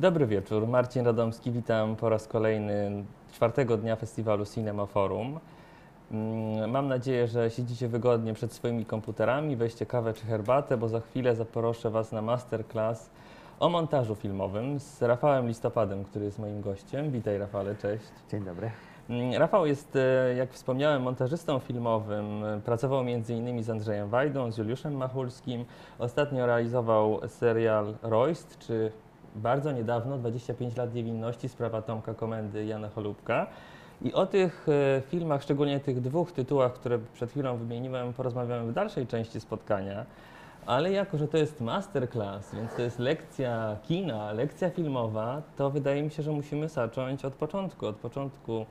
Dobry 0.00 0.26
wieczór, 0.26 0.66
Marcin 0.66 1.04
Radomski, 1.06 1.50
witam 1.50 1.96
po 1.96 2.08
raz 2.08 2.26
kolejny 2.26 3.04
czwartego 3.32 3.76
dnia 3.76 3.96
festiwalu 3.96 4.46
Cinema 4.46 4.86
Forum. 4.86 5.40
Mm, 6.10 6.70
Mam 6.70 6.88
nadzieję, 6.88 7.28
że 7.28 7.50
siedzicie 7.50 7.88
wygodnie 7.88 8.34
przed 8.34 8.52
swoimi 8.52 8.84
komputerami, 8.84 9.56
weźcie 9.56 9.86
kawę 9.86 10.12
czy 10.12 10.26
herbatę, 10.26 10.76
bo 10.76 10.88
za 10.88 11.00
chwilę 11.00 11.36
zaproszę 11.36 11.90
Was 11.90 12.12
na 12.12 12.22
masterclass 12.22 13.10
o 13.58 13.68
montażu 13.68 14.14
filmowym 14.14 14.80
z 14.80 15.02
Rafałem 15.02 15.48
Listopadem, 15.48 16.04
który 16.04 16.24
jest 16.24 16.38
moim 16.38 16.60
gościem. 16.60 17.10
Witaj 17.10 17.38
Rafale, 17.38 17.74
cześć. 17.76 18.04
Dzień 18.30 18.44
dobry. 18.44 18.70
Mm, 19.10 19.32
Rafał 19.32 19.66
jest, 19.66 19.96
e, 19.96 20.34
jak 20.34 20.52
wspomniałem, 20.52 21.02
montażystą 21.02 21.58
filmowym. 21.58 22.42
Pracował 22.64 23.00
m.in. 23.00 23.62
z 23.62 23.70
Andrzejem 23.70 24.08
Wajdą, 24.08 24.52
z 24.52 24.58
Juliuszem 24.58 24.94
Machulskim. 24.94 25.64
Ostatnio 25.98 26.46
realizował 26.46 27.20
serial 27.28 27.94
Royst, 28.02 28.58
czy 28.58 28.92
bardzo 29.36 29.72
niedawno, 29.72 30.18
25 30.18 30.76
lat 30.76 30.94
niewinności, 30.94 31.48
sprawa 31.48 31.82
Tomka 31.82 32.14
Komendy 32.14 32.64
Jana 32.64 32.88
Cholubka. 32.88 33.46
I 34.02 34.12
o 34.12 34.26
tych 34.26 34.66
e, 34.68 35.02
filmach, 35.08 35.42
szczególnie 35.42 35.80
tych 35.80 36.00
dwóch 36.00 36.32
tytułach, 36.32 36.72
które 36.72 36.98
przed 37.14 37.30
chwilą 37.30 37.56
wymieniłem, 37.56 38.12
porozmawiamy 38.12 38.70
w 38.70 38.74
dalszej 38.74 39.06
części 39.06 39.40
spotkania. 39.40 40.06
Ale 40.66 40.92
jako, 40.92 41.18
że 41.18 41.28
to 41.28 41.36
jest 41.38 41.60
masterclass, 41.60 42.54
więc 42.54 42.74
to 42.74 42.82
jest 42.82 42.98
lekcja 42.98 43.76
kina, 43.82 44.32
lekcja 44.32 44.70
filmowa, 44.70 45.42
to 45.56 45.70
wydaje 45.70 46.02
mi 46.02 46.10
się, 46.10 46.22
że 46.22 46.32
musimy 46.32 46.68
zacząć 46.68 47.24
od 47.24 47.34
początku, 47.34 47.86
od 47.86 47.96
początku 47.96 48.66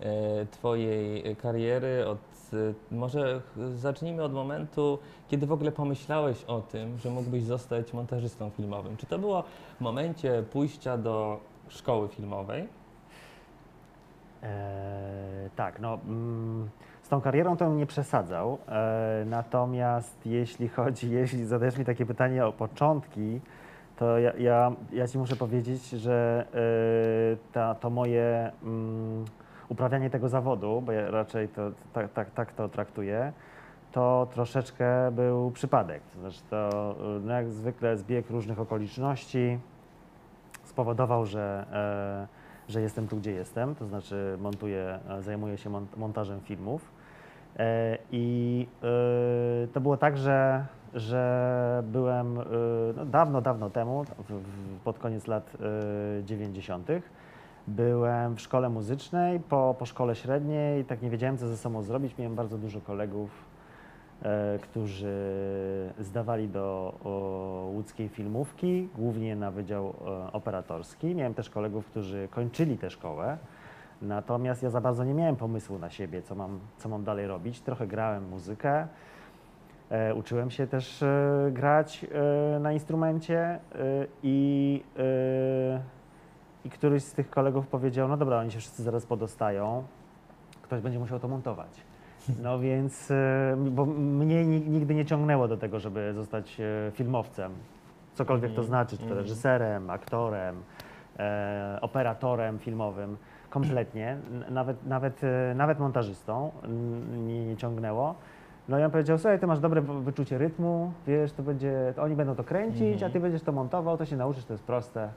e, 0.00 0.46
Twojej 0.46 1.36
kariery, 1.36 2.06
od, 2.06 2.18
e, 2.54 2.74
może 2.90 3.40
zacznijmy 3.74 4.22
od 4.22 4.32
momentu, 4.32 4.98
kiedy 5.28 5.46
w 5.46 5.52
ogóle 5.52 5.72
pomyślałeś 5.72 6.44
o 6.44 6.60
tym, 6.60 6.98
że 6.98 7.10
mógłbyś 7.10 7.42
zostać 7.42 7.92
montażystą 7.92 8.50
filmowym. 8.50 8.96
Czy 8.96 9.06
to 9.06 9.18
było 9.18 9.44
w 9.78 9.80
momencie 9.80 10.44
pójścia 10.52 10.98
do 10.98 11.40
szkoły 11.68 12.08
filmowej? 12.08 12.68
E, 14.42 15.50
tak, 15.56 15.80
no 15.80 15.98
mm, 16.08 16.68
z 17.02 17.08
tą 17.08 17.20
karierą 17.20 17.56
to 17.56 17.68
nie 17.68 17.86
przesadzał. 17.86 18.58
E, 18.68 19.24
natomiast 19.26 20.26
jeśli 20.26 20.68
chodzi, 20.68 21.10
jeśli 21.20 21.44
zadajesz 21.44 21.78
mi 21.78 21.84
takie 21.84 22.06
pytanie 22.06 22.46
o 22.46 22.52
początki, 22.52 23.40
to 23.96 24.18
ja, 24.18 24.32
ja, 24.38 24.72
ja 24.92 25.08
ci 25.08 25.18
muszę 25.18 25.36
powiedzieć, 25.36 25.88
że 25.88 26.46
e, 26.54 27.52
ta, 27.52 27.74
to 27.74 27.90
moje 27.90 28.52
mm, 28.62 29.24
uprawianie 29.68 30.10
tego 30.10 30.28
zawodu, 30.28 30.82
bo 30.86 30.92
ja 30.92 31.10
raczej 31.10 31.48
to, 31.48 31.70
tak, 31.92 32.12
tak, 32.12 32.30
tak 32.30 32.52
to 32.52 32.68
traktuję, 32.68 33.32
to 33.92 34.26
troszeczkę 34.30 35.10
był 35.12 35.50
przypadek. 35.50 36.02
To 36.14 36.20
znaczy 36.20 36.40
to 36.50 36.94
no 37.22 37.32
jak 37.32 37.48
zwykle 37.48 37.96
zbieg 37.96 38.30
różnych 38.30 38.60
okoliczności 38.60 39.58
spowodował, 40.64 41.26
że, 41.26 41.66
e, 42.68 42.72
że 42.72 42.80
jestem 42.80 43.08
tu, 43.08 43.16
gdzie 43.16 43.32
jestem, 43.32 43.74
to 43.74 43.86
znaczy 43.86 44.36
montuję, 44.40 44.98
e, 45.08 45.22
zajmuję 45.22 45.58
się 45.58 45.70
mont- 45.70 45.96
montażem 45.96 46.40
filmów. 46.40 46.90
E, 47.58 47.98
I 48.12 48.66
e, 49.64 49.66
to 49.68 49.80
było 49.80 49.96
tak, 49.96 50.16
że, 50.16 50.66
że 50.94 51.82
byłem 51.86 52.40
e, 52.40 52.42
no, 52.96 53.06
dawno, 53.06 53.40
dawno 53.40 53.70
temu, 53.70 54.04
w, 54.04 54.32
w, 54.32 54.80
pod 54.84 54.98
koniec 54.98 55.26
lat 55.26 55.56
e, 56.20 56.24
90. 56.24 56.88
Byłem 57.68 58.36
w 58.36 58.40
szkole 58.40 58.68
muzycznej, 58.68 59.40
po, 59.40 59.74
po 59.78 59.86
szkole 59.86 60.14
średniej, 60.14 60.84
tak 60.84 61.02
nie 61.02 61.10
wiedziałem, 61.10 61.38
co 61.38 61.48
ze 61.48 61.56
sobą 61.56 61.82
zrobić. 61.82 62.18
Miałem 62.18 62.34
bardzo 62.34 62.58
dużo 62.58 62.80
kolegów, 62.80 63.30
e, 64.22 64.58
którzy 64.58 65.14
zdawali 65.98 66.48
do 66.48 66.94
o, 67.04 67.08
łódzkiej 67.72 68.08
filmówki, 68.08 68.88
głównie 68.94 69.36
na 69.36 69.50
Wydział 69.50 69.94
e, 70.06 70.32
Operatorski. 70.32 71.14
Miałem 71.14 71.34
też 71.34 71.50
kolegów, 71.50 71.86
którzy 71.86 72.28
kończyli 72.30 72.78
tę 72.78 72.90
szkołę. 72.90 73.38
Natomiast 74.02 74.62
ja 74.62 74.70
za 74.70 74.80
bardzo 74.80 75.04
nie 75.04 75.14
miałem 75.14 75.36
pomysłu 75.36 75.78
na 75.78 75.90
siebie, 75.90 76.22
co 76.22 76.34
mam, 76.34 76.60
co 76.78 76.88
mam 76.88 77.04
dalej 77.04 77.26
robić. 77.26 77.60
Trochę 77.60 77.86
grałem 77.86 78.28
muzykę, 78.28 78.86
e, 79.90 80.14
uczyłem 80.14 80.50
się 80.50 80.66
też 80.66 81.02
e, 81.02 81.50
grać 81.52 82.06
e, 82.56 82.58
na 82.60 82.72
instrumencie 82.72 83.38
e, 83.38 83.58
i, 84.22 84.82
i 86.66 86.70
któryś 86.70 87.02
z 87.02 87.12
tych 87.12 87.30
kolegów 87.30 87.66
powiedział, 87.66 88.08
no 88.08 88.16
dobra, 88.16 88.38
oni 88.38 88.50
się 88.50 88.58
wszyscy 88.58 88.82
zaraz 88.82 89.06
podostają, 89.06 89.84
ktoś 90.62 90.80
będzie 90.80 90.98
musiał 90.98 91.18
to 91.20 91.28
montować. 91.28 91.80
No 92.42 92.58
więc, 92.66 93.10
e, 93.10 93.56
bo 93.70 93.86
mnie 93.86 94.44
ni- 94.46 94.60
nigdy 94.70 94.94
nie 94.94 95.04
ciągnęło 95.04 95.48
do 95.48 95.56
tego, 95.56 95.80
żeby 95.80 96.12
zostać 96.14 96.60
e, 96.60 96.90
filmowcem. 96.92 97.52
Cokolwiek 98.14 98.50
to 98.50 98.62
Mhm, 98.62 98.66
znaczy, 98.66 98.90
czy 98.90 99.02
to 99.02 99.08
mhm. 99.08 99.20
reżyserem, 99.20 99.90
aktorem, 99.90 100.56
e, 101.18 101.78
operatorem 101.80 102.58
filmowym. 102.58 103.16
Kompletnie. 103.50 104.16
Nawet, 104.50 104.86
nawet, 104.86 105.20
nawet 105.54 105.78
montażystą 105.78 106.50
mnie 107.16 107.46
nie 107.46 107.56
ciągnęło. 107.56 108.14
No 108.68 108.78
i 108.78 108.82
on 108.82 108.90
powiedział, 108.90 109.18
słuchaj, 109.18 109.38
ty 109.38 109.46
masz 109.46 109.60
dobre 109.60 109.80
wyczucie 109.82 110.38
rytmu, 110.38 110.92
wiesz, 111.06 111.32
to 111.32 111.42
będzie, 111.42 111.94
oni 112.00 112.16
będą 112.16 112.34
to 112.34 112.44
kręcić, 112.44 112.92
Mhm. 112.92 113.10
a 113.10 113.12
ty 113.12 113.20
będziesz 113.20 113.42
to 113.42 113.52
montował, 113.52 113.96
to 113.96 114.04
się 114.04 114.16
nauczysz, 114.16 114.44
to 114.44 114.52
jest 114.54 114.64
proste. 114.64 115.08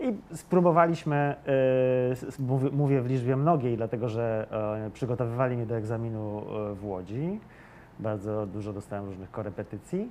I 0.00 0.14
spróbowaliśmy, 0.36 1.34
s- 2.12 2.38
mówię, 2.72 3.00
w 3.02 3.06
liczbie 3.06 3.36
mnogiej, 3.36 3.76
dlatego 3.76 4.08
że 4.08 4.46
e, 4.86 4.90
przygotowywali 4.90 5.56
mnie 5.56 5.66
do 5.66 5.76
egzaminu 5.76 6.42
e, 6.70 6.74
w 6.74 6.84
Łodzi. 6.86 7.40
Bardzo 7.98 8.46
dużo 8.46 8.72
dostałem 8.72 9.04
różnych 9.04 9.30
korepetycji. 9.30 10.08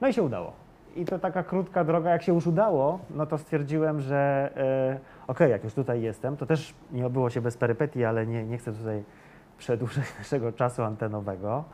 No 0.00 0.08
i 0.08 0.12
się 0.12 0.22
udało. 0.22 0.52
I 0.96 1.04
to 1.04 1.18
taka 1.18 1.42
krótka 1.42 1.84
droga, 1.84 2.10
jak 2.10 2.22
się 2.22 2.34
już 2.34 2.46
udało, 2.46 2.98
no 3.10 3.26
to 3.26 3.38
stwierdziłem, 3.38 4.00
że 4.00 4.50
e, 4.56 4.98
okej, 5.26 5.50
jak 5.50 5.64
już 5.64 5.74
tutaj 5.74 6.02
jestem, 6.02 6.36
to 6.36 6.46
też 6.46 6.74
nie 6.92 7.06
obyło 7.06 7.30
się 7.30 7.40
bez 7.40 7.56
perypetii, 7.56 8.04
ale 8.04 8.26
nie, 8.26 8.44
nie 8.44 8.58
chcę 8.58 8.72
tutaj 8.72 9.02
przedłużać 9.58 10.04
naszego 10.18 10.52
czasu 10.52 10.82
antenowego. 10.82 11.64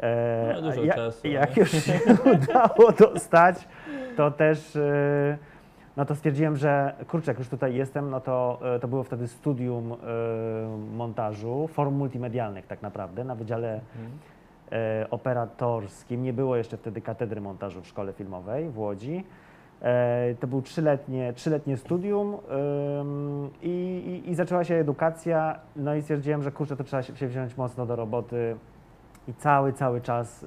E, 0.00 0.52
No, 0.62 0.62
dużo 0.70 0.84
ja- 0.84 0.94
czasu, 0.94 1.26
Jak 1.28 1.56
nie? 1.56 1.60
już 1.60 1.70
się 1.70 2.00
udało 2.34 2.92
dostać, 2.98 3.68
to 4.16 4.30
też 4.30 4.78
no 5.98 6.04
to 6.04 6.14
stwierdziłem, 6.14 6.56
że 6.56 6.94
kurczę, 7.08 7.30
jak 7.30 7.38
już 7.38 7.48
tutaj 7.48 7.74
jestem, 7.74 8.10
no 8.10 8.20
to, 8.20 8.58
e, 8.74 8.78
to 8.78 8.88
było 8.88 9.02
wtedy 9.02 9.28
studium 9.28 9.92
e, 9.92 9.96
montażu, 10.96 11.68
form 11.68 11.94
multimedialnych 11.94 12.66
tak 12.66 12.82
naprawdę, 12.82 13.24
na 13.24 13.34
Wydziale 13.34 13.72
Mhm. 13.72 14.18
e, 14.72 15.10
operatorskim. 15.10 16.22
Nie 16.22 16.32
było 16.32 16.56
jeszcze 16.56 16.76
wtedy 16.76 17.00
katedry 17.00 17.40
montażu 17.40 17.82
w 17.82 17.86
szkole 17.86 18.12
filmowej 18.12 18.70
w 18.70 18.78
Łodzi. 18.78 19.24
To 20.40 20.46
był 20.46 20.62
trzyletnie, 20.62 21.32
trzyletnie 21.32 21.76
studium 21.76 22.36
i, 23.62 24.22
i, 24.26 24.30
i 24.30 24.34
zaczęła 24.34 24.64
się 24.64 24.74
edukacja. 24.74 25.58
No 25.76 25.94
i 25.94 26.02
stwierdziłem, 26.02 26.42
że 26.42 26.52
kurczę, 26.52 26.76
to 26.76 26.84
trzeba 26.84 27.02
się, 27.02 27.26
wziąć 27.26 27.56
mocno 27.56 27.86
do 27.86 27.96
roboty. 27.96 28.56
I 29.28 29.34
cały, 29.34 29.72
cały 29.72 30.00
czas 30.00 30.46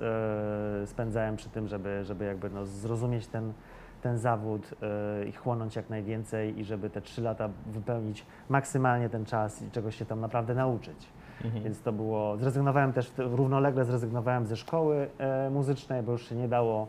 spędzałem 0.85 1.35
przy 1.35 1.49
tym, 1.49 1.67
żeby, 1.67 2.03
żeby 2.03 2.25
jakby 2.25 2.49
no, 2.49 2.65
zrozumieć 2.65 3.27
ten, 3.27 3.53
ten 4.01 4.17
zawód 4.17 4.73
e, 4.81 5.25
i 5.25 5.31
chłonąć 5.31 5.75
jak 5.75 5.89
najwięcej 5.89 6.59
i 6.59 6.63
żeby 6.63 6.89
te 6.89 7.01
trzy 7.01 7.21
lata 7.21 7.49
wypełnić 7.65 8.25
maksymalnie 8.49 9.09
ten 9.09 9.25
czas 9.25 9.61
i 9.61 9.71
czegoś 9.71 9.95
się 9.95 10.05
tam 10.05 10.19
naprawdę 10.19 10.55
nauczyć. 10.55 11.07
Mhm. 11.45 11.63
Więc 11.63 11.81
to 11.81 11.91
było, 11.91 12.37
zrezygnowałem 12.37 12.93
też, 12.93 13.11
równolegle 13.17 13.85
zrezygnowałem 13.85 14.45
ze 14.45 14.57
szkoły 14.57 15.07
e, 15.17 15.49
muzycznej, 15.49 16.03
bo 16.03 16.11
już 16.11 16.29
się 16.29 16.35
nie 16.35 16.47
dało 16.47 16.87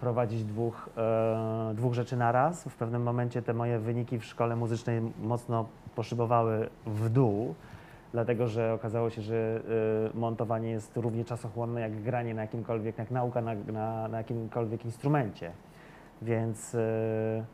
prowadzić 0.00 0.44
dwóch, 0.44 0.88
e, 0.96 1.74
dwóch 1.74 1.94
rzeczy 1.94 2.16
na 2.16 2.32
raz. 2.32 2.64
W 2.64 2.74
pewnym 2.76 3.02
momencie 3.02 3.42
te 3.42 3.54
moje 3.54 3.78
wyniki 3.78 4.18
w 4.18 4.24
szkole 4.24 4.56
muzycznej 4.56 5.00
mocno 5.22 5.66
poszybowały 5.94 6.68
w 6.86 7.08
dół, 7.08 7.54
dlatego 8.12 8.48
że 8.48 8.72
okazało 8.72 9.10
się, 9.10 9.22
że 9.22 9.60
e, 10.14 10.18
montowanie 10.18 10.70
jest 10.70 10.96
równie 10.96 11.24
czasochłonne 11.24 11.80
jak 11.80 12.02
granie 12.02 12.34
na 12.34 12.42
jakimkolwiek, 12.42 12.98
jak 12.98 13.10
nauka 13.10 13.40
na, 13.40 13.54
na, 13.54 14.08
na 14.08 14.18
jakimkolwiek 14.18 14.84
instrumencie. 14.84 15.52
Więc, 16.22 16.74
e, 16.74 17.44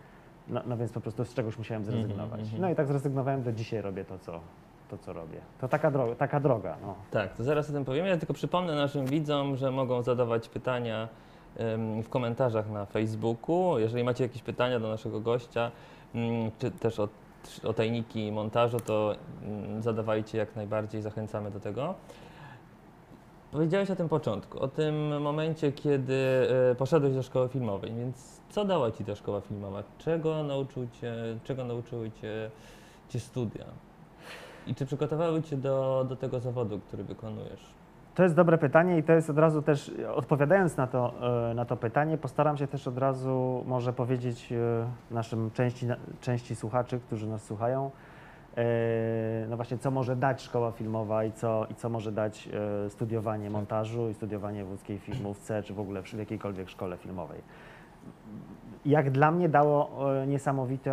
no, 0.48 0.60
no 0.66 0.76
więc 0.76 0.92
po 0.92 1.00
prostu 1.00 1.24
z 1.24 1.34
czegoś 1.34 1.58
musiałem 1.58 1.82
Mhm, 1.82 1.98
zrezygnować. 2.00 2.40
mhm. 2.40 2.60
No 2.62 2.70
i 2.70 2.74
tak 2.74 2.86
zrezygnowałem, 2.86 3.42
do 3.42 3.52
dzisiaj 3.52 3.82
robię 3.82 4.04
to, 4.04 4.18
co, 4.18 4.40
to, 4.90 4.98
co 4.98 5.12
robię. 5.12 5.38
To 5.60 5.68
taka 5.68 5.90
droga, 5.90 6.14
taka 6.14 6.40
droga 6.40 6.76
no. 6.82 6.94
Tak, 7.10 7.34
to 7.34 7.44
zaraz 7.44 7.70
o 7.70 7.72
tym 7.72 7.84
powiemy. 7.84 8.08
Ja 8.08 8.16
tylko 8.16 8.34
przypomnę 8.34 8.74
naszym 8.74 9.06
widzom, 9.06 9.56
że 9.56 9.70
mogą 9.70 10.02
zadawać 10.02 10.48
pytania 10.48 11.08
w 12.02 12.08
komentarzach 12.10 12.70
na 12.70 12.86
Facebooku. 12.86 13.78
Jeżeli 13.78 14.04
macie 14.04 14.24
jakieś 14.24 14.42
pytania 14.42 14.80
do 14.80 14.88
naszego 14.88 15.20
gościa, 15.20 15.70
mm, 16.14 16.50
czy 16.58 16.70
też 16.70 17.00
o, 17.00 17.08
o 17.64 17.72
tajniki 17.72 18.32
montażu, 18.32 18.80
to 18.80 19.14
mm, 19.44 19.82
zadawajcie 19.82 20.38
jak 20.38 20.56
najbardziej, 20.56 21.02
zachęcamy 21.02 21.50
do 21.50 21.60
tego. 21.60 21.94
Powiedziałeś 23.52 23.90
o 23.90 23.96
tym 23.96 24.08
początku, 24.08 24.60
o 24.60 24.68
tym 24.68 25.22
momencie, 25.22 25.72
kiedy 25.72 26.48
e, 26.70 26.74
poszedłeś 26.74 27.14
do 27.14 27.22
szkoły 27.22 27.48
filmowej, 27.48 27.94
więc 27.94 28.40
co 28.50 28.64
dała 28.64 28.90
Ci 28.90 29.04
ta 29.04 29.14
szkoła 29.14 29.40
filmowa? 29.40 29.82
Czego 29.98 30.44
nauczył 30.44 30.86
Cię, 31.00 31.14
czego 31.44 31.64
nauczyły 31.64 32.10
Cię, 32.10 32.50
cię 33.08 33.20
studia? 33.20 33.64
I 34.66 34.74
czy 34.74 34.86
przygotowały 34.86 35.42
Cię 35.42 35.56
do, 35.56 36.06
do 36.08 36.16
tego 36.16 36.40
zawodu, 36.40 36.80
który 36.80 37.04
wykonujesz? 37.04 37.60
To 38.14 38.22
jest 38.22 38.34
dobre 38.34 38.58
pytanie 38.58 38.98
i 38.98 39.02
to 39.02 39.12
jest 39.12 39.30
od 39.30 39.38
razu 39.38 39.62
też, 39.62 39.90
odpowiadając 40.14 40.76
na 40.76 40.86
to, 40.86 41.14
e, 41.50 41.54
na 41.54 41.64
to 41.64 41.76
pytanie, 41.76 42.18
postaram 42.18 42.56
się 42.56 42.66
też 42.66 42.88
od 42.88 42.98
razu 42.98 43.64
może 43.66 43.92
powiedzieć 43.92 44.52
e, 44.52 45.14
naszym 45.14 45.50
części, 45.50 45.86
części 46.20 46.56
słuchaczy, 46.56 47.00
którzy 47.06 47.26
nas 47.26 47.44
słuchają, 47.44 47.90
no 49.48 49.56
właśnie 49.56 49.78
co 49.78 49.90
może 49.90 50.16
dać 50.16 50.42
szkoła 50.42 50.72
filmowa 50.72 51.24
i 51.24 51.32
co, 51.32 51.66
i 51.70 51.74
co 51.74 51.88
może 51.88 52.12
dać 52.12 52.48
e, 52.86 52.90
studiowanie 52.90 53.50
montażu 53.50 54.08
i 54.08 54.14
studiowanie 54.14 54.64
w 54.64 54.70
łódzkiej 54.70 54.98
filmówce, 54.98 55.62
czy 55.62 55.74
w 55.74 55.80
ogóle 55.80 56.02
w 56.02 56.12
jakiejkolwiek 56.12 56.70
szkole 56.70 56.96
filmowej. 56.96 57.40
Jak 58.84 59.10
dla 59.10 59.30
mnie 59.30 59.48
dało 59.48 60.10
e, 60.22 60.26
niesamowity, 60.26 60.90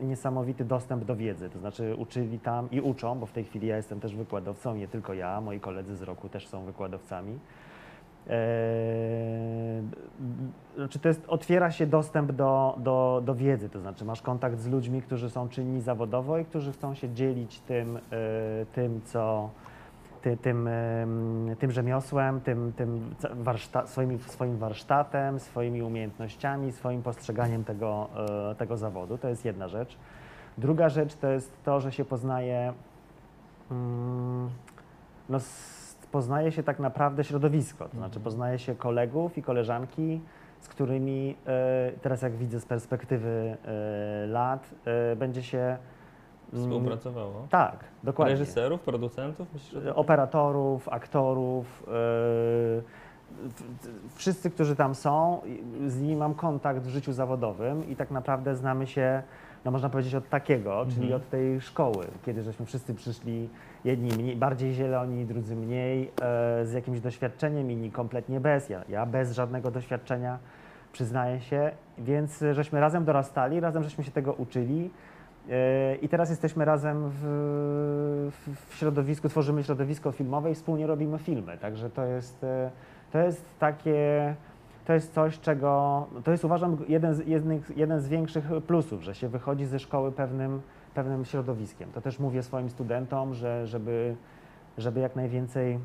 niesamowity 0.00 0.64
dostęp 0.64 1.04
do 1.04 1.16
wiedzy, 1.16 1.50
to 1.50 1.58
znaczy 1.58 1.96
uczyli 1.96 2.38
tam 2.38 2.70
i 2.70 2.80
uczą, 2.80 3.18
bo 3.18 3.26
w 3.26 3.32
tej 3.32 3.44
chwili 3.44 3.66
ja 3.66 3.76
jestem 3.76 4.00
też 4.00 4.16
wykładowcą, 4.16 4.74
nie 4.74 4.88
tylko 4.88 5.14
ja, 5.14 5.40
moi 5.40 5.60
koledzy 5.60 5.96
z 5.96 6.02
roku 6.02 6.28
też 6.28 6.46
są 6.46 6.64
wykładowcami. 6.64 7.38
Eee, 8.28 9.82
znaczy 10.76 10.98
to 10.98 11.08
jest, 11.08 11.24
otwiera 11.28 11.70
się 11.70 11.86
dostęp 11.86 12.32
do, 12.32 12.76
do, 12.78 13.22
do 13.24 13.34
wiedzy, 13.34 13.68
to 13.68 13.80
znaczy 13.80 14.04
masz 14.04 14.22
kontakt 14.22 14.58
z 14.58 14.66
ludźmi, 14.66 15.02
którzy 15.02 15.30
są 15.30 15.48
czynni 15.48 15.80
zawodowo 15.80 16.38
i 16.38 16.44
którzy 16.44 16.72
chcą 16.72 16.94
się 16.94 17.10
dzielić 17.14 17.60
tym, 17.60 17.96
e, 17.96 18.00
tym 18.74 19.00
co, 19.04 19.50
ty, 20.22 20.36
tym, 20.36 20.68
tym 21.58 21.70
rzemiosłem, 21.70 22.40
tym, 22.40 22.72
tym 22.76 23.14
warszta, 23.34 23.86
swoim 24.26 24.56
warsztatem, 24.58 25.40
swoimi 25.40 25.82
umiejętnościami, 25.82 26.72
swoim 26.72 27.02
postrzeganiem 27.02 27.64
tego, 27.64 28.08
e, 28.50 28.54
tego 28.54 28.76
zawodu. 28.76 29.18
To 29.18 29.28
jest 29.28 29.44
jedna 29.44 29.68
rzecz. 29.68 29.96
Druga 30.58 30.88
rzecz 30.88 31.14
to 31.14 31.28
jest 31.28 31.52
to, 31.64 31.80
że 31.80 31.92
się 31.92 32.04
poznaje, 32.04 32.72
mm, 33.70 34.48
no, 35.28 35.38
poznaje 36.12 36.52
się 36.52 36.62
tak 36.62 36.78
naprawdę 36.78 37.24
środowisko, 37.24 37.88
to 37.88 37.96
znaczy 37.96 38.20
poznaje 38.20 38.58
się 38.58 38.74
kolegów 38.74 39.38
i 39.38 39.42
koleżanki, 39.42 40.20
z 40.60 40.68
którymi 40.68 41.36
e, 41.46 41.92
teraz 42.02 42.22
jak 42.22 42.36
widzę 42.36 42.60
z 42.60 42.66
perspektywy 42.66 43.56
e, 43.64 44.26
lat, 44.26 44.70
e, 44.84 45.16
będzie 45.16 45.42
się 45.42 45.58
mm, 45.58 46.64
Współpracowało. 46.64 47.46
Tak, 47.50 47.84
dokładnie. 48.04 48.34
Reżyserów, 48.34 48.80
producentów? 48.80 49.48
Myślisz, 49.54 49.84
to- 49.84 49.94
operatorów, 49.94 50.88
aktorów, 50.88 51.86
yy, 51.86 52.82
wszyscy, 54.14 54.50
którzy 54.50 54.76
tam 54.76 54.94
są, 54.94 55.40
z 55.86 56.00
nimi 56.00 56.16
mam 56.16 56.34
kontakt 56.34 56.80
w 56.80 56.88
życiu 56.88 57.12
zawodowym 57.12 57.88
i 57.88 57.96
tak 57.96 58.10
naprawdę 58.10 58.56
znamy 58.56 58.86
się, 58.86 59.22
no 59.64 59.70
można 59.70 59.88
powiedzieć 59.88 60.14
od 60.14 60.28
takiego, 60.28 60.86
czyli 60.90 61.02
Mhm. 61.02 61.22
od 61.22 61.30
tej 61.30 61.60
szkoły, 61.60 62.06
kiedy 62.26 62.42
żeśmy 62.42 62.66
wszyscy 62.66 62.94
przyszli, 62.94 63.48
jedni 63.84 64.10
mniej, 64.16 64.36
bardziej 64.36 64.72
zieloni, 64.72 65.24
drudzy 65.24 65.56
mniej, 65.56 66.02
e, 66.02 66.66
z 66.66 66.72
jakimś 66.72 67.00
doświadczeniem, 67.00 67.70
inni 67.70 67.90
kompletnie 67.90 68.40
bez, 68.40 68.68
ja, 68.68 68.82
ja 68.88 69.06
bez 69.06 69.32
żadnego 69.32 69.70
doświadczenia, 69.70 70.38
przyznaję 70.92 71.40
się, 71.40 71.70
więc 71.98 72.44
żeśmy 72.52 72.80
razem 72.80 73.04
dorastali, 73.04 73.60
razem 73.60 73.82
żeśmy 73.82 74.04
się 74.04 74.10
tego 74.10 74.32
uczyli. 74.32 74.90
E, 75.50 75.94
I 75.94 76.08
teraz 76.08 76.30
jesteśmy 76.30 76.64
razem 76.64 77.10
w, 77.10 77.22
w, 78.30 78.70
w 78.70 78.74
środowisku, 78.74 79.28
tworzymy 79.28 79.64
środowisko 79.64 80.12
filmowe 80.12 80.50
i 80.50 80.54
wspólnie 80.54 80.86
robimy 80.86 81.18
filmy. 81.18 81.58
Także 81.58 81.90
to 81.90 82.04
jest, 82.04 82.44
e, 82.44 82.70
to 83.12 83.18
jest 83.18 83.44
takie, 83.58 84.34
to 84.88 84.94
jest 84.94 85.14
coś, 85.14 85.40
czego, 85.40 86.06
to 86.24 86.30
jest 86.30 86.44
uważam 86.44 86.76
jeden 86.88 87.14
z, 87.14 87.26
jeden, 87.26 87.60
jeden 87.76 88.00
z 88.00 88.08
większych 88.08 88.44
plusów, 88.66 89.02
że 89.02 89.14
się 89.14 89.28
wychodzi 89.28 89.66
ze 89.66 89.78
szkoły 89.78 90.12
pewnym, 90.12 90.60
pewnym 90.94 91.24
środowiskiem. 91.24 91.90
To 91.92 92.00
też 92.00 92.18
mówię 92.18 92.42
swoim 92.42 92.70
studentom, 92.70 93.34
że 93.34 93.66
żeby, 93.66 94.16
żeby 94.78 95.00
jak 95.00 95.16
najwięcej 95.16 95.78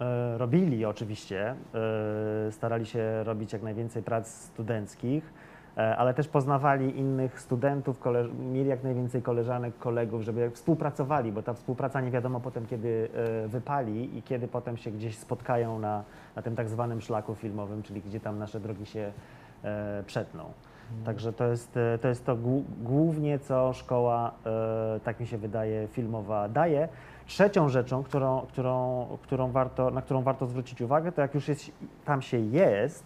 e, 0.00 0.38
robili 0.38 0.84
oczywiście, 0.84 1.54
e, 2.48 2.52
starali 2.52 2.86
się 2.86 3.24
robić 3.24 3.52
jak 3.52 3.62
najwięcej 3.62 4.02
prac 4.02 4.28
studenckich, 4.28 5.32
ale 5.76 6.14
też 6.14 6.28
poznawali 6.28 6.98
innych 6.98 7.40
studentów, 7.40 8.00
mieli 8.52 8.68
jak 8.68 8.82
najwięcej 8.82 9.22
koleżanek, 9.22 9.78
kolegów, 9.78 10.22
żeby 10.22 10.50
współpracowali, 10.50 11.32
bo 11.32 11.42
ta 11.42 11.54
współpraca 11.54 12.00
nie 12.00 12.10
wiadomo 12.10 12.40
potem, 12.40 12.66
kiedy 12.66 13.08
e, 13.44 13.48
wypali 13.48 14.18
i 14.18 14.22
kiedy 14.22 14.48
potem 14.48 14.76
się 14.76 14.90
gdzieś 14.90 15.18
spotkają 15.18 15.78
na, 15.78 16.04
na 16.36 16.42
tym 16.42 16.56
tak 16.56 16.68
zwanym 16.68 17.00
szlaku 17.00 17.34
filmowym, 17.34 17.82
czyli 17.82 18.00
gdzie 18.00 18.20
tam 18.20 18.38
nasze 18.38 18.60
drogi 18.60 18.86
się 18.86 19.12
e, 19.64 20.02
przetną. 20.06 20.44
Także 21.04 21.32
to 21.32 21.44
jest 21.44 21.76
e, 21.76 21.98
to, 21.98 22.08
jest 22.08 22.26
to 22.26 22.36
głównie, 22.82 23.38
co 23.38 23.72
szkoła, 23.72 24.32
e, 24.46 25.00
tak 25.00 25.20
mi 25.20 25.26
się 25.26 25.38
wydaje, 25.38 25.88
filmowa 25.88 26.48
daje. 26.48 26.88
Trzecią 27.26 27.68
rzeczą, 27.68 28.02
którą, 28.02 28.40
którą, 28.40 29.06
którą 29.22 29.50
warto, 29.50 29.90
na 29.90 30.02
którą 30.02 30.22
warto 30.22 30.46
zwrócić 30.46 30.80
uwagę, 30.80 31.12
to 31.12 31.20
jak 31.20 31.34
już 31.34 31.48
jest, 31.48 31.70
tam 32.04 32.22
się 32.22 32.38
jest, 32.38 33.04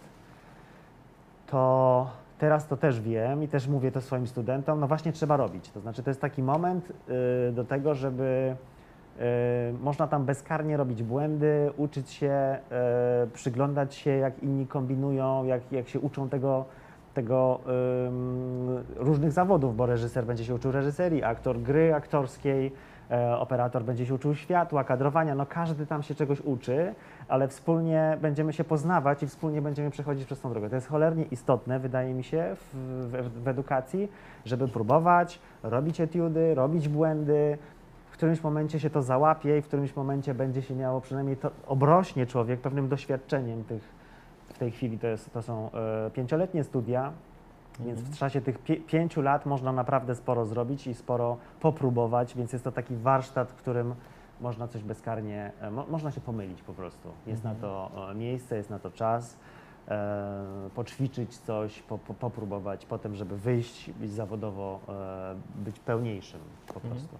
to 1.47 2.07
teraz 2.39 2.67
to 2.67 2.77
też 2.77 3.01
wiem 3.01 3.43
i 3.43 3.47
też 3.47 3.67
mówię 3.67 3.91
to 3.91 4.01
swoim 4.01 4.27
studentom, 4.27 4.79
no 4.79 4.87
właśnie 4.87 5.11
trzeba 5.11 5.37
robić. 5.37 5.69
To 5.69 5.79
znaczy 5.79 6.03
to 6.03 6.09
jest 6.09 6.21
taki 6.21 6.43
moment 6.43 6.91
y, 7.49 7.51
do 7.51 7.63
tego, 7.63 7.95
żeby 7.95 8.55
y, 9.19 9.23
można 9.81 10.07
tam 10.07 10.25
bezkarnie 10.25 10.77
robić 10.77 11.03
błędy, 11.03 11.71
uczyć 11.77 12.09
się, 12.09 12.57
y, 13.23 13.27
przyglądać 13.27 13.95
się 13.95 14.09
jak 14.09 14.43
inni 14.43 14.67
kombinują, 14.67 15.45
jak, 15.45 15.71
jak 15.71 15.89
się 15.89 15.99
uczą 15.99 16.29
tego, 16.29 16.65
tego 17.13 17.59
różnych 18.95 19.31
zawodów, 19.31 19.75
bo 19.75 19.85
reżyser 19.85 20.25
będzie 20.25 20.45
się 20.45 20.55
uczył 20.55 20.71
reżyserii, 20.71 21.23
aktor 21.23 21.59
gry 21.59 21.93
aktorskiej, 21.93 22.71
operator 23.37 23.83
będzie 23.83 24.05
się 24.05 24.13
uczył 24.13 24.35
światła, 24.35 24.83
kadrowania, 24.83 25.35
no 25.35 25.45
każdy 25.45 25.85
tam 25.85 26.03
się 26.03 26.15
czegoś 26.15 26.41
uczy, 26.41 26.93
ale 27.27 27.47
wspólnie 27.47 28.17
będziemy 28.21 28.53
się 28.53 28.63
poznawać 28.63 29.23
i 29.23 29.27
wspólnie 29.27 29.61
będziemy 29.61 29.91
przechodzić 29.91 30.25
przez 30.25 30.41
tą 30.41 30.49
drogę. 30.49 30.69
To 30.69 30.75
jest 30.75 30.87
cholernie 30.87 31.23
istotne, 31.23 31.79
wydaje 31.79 32.13
mi 32.13 32.23
się, 32.23 32.55
w, 32.55 32.75
w, 33.11 33.43
w 33.43 33.47
edukacji, 33.47 34.11
żeby 34.45 34.67
próbować, 34.67 35.39
robić 35.63 36.01
etiudy, 36.01 36.55
robić 36.55 36.87
błędy, 36.87 37.57
w 38.09 38.13
którymś 38.13 38.43
momencie 38.43 38.79
się 38.79 38.89
to 38.89 39.01
załapie 39.01 39.57
i 39.57 39.61
w 39.61 39.67
którymś 39.67 39.95
momencie 39.95 40.33
będzie 40.33 40.61
się 40.61 40.75
miało 40.75 41.01
przynajmniej 41.01 41.37
to 41.37 41.51
obrośnie 41.67 42.25
człowiek 42.25 42.59
pewnym 42.59 42.89
doświadczeniem 42.89 43.63
tych, 43.63 43.83
w 44.53 44.57
tej 44.57 44.71
chwili. 44.71 44.99
To, 44.99 45.07
jest, 45.07 45.33
to 45.33 45.41
są 45.41 45.69
e, 45.71 46.09
pięcioletnie 46.11 46.63
studia, 46.63 47.11
więc 47.79 47.99
Mhm. 47.99 48.15
w 48.15 48.19
czasie 48.19 48.41
tych 48.41 48.59
pie, 48.59 48.77
pięciu 48.77 49.21
lat 49.21 49.45
można 49.45 49.71
naprawdę 49.71 50.15
sporo 50.15 50.45
zrobić 50.45 50.87
i 50.87 50.93
sporo 50.93 51.37
popróbować, 51.59 52.35
więc 52.35 52.53
jest 52.53 52.63
to 52.65 52.71
taki 52.71 52.95
warsztat, 52.95 53.51
w 53.51 53.55
którym 53.55 53.95
można 54.41 54.67
coś 54.67 54.83
bezkarnie, 54.83 55.51
e, 55.61 55.71
mo, 55.71 55.85
można 55.89 56.11
się 56.11 56.21
pomylić 56.21 56.61
po 56.61 56.73
prostu. 56.73 57.09
Jest 57.27 57.43
na 57.43 57.51
Mhm. 57.51 57.61
to 57.71 57.91
e, 58.11 58.15
miejsce, 58.15 58.55
jest 58.57 58.69
na 58.69 58.79
to 58.79 58.91
czas, 58.91 59.37
e, 59.87 60.45
poćwiczyć 60.75 61.37
coś, 61.37 61.81
po, 61.81 61.97
po, 61.97 62.13
popróbować 62.13 62.85
potem, 62.85 63.15
żeby 63.15 63.37
wyjść 63.37 63.91
i 64.01 64.07
zawodowo 64.07 64.79
e, 64.89 65.35
być 65.55 65.79
pełniejszym 65.79 66.39
po 66.67 66.73
Mhm. 66.75 66.93
prostu. 66.93 67.17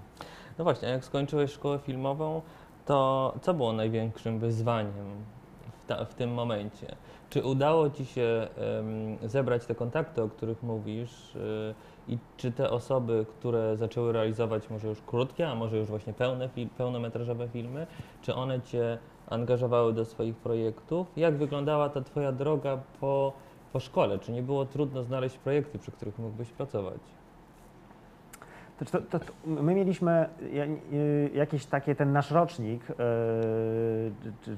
No 0.58 0.64
właśnie, 0.64 0.88
a 0.88 0.92
jak 0.92 1.06
skończyłeś 1.06 1.52
szkołę 1.52 1.80
filmową, 1.80 2.42
to 2.86 3.34
co 3.42 3.54
było 3.54 3.74
największym 3.74 4.40
wyzwaniem 4.40 5.06
w, 5.88 6.06
w 6.10 6.14
tym 6.14 6.34
momencie? 6.34 6.96
Czy 7.30 7.44
udało 7.44 7.90
Ci 7.90 8.06
się 8.06 8.48
em, 8.58 9.30
zebrać 9.30 9.66
te 9.66 9.76
kontakty, 9.76 10.24
o 10.24 10.30
których 10.30 10.64
mówisz 10.64 11.36
y, 11.36 11.74
i 12.08 12.18
czy 12.38 12.52
te 12.52 12.70
osoby, 12.70 13.26
które 13.30 13.78
zaczęły 13.78 14.14
realizować 14.14 14.70
może 14.70 14.88
już 14.88 15.02
krótkie, 15.02 15.50
a 15.50 15.56
może 15.56 15.78
już 15.78 15.90
właśnie 15.90 16.14
pełne, 16.14 16.50
fil, 16.50 16.70
pełnometrażowe 16.78 17.48
filmy, 17.48 17.88
czy 18.22 18.36
one 18.36 18.62
Cię 18.62 18.98
angażowały 19.30 19.94
do 19.94 20.06
swoich 20.06 20.36
projektów? 20.36 21.08
Jak 21.18 21.38
wyglądała 21.38 21.90
ta 21.90 22.02
Twoja 22.02 22.32
droga 22.32 22.78
po, 23.00 23.34
po 23.74 23.80
szkole? 23.80 24.20
Czy 24.20 24.32
nie 24.32 24.44
było 24.44 24.66
trudno 24.66 25.04
znaleźć 25.04 25.38
projekty, 25.38 25.80
przy 25.80 25.92
których 25.92 26.20
mógłbyś 26.20 26.50
pracować? 26.50 27.00
To, 28.80 28.86
to, 28.86 29.20
to, 29.20 29.26
my 29.46 29.76
mieliśmy 29.76 30.30
y, 30.94 31.32
jakieś 31.34 31.66
takie, 31.66 31.96
ten 31.96 32.12
nasz 32.12 32.32
rocznik, 32.32 32.90
y, 32.90 32.96
czy 34.42 34.58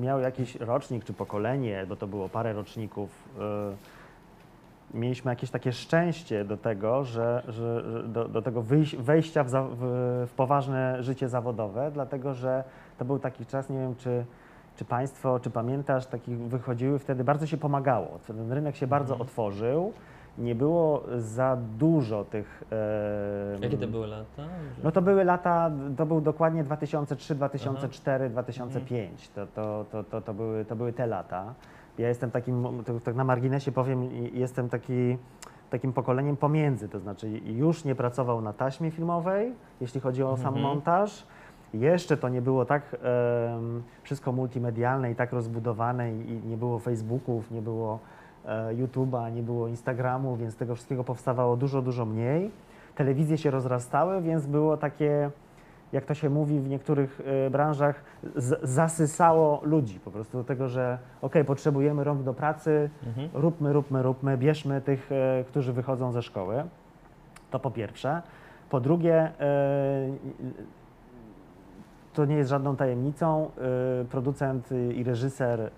miał 0.00 0.20
jakiś 0.20 0.56
rocznik 0.56 1.04
czy 1.04 1.12
pokolenie, 1.12 1.86
bo 1.88 1.96
to 1.96 2.06
było 2.06 2.28
parę 2.28 2.52
roczników. 2.52 3.28
y, 3.36 4.00
Mieliśmy 4.94 5.32
jakieś 5.32 5.50
takie 5.50 5.72
szczęście 5.72 6.44
do 6.44 6.56
tego, 6.56 7.04
że, 7.04 7.42
że 7.48 7.82
do, 8.04 8.28
do 8.28 8.42
tego 8.42 8.64
wejścia 8.98 9.44
w, 9.44 9.50
w 10.26 10.32
poważne 10.36 11.02
życie 11.02 11.28
zawodowe, 11.28 11.90
dlatego 11.94 12.34
że 12.34 12.64
to 12.98 13.04
był 13.04 13.18
taki 13.18 13.46
czas, 13.46 13.70
nie 13.70 13.78
wiem 13.78 13.94
czy, 13.96 14.24
czy 14.76 14.84
Państwo, 14.84 15.40
czy 15.40 15.50
pamiętasz, 15.50 16.06
takich 16.06 16.38
wychodziły 16.38 16.98
wtedy, 16.98 17.24
bardzo 17.24 17.46
się 17.46 17.56
pomagało. 17.56 18.18
Ten 18.26 18.52
rynek 18.52 18.76
się 18.76 18.86
bardzo 18.86 19.14
Mhm. 19.14 19.28
otworzył, 19.28 19.92
nie 20.38 20.54
było 20.54 21.02
za 21.18 21.56
dużo 21.78 22.24
tych. 22.24 22.64
Jakie 23.62 23.78
to 23.78 23.88
były 23.88 24.06
lata? 24.06 24.42
no 24.84 24.92
to 24.92 25.02
były 25.02 25.24
lata, 25.24 25.70
to 25.96 26.06
był 26.06 26.20
dokładnie 26.20 26.64
2003, 26.64 27.34
2004, 27.34 28.30
2005. 28.30 29.10
Mhm. 29.10 29.18
To, 29.34 29.46
to, 29.46 29.84
to, 29.92 30.04
to, 30.04 30.20
to, 30.20 30.34
były, 30.34 30.64
to 30.64 30.76
były 30.76 30.92
te 30.92 31.06
lata. 31.06 31.54
Ja 31.98 32.08
jestem 32.08 32.30
takim, 32.30 32.66
tak 33.04 33.14
na 33.14 33.24
marginesie 33.24 33.72
powiem, 33.72 34.08
jestem 34.32 34.68
taki, 34.68 35.16
takim 35.70 35.92
pokoleniem 35.92 36.36
pomiędzy, 36.36 36.88
to 36.88 37.00
znaczy 37.00 37.28
już 37.44 37.84
nie 37.84 37.94
pracował 37.94 38.40
na 38.40 38.52
taśmie 38.52 38.90
filmowej, 38.90 39.52
jeśli 39.80 40.00
chodzi 40.00 40.22
o 40.22 40.36
sam 40.36 40.54
Mhm. 40.54 40.62
montaż, 40.62 41.26
jeszcze 41.74 42.16
to 42.16 42.28
nie 42.28 42.42
było 42.42 42.64
tak 42.64 42.96
wszystko 44.02 44.32
multimedialne 44.32 45.10
i 45.10 45.14
tak 45.14 45.32
rozbudowane 45.32 46.12
i, 46.12 46.40
nie 46.46 46.56
było 46.56 46.78
Facebooków, 46.78 47.50
nie 47.50 47.62
było 47.62 47.98
YouTube'a, 48.72 49.32
nie 49.32 49.42
było 49.42 49.68
Instagramu, 49.68 50.36
więc 50.36 50.56
tego 50.56 50.74
wszystkiego 50.74 51.04
powstawało 51.04 51.56
dużo, 51.56 51.82
dużo 51.82 52.04
mniej. 52.04 52.50
Telewizje 52.94 53.38
się 53.38 53.50
rozrastały, 53.50 54.22
więc 54.22 54.46
było 54.46 54.76
takie, 54.76 55.30
jak 55.92 56.04
to 56.04 56.14
się 56.14 56.30
mówi 56.30 56.60
w 56.60 56.68
niektórych 56.68 57.20
e, 57.46 57.50
branżach, 57.50 58.04
zasysało 58.62 59.60
ludzi 59.64 60.00
po 60.00 60.10
prostu 60.10 60.38
do 60.38 60.44
tego, 60.44 60.68
że 60.68 60.98
ok, 61.22 61.34
potrzebujemy 61.46 62.04
rąk 62.04 62.22
do 62.22 62.34
pracy, 62.34 62.90
Mhm. 63.06 63.28
róbmy, 63.34 63.72
róbmy, 63.72 64.02
róbmy, 64.02 64.36
bierzmy 64.38 64.80
tych, 64.80 65.12
e, 65.12 65.44
którzy 65.44 65.72
wychodzą 65.72 66.12
ze 66.12 66.22
szkoły. 66.22 66.64
To 67.50 67.58
po 67.58 67.70
pierwsze. 67.70 68.22
Po 68.70 68.80
drugie, 68.80 69.14
e, 69.16 69.30
to 72.14 72.24
nie 72.24 72.34
jest 72.36 72.50
żadną 72.50 72.76
tajemnicą. 72.76 73.50
e, 74.00 74.04
Producent 74.04 74.68
i 74.94 75.04
reżyser 75.04 75.60
e, 75.60 75.70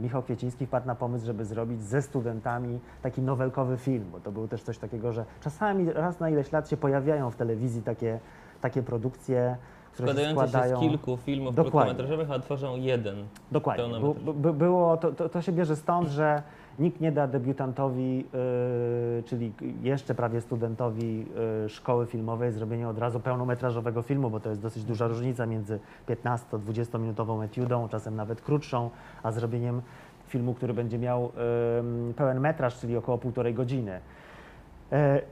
Michał 0.00 0.22
Kwieciński 0.22 0.66
wpadł 0.66 0.86
na 0.86 0.94
pomysł, 0.94 1.26
żeby 1.26 1.44
zrobić 1.44 1.82
ze 1.82 2.02
studentami 2.02 2.78
taki 3.02 3.22
nowelkowy 3.22 3.76
film, 3.76 4.04
bo 4.12 4.20
to 4.20 4.32
było 4.32 4.48
też 4.48 4.62
coś 4.62 4.78
takiego, 4.78 5.12
że 5.12 5.24
czasami 5.40 5.92
raz 5.92 6.20
na 6.20 6.30
ileś 6.30 6.52
lat 6.52 6.68
się 6.68 6.76
pojawiają 6.76 7.30
w 7.30 7.36
telewizji 7.36 7.82
takie, 7.82 8.18
takie 8.60 8.82
produkcje, 8.82 9.56
które 9.92 10.08
się 10.08 10.14
Składające 10.14 10.42
się 10.44 10.48
składają. 10.48 10.76
z 10.76 10.80
kilku 10.80 11.16
filmów 11.16 11.54
Dokładnie. 11.54 11.94
krótkometrażowych, 11.94 12.30
a 12.30 12.38
tworzą 12.38 12.76
jeden. 12.76 13.16
Dokładnie. 13.52 14.00
Bu, 14.00 14.14
bu, 14.14 14.52
było, 14.54 14.96
to, 14.96 15.12
to, 15.12 15.28
to 15.28 15.42
się 15.42 15.52
bierze 15.52 15.76
stąd, 15.76 16.08
że 16.08 16.42
nikt 16.78 17.00
nie 17.00 17.12
da 17.12 17.26
debiutantowi, 17.26 18.16
yy, 18.16 19.22
czyli 19.22 19.52
jeszcze 19.82 20.14
prawie 20.14 20.40
studentowi 20.40 21.26
yy, 21.62 21.68
szkoły 21.68 22.06
filmowej 22.06 22.52
zrobienia 22.52 22.88
od 22.88 22.98
razu 22.98 23.20
pełnometrażowego 23.20 24.02
filmu, 24.02 24.30
bo 24.30 24.40
to 24.40 24.48
jest 24.48 24.60
dosyć 24.60 24.84
duża 24.84 25.06
różnica 25.06 25.46
między 25.46 25.78
15-20 26.08 27.00
minutową 27.00 27.42
etiudą, 27.42 27.88
czasem 27.88 28.16
nawet 28.16 28.40
krótszą, 28.40 28.90
a 29.22 29.32
zrobieniem 29.32 29.82
filmu, 30.28 30.54
który 30.54 30.74
będzie 30.74 30.98
miał 30.98 31.22
yy, 31.22 32.14
pełen 32.14 32.40
metraż, 32.40 32.80
czyli 32.80 32.96
około 32.96 33.18
półtorej 33.18 33.54
godziny. 33.54 34.00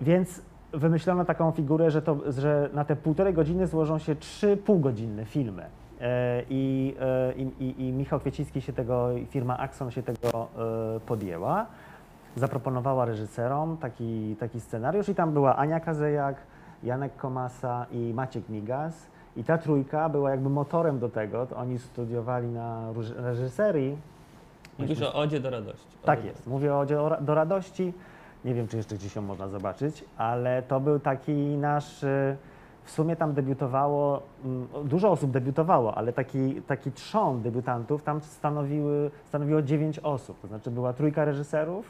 Więc 0.00 0.42
wymyślono 0.72 1.25
taką 1.25 1.52
figurę, 1.52 1.90
że, 1.90 2.02
to, 2.02 2.32
że 2.32 2.70
na 2.72 2.84
te 2.84 2.96
półtorej 2.96 3.34
godziny 3.34 3.66
złożą 3.66 3.99
się 3.99 4.16
trzy 4.16 4.56
półgodzinne 4.56 5.25
filmy. 5.25 5.66
E, 6.02 6.42
I, 6.50 6.94
e, 7.00 7.32
i, 7.37 7.64
i, 7.64 7.88
I 7.88 7.92
Michał 7.92 8.21
Kwieciński 8.21 8.61
się 8.61 8.73
tego, 8.73 9.09
firma 9.30 9.59
Axon 9.59 9.90
się 9.90 10.02
tego 10.02 10.49
e, 10.97 11.00
podjęła. 11.00 11.66
Zaproponowała 12.37 13.04
reżyserom 13.04 13.76
taki, 13.76 14.37
taki 14.40 14.61
scenariusz 14.61 15.09
i 15.09 15.14
tam 15.14 15.32
była 15.32 15.56
Ania 15.56 15.80
Kazejak, 15.80 16.37
Janek 16.82 17.16
Komasa 17.16 17.87
i 17.90 18.12
Maciek 18.14 18.49
Migas. 18.49 19.06
I 19.37 19.44
ta 19.44 19.59
trójka 19.59 20.09
była 20.09 20.30
jakby 20.30 20.49
motorem 20.49 20.99
do 20.99 21.09
tego. 21.09 21.47
To 21.47 21.56
oni 21.56 21.78
studiowali 21.78 22.49
na 22.49 22.92
reżyserii. 23.16 23.97
Mówisz 24.78 25.02
o 25.02 25.14
Odzie 25.14 25.40
do 25.40 25.50
radości. 25.50 25.97
Tak 26.04 26.18
Ode- 26.18 26.28
jest. 26.28 26.47
Mówię 26.47 26.75
o 26.75 26.80
Odzie 26.80 26.97
do 27.21 27.35
radości. 27.35 27.92
Nie 28.44 28.54
wiem, 28.54 28.68
czy 28.68 28.76
jeszcze 28.76 28.94
gdzieś 28.94 29.16
ją 29.16 29.23
można 29.23 29.49
zobaczyć, 29.49 30.04
ale 30.16 30.62
to 30.62 30.80
był 30.80 30.99
taki 30.99 31.32
nasz. 31.56 32.04
W 32.84 32.90
sumie 32.90 33.16
tam 33.16 33.32
debiutowało, 33.34 34.22
mm, 34.44 34.68
dużo 34.84 35.10
osób 35.10 35.30
debiutowało, 35.30 35.94
ale 35.94 36.12
taki, 36.12 36.62
taki 36.62 36.92
trzon 36.92 37.42
debiutantów 37.42 38.02
tam 38.02 38.20
stanowiły, 38.20 39.10
stanowiło 39.24 39.62
dziewięć 39.62 39.98
osób. 39.98 40.40
To 40.40 40.48
znaczy 40.48 40.70
była 40.70 40.92
trójka 40.92 41.24
reżyserów, 41.24 41.86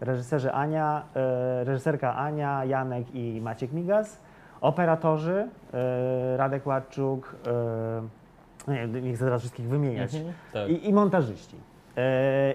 reżyserzy 0.00 0.52
Ania, 0.52 1.02
e, 1.16 1.64
reżyserka 1.64 2.16
Ania, 2.16 2.64
Janek 2.64 3.14
i 3.14 3.40
Maciek 3.40 3.72
Migas, 3.72 4.20
operatorzy 4.60 5.48
e, 5.74 6.36
Radek 6.36 6.66
Ładczuk, 6.66 7.36
e, 8.68 9.02
nie, 9.02 9.14
chcę 9.14 9.24
teraz 9.24 9.40
wszystkich 9.40 9.66
wymieniać, 9.68 10.14
Mhm, 10.14 10.34
tak. 10.52 10.68
i, 10.68 10.88
i 10.88 10.92
montażyści. 10.92 11.56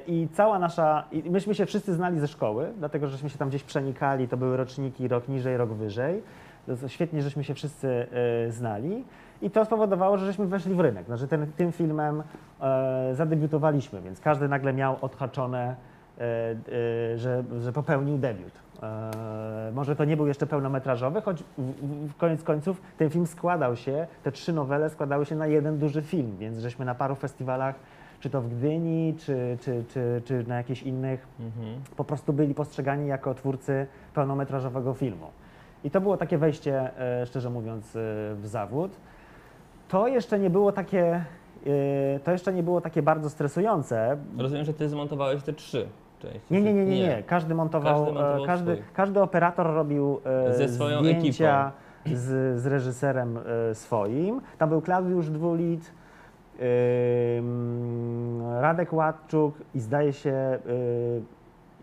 I 0.08 0.28
cała 0.34 0.60
nasza. 0.60 1.04
I 1.12 1.30
myśmy 1.30 1.56
się 1.56 1.66
wszyscy 1.66 1.94
znali 1.94 2.20
ze 2.20 2.28
szkoły, 2.28 2.74
dlatego 2.78 3.08
żeśmy 3.08 3.30
się 3.30 3.38
tam 3.38 3.50
gdzieś 3.50 3.64
przenikali, 3.64 4.28
to 4.28 4.38
były 4.38 4.58
roczniki 4.58 5.08
rok 5.08 5.28
niżej, 5.28 5.58
rok 5.58 5.70
wyżej. 5.70 6.24
Jest 6.68 6.86
świetnie, 6.88 7.22
żeśmy 7.22 7.44
się 7.44 7.54
wszyscy 7.54 8.08
e, 8.48 8.52
znali. 8.52 9.04
I 9.42 9.50
to 9.50 9.66
spowodowało, 9.66 10.18
że 10.18 10.26
żeśmy 10.26 10.46
weszli 10.46 10.76
w 10.76 10.80
rynek. 10.80 11.06
Znaczy 11.06 11.28
ten, 11.28 11.52
tym 11.52 11.72
filmem 11.72 12.24
e, 12.62 13.12
zadebiutowaliśmy, 13.16 14.02
więc 14.02 14.20
każdy 14.20 14.48
nagle 14.48 14.74
miał 14.74 14.98
odhaczone, 15.02 15.76
e, 16.18 17.18
że, 17.18 17.44
że 17.60 17.74
popełnił 17.74 18.18
debiut. 18.18 18.64
Może 19.74 19.96
to 19.96 20.06
nie 20.06 20.18
był 20.18 20.28
jeszcze 20.28 20.48
pełnometrażowy, 20.48 21.22
choć 21.22 21.44
w 22.10 22.16
koniec 22.18 22.44
końców 22.44 22.82
ten 22.98 23.10
film 23.10 23.28
składał 23.28 23.76
się, 23.76 24.08
te 24.24 24.32
trzy 24.32 24.54
nowele 24.54 24.90
składały 24.90 25.26
się 25.26 25.36
na 25.36 25.48
jeden 25.48 25.78
duży 25.78 26.02
film, 26.02 26.38
więc 26.40 26.58
żeśmy 26.58 26.86
na 26.86 26.96
paru 26.96 27.16
festiwalach, 27.16 27.76
czy 28.20 28.30
to 28.30 28.42
w 28.42 28.50
Gdyni, 28.50 29.16
czy, 29.20 29.58
czy, 29.62 29.84
czy, 29.90 30.22
czy 30.26 30.44
na 30.48 30.56
jakichś 30.58 30.84
innych, 30.84 31.28
Mhm. 31.40 31.82
po 31.98 32.04
prostu 32.04 32.34
byli 32.34 32.54
postrzegani 32.56 33.08
jako 33.08 33.34
twórcy 33.34 33.88
pełnometrażowego 34.14 34.94
filmu. 34.94 35.28
I 35.84 35.92
to 35.92 36.02
było 36.02 36.18
takie 36.18 36.38
wejście, 36.38 37.00
e, 37.22 37.26
szczerze 37.26 37.50
mówiąc, 37.50 37.96
e, 37.96 38.00
w 38.36 38.48
zawód. 38.48 38.92
To 39.88 40.08
jeszcze 40.08 40.40
nie 40.40 40.50
było 40.50 40.72
takie, 40.72 41.26
e, 42.16 42.20
to 42.24 42.32
jeszcze 42.32 42.54
nie 42.54 42.64
było 42.64 42.82
takie 42.82 43.02
bardzo 43.02 43.30
stresujące. 43.30 44.18
Rozumiem, 44.38 44.66
że 44.66 44.74
ty 44.74 44.90
zmontowałeś 44.90 45.44
te 45.44 45.54
trzy. 45.54 45.88
Nie, 46.52 46.62
nie, 46.62 46.74
nie, 46.74 46.86
nie, 46.86 47.00
nie. 47.00 47.24
Każdy 47.24 47.56
montował, 47.56 47.94
Każdy 47.94 48.14
montował 48.14 48.46
każdy, 48.46 48.84
każdy 48.94 49.22
operator 49.22 49.66
robił 49.68 50.20
Ze 50.52 50.70
swoją 50.70 51.00
zdjęcia 51.00 51.72
z, 52.06 52.60
z 52.62 52.66
reżyserem 52.66 53.40
swoim. 53.74 54.42
Tam 54.58 54.70
był 54.70 54.82
Klaudiusz 54.82 55.30
Dwulit, 55.30 55.92
Radek 58.62 58.94
Ładczuk 58.94 59.56
i 59.76 59.80
zdaje 59.80 60.14
się, 60.14 60.60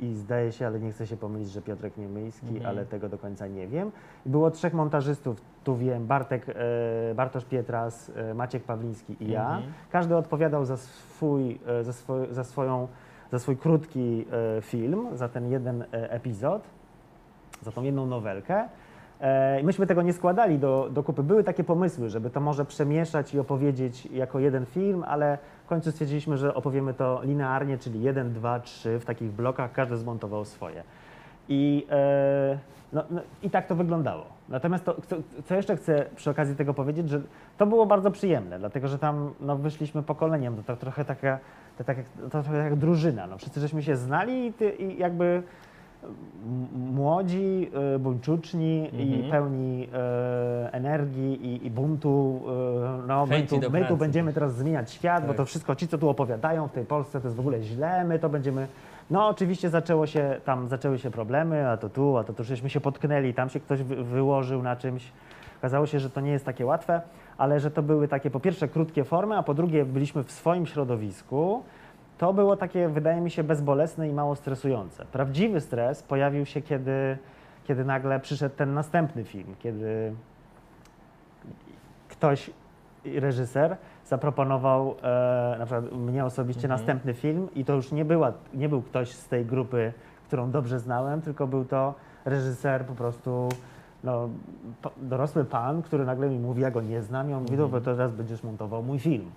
i 0.03 0.15
zdaje 0.15 0.53
się, 0.53 0.67
ale 0.67 0.81
nie 0.81 0.93
chcę 0.93 1.07
się 1.07 1.17
pomylić, 1.17 1.51
że 1.51 1.63
Piotrek 1.63 1.97
Niemyjski, 1.97 2.47
Mhm. 2.49 2.67
ale 2.67 2.87
tego 2.87 3.09
do 3.09 3.19
końca 3.19 3.47
nie 3.47 3.69
wiem. 3.69 3.91
Było 4.27 4.51
trzech 4.51 4.75
montażystów, 4.75 5.41
tu 5.65 5.77
wiem, 5.77 6.07
Bartek, 6.07 6.47
e, 6.49 6.55
Bartosz 7.15 7.45
Pietras, 7.45 8.13
e, 8.17 8.35
Maciek 8.35 8.63
Pawliński 8.65 9.17
i 9.21 9.31
ja. 9.31 9.43
Mhm. 9.57 9.73
Każdy 9.91 10.17
odpowiadał 10.17 10.65
za 10.65 10.77
swój, 10.77 11.59
e, 11.67 11.85
za, 11.85 11.93
swój, 11.93 12.27
za, 12.31 12.45
swoją, 12.45 12.89
za 13.33 13.39
swój 13.39 13.57
krótki 13.57 14.27
e, 14.59 14.63
film, 14.63 15.07
za 15.13 15.29
ten 15.29 15.51
jeden 15.51 15.83
e, 15.83 15.87
epizod, 16.11 16.63
za 17.63 17.73
tą 17.73 17.83
jedną 17.83 18.07
nowelkę. 18.07 18.69
E, 19.21 19.61
I 19.61 19.65
myśmy 19.65 19.87
tego 19.87 20.03
nie 20.03 20.13
składali 20.13 20.59
do, 20.59 20.89
do 20.93 21.03
kupy. 21.03 21.23
Były 21.23 21.45
takie 21.45 21.65
pomysły, 21.65 22.09
żeby 22.09 22.31
to 22.31 22.41
może 22.41 22.65
przemieszać 22.65 23.35
i 23.35 23.39
opowiedzieć 23.39 24.07
jako 24.07 24.39
jeden 24.39 24.67
film, 24.67 25.05
ale 25.07 25.39
końcu 25.71 25.93
stwierdziliśmy, 25.93 26.37
że 26.37 26.55
opowiemy 26.55 26.95
to 26.95 27.21
linearnie, 27.25 27.79
czyli 27.79 28.03
jeden, 28.03 28.33
dwa, 28.33 28.61
trzy 28.61 28.99
w 28.99 29.05
takich 29.05 29.33
blokach, 29.33 29.73
każdy 29.73 29.97
zmontował 29.97 30.45
swoje. 30.45 30.83
I, 31.49 31.87
e, 31.91 32.59
no, 32.93 33.05
no, 33.11 33.21
I 33.43 33.51
tak 33.51 33.67
to 33.67 33.75
wyglądało. 33.75 34.27
Natomiast 34.49 34.85
to, 34.85 34.97
co, 35.07 35.17
co 35.45 35.55
jeszcze 35.55 35.77
chcę 35.77 36.07
przy 36.17 36.31
okazji 36.31 36.57
tego 36.57 36.75
powiedzieć, 36.75 37.09
że 37.09 37.21
to 37.59 37.67
było 37.67 37.87
bardzo 37.87 38.11
przyjemne, 38.11 38.59
dlatego 38.59 38.89
że 38.89 38.99
tam 38.99 39.35
no, 39.41 39.57
wyszliśmy 39.57 40.03
pokoleniem, 40.03 40.57
to, 40.57 40.63
to 40.63 40.77
trochę 40.77 41.05
taka, 41.05 41.39
to, 41.79 41.85
tak 41.85 41.97
to 42.23 42.43
trochę 42.43 42.57
jak 42.57 42.77
drużyna. 42.77 43.27
No, 43.27 43.39
wszyscy 43.39 43.61
żeśmy 43.61 43.83
się 43.83 43.97
znali 43.97 44.47
i, 44.47 44.53
ty, 44.53 44.71
i 44.71 44.99
jakby 44.99 45.43
młodzi, 46.93 47.71
y, 47.95 47.99
buńczuczni 47.99 48.91
i 48.93 49.15
Mhm. 49.15 49.31
pełni 49.31 49.89
e, 49.95 50.73
energii 50.73 51.47
i, 51.47 51.67
i 51.67 51.71
buntu. 51.71 52.41
e, 53.05 53.07
no, 53.07 53.27
my, 53.27 53.43
tu, 53.43 53.61
my 53.71 53.85
tu 53.85 53.97
będziemy 53.97 54.33
teraz 54.33 54.55
zmieniać 54.55 54.91
świat, 54.91 55.23
bo 55.23 55.29
Tak. 55.29 55.37
to 55.37 55.45
wszystko 55.45 55.75
ci, 55.75 55.89
co 55.89 55.99
tu 55.99 56.09
opowiadają 56.09 56.69
w 56.69 56.73
tej 56.73 56.85
Polsce, 56.85 57.21
to 57.21 57.27
jest 57.27 57.37
w 57.37 57.41
ogóle 57.41 57.63
źle, 57.63 58.05
my 58.05 58.19
to 58.19 58.29
będziemy... 58.29 58.67
No 59.11 59.29
oczywiście 59.29 59.71
zaczęło 59.71 60.07
się, 60.07 60.41
tam 60.45 60.69
zaczęły 60.69 60.99
się 60.99 61.11
problemy, 61.11 61.69
a 61.69 61.77
to 61.77 61.89
tu, 61.89 62.17
a 62.17 62.25
to 62.25 62.33
tu, 62.33 62.45
żeśmy 62.45 62.71
się 62.71 62.81
potknęli, 62.81 63.35
tam 63.35 63.49
się 63.49 63.61
ktoś 63.61 63.83
wy, 63.83 64.05
wyłożył 64.05 64.63
na 64.63 64.77
czymś. 64.77 65.13
Okazało 65.59 65.87
się, 65.87 66.01
że 66.01 66.11
to 66.11 66.21
nie 66.21 66.31
jest 66.31 66.45
takie 66.45 66.67
łatwe, 66.67 67.01
ale 67.39 67.61
że 67.61 67.71
to 67.71 67.83
były 67.83 68.09
takie 68.09 68.31
po 68.31 68.41
pierwsze 68.41 68.69
krótkie 68.69 69.05
formy, 69.05 69.37
a 69.37 69.43
po 69.43 69.55
drugie 69.55 69.85
byliśmy 69.85 70.25
w 70.25 70.33
swoim 70.33 70.67
środowisku. 70.67 71.63
To 72.21 72.33
było 72.33 72.57
takie, 72.57 72.89
wydaje 72.89 73.21
mi 73.21 73.31
się, 73.31 73.45
bezbolesne 73.45 74.09
i 74.09 74.13
mało 74.13 74.37
stresujące. 74.37 75.05
Prawdziwy 75.13 75.61
stres 75.61 76.03
pojawił 76.03 76.47
się, 76.47 76.61
kiedy, 76.63 77.19
kiedy 77.65 77.85
nagle 77.85 78.21
przyszedł 78.21 78.55
ten 78.57 78.75
następny 78.75 79.25
film, 79.25 79.55
kiedy 79.59 80.13
ktoś, 82.09 82.51
reżyser, 83.05 83.77
zaproponował 84.07 84.95
e, 85.03 85.57
na 85.59 85.67
przykład 85.67 85.93
mnie 85.93 86.25
osobiście 86.25 86.65
Mhm. 86.65 86.81
następny 86.81 87.15
film 87.15 87.49
i 87.55 87.65
to 87.65 87.73
już 87.75 87.93
nie, 87.93 88.05
była, 88.05 88.33
nie 88.55 88.69
był 88.69 88.83
ktoś 88.83 89.11
z 89.13 89.29
tej 89.29 89.45
grupy, 89.47 89.93
którą 90.27 90.51
dobrze 90.51 90.79
znałem, 90.79 91.23
tylko 91.23 91.47
był 91.47 91.65
to 91.65 91.95
reżyser 92.25 92.85
po 92.87 92.95
prostu 92.95 93.49
no, 94.05 94.29
dorosły 94.97 95.45
pan, 95.45 95.83
który 95.83 96.05
nagle 96.05 96.29
mi 96.31 96.39
mówi, 96.39 96.63
ja 96.63 96.71
go 96.71 96.81
nie 96.83 97.03
znam 97.03 97.31
i 97.31 97.35
on 97.35 97.43
mówi, 97.43 97.55
Mhm. 97.55 97.71
to 97.71 97.81
teraz 97.81 98.13
będziesz 98.13 98.43
montował 98.43 98.83
mój 98.83 98.99
film. 98.99 99.31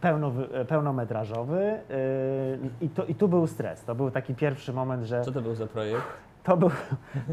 Pełno, 0.00 0.32
pełnometrażowy 0.68 1.80
yy, 2.60 2.70
i, 2.80 2.88
to, 2.88 3.04
i 3.04 3.14
tu 3.14 3.28
był 3.28 3.46
stres. 3.46 3.84
To 3.84 3.94
był 3.94 4.10
taki 4.10 4.34
pierwszy 4.34 4.72
moment, 4.72 5.04
że 5.04 5.20
Co 5.22 5.32
to 5.32 5.42
był 5.42 5.54
za 5.54 5.66
projekt? 5.66 6.02
to 6.44 6.56
był, 6.56 6.70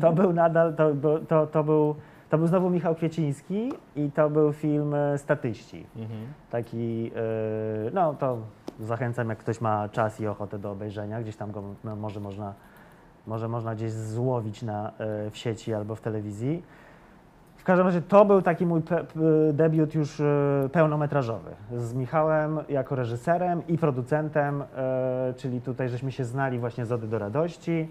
to 0.02 0.12
był 0.12 0.34
nadal, 0.34 0.74
to, 0.76 0.94
był- 0.94 1.20
to, 1.26 1.48
to, 1.48 1.64
był, 1.64 1.96
to 2.30 2.38
był 2.38 2.48
znowu 2.48 2.70
Michał 2.70 2.96
Kwieciński 2.96 3.72
i 3.96 4.12
to 4.12 4.30
był 4.30 4.54
film 4.54 4.94
e, 4.94 5.18
Statyści. 5.18 5.86
Mhm. 5.96 6.20
Taki, 6.52 7.12
e, 7.16 7.92
no 7.94 8.14
to 8.14 8.38
zachęcam, 8.80 9.30
jak 9.30 9.38
ktoś 9.38 9.62
ma 9.62 9.90
czas 9.90 10.20
i 10.22 10.28
ochotę 10.28 10.60
do 10.60 10.72
obejrzenia, 10.72 11.22
gdzieś 11.22 11.36
tam 11.36 11.52
go 11.52 11.64
no, 11.84 11.96
może 11.96 12.20
można, 12.20 12.54
może 13.28 13.48
można 13.48 13.76
gdzieś 13.76 13.92
złowić 13.92 14.62
na, 14.64 14.92
e, 14.98 15.30
w 15.32 15.38
sieci 15.38 15.74
albo 15.74 15.96
w 15.96 16.02
telewizji. 16.02 16.64
W 17.66 17.68
każdym 17.68 17.88
razie 17.88 18.02
to 18.02 18.26
był 18.26 18.42
taki 18.42 18.66
mój 18.66 18.82
debiut 19.54 19.96
już 19.96 20.20
e, 20.20 20.70
pełnometrażowy 20.72 21.52
z 21.78 21.94
Michałem 21.94 22.60
jako 22.70 22.96
reżyserem 22.96 23.68
i 23.68 23.78
producentem, 23.78 24.62
e, 24.62 25.34
czyli 25.38 25.62
tutaj 25.62 25.90
żeśmy 25.90 26.12
się 26.12 26.26
znali 26.26 26.60
właśnie 26.60 26.86
z 26.86 26.92
Ody 26.92 27.08
do 27.08 27.20
Radości. 27.20 27.88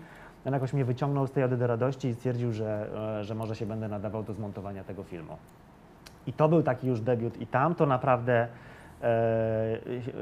On 0.47 0.53
jakoś 0.53 0.73
mnie 0.73 0.85
wyciągnął 0.85 1.27
z 1.27 1.33
tej 1.33 1.45
Ody 1.45 1.57
do 1.57 1.67
Radości 1.67 2.09
i 2.09 2.15
stwierdził, 2.15 2.53
że, 2.53 2.87
e, 3.19 3.25
że 3.25 3.35
może 3.35 3.55
się 3.55 3.67
będę 3.67 3.89
nadawał 3.89 4.23
do 4.23 4.33
zmontowania 4.33 4.85
tego 4.85 5.03
filmu. 5.03 5.37
I 6.27 6.33
to 6.33 6.49
był 6.49 6.63
taki 6.63 6.87
już 6.87 7.01
debiut 7.01 7.41
i 7.41 7.47
tam 7.47 7.75
to 7.75 7.87
naprawdę 7.87 8.49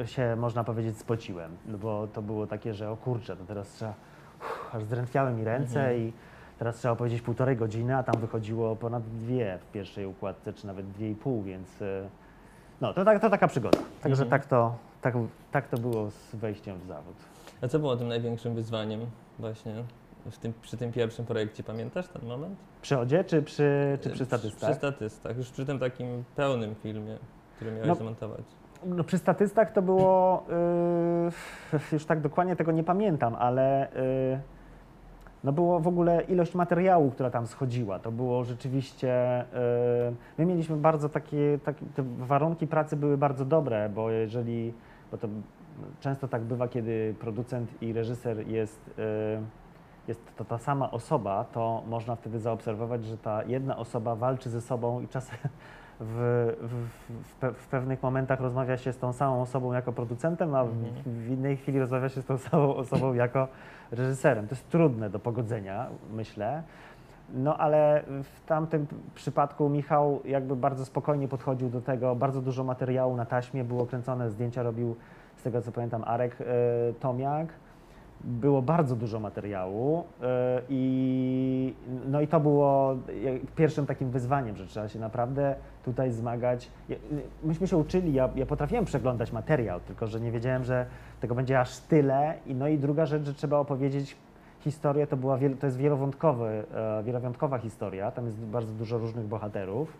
się, 0.04 0.36
można 0.36 0.64
powiedzieć, 0.64 0.98
spociłem, 0.98 1.50
bo 1.66 2.06
to 2.06 2.22
było 2.22 2.46
takie, 2.46 2.74
że 2.74 2.90
o 2.90 2.96
kurczę, 2.96 3.36
to 3.36 3.44
teraz 3.44 3.72
trzeba, 3.72 3.94
uff, 4.40 4.74
aż 4.74 4.82
zdrętwiały 4.82 5.32
mi 5.32 5.44
ręce 5.44 5.80
Mhm. 5.80 5.98
i 5.98 6.12
teraz 6.62 6.76
trzeba 6.76 6.96
powiedzieć 6.96 7.22
półtorej 7.22 7.56
godziny, 7.56 7.96
a 7.96 8.02
tam 8.02 8.20
wychodziło 8.20 8.76
ponad 8.76 9.02
dwie 9.02 9.58
w 9.58 9.72
pierwszej 9.72 10.06
układce, 10.06 10.52
czy 10.52 10.66
nawet 10.66 10.90
dwie 10.90 11.10
i 11.10 11.14
pół, 11.14 11.42
więc 11.42 11.82
e, 11.82 12.08
no, 12.80 12.94
to, 12.94 13.04
tak, 13.04 13.20
to 13.20 13.30
taka 13.30 13.48
przygoda. 13.48 13.78
Także 14.02 14.22
Mhm. 14.22 14.30
tak, 14.30 14.46
to, 14.50 14.74
tak, 15.00 15.14
tak 15.52 15.68
to 15.68 15.76
było 15.78 16.10
z 16.10 16.34
wejściem 16.34 16.78
w 16.78 16.86
zawód. 16.86 17.14
A 17.62 17.68
co 17.68 17.78
było 17.78 17.96
tym 17.96 18.08
największym 18.08 18.54
wyzwaniem 18.54 19.00
właśnie 19.38 19.74
tym, 20.40 20.52
przy 20.62 20.76
tym 20.76 20.92
pierwszym 20.92 21.26
projekcie? 21.26 21.62
Pamiętasz 21.62 22.08
ten 22.08 22.28
moment? 22.28 22.56
Przy 22.82 22.98
Odzie, 22.98 23.24
czy 23.24 23.42
przy, 23.42 23.98
czy 24.00 24.10
przy 24.10 24.24
statystach? 24.24 24.70
Przy 24.70 24.78
statystach, 24.78 25.36
już 25.36 25.50
przy 25.50 25.66
tym 25.66 25.78
takim 25.78 26.24
pełnym 26.36 26.74
filmie, 26.74 27.16
który 27.56 27.72
miałeś 27.72 27.88
No, 27.88 27.94
zamontować. 27.94 28.44
No, 28.84 29.04
przy 29.04 29.18
statystach 29.18 29.72
to 29.72 29.82
było, 29.82 30.44
yy, 31.72 31.80
już 31.92 32.04
tak 32.06 32.20
dokładnie 32.20 32.56
tego 32.56 32.72
nie 32.72 32.84
pamiętam, 32.84 33.34
ale 33.34 33.88
yy, 34.32 34.40
no 35.44 35.52
było 35.52 35.80
w 35.80 35.88
ogóle 35.88 36.22
ilość 36.22 36.54
materiału, 36.54 37.10
która 37.10 37.30
tam 37.30 37.46
schodziła. 37.46 37.98
To 37.98 38.12
było 38.12 38.44
rzeczywiście, 38.44 39.44
yy, 40.08 40.14
my 40.38 40.46
mieliśmy 40.46 40.76
bardzo 40.76 41.08
takie, 41.08 41.58
takie, 41.64 41.86
te 41.94 42.02
warunki 42.18 42.66
pracy 42.66 42.96
były 42.96 43.18
bardzo 43.18 43.44
dobre, 43.44 43.88
bo 43.88 44.10
jeżeli, 44.10 44.72
bo 45.10 45.18
to 45.18 45.28
często 46.00 46.28
tak 46.28 46.42
bywa, 46.42 46.68
kiedy 46.68 47.14
producent 47.20 47.82
i 47.82 47.92
reżyser 47.92 48.48
jest, 48.48 48.80
yy, 48.98 49.04
jest 50.08 50.36
to 50.36 50.44
ta 50.44 50.58
sama 50.58 50.90
osoba, 50.90 51.44
to 51.44 51.82
można 51.88 52.16
wtedy 52.16 52.38
zaobserwować, 52.38 53.04
że 53.04 53.18
ta 53.18 53.42
jedna 53.44 53.76
osoba 53.76 54.16
walczy 54.16 54.50
ze 54.50 54.60
sobą 54.60 55.00
i 55.00 55.08
czasem 55.08 55.38
w, 56.00 56.52
w, 56.60 56.88
w, 57.40 57.54
w 57.58 57.68
pewnych 57.68 58.02
momentach 58.02 58.40
rozmawia 58.40 58.76
się 58.76 58.92
z 58.92 58.98
tą 58.98 59.12
samą 59.12 59.42
osobą 59.42 59.72
jako 59.72 59.92
producentem, 59.92 60.54
a 60.54 60.64
w, 60.64 60.68
Mhm. 60.68 60.92
w 61.04 61.28
innej 61.30 61.56
chwili 61.56 61.78
rozmawia 61.78 62.08
się 62.08 62.22
z 62.22 62.24
tą 62.24 62.38
samą 62.38 62.74
osobą 62.74 63.14
jako 63.14 63.48
reżyserem. 63.92 64.48
To 64.48 64.54
jest 64.54 64.68
trudne 64.68 65.10
do 65.10 65.18
pogodzenia, 65.18 65.86
myślę. 66.12 66.62
No 67.34 67.56
ale 67.56 68.02
w 68.22 68.46
tamtym 68.46 68.86
przypadku 69.14 69.68
Michał 69.68 70.20
jakby 70.24 70.56
bardzo 70.56 70.84
spokojnie 70.84 71.28
podchodził 71.28 71.70
do 71.70 71.80
tego, 71.80 72.16
bardzo 72.16 72.40
dużo 72.40 72.64
materiału 72.64 73.16
na 73.16 73.24
taśmie 73.24 73.64
było 73.64 73.86
kręcone, 73.86 74.30
zdjęcia 74.30 74.62
robił, 74.62 74.96
z 75.36 75.42
tego 75.42 75.62
co 75.62 75.72
pamiętam, 75.72 76.02
Arek 76.06 76.36
e, 76.40 76.44
Tomiak. 77.00 77.48
Było 78.24 78.62
bardzo 78.62 78.96
dużo 78.96 79.20
materiału 79.20 80.04
e, 80.22 80.62
i, 80.68 81.74
no 82.06 82.20
i 82.20 82.28
to 82.28 82.40
było 82.40 82.96
pierwszym 83.56 83.86
takim 83.86 84.10
wyzwaniem, 84.10 84.56
że 84.56 84.66
trzeba 84.66 84.88
się 84.88 84.98
naprawdę 84.98 85.54
tutaj 85.84 86.10
zmagać. 86.10 86.70
Myśmy 87.44 87.66
się 87.66 87.76
uczyli, 87.76 88.14
ja, 88.14 88.28
ja 88.36 88.46
potrafiłem 88.46 88.84
przeglądać 88.84 89.32
materiał, 89.32 89.80
tylko 89.80 90.06
że 90.06 90.20
nie 90.20 90.32
wiedziałem, 90.32 90.64
że 90.64 90.86
tego 91.20 91.34
będzie 91.34 91.60
aż 91.60 91.78
tyle. 91.78 92.34
I, 92.46 92.54
no 92.54 92.68
i 92.68 92.78
druga 92.78 93.06
rzecz, 93.06 93.24
że 93.24 93.34
trzeba 93.34 93.58
opowiedzieć 93.58 94.16
historię, 94.60 95.06
to, 95.06 95.16
była 95.16 95.38
to 95.60 95.66
jest 95.66 95.78
wielowątkowy, 95.78 96.64
e, 96.74 97.02
wielowątkowa 97.02 97.58
historia, 97.58 98.10
tam 98.10 98.26
jest 98.26 98.38
bardzo 98.38 98.72
dużo 98.72 98.98
różnych 98.98 99.26
bohaterów. 99.26 99.92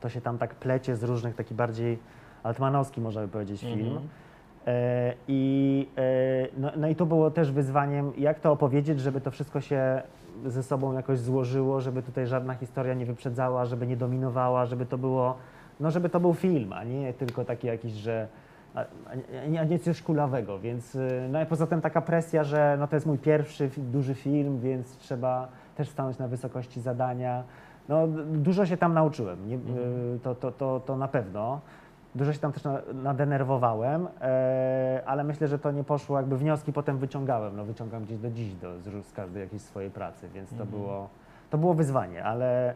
To 0.00 0.08
się 0.08 0.20
tam 0.20 0.38
tak 0.38 0.54
plecie 0.54 0.96
z 0.96 1.02
różnych, 1.02 1.34
taki 1.34 1.54
bardziej 1.54 1.98
altmanowski, 2.42 3.00
można 3.00 3.22
by 3.22 3.28
powiedzieć, 3.28 3.60
film. 3.60 3.86
Mhm. 3.86 4.08
E, 4.66 5.14
I, 5.28 5.88
e, 5.96 6.48
no, 6.56 6.70
no 6.76 6.88
i 6.88 6.96
to 6.96 7.06
było 7.06 7.30
też 7.30 7.52
wyzwaniem, 7.52 8.12
jak 8.18 8.40
to 8.40 8.52
opowiedzieć, 8.52 9.00
żeby 9.00 9.20
to 9.20 9.30
wszystko 9.30 9.60
się 9.60 10.02
ze 10.46 10.62
sobą 10.62 10.92
jakoś 10.92 11.18
złożyło, 11.18 11.80
żeby 11.80 12.02
tutaj 12.02 12.26
żadna 12.26 12.54
historia 12.54 12.94
nie 12.94 13.06
wyprzedzała, 13.06 13.64
żeby 13.64 13.86
nie 13.86 13.96
dominowała, 13.96 14.66
żeby 14.66 14.86
to 14.86 14.98
było, 14.98 15.36
no 15.80 15.90
żeby 15.90 16.08
to 16.08 16.20
był 16.20 16.34
film, 16.34 16.72
a 16.72 16.84
nie 16.84 17.12
tylko 17.12 17.44
taki 17.44 17.66
jakiś, 17.66 17.92
że 17.92 18.28
a, 18.74 18.80
a, 19.42 19.46
nie- 19.46 19.60
a 19.60 19.64
nie 19.64 19.78
coś 19.78 20.02
kulawego, 20.02 20.58
więc 20.58 20.94
y, 20.94 21.28
no 21.32 21.42
i 21.42 21.46
poza 21.46 21.66
tym 21.66 21.80
taka 21.80 22.00
presja, 22.00 22.44
że 22.44 22.76
no 22.80 22.86
to 22.88 22.96
jest 22.96 23.06
mój 23.06 23.18
pierwszy 23.18 23.70
duży 23.76 24.14
film, 24.14 24.60
więc 24.60 24.96
trzeba 24.96 25.48
też 25.76 25.88
stanąć 25.88 26.18
na 26.18 26.28
wysokości 26.28 26.80
zadania. 26.80 27.42
No 27.88 28.06
dużo 28.32 28.66
się 28.66 28.76
tam 28.76 28.94
nauczyłem, 28.94 29.48
nie, 29.48 29.54
Mhm. 29.54 29.78
y, 30.16 30.18
to, 30.22 30.34
to, 30.34 30.52
to, 30.52 30.80
to 30.86 30.96
na 30.96 31.08
pewno. 31.08 31.60
Dużo 32.14 32.32
się 32.32 32.38
tam 32.38 32.52
też 32.52 32.64
na, 32.64 32.82
nadenerwowałem, 32.94 34.08
e, 34.20 35.02
ale 35.06 35.24
myślę, 35.24 35.48
że 35.48 35.58
to 35.58 35.70
nie 35.70 35.84
poszło, 35.84 36.16
jakby 36.16 36.36
wnioski 36.38 36.72
potem 36.72 36.98
wyciągałem, 36.98 37.56
no 37.56 37.64
wyciągam 37.64 38.04
gdzieś 38.04 38.18
do 38.18 38.30
dziś 38.30 38.54
do, 38.54 38.68
z, 39.02 39.12
każdej 39.12 39.42
jakiejś 39.42 39.62
swojej 39.62 39.90
pracy, 39.90 40.28
więc 40.34 40.48
to, 40.50 40.54
Mhm. 40.62 40.70
było, 40.70 41.08
to 41.50 41.58
było 41.58 41.74
wyzwanie, 41.74 42.24
ale 42.24 42.70
y, 42.72 42.74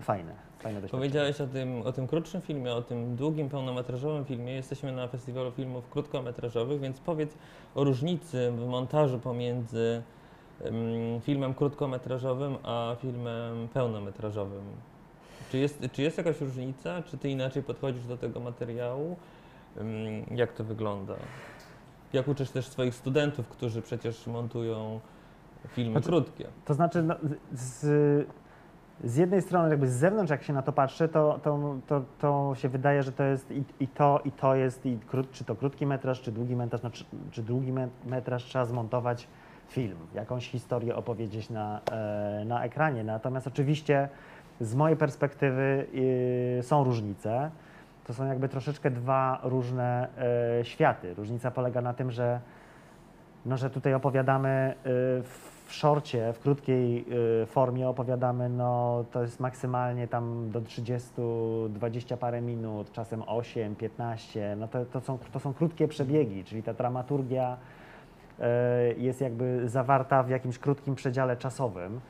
fajne, 0.00 0.32
fajne 0.58 0.80
doświadczenie. 0.80 1.00
Powiedziałeś 1.00 1.40
o 1.40 1.46
tym, 1.46 1.82
o 1.82 1.92
tym 1.92 2.06
krótszym 2.06 2.40
filmie, 2.40 2.72
o 2.74 2.82
tym 2.82 3.16
długim, 3.16 3.48
pełnometrażowym 3.48 4.24
filmie. 4.24 4.52
Jesteśmy 4.52 4.92
na 4.92 5.08
festiwalu 5.08 5.50
filmów 5.50 5.88
krótkometrażowych, 5.90 6.80
więc 6.80 7.00
powiedz 7.00 7.34
o 7.74 7.84
różnicy 7.84 8.52
w 8.52 8.66
montażu 8.66 9.18
pomiędzy 9.18 10.02
em, 10.64 10.74
filmem 11.20 11.54
krótkometrażowym 11.54 12.56
a 12.62 12.96
filmem 13.00 13.68
pełnometrażowym. 13.74 14.62
Czy 15.52 15.58
jest, 15.58 15.88
czy 15.92 16.02
jest 16.02 16.18
jakaś 16.18 16.40
różnica? 16.40 17.02
Czy 17.02 17.18
ty 17.18 17.28
inaczej 17.28 17.62
podchodzisz 17.62 18.06
do 18.06 18.16
tego 18.16 18.40
materiału? 18.40 19.16
Jak 20.30 20.52
to 20.52 20.64
wygląda? 20.64 21.14
Jak 22.12 22.28
uczysz 22.28 22.50
też 22.50 22.66
swoich 22.68 22.94
studentów, 22.94 23.48
którzy 23.48 23.82
przecież 23.82 24.26
montują 24.26 25.00
filmy 25.68 25.92
Znaczy- 25.92 26.08
krótkie? 26.08 26.48
To 26.64 26.74
znaczy, 26.74 27.02
no, 27.02 27.14
z, 27.52 27.80
z 29.04 29.16
jednej 29.16 29.42
strony, 29.42 29.70
jakby 29.70 29.88
z 29.88 29.92
zewnątrz, 29.92 30.30
jak 30.30 30.42
się 30.42 30.52
na 30.52 30.62
to 30.62 30.72
patrzy, 30.72 31.08
to, 31.08 31.40
to, 31.42 31.76
to, 31.86 32.02
to 32.18 32.52
się 32.54 32.68
wydaje, 32.68 33.02
że 33.02 33.12
to 33.12 33.22
jest 33.24 33.50
i, 33.50 33.64
i 33.80 33.88
to, 33.88 34.20
i 34.24 34.32
to 34.32 34.54
jest, 34.54 34.86
i 34.86 34.98
krót, 34.98 35.30
czy 35.32 35.44
to 35.44 35.54
krótki 35.54 35.86
metraż, 35.86 36.20
czy 36.20 36.32
długi 36.32 36.56
metraż, 36.56 36.82
no, 36.82 36.90
czy, 36.90 37.04
czy 37.30 37.42
długi 37.42 37.72
me- 37.72 37.88
metraż 38.06 38.44
trzeba 38.44 38.64
zmontować 38.64 39.28
film, 39.68 39.98
jakąś 40.14 40.48
historię 40.48 40.96
opowiedzieć 40.96 41.50
na, 41.50 41.80
e, 41.90 42.44
na 42.46 42.64
ekranie. 42.64 43.04
Natomiast 43.04 43.46
oczywiście 43.46 44.08
z 44.60 44.74
mojej 44.74 44.96
perspektywy 44.96 45.86
y, 45.94 46.62
są 46.62 46.84
różnice. 46.84 47.50
To 48.04 48.14
są 48.14 48.26
jakby 48.26 48.48
troszeczkę 48.48 48.90
dwa 48.90 49.40
różne 49.42 50.08
e, 50.60 50.64
światy. 50.64 51.14
Różnica 51.14 51.50
polega 51.50 51.80
na 51.80 51.94
tym, 51.94 52.10
że 52.10 52.40
no, 53.46 53.56
że 53.56 53.70
tutaj 53.70 53.94
opowiadamy 53.94 54.74
y, 54.74 55.22
w 55.22 55.72
szorcie, 55.72 56.32
w 56.32 56.40
krótkiej 56.40 57.04
y, 57.42 57.46
formie 57.46 57.88
opowiadamy, 57.88 58.48
no 58.48 59.04
to 59.12 59.22
jest 59.22 59.40
maksymalnie 59.40 60.08
tam 60.08 60.50
do 60.50 60.60
30, 60.60 61.10
20 61.68 62.16
parę 62.16 62.40
minut, 62.40 62.92
czasem 62.92 63.22
8, 63.26 63.76
15, 63.76 64.56
no 64.56 64.68
to, 64.68 64.84
to, 64.84 65.00
są, 65.00 65.18
to 65.32 65.40
są 65.40 65.54
krótkie 65.54 65.88
przebiegi, 65.88 66.44
czyli 66.44 66.62
ta 66.62 66.74
dramaturgia 66.74 67.56
y, 68.38 68.42
jest 68.98 69.20
jakby 69.20 69.68
zawarta 69.68 70.22
w 70.22 70.28
jakimś 70.30 70.58
krótkim 70.58 70.94
przedziale 70.94 71.36
czasowym. 71.36 72.00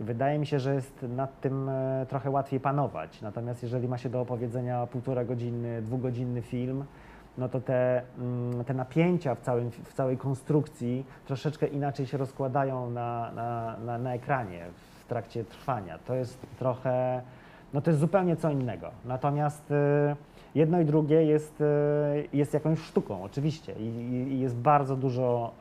Wydaje 0.00 0.38
mi 0.38 0.46
się, 0.46 0.60
że 0.60 0.74
jest 0.74 1.02
nad 1.16 1.40
tym 1.40 1.68
e, 1.68 2.06
trochę 2.08 2.30
łatwiej 2.30 2.60
panować. 2.60 3.22
Natomiast 3.22 3.62
jeżeli 3.62 3.88
ma 3.88 3.98
się 3.98 4.08
do 4.08 4.20
opowiedzenia 4.20 4.86
półtora 4.86 5.24
godziny, 5.24 5.82
dwugodzinny 5.82 6.42
film, 6.42 6.84
no 7.38 7.48
to 7.48 7.60
te, 7.60 8.02
mm, 8.18 8.64
te 8.64 8.74
napięcia 8.74 9.34
w, 9.34 9.40
całym, 9.40 9.70
w 9.70 9.92
całej 9.92 10.16
konstrukcji 10.16 11.04
troszeczkę 11.26 11.66
inaczej 11.66 12.06
się 12.06 12.18
rozkładają 12.18 12.90
na, 12.90 13.30
na, 13.34 13.76
na, 13.84 13.98
na 13.98 14.14
ekranie 14.14 14.64
w 15.00 15.08
trakcie 15.08 15.44
trwania. 15.44 15.98
To 15.98 16.14
jest 16.14 16.38
trochę, 16.58 17.22
no 17.74 17.80
to 17.80 17.90
jest 17.90 18.00
zupełnie 18.00 18.36
co 18.36 18.50
innego. 18.50 18.90
Natomiast 19.04 19.70
y, 19.70 19.74
jedno 20.54 20.80
i 20.80 20.84
drugie 20.84 21.24
jest, 21.24 21.60
y, 21.60 21.64
jest 22.32 22.54
jakąś 22.54 22.78
sztuką, 22.78 23.22
oczywiście. 23.22 23.72
I, 23.72 23.84
i- 23.84 24.40
jest 24.40 24.56
bardzo 24.56 24.96
dużo 24.96 25.52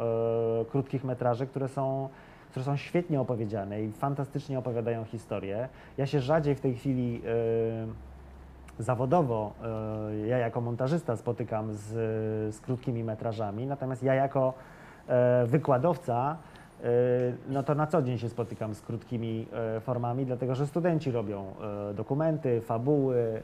krótkich 0.71 1.03
metraży, 1.03 1.47
które 1.47 1.67
są, 1.67 2.09
które 2.53 2.65
są 2.65 2.77
świetnie 2.77 3.21
opowiedziane 3.21 3.83
i 3.83 3.91
fantastycznie 3.91 4.59
opowiadają 4.59 5.05
historię. 5.05 5.69
Ja 5.97 6.05
się 6.05 6.19
rzadziej 6.19 6.55
w 6.55 6.59
tej 6.59 6.75
chwili 6.75 7.21
y, 8.79 8.83
zawodowo 8.83 9.53
e, 9.63 10.27
ja 10.27 10.37
jako 10.37 10.61
montażysta 10.61 11.17
spotykam 11.17 11.73
z, 11.73 11.85
z 12.55 12.59
krótkimi 12.59 13.03
metrażami, 13.03 13.65
natomiast 13.65 14.03
ja 14.03 14.13
jako 14.13 14.53
e, 15.07 15.45
wykładowca 15.45 16.37
no 17.49 17.63
to 17.63 17.75
na 17.75 17.87
co 17.87 18.01
dzień 18.01 18.17
się 18.17 18.29
spotykam 18.29 18.75
z 18.75 18.81
krótkimi 18.81 19.47
e, 19.53 19.79
formami, 19.79 20.25
dlatego 20.25 20.55
że 20.55 20.67
studenci 20.67 21.11
robią 21.11 21.45
e, 21.89 21.93
dokumenty, 21.93 22.61
fabuły 22.61 23.43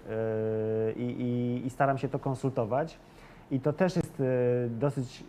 i, 0.96 1.04
i, 1.04 1.66
i 1.68 1.70
staram 1.70 1.98
się 1.98 2.10
to 2.10 2.20
konsultować. 2.20 2.98
I 3.52 3.60
to 3.60 3.74
też 3.74 3.96
jest 3.96 4.24
dosyć 4.70 5.24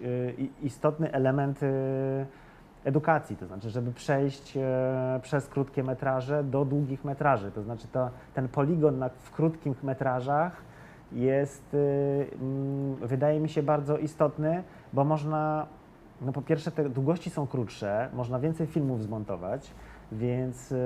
istotny 0.62 1.12
element 1.12 1.60
edukacji, 2.84 3.36
to 3.36 3.46
znaczy, 3.46 3.70
żeby 3.70 3.92
przejść 3.92 4.56
e, 4.56 5.20
przez 5.22 5.48
krótkie 5.48 5.82
metraże 5.82 6.44
do 6.44 6.64
długich 6.64 7.04
metraży. 7.04 7.50
To 7.50 7.62
znaczy, 7.62 7.88
to, 7.92 8.10
ten 8.34 8.48
poligon 8.48 8.98
na, 8.98 9.08
w 9.08 9.30
krótkich 9.30 9.82
metrażach 9.82 10.62
jest, 11.12 11.74
y, 11.74 12.26
mm, 12.40 12.96
wydaje 12.96 13.40
mi 13.40 13.48
się, 13.48 13.62
bardzo 13.62 13.98
istotny, 13.98 14.62
bo 14.92 15.04
można, 15.04 15.66
no 16.20 16.32
po 16.32 16.42
pierwsze, 16.42 16.70
te 16.70 16.88
długości 16.88 17.30
są 17.30 17.46
krótsze, 17.46 18.08
można 18.12 18.38
więcej 18.38 18.66
filmów 18.66 19.02
zmontować, 19.02 19.70
więc, 20.12 20.72
y, 20.72 20.76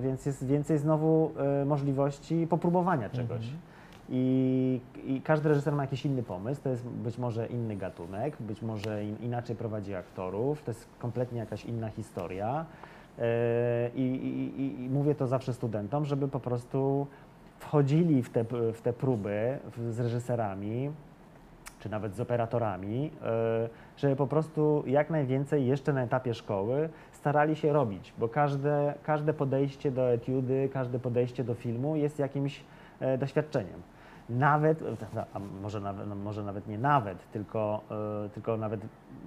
więc 0.00 0.26
jest 0.26 0.46
więcej 0.46 0.78
znowu 0.78 1.32
y, 1.62 1.64
możliwości 1.64 2.46
popróbowania 2.50 3.08
czegoś. 3.08 3.44
Mhm. 3.44 3.71
I, 4.08 4.80
I 5.06 5.20
każdy 5.20 5.48
reżyser 5.48 5.74
ma 5.74 5.82
jakiś 5.82 6.06
inny 6.06 6.22
pomysł, 6.22 6.62
to 6.62 6.68
jest 6.68 6.88
być 6.88 7.18
może 7.18 7.46
inny 7.46 7.76
gatunek, 7.76 8.36
być 8.40 8.62
może 8.62 9.04
in, 9.04 9.16
inaczej 9.20 9.56
prowadzi 9.56 9.94
aktorów, 9.94 10.62
to 10.62 10.70
jest 10.70 10.88
kompletnie 10.98 11.38
jakaś 11.38 11.64
inna 11.64 11.88
historia. 11.88 12.66
E, 13.18 13.90
I, 13.94 14.02
i, 14.02 14.84
i, 14.84 14.90
mówię 14.90 15.14
to 15.14 15.26
zawsze 15.26 15.52
studentom, 15.52 16.04
żeby 16.04 16.28
po 16.28 16.40
prostu 16.40 17.06
wchodzili 17.58 18.22
w 18.22 18.30
te, 18.30 18.44
w 18.72 18.80
te 18.82 18.92
próby 18.92 19.58
z 19.90 20.00
reżyserami, 20.00 20.90
czy 21.80 21.88
nawet 21.88 22.14
z 22.14 22.20
operatorami, 22.20 23.10
e, 23.22 23.68
żeby 23.96 24.16
po 24.16 24.26
prostu 24.26 24.84
jak 24.86 25.10
najwięcej 25.10 25.66
jeszcze 25.66 25.92
na 25.92 26.02
etapie 26.02 26.34
szkoły 26.34 26.88
starali 27.12 27.56
się 27.56 27.72
robić, 27.72 28.12
bo 28.18 28.28
każde, 28.28 28.94
każde 29.02 29.34
podejście 29.34 29.90
do 29.90 30.12
etiudy, 30.12 30.68
każde 30.72 30.98
podejście 30.98 31.44
do 31.44 31.54
filmu 31.54 31.96
jest 31.96 32.18
jakimś 32.18 32.64
doświadczeniem. 33.18 33.82
Nawet, 34.28 34.82
a 35.34 35.38
może 35.62 35.80
nawet, 35.80 36.08
no 36.08 36.14
może 36.14 36.42
nawet 36.42 36.68
nie 36.68 36.78
nawet, 36.78 37.30
tylko, 37.32 37.80
e, 38.26 38.28
tylko 38.28 38.56
nawet, 38.56 38.80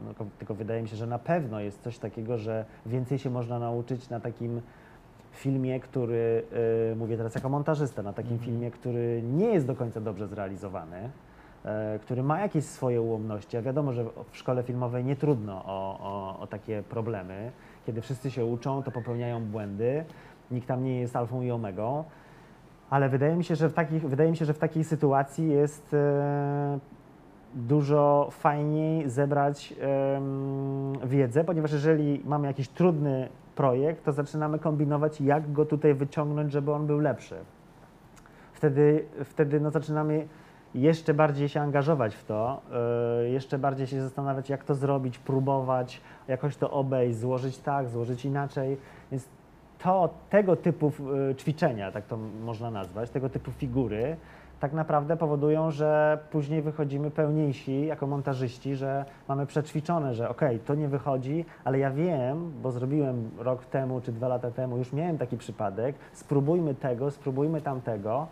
no, 0.05 0.13
tylko- 0.13 0.25
tylko 0.39 0.53
wydaje 0.55 0.81
mi 0.81 0.87
się, 0.87 0.95
że 0.95 1.07
na 1.07 1.19
pewno 1.19 1.59
jest 1.59 1.81
coś 1.81 1.97
takiego, 1.99 2.37
że 2.37 2.65
więcej 2.85 3.19
się 3.19 3.29
można 3.29 3.59
nauczyć 3.59 4.09
na 4.09 4.19
takim 4.19 4.61
filmie, 5.31 5.79
który, 5.79 6.43
e, 6.91 6.95
mówię 6.95 7.17
teraz 7.17 7.35
jako 7.35 7.49
montażysta, 7.49 8.03
na 8.03 8.13
takim 8.13 8.31
Mhm. 8.33 8.45
filmie, 8.51 8.71
który 8.71 9.21
nie 9.23 9.45
jest 9.53 9.67
do 9.67 9.75
końca 9.75 10.01
dobrze 10.01 10.27
zrealizowany, 10.27 11.09
e, 11.65 11.99
który 11.99 12.23
ma 12.23 12.39
jakieś 12.41 12.65
swoje 12.65 13.01
ułomności, 13.01 13.57
a 13.57 13.61
wiadomo, 13.61 13.93
że 13.93 14.05
w 14.31 14.37
szkole 14.37 14.63
filmowej 14.63 15.03
nie 15.05 15.15
trudno 15.15 15.63
o, 15.65 15.99
o, 15.99 16.39
o 16.39 16.47
takie 16.47 16.83
problemy. 16.83 17.51
Kiedy 17.85 18.01
wszyscy 18.01 18.31
się 18.31 18.45
uczą, 18.45 18.83
to 18.83 18.91
popełniają 18.91 19.45
błędy, 19.45 20.05
nikt 20.51 20.67
tam 20.67 20.83
nie 20.83 20.99
jest 20.99 21.15
alfą 21.15 21.41
i 21.41 21.51
omegą, 21.51 22.03
ale 22.89 23.09
wydaje 23.09 23.35
mi 23.35 23.43
się, 23.43 23.55
że 23.55 23.69
w, 23.69 23.73
takich, 23.73 24.09
wydaje 24.09 24.31
mi 24.31 24.37
się, 24.37 24.45
że 24.45 24.53
w 24.53 24.59
takiej 24.59 24.83
sytuacji 24.83 25.49
jest 25.49 25.93
e, 25.93 26.79
dużo 27.55 28.27
fajniej 28.31 29.09
zebrać 29.09 29.73
wiedzę, 31.05 31.43
ponieważ 31.43 31.71
jeżeli 31.71 32.21
mamy 32.25 32.47
jakiś 32.47 32.69
trudny 32.69 33.29
projekt, 33.55 34.05
to 34.05 34.11
zaczynamy 34.11 34.59
kombinować, 34.59 35.21
jak 35.21 35.51
go 35.51 35.65
tutaj 35.65 35.93
wyciągnąć, 35.93 36.51
żeby 36.51 36.73
on 36.73 36.87
był 36.87 36.99
lepszy. 36.99 37.35
Wtedy, 38.53 39.05
wtedy 39.23 39.59
no, 39.59 39.71
zaczynamy 39.71 40.27
jeszcze 40.75 41.13
bardziej 41.13 41.49
się 41.49 41.61
angażować 41.61 42.15
w 42.15 42.23
to, 42.23 42.61
e, 43.21 43.29
jeszcze 43.29 43.59
bardziej 43.59 43.87
się 43.87 44.01
zastanawiać, 44.01 44.49
jak 44.49 44.63
to 44.63 44.75
zrobić, 44.75 45.19
próbować, 45.19 46.01
jakoś 46.27 46.57
to 46.57 46.71
obejść, 46.71 47.17
złożyć 47.17 47.57
tak, 47.57 47.89
złożyć 47.89 48.25
inaczej. 48.25 48.77
Więc 49.11 49.27
to, 49.85 50.09
tego 50.29 50.55
typu 50.55 50.91
e, 51.31 51.35
ćwiczenia, 51.35 51.91
tak 51.91 52.05
to 52.05 52.17
można 52.43 52.71
nazwać, 52.71 53.09
tego 53.09 53.29
typu 53.29 53.51
figury, 53.51 54.17
tak 54.59 54.73
naprawdę 54.73 55.17
powodują, 55.17 55.71
że 55.71 56.17
później 56.31 56.61
wychodzimy 56.61 57.11
pełniejsi 57.11 57.85
jako 57.85 58.07
montażyści, 58.07 58.75
że 58.75 59.05
mamy 59.27 59.45
przećwiczone, 59.45 60.13
że 60.13 60.29
okej, 60.29 60.59
to 60.59 60.75
nie 60.75 60.87
wychodzi, 60.87 61.45
ale 61.63 61.79
ja 61.79 61.91
wiem, 61.91 62.51
bo 62.61 62.71
zrobiłem 62.71 63.31
rok 63.37 63.65
temu 63.65 64.01
czy 64.01 64.11
dwa 64.11 64.27
lata 64.27 64.51
temu, 64.51 64.77
już 64.77 64.93
miałem 64.93 65.17
taki 65.17 65.37
przypadek, 65.37 65.95
spróbujmy 66.13 66.75
tego, 66.75 67.11
spróbujmy 67.11 67.61
tamtego. 67.61 68.27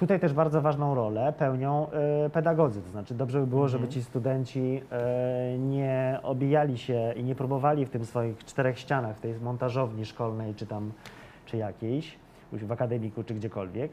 Tutaj 0.00 0.20
też 0.20 0.32
bardzo 0.32 0.60
ważną 0.60 0.94
rolę 0.94 1.32
pełnią 1.38 1.86
e, 1.90 2.30
pedagodzy, 2.30 2.82
to 2.82 2.90
znaczy 2.90 3.14
dobrze 3.14 3.40
by 3.40 3.46
było, 3.46 3.68
żeby 3.68 3.84
Mhm. 3.84 3.92
ci 3.92 4.04
studenci 4.04 4.82
e, 4.92 5.58
nie 5.58 6.18
obijali 6.22 6.78
się 6.78 7.12
i 7.16 7.24
nie 7.24 7.34
próbowali 7.34 7.86
w 7.86 7.90
tym 7.90 8.04
swoich 8.04 8.44
czterech 8.44 8.78
ścianach, 8.78 9.16
w 9.16 9.20
tej 9.20 9.34
montażowni 9.40 10.04
szkolnej 10.04 10.54
czy 10.54 10.66
tam, 10.66 10.92
czy 11.46 11.56
jakiejś, 11.56 12.18
w 12.52 12.72
akademiku 12.72 13.24
czy 13.24 13.34
gdziekolwiek, 13.34 13.92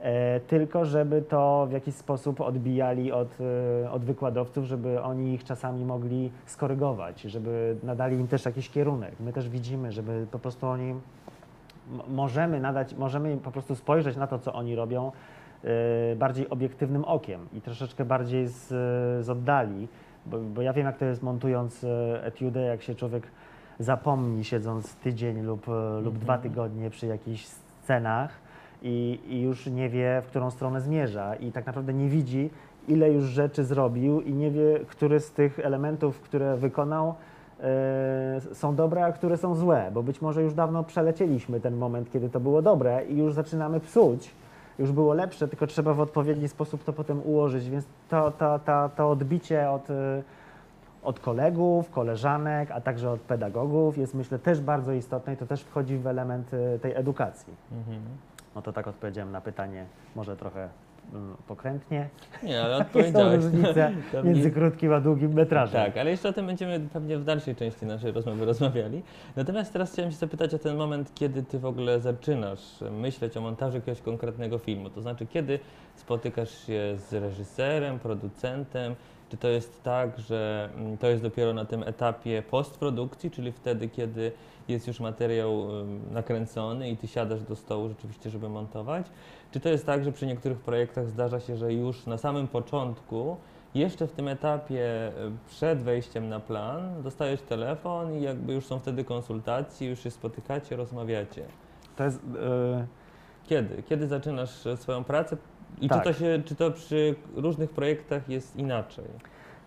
e, 0.00 0.40
tylko 0.40 0.84
żeby 0.84 1.22
to 1.22 1.66
w 1.70 1.72
jakiś 1.72 1.94
sposób 1.94 2.40
odbijali 2.40 3.12
od, 3.12 3.38
od 3.90 4.04
wykładowców, 4.04 4.64
żeby 4.64 5.02
oni 5.02 5.34
ich 5.34 5.44
czasami 5.44 5.84
mogli 5.84 6.30
skorygować, 6.46 7.20
żeby 7.22 7.76
nadali 7.82 8.16
im 8.16 8.28
też 8.28 8.44
jakiś 8.44 8.70
kierunek. 8.70 9.12
My 9.20 9.32
też 9.32 9.48
widzimy, 9.48 9.92
żeby 9.92 10.26
po 10.30 10.38
prostu 10.38 10.66
oni 10.66 10.94
możemy 12.08 12.60
nadać, 12.60 12.94
możemy 12.94 13.36
po 13.36 13.50
prostu 13.50 13.74
spojrzeć 13.74 14.16
na 14.16 14.26
to, 14.26 14.38
co 14.38 14.52
oni 14.52 14.74
robią 14.74 15.12
bardziej 16.16 16.48
obiektywnym 16.50 17.04
okiem 17.04 17.40
i 17.52 17.60
troszeczkę 17.60 18.04
bardziej 18.04 18.46
z, 18.48 18.66
z 19.24 19.30
oddali, 19.30 19.88
bo, 20.26 20.38
bo 20.38 20.62
ja 20.62 20.72
wiem, 20.72 20.86
jak 20.86 20.98
to 20.98 21.04
jest 21.04 21.22
montując 21.22 21.84
e, 21.84 22.24
etiudę, 22.24 22.60
jak 22.60 22.82
się 22.82 22.94
człowiek 22.94 23.26
zapomni, 23.78 24.44
siedząc 24.44 24.94
tydzień 24.94 25.42
lub, 25.42 25.68
e, 25.68 26.00
lub 26.00 26.18
dwa 26.18 26.38
tygodnie 26.38 26.90
przy 26.90 27.06
jakichś 27.06 27.44
scenach 27.44 28.30
i, 28.82 29.20
i 29.28 29.40
już 29.40 29.66
nie 29.66 29.88
wie, 29.88 30.22
w 30.24 30.26
którą 30.26 30.50
stronę 30.50 30.80
zmierza 30.80 31.34
i 31.34 31.52
tak 31.52 31.66
naprawdę 31.66 31.94
nie 31.94 32.08
widzi, 32.08 32.50
ile 32.88 33.12
już 33.12 33.24
rzeczy 33.24 33.64
zrobił 33.64 34.20
i 34.20 34.32
nie 34.32 34.50
wie, 34.50 34.80
który 34.86 35.20
z 35.20 35.32
tych 35.32 35.58
elementów, 35.58 36.20
które 36.20 36.56
wykonał, 36.56 37.14
są 38.52 38.74
dobre, 38.74 39.04
a 39.04 39.12
które 39.12 39.36
są 39.36 39.54
złe, 39.54 39.90
bo 39.94 40.02
być 40.02 40.20
może 40.22 40.42
już 40.42 40.54
dawno 40.54 40.84
przelecieliśmy 40.84 41.60
ten 41.60 41.76
moment, 41.76 42.10
kiedy 42.10 42.28
to 42.28 42.40
było 42.40 42.62
dobre 42.62 43.04
i 43.04 43.16
już 43.16 43.32
zaczynamy 43.32 43.80
psuć. 43.80 44.30
Już 44.78 44.92
było 44.92 45.14
lepsze, 45.14 45.48
tylko 45.48 45.66
trzeba 45.66 45.94
w 45.94 46.00
odpowiedni 46.00 46.48
sposób 46.48 46.84
to 46.84 46.92
potem 46.92 47.20
ułożyć, 47.24 47.70
więc 47.70 47.84
to, 48.08 48.30
to, 48.30 48.58
to, 48.58 48.90
to 48.96 49.10
odbicie 49.10 49.70
od, 49.70 49.90
e, 49.90 50.22
od 51.02 51.20
kolegów, 51.20 51.90
koleżanek, 51.90 52.70
a 52.70 52.80
także 52.80 53.10
od 53.10 53.20
pedagogów 53.20 53.98
jest 53.98 54.14
myślę 54.14 54.38
też 54.38 54.60
bardzo 54.60 54.92
istotne 54.92 55.32
i 55.32 55.36
to 55.36 55.46
też 55.46 55.62
wchodzi 55.62 55.96
w 55.96 56.06
element 56.06 56.54
e, 56.54 56.78
tej 56.78 56.94
edukacji. 56.94 57.54
Mhm. 57.72 58.00
No 58.54 58.62
to 58.62 58.72
tak 58.72 58.88
odpowiedziałem 58.88 59.32
na 59.32 59.40
pytanie, 59.40 59.86
może 60.16 60.36
trochę 60.36 60.68
pokrętnie. 61.46 62.08
Nie, 62.42 62.62
ale 62.62 62.72
Jakie 62.78 62.84
są 62.84 62.98
odpowiedziałeś. 62.98 63.44
różnice 63.44 63.92
między 64.24 64.50
krótkim 64.50 64.92
a 64.92 65.00
długim 65.00 65.32
metrażem? 65.32 65.84
Tak, 65.84 65.96
ale 65.96 66.10
jeszcze 66.10 66.28
o 66.28 66.32
tym 66.32 66.46
będziemy 66.46 66.80
pewnie 66.92 67.18
w 67.18 67.24
dalszej 67.24 67.56
części 67.56 67.86
naszej 67.86 68.12
rozmowy 68.12 68.44
rozmawiali. 68.44 69.02
Natomiast 69.36 69.72
teraz 69.72 69.92
chciałem 69.92 70.10
się 70.10 70.16
zapytać 70.16 70.54
o 70.54 70.58
ten 70.58 70.76
moment, 70.76 71.12
kiedy 71.14 71.42
ty 71.42 71.58
w 71.58 71.64
ogóle 71.66 72.00
zaczynasz 72.00 72.60
myśleć 72.90 73.36
o 73.36 73.40
montażu 73.40 73.76
jakiegoś 73.76 74.00
konkretnego 74.00 74.58
filmu. 74.58 74.90
To 74.90 75.00
znaczy, 75.02 75.26
kiedy 75.26 75.58
spotykasz 75.96 76.66
się 76.66 76.94
z 76.96 77.12
reżyserem, 77.12 77.98
producentem, 77.98 78.94
czy 79.28 79.36
to 79.36 79.48
jest 79.48 79.82
tak, 79.82 80.18
że 80.18 80.68
mm, 80.76 80.98
to 80.98 81.06
jest 81.06 81.22
dopiero 81.22 81.52
na 81.54 81.64
tym 81.64 81.82
etapie 81.82 82.42
postprodukcji, 82.50 83.30
czyli 83.30 83.52
wtedy, 83.52 83.88
kiedy 83.88 84.32
jest 84.68 84.86
już 84.86 85.00
materiał 85.00 85.68
nakręcony 86.10 86.90
i 86.90 86.96
ty 86.96 87.08
siadasz 87.08 87.42
do 87.42 87.56
stołu 87.56 87.88
rzeczywiście, 87.88 88.30
żeby 88.30 88.48
montować? 88.48 89.06
Czy 89.50 89.60
to 89.60 89.68
jest 89.68 89.86
tak, 89.86 90.04
że 90.04 90.12
przy 90.12 90.26
niektórych 90.26 90.58
projektach 90.58 91.08
zdarza 91.08 91.40
się, 91.40 91.56
że 91.56 91.72
już 91.72 92.06
na 92.06 92.18
samym 92.18 92.48
początku 92.48 93.36
jeszcze 93.74 94.06
w 94.06 94.12
tym 94.12 94.28
etapie 94.28 94.84
e, 94.84 95.12
przed 95.48 95.82
wejściem 95.82 96.28
na 96.28 96.40
plan 96.40 97.02
dostajesz 97.02 97.42
telefon 97.42 98.18
i 98.18 98.22
jakby 98.22 98.54
już 98.54 98.66
są 98.66 98.78
wtedy 98.78 99.04
konsultacje, 99.04 99.88
już 99.88 100.02
się 100.02 100.10
spotykacie, 100.10 100.76
rozmawiacie. 100.76 101.44
To 101.96 102.04
jest, 102.04 102.20
e, 102.42 102.86
Kiedy? 103.48 103.82
Kiedy 103.82 104.06
zaczynasz 104.06 104.66
e, 104.66 104.76
swoją 104.76 105.04
pracę 105.04 105.36
i 105.80 105.88
Tak. 105.88 105.98
czy, 105.98 106.04
to 106.04 106.12
się, 106.12 106.42
czy 106.44 106.54
to 106.54 106.70
przy 106.70 107.14
różnych 107.34 107.70
projektach 107.70 108.28
jest 108.28 108.56
inaczej? 108.56 109.04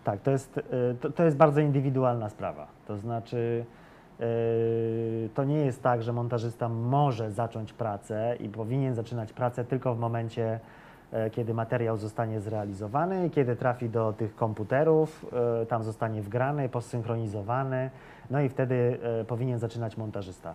Tak, 0.04 0.20
to 0.20 0.30
jest, 0.30 0.58
y, 0.58 0.62
to, 1.00 1.10
to 1.10 1.24
jest 1.24 1.36
bardzo 1.36 1.60
indywidualna 1.60 2.28
sprawa. 2.28 2.66
To 2.86 2.96
znaczy, 2.96 3.64
y, 4.20 5.28
to 5.34 5.44
nie 5.44 5.56
jest 5.56 5.82
tak, 5.82 6.02
że 6.02 6.12
montażysta 6.12 6.68
może 6.68 7.30
zacząć 7.32 7.72
pracę 7.72 8.36
i 8.40 8.48
powinien 8.48 8.94
zaczynać 8.94 9.32
pracę 9.32 9.64
tylko 9.64 9.94
w 9.94 9.98
momencie, 9.98 10.60
e, 11.12 11.30
kiedy 11.30 11.54
materiał 11.54 11.96
zostanie 11.96 12.40
zrealizowany, 12.40 13.30
kiedy 13.30 13.56
trafi 13.56 13.88
do 13.88 14.12
tych 14.12 14.34
komputerów, 14.36 15.26
e, 15.62 15.66
tam 15.66 15.82
zostanie 15.82 16.22
wgrany, 16.22 16.68
posynchronizowany, 16.68 17.90
no 18.30 18.40
i 18.40 18.48
wtedy 18.48 18.98
e, 19.20 19.24
powinien 19.24 19.58
zaczynać 19.58 19.96
montażysta. 19.96 20.54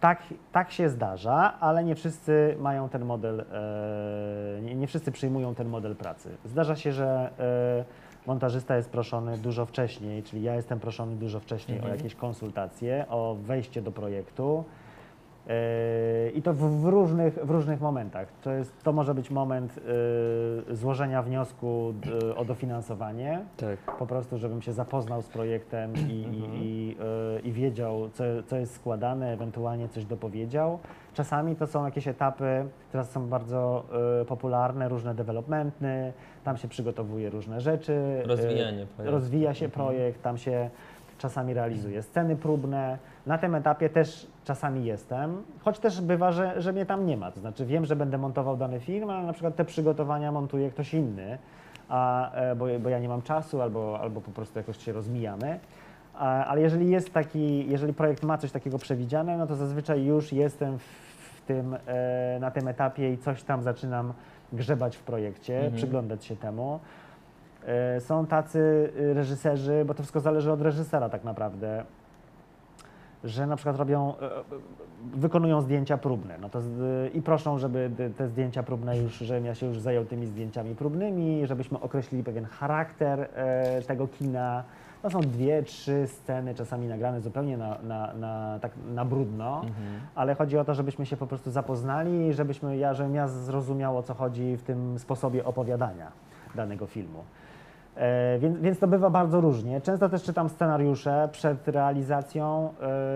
Tak, 0.00 0.22
tak 0.52 0.72
się 0.72 0.88
zdarza, 0.88 1.52
ale 1.60 1.84
nie 1.84 1.94
wszyscy 1.94 2.56
mają 2.60 2.88
ten 2.88 3.04
model, 3.04 3.40
e, 3.40 4.74
nie, 4.74 4.86
wszyscy 4.86 5.12
przyjmują 5.12 5.54
ten 5.54 5.68
model 5.68 5.96
pracy. 5.96 6.36
Zdarza 6.44 6.76
się, 6.76 6.92
że, 6.92 7.30
e, 7.38 8.26
montażysta 8.26 8.76
jest 8.76 8.90
proszony 8.90 9.38
dużo 9.38 9.66
wcześniej, 9.66 10.22
czyli 10.22 10.42
ja 10.42 10.54
jestem 10.54 10.80
proszony 10.80 11.16
dużo 11.16 11.40
wcześniej 11.40 11.76
Mhm. 11.78 11.92
o 11.92 11.96
jakieś 11.96 12.14
konsultacje, 12.14 13.06
o 13.08 13.36
wejście 13.42 13.82
do 13.82 13.92
projektu. 13.92 14.64
Yy, 15.46 16.30
I 16.30 16.42
to 16.42 16.52
w, 16.52 16.58
w, 16.58 16.84
różnych, 16.84 17.34
w 17.34 17.50
różnych 17.50 17.80
momentach. 17.80 18.28
To, 18.42 18.52
jest, 18.52 18.82
to 18.82 18.92
może 18.92 19.14
być 19.14 19.30
moment 19.30 19.80
yy, 20.68 20.76
złożenia 20.76 21.22
wniosku 21.22 21.94
yy, 22.22 22.36
o 22.36 22.44
dofinansowanie, 22.44 23.40
Tak. 23.56 23.96
po 23.98 24.06
prostu, 24.06 24.38
żebym 24.38 24.62
się 24.62 24.72
zapoznał 24.72 25.22
z 25.22 25.28
projektem 25.28 25.92
i, 25.96 26.12
i, 26.12 26.64
i, 26.64 26.88
yy, 26.88 27.40
i 27.44 27.52
wiedział, 27.52 28.08
co, 28.12 28.24
co 28.46 28.56
jest 28.56 28.74
składane, 28.74 29.32
ewentualnie 29.32 29.88
coś 29.88 30.04
dopowiedział. 30.04 30.78
Czasami 31.14 31.56
to 31.56 31.66
są 31.66 31.84
jakieś 31.84 32.08
etapy, 32.08 32.64
teraz 32.92 33.10
są 33.10 33.28
bardzo 33.28 33.84
popularne, 34.28 34.88
różne 34.88 35.14
developmenty, 35.14 36.12
tam 36.44 36.56
się 36.56 36.68
przygotowuje 36.68 37.30
różne 37.30 37.60
rzeczy. 37.60 38.22
Rozwijanie 38.24 38.86
projektu. 38.86 39.16
Rozwija 39.16 39.54
się 39.54 39.64
Mhm. 39.66 39.86
projekt, 39.86 40.22
tam 40.22 40.38
się 40.38 40.70
czasami 41.18 41.54
realizuje 41.54 42.02
sceny 42.02 42.36
próbne. 42.36 42.98
Na 43.26 43.38
tym 43.38 43.54
etapie 43.54 43.88
też 43.88 44.26
czasami 44.44 44.84
jestem, 44.84 45.42
choć 45.60 45.78
też 45.78 46.00
bywa, 46.00 46.32
że, 46.32 46.60
że 46.62 46.72
mnie 46.72 46.86
tam 46.86 47.06
nie 47.06 47.16
ma. 47.16 47.30
To 47.30 47.40
znaczy 47.40 47.66
wiem, 47.66 47.84
że 47.84 47.96
będę 47.96 48.18
montował 48.18 48.56
dany 48.56 48.80
film, 48.80 49.10
ale 49.10 49.26
na 49.26 49.32
przykład 49.32 49.56
te 49.56 49.64
przygotowania 49.64 50.32
montuje 50.32 50.70
ktoś 50.70 50.94
inny, 50.94 51.38
a, 51.88 52.32
e, 52.32 52.56
bo, 52.56 52.66
bo 52.80 52.88
ja 52.88 52.98
nie 52.98 53.08
mam 53.08 53.22
czasu 53.22 53.62
albo, 53.62 54.00
albo 54.00 54.20
po 54.20 54.30
prostu 54.30 54.58
jakoś 54.58 54.76
się 54.84 54.92
rozmijamy. 54.92 55.58
A, 56.14 56.44
ale 56.44 56.60
jeżeli 56.60 56.90
jest 56.90 57.12
taki, 57.12 57.70
jeżeli 57.70 57.94
projekt 57.94 58.22
ma 58.22 58.38
coś 58.38 58.52
takiego 58.52 58.78
przewidziane, 58.78 59.36
no 59.38 59.46
to 59.46 59.56
zazwyczaj 59.56 60.04
już 60.04 60.32
jestem 60.32 60.78
w, 60.78 60.82
w 60.82 61.40
tym, 61.40 61.76
e, 61.86 62.38
na 62.40 62.50
tym 62.50 62.68
etapie 62.68 63.12
i 63.12 63.18
coś 63.18 63.42
tam 63.42 63.62
zaczynam 63.62 64.12
grzebać 64.52 64.96
w 64.96 65.02
projekcie, 65.02 65.56
Mhm. 65.56 65.74
przyglądać 65.74 66.24
się 66.24 66.36
temu. 66.36 66.80
E, 67.66 68.00
Są 68.00 68.26
tacy 68.26 68.58
y, 69.00 69.14
reżyserzy, 69.14 69.84
bo 69.86 69.94
to 69.94 70.02
wszystko 70.02 70.20
zależy 70.20 70.52
od 70.52 70.62
reżysera 70.62 71.08
tak 71.08 71.24
naprawdę, 71.24 71.84
że 73.24 73.46
na 73.46 73.56
przykład 73.56 73.76
robią, 73.76 74.14
e, 74.16 74.24
e, 74.36 74.40
wykonują 75.14 75.60
zdjęcia 75.60 75.98
próbne 75.98 76.38
no 76.40 76.48
to 76.48 76.60
z, 76.60 77.14
i 77.14 77.22
proszą, 77.22 77.58
żeby 77.58 77.90
te- 78.16 78.28
zdjęcia 78.28 78.62
próbne 78.62 78.98
już, 78.98 79.18
żebym 79.18 79.44
ja 79.44 79.54
się 79.54 79.66
już 79.66 79.78
zajął 79.80 80.04
tymi 80.04 80.26
zdjęciami 80.26 80.74
próbnymi, 80.74 81.46
żebyśmy 81.46 81.80
określili 81.80 82.24
pewien 82.24 82.44
charakter 82.44 83.28
tego 83.86 84.08
kina. 84.08 84.64
To 85.02 85.10
są 85.10 85.20
dwie, 85.20 85.62
trzy 85.62 86.06
sceny, 86.06 86.54
czasami 86.54 86.86
nagrane 86.88 87.20
zupełnie 87.20 87.56
na, 87.56 87.78
na, 87.82 88.12
na, 88.14 88.58
tak 88.60 88.72
na 88.94 89.04
brudno, 89.04 89.54
Mhm. 89.56 89.72
ale 90.14 90.34
chodzi 90.34 90.58
o 90.58 90.64
to, 90.64 90.74
żebyśmy 90.74 91.06
się 91.06 91.16
po 91.16 91.26
prostu 91.26 91.50
zapoznali, 91.50 92.32
żebyśmy, 92.32 92.76
ja, 92.76 92.94
żebym 92.94 93.14
ja 93.14 93.28
zrozumiał, 93.28 93.98
o 93.98 94.02
co 94.02 94.14
chodzi 94.14 94.56
w 94.56 94.62
tym 94.62 94.98
sposobie 94.98 95.44
opowiadania 95.44 96.12
danego 96.54 96.86
filmu. 96.86 97.24
E, 97.96 98.38
więc, 98.38 98.58
więc 98.58 98.78
to 98.78 98.86
bywa 98.86 99.10
bardzo 99.10 99.40
różnie. 99.40 99.80
Często 99.80 100.08
też 100.08 100.22
czytam 100.22 100.48
scenariusze 100.48 101.28
przed 101.32 101.68
realizacją, 101.68 102.72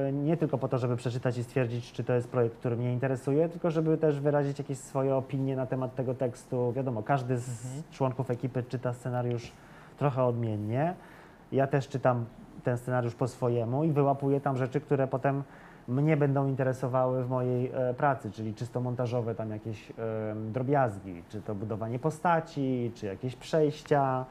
e, 0.06 0.12
nie 0.12 0.36
tylko 0.36 0.58
po 0.58 0.68
to, 0.68 0.78
żeby 0.78 0.96
przeczytać 0.96 1.38
i 1.38 1.44
stwierdzić, 1.44 1.92
czy 1.92 2.04
to 2.04 2.12
jest 2.12 2.28
projekt, 2.28 2.56
który 2.56 2.76
mnie 2.76 2.92
interesuje, 2.92 3.48
tylko 3.48 3.70
żeby 3.70 3.98
też 3.98 4.20
wyrazić 4.20 4.58
jakieś 4.58 4.78
swoje 4.78 5.16
opinie 5.16 5.56
na 5.56 5.66
temat 5.66 5.94
tego 5.94 6.14
tekstu. 6.14 6.72
Wiadomo, 6.72 7.02
każdy 7.02 7.38
z 7.38 7.66
Mhm. 7.66 7.82
członków 7.92 8.30
ekipy 8.30 8.62
czyta 8.62 8.92
scenariusz 8.92 9.52
trochę 9.98 10.24
odmiennie. 10.24 10.94
Ja 11.52 11.66
też 11.66 11.88
czytam 11.88 12.24
ten 12.64 12.78
scenariusz 12.78 13.14
po 13.14 13.28
swojemu 13.28 13.84
i 13.84 13.92
wyłapuję 13.92 14.40
tam 14.40 14.56
rzeczy, 14.56 14.80
które 14.80 15.06
potem 15.06 15.42
mnie 15.88 16.16
będą 16.16 16.48
interesowały 16.48 17.24
w 17.24 17.28
mojej 17.28 17.70
e, 17.74 17.94
pracy, 17.94 18.30
czyli 18.30 18.54
czysto 18.54 18.80
montażowe 18.80 19.34
tam 19.34 19.50
jakieś 19.50 19.90
e, 19.90 19.94
drobiazgi, 20.52 21.22
czy 21.28 21.42
to 21.42 21.54
budowanie 21.54 21.98
postaci, 21.98 22.92
czy 22.94 23.06
jakieś 23.06 23.36
przejścia 23.36 24.24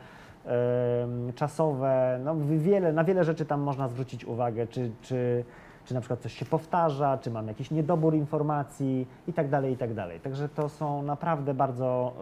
czasowe, 1.36 2.20
no 2.24 2.36
wi- 2.36 2.60
wiele, 2.60 2.94
na 2.94 3.04
wiele 3.04 3.24
rzeczy 3.24 3.46
tam 3.46 3.62
można 3.62 3.88
zwrócić 3.88 4.26
uwagę, 4.26 4.68
czy, 4.68 4.92
czy, 5.02 5.44
czy 5.86 5.94
na 5.94 6.00
przykład 6.02 6.20
coś 6.20 6.34
się 6.34 6.46
powtarza, 6.46 7.18
czy 7.18 7.32
mam 7.32 7.48
jakiś 7.48 7.72
niedobór 7.72 8.16
informacji 8.16 9.08
i 9.28 9.34
tak 9.34 9.50
dalej, 9.50 9.74
i 9.74 9.78
tak 9.78 9.94
dalej. 9.94 10.20
Także 10.20 10.50
to 10.50 10.70
są 10.70 11.02
naprawdę 11.02 11.54
bardzo, 11.54 12.14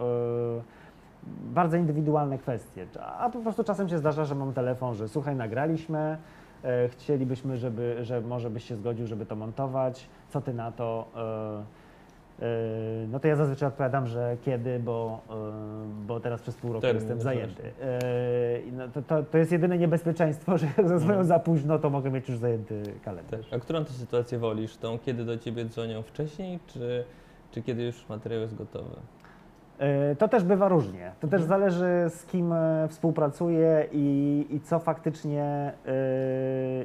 e, 0.58 1.52
bardzo 1.54 1.76
indywidualne 1.76 2.38
kwestie. 2.38 2.86
A 3.18 3.30
po 3.30 3.38
prostu 3.38 3.64
czasem 3.64 3.88
się 3.88 3.98
zdarza, 3.98 4.24
że 4.24 4.34
mam 4.34 4.52
telefon, 4.52 4.94
że 4.94 5.08
słuchaj, 5.08 5.36
nagraliśmy, 5.36 6.18
e, 6.64 6.88
chcielibyśmy, 6.88 7.56
żeby, 7.58 7.96
że 8.04 8.20
może 8.20 8.50
byś 8.50 8.64
się 8.64 8.76
zgodził, 8.76 9.06
żeby 9.06 9.26
to 9.26 9.36
montować, 9.36 10.08
co 10.28 10.40
ty 10.40 10.54
na 10.54 10.72
to? 10.72 11.04
E, 11.16 11.87
no 13.08 13.20
to 13.20 13.28
ja 13.28 13.36
zazwyczaj 13.36 13.68
odpowiadam, 13.68 14.06
że 14.06 14.36
kiedy, 14.44 14.78
bo, 14.78 15.20
e, 15.30 16.06
bo 16.06 16.20
teraz 16.20 16.42
przez 16.42 16.56
pół 16.56 16.72
roku 16.72 16.82
Termin 16.82 17.02
jestem 17.02 17.20
zajęty. 17.20 17.62
E, 17.80 17.98
no 18.72 18.88
to, 18.88 19.02
to, 19.02 19.22
to 19.22 19.38
jest 19.38 19.52
jedyne 19.52 19.78
niebezpieczeństwo, 19.78 20.58
że 20.58 20.66
jak 20.76 20.88
zadzwonią 20.88 21.24
za 21.24 21.38
późno, 21.38 21.78
to 21.78 21.90
mogę 21.90 22.10
mieć 22.10 22.28
już 22.28 22.38
zajęty 22.38 22.82
kalendarz. 23.04 23.48
Tak. 23.50 23.58
A 23.60 23.62
którą 23.62 23.84
ty 23.84 23.92
sytuację 23.92 24.38
wolisz? 24.38 24.76
Tą, 24.76 24.98
kiedy 24.98 25.24
do 25.24 25.38
ciebie 25.38 25.64
dzwonią 25.64 26.02
wcześniej, 26.02 26.58
czy, 26.66 27.04
czy 27.50 27.62
kiedy 27.62 27.82
już 27.82 28.08
materiał 28.08 28.40
jest 28.40 28.54
gotowy? 28.54 28.96
E, 29.78 30.16
To 30.16 30.28
też 30.28 30.44
bywa 30.44 30.68
różnie. 30.68 31.12
To 31.20 31.28
też 31.28 31.42
zależy 31.42 31.86
z 32.08 32.26
kim 32.26 32.52
e, 32.52 32.88
współpracuję 32.88 33.86
i, 33.92 34.46
i 34.50 34.60
co 34.60 34.78
faktycznie 34.78 35.72
e, 35.86 35.92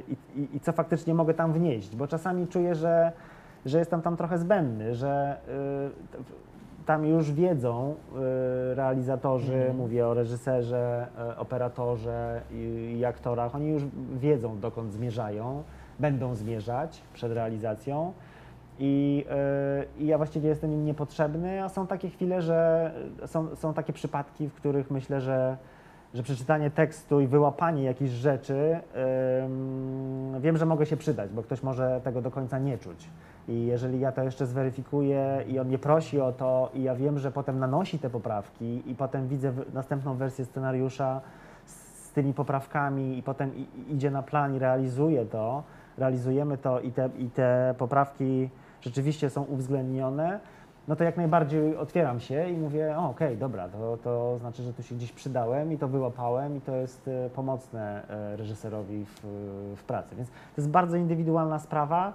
i, 0.08 0.40
i, 0.40 0.56
i 0.56 0.60
co 0.60 0.72
faktycznie 0.72 1.14
mogę 1.14 1.34
tam 1.34 1.52
wnieść, 1.52 1.96
bo 1.96 2.06
czasami 2.06 2.46
czuję, 2.48 2.74
że, 2.74 3.12
że 3.66 3.78
jestem 3.78 4.02
tam 4.02 4.16
trochę 4.16 4.38
zbędny, 4.38 4.94
że 4.94 5.36
t- 6.12 6.18
tam 6.86 7.06
już 7.06 7.32
wiedzą 7.32 7.94
e, 8.70 8.74
realizatorzy, 8.74 9.54
Mhm. 9.54 9.76
mówię 9.76 10.06
o 10.06 10.14
reżyserze, 10.14 11.06
e, 11.18 11.36
operatorze 11.38 12.40
i, 12.52 12.96
i 12.98 13.04
aktorach, 13.04 13.54
oni 13.54 13.68
już 13.68 13.82
wiedzą 14.20 14.58
dokąd 14.60 14.92
zmierzają, 14.92 15.62
będą 15.98 16.34
zmierzać 16.34 17.02
przed 17.14 17.32
realizacją. 17.32 18.12
I, 18.78 19.24
yy, 19.98 20.06
ja 20.06 20.16
właściwie 20.16 20.48
jestem 20.48 20.72
im 20.72 20.84
niepotrzebny, 20.84 21.64
a 21.64 21.68
są 21.68 21.86
takie 21.86 22.10
chwile, 22.10 22.42
że 22.42 22.90
są, 23.26 23.56
są 23.56 23.74
takie 23.74 23.92
przypadki, 23.92 24.48
w 24.48 24.54
których 24.54 24.90
myślę, 24.90 25.20
że, 25.20 25.56
że 26.14 26.22
przeczytanie 26.22 26.70
tekstu 26.70 27.20
i 27.20 27.26
wyłapanie 27.26 27.82
jakichś 27.82 28.10
rzeczy 28.10 28.78
ym, 29.44 30.40
wiem, 30.40 30.56
że 30.56 30.66
mogę 30.66 30.86
się 30.86 30.96
przydać, 30.96 31.30
bo 31.30 31.42
ktoś 31.42 31.62
może 31.62 32.00
tego 32.04 32.22
do 32.22 32.30
końca 32.30 32.58
nie 32.58 32.78
czuć. 32.78 33.08
I 33.48 33.66
jeżeli 33.66 34.00
ja 34.00 34.12
to 34.12 34.22
jeszcze 34.22 34.46
zweryfikuję 34.46 35.44
i 35.48 35.58
on 35.58 35.66
mnie 35.66 35.78
prosi 35.78 36.20
o 36.20 36.32
to, 36.32 36.70
i 36.74 36.82
ja 36.82 36.94
wiem, 36.94 37.18
że 37.18 37.32
potem 37.32 37.58
nanosi 37.58 37.98
te 37.98 38.10
poprawki, 38.10 38.90
i 38.90 38.94
potem 38.94 39.28
widzę 39.28 39.52
następną 39.74 40.16
wersję 40.16 40.44
scenariusza 40.44 41.20
z 41.66 42.10
tymi 42.12 42.34
poprawkami, 42.34 43.18
i 43.18 43.22
potem 43.22 43.50
idzie 43.88 44.10
na 44.10 44.22
plan 44.22 44.56
i 44.56 44.58
realizuje 44.58 45.26
to, 45.26 45.62
realizujemy 45.98 46.58
to 46.58 46.80
i 46.80 46.92
te, 46.92 47.10
i 47.18 47.30
te 47.30 47.74
poprawki 47.78 48.50
rzeczywiście 48.80 49.30
są 49.30 49.42
uwzględnione, 49.42 50.40
no 50.88 50.96
to 50.96 51.04
jak 51.04 51.16
najbardziej 51.16 51.76
otwieram 51.76 52.20
się 52.20 52.50
i 52.50 52.56
mówię, 52.56 52.98
o, 52.98 53.10
okej, 53.10 53.36
dobra, 53.36 53.68
to, 53.68 53.96
to 53.96 54.38
znaczy, 54.38 54.62
że 54.62 54.72
tu 54.72 54.82
się 54.82 54.94
gdzieś 54.94 55.12
przydałem 55.12 55.72
i 55.72 55.78
to 55.78 55.88
wyłapałem 55.88 56.56
i 56.56 56.60
to 56.60 56.76
jest 56.76 57.08
e, 57.08 57.30
pomocne 57.30 58.08
e, 58.08 58.36
reżyserowi 58.36 59.04
w, 59.04 59.20
w 59.76 59.84
pracy. 59.84 60.16
Więc 60.16 60.28
to 60.28 60.34
jest 60.56 60.70
bardzo 60.70 60.96
indywidualna 60.96 61.58
sprawa 61.58 62.12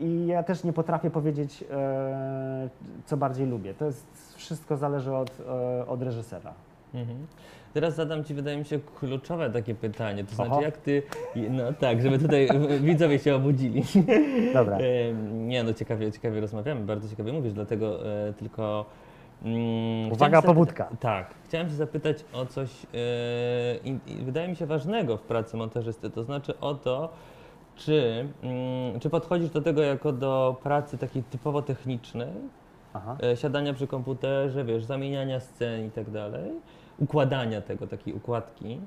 i 0.00 0.26
ja 0.26 0.42
też 0.42 0.64
nie 0.64 0.72
potrafię 0.72 1.10
powiedzieć, 1.10 1.64
e, 1.70 2.68
co 3.04 3.16
bardziej 3.16 3.46
lubię. 3.46 3.74
To 3.74 3.84
jest 3.84 4.34
wszystko 4.36 4.76
zależy 4.76 5.14
od, 5.14 5.30
e, 5.48 5.86
od 5.86 6.02
reżysera. 6.02 6.52
Mhm. 6.94 7.26
Teraz 7.74 7.94
zadam 7.94 8.24
Ci, 8.24 8.34
wydaje 8.34 8.56
mi 8.56 8.64
się, 8.64 8.78
kluczowe 8.98 9.50
takie 9.50 9.74
pytanie. 9.74 10.24
To 10.24 10.34
znaczy, 10.34 10.50
Oho. 10.50 10.62
jak 10.62 10.76
Ty. 10.76 11.02
No 11.50 11.72
tak, 11.72 12.02
żeby 12.02 12.18
tutaj 12.18 12.48
widzowie 12.80 13.18
się 13.18 13.34
obudzili. 13.34 13.82
Dobra. 14.54 14.78
Em, 14.78 15.48
Nie, 15.48 15.62
no 15.62 15.74
ciekawie, 15.74 16.12
ciekawie 16.12 16.40
rozmawiamy, 16.40 16.80
bardzo 16.80 17.08
ciekawie 17.08 17.32
mówisz, 17.32 17.52
dlatego 17.52 18.06
e, 18.28 18.32
tylko. 18.32 18.84
Mm, 19.42 20.12
Uwaga, 20.12 20.42
pobudka. 20.42 20.88
Tak, 21.00 21.34
chciałem 21.44 21.68
się 21.68 21.74
zapytać 21.74 22.24
o 22.32 22.46
coś, 22.46 22.70
e, 22.84 22.98
i, 23.84 23.98
i 24.06 24.24
wydaje 24.24 24.48
mi 24.48 24.56
się 24.56 24.66
ważnego 24.66 25.16
w 25.16 25.22
pracy 25.22 25.56
montażysty, 25.56 26.10
to 26.10 26.24
znaczy 26.24 26.60
o 26.60 26.74
to, 26.74 27.12
czy, 27.76 28.28
mm, 28.42 29.00
czy 29.00 29.10
podchodzisz 29.10 29.50
do 29.50 29.62
tego 29.62 29.82
jako 29.82 30.12
do 30.12 30.56
pracy 30.62 30.98
takiej 30.98 31.22
typowo 31.22 31.62
technicznej, 31.62 32.32
Aha. 32.94 33.16
e, 33.22 33.36
siadania 33.36 33.74
przy 33.74 33.86
komputerze, 33.86 34.64
wiesz, 34.64 34.84
zamieniania 34.84 35.40
scen 35.40 35.86
i 35.86 35.90
tak 35.90 36.10
dalej, 36.10 36.50
układania 36.98 37.60
tego, 37.60 37.86
takiej 37.86 38.14
układki 38.14 38.80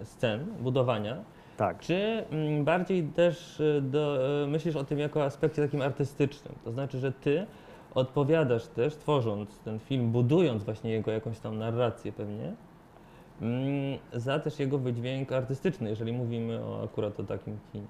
e, 0.00 0.04
scen, 0.04 0.46
budowania, 0.60 1.16
Tak. 1.56 1.78
czy 1.78 2.24
mm, 2.30 2.64
bardziej 2.64 3.02
też 3.04 3.60
y, 3.60 3.82
do, 3.82 4.18
myślisz 4.48 4.76
o 4.76 4.84
tym 4.84 4.98
jako 4.98 5.24
aspekcie 5.24 5.62
takim 5.62 5.82
artystycznym? 5.82 6.54
To 6.64 6.72
znaczy, 6.72 6.98
że 6.98 7.12
ty 7.12 7.46
odpowiadasz 7.94 8.66
też, 8.66 8.96
tworząc 8.96 9.58
ten 9.58 9.78
film, 9.78 10.10
budując 10.12 10.64
właśnie 10.64 10.90
jego 10.90 11.10
jakąś 11.10 11.38
tam 11.38 11.58
narrację 11.58 12.12
pewnie, 12.12 12.52
za 14.12 14.38
też 14.38 14.58
jego 14.58 14.78
wydźwięk 14.78 15.32
artystyczny, 15.32 15.88
jeżeli 15.90 16.12
mówimy 16.12 16.64
o, 16.64 16.84
akurat 16.84 17.20
o 17.20 17.24
takim 17.24 17.58
kinie. 17.72 17.86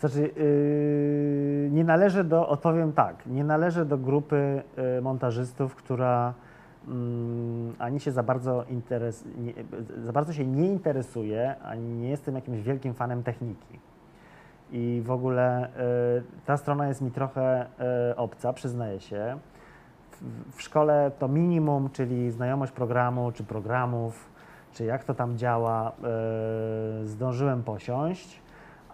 Znaczy, 0.00 0.20
yy, 0.20 1.70
nie 1.70 1.84
należy 1.84 2.24
do, 2.24 2.48
odpowiem 2.48 2.92
tak, 2.92 3.26
nie 3.26 3.44
należy 3.44 3.84
do 3.84 3.98
grupy 3.98 4.62
yy, 4.76 5.02
montażystów, 5.02 5.74
która 5.74 6.34
mm, 6.88 7.74
ani 7.78 8.00
się 8.00 8.12
za 8.12 8.22
bardzo, 8.22 8.64
interes, 8.68 9.24
nie, 9.38 9.52
za 10.04 10.12
bardzo 10.12 10.32
się 10.32 10.46
nie 10.46 10.66
interesuję, 10.66 11.54
ani 11.64 11.88
nie 11.88 12.08
jestem 12.08 12.34
jakimś 12.34 12.62
wielkim 12.62 12.94
fanem 12.94 13.22
techniki. 13.22 13.78
I 14.72 15.02
w 15.04 15.10
ogóle 15.10 15.68
y, 15.68 16.22
ta 16.46 16.56
strona 16.56 16.88
jest 16.88 17.00
mi 17.00 17.10
trochę 17.10 17.66
y, 18.10 18.16
obca, 18.16 18.52
przyznaję 18.52 19.00
się. 19.00 19.38
W, 20.52 20.62
szkole 20.62 21.10
to 21.18 21.28
minimum, 21.28 21.90
czyli 21.90 22.30
znajomość 22.30 22.72
programu 22.72 23.32
czy 23.32 23.44
programów, 23.44 24.30
czy 24.72 24.84
jak 24.84 25.04
to 25.04 25.14
tam 25.14 25.38
działa, 25.38 25.92
y, 27.02 27.06
zdążyłem 27.06 27.62
posiąść, 27.62 28.42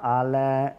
ale, 0.01 0.71
y, 0.71 0.73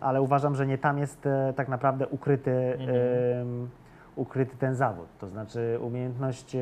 ale 0.00 0.22
uważam, 0.22 0.54
że 0.54 0.66
nie 0.66 0.78
tam 0.78 0.98
jest 0.98 1.26
y, 1.26 1.30
tak 1.56 1.68
naprawdę 1.68 2.06
ukryty, 2.08 2.76
Mhm. 2.80 3.68
ukryty 4.16 4.56
ten 4.56 4.74
zawód. 4.74 5.06
To 5.18 5.28
znaczy 5.28 5.78
umiejętność, 5.82 6.56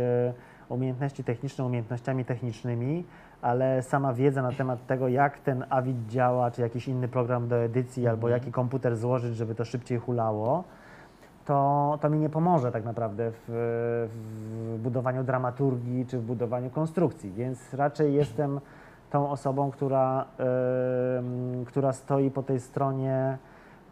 umiejętności 0.69 1.25
techniczne 1.25 1.65
umiejętnościami 1.65 2.25
technicznymi, 2.25 3.05
ale 3.43 3.83
sama 3.83 4.13
wiedza 4.13 4.43
na 4.43 4.53
temat 4.53 4.87
tego, 4.87 5.09
jak 5.09 5.39
ten 5.39 5.65
Avid 5.71 5.97
działa, 6.09 6.51
czy 6.51 6.63
jakiś 6.63 6.89
inny 6.89 7.09
program 7.09 7.49
do 7.49 7.57
edycji, 7.57 8.09
albo 8.09 8.27
Mhm. 8.29 8.41
jaki 8.43 8.53
komputer 8.53 8.97
złożyć, 8.97 9.37
żeby 9.37 9.55
to 9.55 9.65
szybciej 9.65 9.99
hulało, 9.99 10.65
to, 11.45 11.99
to 12.01 12.11
mi 12.11 12.19
nie 12.19 12.29
pomoże 12.29 12.73
tak 12.73 12.85
naprawdę 12.85 13.31
w, 13.31 13.45
w 14.09 14.79
budowaniu 14.83 15.25
dramaturgii 15.25 16.07
czy 16.07 16.19
w 16.19 16.23
budowaniu 16.23 16.71
konstrukcji, 16.71 17.33
więc 17.33 17.75
raczej 17.75 18.15
jestem 18.15 18.61
tą 19.11 19.31
osobą, 19.31 19.71
która, 19.71 20.25
która 21.67 21.93
stoi 21.93 22.31
po 22.31 22.43
tej 22.43 22.61
stronie, 22.61 23.39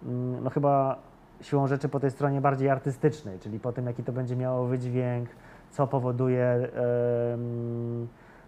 mm, 0.03 0.45
no 0.45 0.51
chyba 0.51 0.97
siłą 1.41 1.67
rzeczy 1.67 1.88
po 1.88 2.01
tej 2.01 2.11
stronie 2.11 2.41
bardziej 2.41 2.69
artystycznej, 2.69 3.38
czyli 3.38 3.61
po 3.61 3.73
tym, 3.73 3.87
jaki 3.87 4.05
to 4.05 4.12
będzie 4.12 4.37
miało 4.37 4.67
wydźwięk, 4.67 5.29
co 5.71 5.87
powoduje 5.87 6.69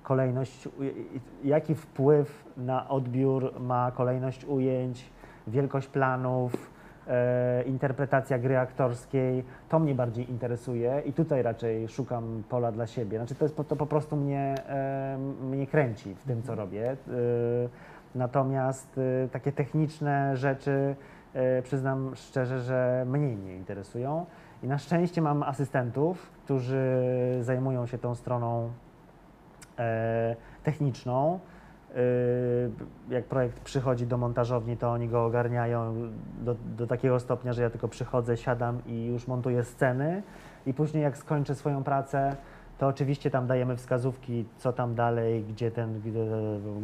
kolejność, 0.03 0.69
jaki 1.45 1.75
wpływ 1.75 2.45
na 2.57 2.89
odbiór 2.89 3.61
ma 3.61 3.91
kolejność 3.91 4.45
ujęć, 4.45 5.11
wielkość 5.47 5.89
planów, 5.89 6.74
e, 7.09 7.63
interpretacja 7.63 8.39
gry 8.39 8.59
aktorskiej. 8.59 9.45
To 9.69 9.79
mnie 9.79 9.95
bardziej 9.95 10.31
interesuje 10.31 11.03
i 11.07 11.13
tutaj 11.13 11.43
raczej 11.43 11.89
szukam 11.89 12.43
pola 12.49 12.73
dla 12.73 12.87
siebie. 12.87 13.19
Znaczy 13.19 13.35
to, 13.35 13.45
jest, 13.45 13.57
po- 13.57 13.65
to 13.65 13.77
po 13.77 13.87
prostu 13.87 14.17
mnie, 14.17 14.55
e, 14.69 15.19
mnie 15.43 15.67
kręci 15.67 16.15
w 16.15 16.25
tym, 16.25 16.43
co 16.43 16.55
robię. 16.55 16.91
E, 16.91 16.97
natomiast 18.15 19.01
e, 19.25 19.29
takie 19.29 19.53
techniczne 19.53 20.37
rzeczy 20.37 20.97
e, 21.35 21.63
przyznam 21.63 22.13
szczerze, 22.15 22.61
że 22.61 23.05
mniej 23.09 23.37
mnie 23.37 23.57
interesują. 23.57 24.27
I 24.63 24.67
na 24.69 24.79
szczęście 24.79 25.23
mam 25.23 25.43
asystentów, 25.43 26.31
którzy 26.45 27.03
zajmują 27.41 27.87
się 27.87 27.99
tą 27.99 28.15
stroną 28.15 28.71
e, 29.79 30.37
techniczną. 30.63 31.39
E, 31.95 33.15
Jak 33.15 33.25
projekt 33.25 33.61
przychodzi 33.61 34.07
do 34.07 34.19
montażowni, 34.19 34.77
to 34.77 34.91
oni 34.91 35.09
go 35.09 35.25
ogarniają 35.25 35.95
do, 36.41 36.57
do 36.77 36.87
takiego 36.87 37.21
stopnia, 37.21 37.53
że 37.53 37.63
ja 37.63 37.71
tylko 37.71 37.89
przychodzę, 37.89 38.37
siadam 38.37 38.79
i 38.87 39.07
już 39.07 39.27
montuję 39.27 39.65
sceny. 39.65 40.23
I 40.67 40.75
później, 40.75 41.03
jak 41.03 41.17
skończę 41.17 41.55
swoją 41.55 41.85
pracę, 41.85 42.37
to 42.79 42.87
oczywiście 42.87 43.31
tam 43.31 43.47
dajemy 43.47 43.77
wskazówki, 43.77 44.45
co 44.57 44.73
tam 44.73 44.95
dalej, 44.95 45.45
gdzie 45.45 45.71
ten, 45.71 46.01
gdzie, 46.01 46.25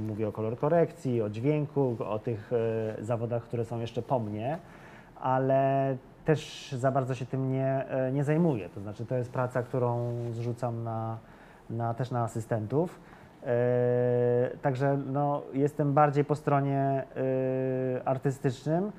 mówię 0.09 0.29
o 0.29 0.33
kolor 0.33 0.59
korekcji, 0.59 1.23
o 1.23 1.31
dźwięku, 1.31 1.97
o 1.99 2.19
tych 2.19 2.51
e, 2.53 3.05
zawodach, 3.05 3.43
które 3.43 3.65
są 3.65 3.81
jeszcze 3.81 4.03
po 4.03 4.19
mnie, 4.19 4.59
ale 5.21 5.97
też 6.25 6.73
za 6.79 6.93
bardzo 6.93 7.15
się 7.15 7.27
tym 7.27 7.53
nie, 7.53 7.87
e, 7.89 8.13
nie 8.13 8.25
zajmuję. 8.25 8.69
To 8.69 8.81
znaczy, 8.81 9.07
to 9.07 9.15
jest 9.15 9.33
praca, 9.33 9.63
którą 9.63 10.13
zrzucam 10.33 10.85
na, 10.85 11.19
na, 11.71 11.95
też 11.95 12.11
na 12.11 12.23
asystentów. 12.23 13.01
E, 13.47 14.51
Także 14.63 14.99
no, 15.07 15.43
jestem 15.53 15.93
bardziej 15.93 16.25
po 16.25 16.35
stronie 16.35 17.05
e, 17.97 18.09
artystycznym. 18.09 18.93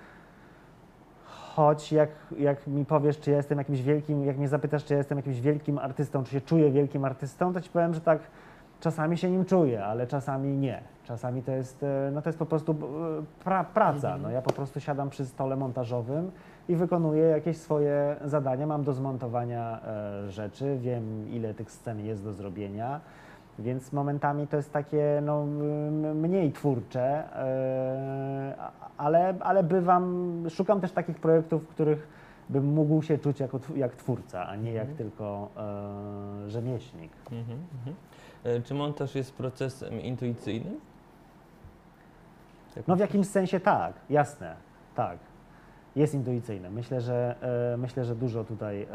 Choć 1.25 1.91
jak, 1.91 2.09
jak 2.37 2.67
mi 2.67 2.85
powiesz, 2.85 3.19
czy 3.19 3.31
ja 3.31 3.37
jestem 3.37 3.57
jakimś 3.57 3.81
wielkim, 3.81 4.25
jak 4.25 4.37
mnie 4.37 4.47
zapytasz, 4.47 4.85
czy 4.85 4.93
ja 4.93 4.97
jestem 4.97 5.17
jakimś 5.17 5.41
wielkim 5.41 5.77
artystą, 5.77 6.23
czy 6.23 6.31
się 6.31 6.41
czuję 6.41 6.71
wielkim 6.71 7.05
artystą, 7.05 7.53
to 7.53 7.61
ci 7.61 7.69
powiem, 7.69 7.93
że 7.93 8.01
tak 8.01 8.19
czasami 8.79 9.17
się 9.17 9.31
nim 9.31 9.45
czuję, 9.45 9.85
ale 9.85 10.07
czasami 10.07 10.57
nie. 10.57 10.81
Czasami 11.03 11.43
to 11.43 11.51
jest, 11.51 11.83
e, 11.83 12.11
no 12.13 12.21
to 12.21 12.29
jest 12.29 12.39
po 12.39 12.45
prostu 12.45 12.75
pra, 13.43 13.63
praca. 13.63 14.17
No, 14.17 14.29
ja 14.29 14.41
po 14.41 14.53
prostu 14.53 14.79
siadam 14.79 15.09
przy 15.09 15.25
stole 15.25 15.55
montażowym 15.55 16.31
i 16.69 16.75
wykonuję 16.75 17.23
jakieś 17.23 17.57
swoje 17.57 18.15
zadania. 18.25 18.67
Mam 18.67 18.83
do 18.83 18.93
zmontowania 18.93 19.79
e, 19.85 20.29
rzeczy, 20.29 20.77
wiem 20.81 21.29
ile 21.29 21.53
tych 21.53 21.71
scen 21.71 22.05
jest 22.05 22.23
do 22.23 22.33
zrobienia. 22.33 22.99
Więc 23.59 23.93
momentami 23.93 24.47
to 24.47 24.57
jest 24.57 24.73
takie 24.73 25.21
no, 25.25 25.45
mniej 26.15 26.51
twórcze, 26.51 27.23
e, 27.35 28.55
ale, 28.97 29.33
ale 29.39 29.63
bywam, 29.63 30.33
szukam 30.49 30.81
też 30.81 30.91
takich 30.91 31.19
projektów, 31.19 31.63
w 31.63 31.67
których 31.67 32.07
bym 32.49 32.65
mógł 32.73 33.01
się 33.01 33.17
czuć 33.17 33.39
jako, 33.39 33.59
jak 33.75 33.95
twórca, 33.95 34.47
a 34.47 34.55
nie 34.55 34.71
jak 34.73 34.87
Mhm. 34.89 34.97
tylko 34.97 35.49
e, 35.57 36.49
rzemieślnik. 36.49 37.11
Mhm, 37.31 37.59
mhm. 37.77 37.95
E, 38.43 38.61
Czy 38.61 38.73
montaż 38.73 39.15
jest 39.15 39.33
procesem 39.35 40.01
intuicyjnym? 40.01 40.79
No 42.87 42.95
w 42.95 42.99
jakimś 42.99 43.27
sensie 43.27 43.59
tak, 43.59 43.93
jasne, 44.09 44.55
tak. 44.95 45.17
Jest 45.95 46.13
intuicyjne. 46.13 46.69
Myślę, 46.69 47.01
że, 47.01 47.35
e, 47.73 47.77
myślę, 47.77 48.05
że 48.05 48.15
dużo 48.15 48.43
tutaj, 48.43 48.81
e, 48.81 48.87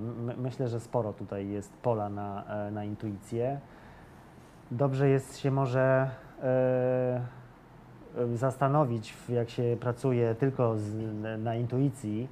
my, 0.00 0.34
myślę, 0.36 0.68
że 0.68 0.80
sporo 0.80 1.12
tutaj 1.12 1.48
jest 1.48 1.72
pola 1.72 2.08
na, 2.08 2.44
e, 2.66 2.70
na 2.70 2.84
intuicję. 2.84 3.60
Dobrze 4.70 5.08
jest 5.08 5.38
się 5.38 5.50
może 5.50 6.10
zastanowić, 8.34 9.14
jak 9.28 9.50
się 9.50 9.76
pracuje 9.80 10.34
tylko 10.34 10.78
z, 10.78 10.94
na 11.38 11.54
intuicji, 11.54 12.28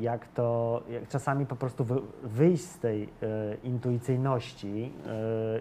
jak 0.00 0.28
to, 0.28 0.82
jak 0.90 1.08
czasami 1.08 1.46
po 1.46 1.56
prostu 1.56 1.84
wy, 1.84 1.94
wyjść 2.22 2.64
z 2.64 2.78
tej 2.78 3.08
intuicyjności 3.64 4.92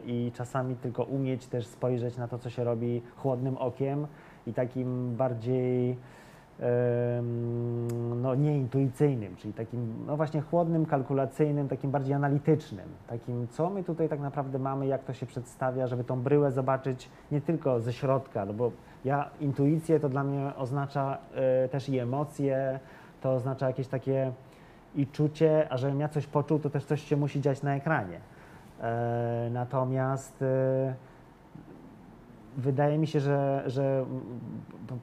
i 0.05 0.31
czasami 0.35 0.75
tylko 0.75 1.03
umieć 1.03 1.47
też 1.47 1.67
spojrzeć 1.67 2.17
na 2.17 2.27
to, 2.27 2.39
co 2.39 2.49
się 2.49 2.63
robi 2.63 3.01
chłodnym 3.15 3.57
okiem 3.57 4.07
i 4.47 4.53
takim 4.53 5.15
bardziej 5.15 5.97
no, 8.21 8.35
nieintuicyjnym, 8.35 9.35
czyli 9.35 9.53
takim 9.53 10.05
no 10.07 10.17
właśnie 10.17 10.41
chłodnym, 10.41 10.85
kalkulacyjnym, 10.85 11.67
takim 11.67 11.91
bardziej 11.91 12.13
analitycznym, 12.13 12.89
takim 13.07 13.47
co 13.47 13.69
my 13.69 13.83
tutaj 13.83 14.09
tak 14.09 14.19
naprawdę 14.19 14.59
mamy, 14.59 14.87
jak 14.87 15.03
to 15.03 15.13
się 15.13 15.25
przedstawia, 15.25 15.87
żeby 15.87 16.03
tą 16.03 16.21
bryłę 16.21 16.51
zobaczyć 16.51 17.09
nie 17.31 17.41
tylko 17.41 17.79
ze 17.79 17.93
środka, 17.93 18.45
no 18.45 18.53
bo 18.53 18.71
ja 19.05 19.29
intuicję 19.39 19.99
to 19.99 20.09
dla 20.09 20.23
mnie 20.23 20.51
oznacza 20.57 21.17
e, 21.35 21.69
też 21.69 21.89
i 21.89 21.99
emocje, 21.99 22.79
to 23.21 23.33
oznacza 23.33 23.67
jakieś 23.67 23.87
takie 23.87 24.31
i 24.95 25.07
czucie, 25.07 25.67
a 25.69 25.77
żebym 25.77 25.99
ja 25.99 26.09
coś 26.09 26.27
poczuł, 26.27 26.59
to 26.59 26.69
też 26.69 26.85
coś 26.85 27.01
się 27.03 27.17
musi 27.17 27.41
dziać 27.41 27.63
na 27.63 27.75
ekranie. 27.75 28.19
E, 28.81 29.49
natomiast 29.51 30.41
e, 30.41 30.93
wydaje 32.57 32.97
mi 32.97 33.07
się, 33.07 33.19
że, 33.19 33.63
że 33.65 34.05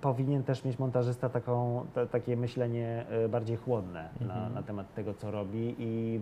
powinien 0.01 0.43
też 0.43 0.65
mieć 0.65 0.79
montażysta 0.79 1.29
taką, 1.29 1.87
ta, 1.95 2.07
takie 2.07 2.37
myślenie 2.37 3.07
e, 3.09 3.29
bardziej 3.29 3.57
chłodne 3.57 4.09
na, 4.21 4.35
Mhm. 4.35 4.55
na 4.55 4.63
temat 4.63 4.95
tego, 4.95 5.15
co 5.15 5.31
robi 5.31 5.75
i 5.79 6.21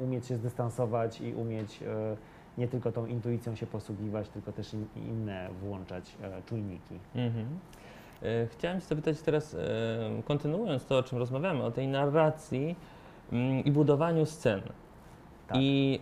umieć 0.00 0.26
się 0.26 0.36
zdystansować 0.36 1.20
i 1.20 1.34
umieć 1.34 1.82
e, 1.82 2.16
nie 2.58 2.68
tylko 2.68 2.92
tą 2.92 3.06
intuicją 3.06 3.54
się 3.54 3.66
posługiwać, 3.66 4.28
tylko 4.28 4.52
też 4.52 4.74
in, 4.74 4.86
inne 4.96 5.48
włączać 5.60 6.16
e, 6.22 6.42
czujniki. 6.42 6.98
Mhm. 7.14 7.46
Chciałem 8.46 8.80
Cię 8.80 8.86
zapytać 8.86 9.22
teraz, 9.22 9.56
kontynuując 10.24 10.86
to, 10.86 10.98
o 10.98 11.02
czym 11.02 11.18
rozmawiamy, 11.18 11.62
o 11.62 11.70
tej 11.70 11.88
narracji 11.88 12.76
mm, 13.32 13.64
i 13.64 13.70
budowaniu 13.70 14.26
scen. 14.26 14.60
Tak. 15.48 15.56
I 15.60 16.00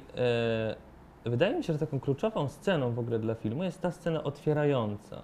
wydaje 1.25 1.57
mi 1.57 1.65
się, 1.65 1.73
że 1.73 1.79
taką 1.79 2.01
kluczową 2.01 2.49
sceną 2.49 2.93
w 2.93 2.99
ogóle 2.99 3.19
dla 3.19 3.35
filmu 3.35 3.65
jest 3.65 3.81
ta 3.81 3.91
scena 3.91 4.25
otwierająca. 4.25 5.21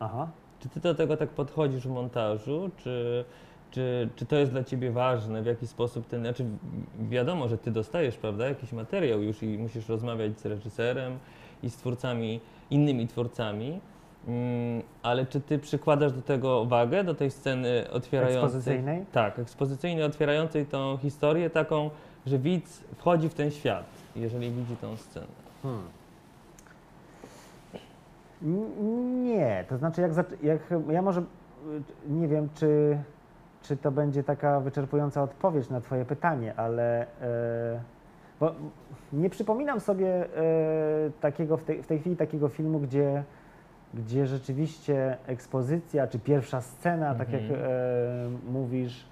Aha. 0.00 0.28
Czy 0.60 0.68
Ty 0.68 0.80
do 0.80 0.94
tego 0.94 1.16
tak 1.16 1.28
podchodzisz 1.28 1.86
w 1.88 1.90
montażu, 1.90 2.70
czy, 2.76 3.24
czy, 3.70 4.08
czy 4.16 4.26
to 4.26 4.36
jest 4.36 4.52
dla 4.52 4.64
Ciebie 4.64 4.90
ważne, 4.90 5.42
w 5.42 5.46
jaki 5.46 5.66
sposób 5.66 6.06
ten, 6.06 6.20
znaczy 6.20 6.44
wi- 6.44 7.08
wiadomo, 7.08 7.48
że 7.48 7.58
Ty 7.58 7.70
dostajesz, 7.70 8.16
prawda, 8.16 8.48
jakiś 8.48 8.72
materiał 8.72 9.22
już 9.22 9.42
i 9.42 9.58
musisz 9.58 9.88
rozmawiać 9.88 10.40
z 10.40 10.46
reżyserem 10.46 11.18
i 11.62 11.70
z 11.70 11.76
twórcami, 11.76 12.40
innymi 12.70 13.08
twórcami, 13.08 13.80
mm, 14.28 14.82
ale 15.02 15.26
czy 15.26 15.40
Ty 15.40 15.58
przykładasz 15.58 16.12
do 16.12 16.22
tego 16.22 16.64
wagę, 16.64 17.04
do 17.04 17.14
tej 17.14 17.30
sceny 17.30 17.84
otwierającej? 17.92 18.42
Ekspozycyjnej? 18.44 19.04
Tak, 19.12 19.38
ekspozycyjnej, 19.38 20.04
otwierającej 20.04 20.66
tą 20.66 20.96
historię 20.96 21.50
taką, 21.50 21.90
że 22.26 22.38
widz 22.38 22.84
wchodzi 22.96 23.28
w 23.28 23.34
ten 23.34 23.50
świat, 23.50 23.86
jeżeli 24.16 24.50
widzi 24.50 24.76
tą 24.76 24.96
scenę. 24.96 25.26
Hmm. 25.62 25.82
Nie, 29.24 29.64
to 29.68 29.78
znaczy 29.78 30.00
jak, 30.00 30.10
jak 30.42 30.60
ja 30.88 31.02
może 31.02 31.22
nie 32.08 32.28
wiem, 32.28 32.48
czy, 32.54 32.98
czy 33.62 33.76
to 33.76 33.90
będzie 33.90 34.22
taka 34.24 34.60
wyczerpująca 34.60 35.22
odpowiedź 35.22 35.70
na 35.70 35.80
Twoje 35.80 36.04
pytanie, 36.04 36.54
ale 36.56 37.02
e, 37.02 37.80
bo 38.40 38.54
nie 39.12 39.30
przypominam 39.30 39.80
sobie 39.80 40.36
e, 40.36 41.10
takiego 41.20 41.56
w 41.56 41.64
tej, 41.64 41.82
w 41.82 41.86
tej 41.86 41.98
chwili 42.00 42.16
takiego 42.16 42.48
filmu, 42.48 42.80
gdzie, 42.80 43.22
gdzie 43.94 44.26
rzeczywiście 44.26 45.16
ekspozycja 45.26 46.06
czy 46.06 46.18
pierwsza 46.18 46.60
scena, 46.60 47.14
tak 47.14 47.32
jak 47.32 47.42
Mhm. 47.42 47.60
e, 47.62 48.50
mówisz, 48.52 49.06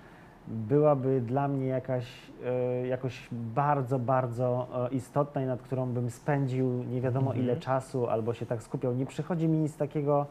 byłaby 0.52 1.20
dla 1.20 1.48
mnie 1.48 1.66
jakaś, 1.66 2.06
e, 2.44 2.86
jakoś 2.86 3.28
bardzo, 3.32 3.98
bardzo 3.98 4.68
e, 4.90 4.94
istotna 4.94 5.42
i 5.42 5.46
nad 5.46 5.62
którą 5.62 5.86
bym 5.92 6.10
spędził 6.10 6.84
nie 6.84 7.00
wiadomo 7.00 7.26
Mhm. 7.30 7.44
ile 7.44 7.56
czasu 7.56 8.06
albo 8.08 8.34
się 8.34 8.46
tak 8.46 8.62
skupiał. 8.62 8.94
Nie 8.94 9.06
przychodzi 9.06 9.48
mi 9.48 9.58
nic 9.58 9.76
takiego 9.76 10.26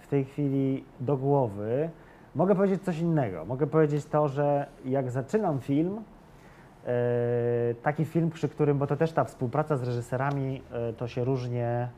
w 0.00 0.06
tej 0.08 0.24
chwili 0.24 0.84
do 1.00 1.16
głowy. 1.16 1.90
Mogę 2.34 2.54
powiedzieć 2.54 2.82
coś 2.82 2.98
innego. 2.98 3.44
Mogę 3.44 3.66
powiedzieć 3.66 4.04
to, 4.06 4.28
że 4.28 4.66
jak 4.84 5.10
zaczynam 5.10 5.60
film, 5.60 6.00
e, 6.86 6.94
taki 7.82 8.04
film, 8.04 8.30
przy 8.30 8.48
którym, 8.48 8.78
bo 8.78 8.86
to 8.86 8.96
też 8.96 9.12
ta 9.12 9.24
współpraca 9.24 9.76
z 9.76 9.82
reżyserami, 9.82 10.62
to 10.96 11.08
się 11.08 11.24
różnie, 11.24 11.88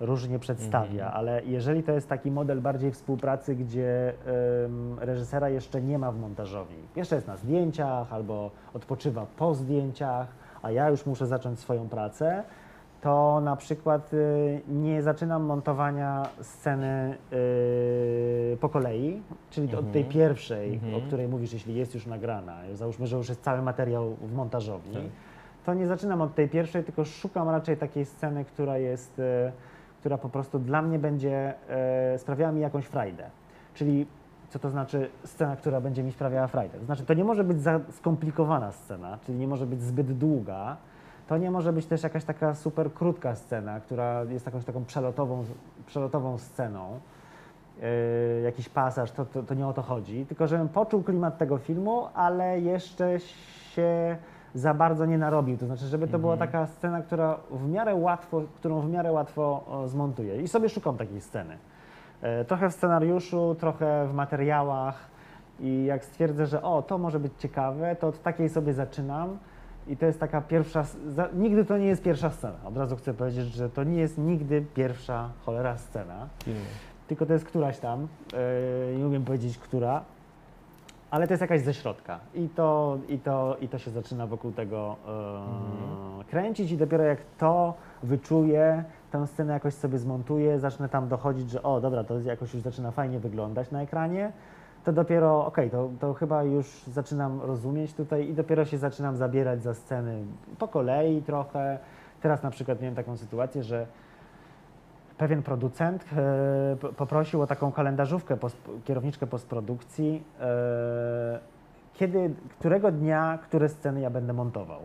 różnie 0.00 0.38
przedstawia, 0.38 1.04
Mhm. 1.04 1.12
ale 1.14 1.42
jeżeli 1.44 1.82
to 1.82 1.92
jest 1.92 2.08
taki 2.08 2.30
model 2.30 2.60
bardziej 2.60 2.92
współpracy, 2.92 3.54
gdzie 3.54 4.12
em, 4.64 4.96
reżysera 5.00 5.48
jeszcze 5.48 5.82
nie 5.82 5.98
ma 5.98 6.12
w 6.12 6.18
montażowni, 6.20 6.76
jeszcze 6.96 7.14
jest 7.14 7.26
na 7.28 7.36
zdjęciach 7.36 8.12
albo 8.12 8.50
odpoczywa 8.74 9.26
po 9.36 9.54
zdjęciach, 9.54 10.26
a 10.62 10.70
ja 10.70 10.88
już 10.90 11.06
muszę 11.06 11.26
zacząć 11.26 11.58
swoją 11.60 11.88
pracę, 11.88 12.42
to 13.00 13.40
na 13.40 13.56
przykład 13.56 14.14
y, 14.14 14.60
nie 14.68 15.02
zaczynam 15.02 15.42
montowania 15.42 16.22
sceny 16.40 17.16
y, 17.32 18.56
po 18.60 18.68
kolei, 18.68 19.22
czyli 19.50 19.76
od 19.76 19.92
tej 19.92 20.02
Mhm. 20.02 20.12
pierwszej, 20.12 20.74
Mhm. 20.74 20.94
o 20.94 21.00
której 21.00 21.28
mówisz, 21.28 21.52
jeśli 21.52 21.74
jest 21.74 21.94
już 21.94 22.06
nagrana, 22.06 22.56
załóżmy, 22.74 23.06
że 23.06 23.16
już 23.16 23.28
jest 23.28 23.42
cały 23.42 23.62
materiał 23.62 24.14
w 24.20 24.32
montażowni, 24.34 24.94
Tak. 24.94 25.02
to 25.66 25.74
nie 25.74 25.86
zaczynam 25.86 26.20
od 26.20 26.34
tej 26.34 26.48
pierwszej, 26.48 26.84
tylko 26.84 27.04
szukam 27.04 27.48
raczej 27.48 27.76
takiej 27.76 28.04
sceny, 28.04 28.44
która 28.44 28.78
jest, 28.78 29.18
e, 29.18 29.52
która 30.06 30.18
po 30.18 30.28
prostu 30.28 30.58
dla 30.58 30.82
mnie 30.82 30.98
będzie 30.98 31.54
e, 31.68 32.18
sprawiała 32.18 32.52
mi 32.52 32.60
jakąś 32.60 32.84
frajdę. 32.84 33.24
Czyli 33.74 34.06
co 34.48 34.58
to 34.58 34.70
znaczy 34.70 35.10
scena, 35.24 35.56
która 35.56 35.80
będzie 35.80 36.02
mi 36.02 36.12
sprawiała 36.12 36.46
frajdę? 36.46 36.78
To 36.78 36.84
znaczy, 36.84 37.04
to 37.04 37.14
nie 37.14 37.24
może 37.24 37.44
być 37.44 37.60
za 37.60 37.80
skomplikowana 37.90 38.72
scena, 38.72 39.18
czyli 39.26 39.38
nie 39.38 39.48
może 39.48 39.66
być 39.66 39.82
zbyt 39.82 40.18
długa. 40.18 40.76
To 41.28 41.38
nie 41.38 41.50
może 41.50 41.72
być 41.72 41.86
też 41.86 42.02
jakaś 42.02 42.24
taka 42.24 42.54
super 42.54 42.92
krótka 42.92 43.34
scena, 43.34 43.80
która 43.80 44.22
jest 44.24 44.46
jakąś 44.46 44.64
taką 44.64 44.84
przelotową, 44.84 45.44
przelotową 45.86 46.38
sceną. 46.38 47.00
Yy, 47.80 48.40
jakiś 48.44 48.68
pasaż, 48.68 49.10
to, 49.10 49.24
to, 49.24 49.42
to 49.42 49.54
nie 49.54 49.66
o 49.66 49.72
to 49.72 49.82
chodzi, 49.82 50.26
tylko 50.26 50.46
żebym 50.46 50.68
poczuł 50.68 51.02
klimat 51.02 51.38
tego 51.38 51.58
filmu, 51.58 52.06
ale 52.14 52.60
jeszcze 52.60 53.20
się 53.20 54.16
za 54.58 54.74
bardzo 54.74 55.06
nie 55.06 55.18
narobił. 55.18 55.56
To 55.58 55.66
znaczy, 55.66 55.86
żeby 55.86 56.08
to 56.08 56.18
była 56.18 56.32
Mhm. 56.32 56.50
taka 56.50 56.66
scena, 56.66 57.02
która 57.02 57.38
w 57.50 57.68
miarę 57.68 57.94
łatwo, 57.94 58.42
którą 58.56 58.80
w 58.80 58.90
miarę 58.90 59.12
łatwo 59.12 59.64
o, 59.68 59.88
zmontuję. 59.88 60.42
I 60.42 60.48
sobie 60.48 60.68
szukam 60.68 60.96
takiej 60.96 61.20
sceny. 61.20 61.56
E, 62.22 62.44
Trochę 62.44 62.70
w 62.70 62.72
scenariuszu, 62.72 63.54
trochę 63.60 64.06
w 64.08 64.14
materiałach 64.14 64.98
i 65.60 65.84
jak 65.84 66.04
stwierdzę, 66.04 66.46
że 66.46 66.62
o, 66.62 66.82
to 66.82 66.98
może 66.98 67.20
być 67.20 67.32
ciekawe, 67.38 67.96
to 67.96 68.08
od 68.08 68.22
takiej 68.22 68.48
sobie 68.48 68.72
zaczynam. 68.72 69.38
I 69.88 69.96
to 69.96 70.06
jest 70.06 70.20
taka 70.20 70.40
pierwsza, 70.40 70.84
nigdy 71.34 71.64
to 71.64 71.78
nie 71.78 71.86
jest 71.86 72.02
pierwsza 72.02 72.30
scena. 72.30 72.56
Od 72.64 72.76
razu 72.76 72.96
chcę 72.96 73.14
powiedzieć, 73.14 73.44
że 73.54 73.70
to 73.70 73.84
nie 73.84 73.96
jest 74.00 74.18
nigdy 74.18 74.64
pierwsza 74.74 75.28
cholera 75.44 75.76
scena 75.76 76.26
tylko 77.08 77.26
to 77.26 77.32
jest 77.32 77.44
któraś 77.44 77.78
tam, 77.78 78.08
yy, 78.92 78.98
nie 78.98 79.06
umiem 79.06 79.24
powiedzieć 79.24 79.58
która, 79.58 80.02
ale 81.10 81.26
to 81.26 81.32
jest 81.32 81.40
jakaś 81.40 81.60
ze 81.60 81.74
środka 81.74 82.18
i 82.34 82.48
to, 82.48 82.98
i 83.08 83.18
to, 83.18 83.56
i 83.60 83.68
to 83.68 83.78
się 83.78 83.90
zaczyna 83.90 84.26
wokół 84.26 84.52
tego 84.52 84.96
yy, 85.06 85.12
Mhm. 85.12 86.24
kręcić 86.30 86.72
i 86.72 86.76
dopiero 86.76 87.04
jak 87.04 87.18
to 87.38 87.74
wyczuję, 88.02 88.84
tę 89.10 89.26
scenę 89.26 89.52
jakoś 89.52 89.74
sobie 89.74 89.98
zmontuję, 89.98 90.58
zacznę 90.60 90.88
tam 90.88 91.08
dochodzić, 91.08 91.50
że 91.50 91.62
o 91.62 91.80
dobra, 91.80 92.04
to 92.04 92.20
jakoś 92.20 92.54
już 92.54 92.62
zaczyna 92.62 92.90
fajnie 92.90 93.18
wyglądać 93.20 93.70
na 93.70 93.82
ekranie, 93.82 94.32
to 94.84 94.92
dopiero, 94.92 95.46
okej, 95.46 95.70
to, 95.70 95.90
to 96.00 96.14
chyba 96.14 96.42
już 96.42 96.82
zaczynam 96.82 97.40
rozumieć 97.40 97.94
tutaj 97.94 98.28
i 98.28 98.34
dopiero 98.34 98.64
się 98.64 98.78
zaczynam 98.78 99.16
zabierać 99.16 99.62
za 99.62 99.74
sceny 99.74 100.24
po 100.58 100.68
kolei 100.68 101.22
trochę. 101.22 101.78
Teraz 102.20 102.42
na 102.42 102.50
przykład 102.50 102.80
miałem 102.80 102.94
taką 102.94 103.16
sytuację, 103.16 103.62
że 103.62 103.86
pewien 105.18 105.42
producent 105.42 106.04
e, 106.16 106.76
poprosił 106.96 107.42
o 107.42 107.46
taką 107.46 107.72
kalendarzówkę, 107.72 108.36
kierowniczkę 108.84 109.26
postprodukcji, 109.26 110.22
e, 110.40 111.38
kiedy, 111.94 112.30
którego 112.58 112.92
dnia, 112.92 113.38
które 113.42 113.68
sceny 113.68 114.00
ja 114.00 114.10
będę 114.10 114.32
montował. 114.32 114.80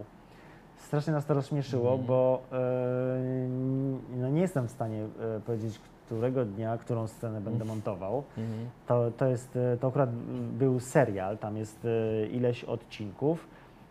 Strasznie 0.76 1.14
nas 1.14 1.26
to 1.26 1.34
rozśmieszyło, 1.34 1.90
Mhm. 1.90 2.08
bo 2.08 2.42
e, 2.52 2.58
no 4.18 4.30
nie 4.30 4.42
jestem 4.42 4.68
w 4.68 4.72
stanie 4.72 5.08
powiedzieć, 5.46 5.80
którego 6.06 6.46
dnia, 6.46 6.78
którą 6.78 7.08
scenę 7.08 7.42
będę 7.42 7.66
montował. 7.66 8.24
Mhm. 8.38 8.70
To, 8.88 9.12
to, 9.12 9.26
jest, 9.26 9.58
to 9.80 9.88
akurat 9.88 10.10
był 10.58 10.80
serial, 10.80 11.38
tam 11.38 11.58
jest 11.58 11.88
ileś 12.32 12.64
odcinków. 12.64 13.48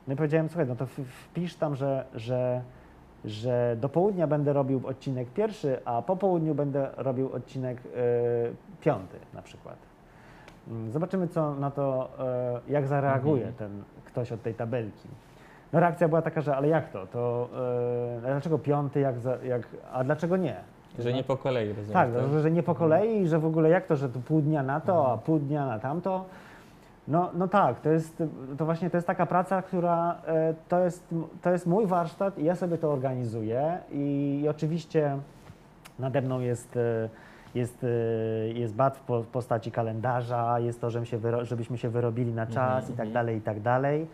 No 0.07 0.15
i 0.15 0.17
powiedziałem, 0.17 0.49
słuchaj, 0.49 0.67
no 0.67 0.77
to 0.77 0.87
wpisz 0.87 1.55
tam, 1.55 1.77
że, 1.77 2.05
że, 2.15 2.63
że 3.25 3.77
do 3.81 3.89
południa 3.89 4.27
będę 4.27 4.53
robił 4.53 4.81
odcinek 4.87 5.29
pierwszy, 5.29 5.79
a 5.85 6.03
po 6.03 6.17
południu 6.17 6.55
będę 6.55 6.89
robił 6.97 7.33
odcinek 7.33 7.79
e, 7.79 7.91
piąty 8.81 9.17
na 9.35 9.43
przykład. 9.43 9.77
Mm, 10.69 10.91
Zobaczymy, 10.91 11.29
co 11.29 11.55
na 11.55 11.71
to, 11.71 12.09
e, 12.69 12.73
jak 12.73 12.87
zareaguje 12.87 13.47
Mhm. 13.47 13.55
ten 13.55 13.83
ktoś 14.05 14.33
od 14.33 14.43
tej 14.43 14.55
tabelki. 14.55 15.09
No 15.73 15.81
reakcja 15.81 16.09
była 16.09 16.23
taka, 16.23 16.41
że 16.41 16.57
ale 16.57 16.69
jak 16.69 16.89
to? 16.93 17.07
To 17.07 17.49
a 18.19 18.27
dlaczego 18.27 18.59
piąty, 18.59 19.01
jak, 19.01 19.19
za, 19.19 19.37
jak, 19.45 19.63
a 19.93 20.05
dlaczego 20.05 20.37
nie? 20.37 20.57
Że 20.99 21.13
nie 21.13 21.25
po 21.25 21.37
kolei, 21.37 21.69
rozumiem. 21.69 21.93
Tak, 21.93 22.09
no, 22.33 22.41
że 22.41 22.51
nie 22.51 22.63
po 22.63 22.75
kolei 22.75 23.21
i 23.23 23.29
że 23.29 23.39
w 23.39 23.47
ogóle 23.47 23.69
jak 23.71 23.87
to, 23.87 23.97
że 23.97 24.09
tu 24.09 24.21
pół 24.21 24.41
dnia 24.41 24.63
na 24.63 24.81
to, 24.81 24.97
Mhm. 24.99 25.15
a 25.15 25.19
pół 25.19 25.39
dnia 25.39 25.67
na 25.67 25.79
tamto. 25.79 26.25
No, 27.11 27.31
no 27.35 27.49
tak, 27.49 27.81
to 27.81 27.89
jest, 27.89 28.23
to 28.59 28.65
właśnie 28.65 28.91
to 28.91 28.97
jest 28.97 29.07
taka 29.07 29.27
praca, 29.27 29.63
która 29.63 30.17
e, 30.27 30.55
to 30.69 30.85
jest, 30.85 31.15
to 31.43 31.51
jest 31.51 31.67
mój 31.67 31.87
warsztat 31.87 32.39
i 32.39 32.45
ja 32.45 32.57
sobie 32.57 32.79
to 32.79 32.93
organizuję 32.93 33.79
i, 33.93 34.41
i 34.43 34.49
oczywiście 34.49 35.17
nade 35.99 36.23
mną 36.23 36.41
jest, 36.41 36.77
e, 36.77 37.09
jest, 37.55 37.85
e, 37.85 37.89
jest 38.49 38.75
bat 38.75 38.97
w 38.97 39.01
po- 39.01 39.25
postaci 39.33 39.73
kalendarza, 39.73 40.59
jest 40.59 40.81
to, 40.81 40.91
żebym 40.91 41.07
się 41.07 41.19
wyro, 41.19 41.45
żebyśmy 41.45 41.79
się 41.79 41.89
wyrobili 41.89 42.33
na 42.33 42.47
czas 42.47 42.91
Mhm, 42.91 42.95
i 42.95 42.97
tak 42.97 43.07
mhm. 43.07 43.13
dalej, 43.13 43.37
i 43.37 43.41
tak 43.41 43.61
dalej, 43.61 44.07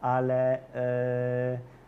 ale, 0.00 0.58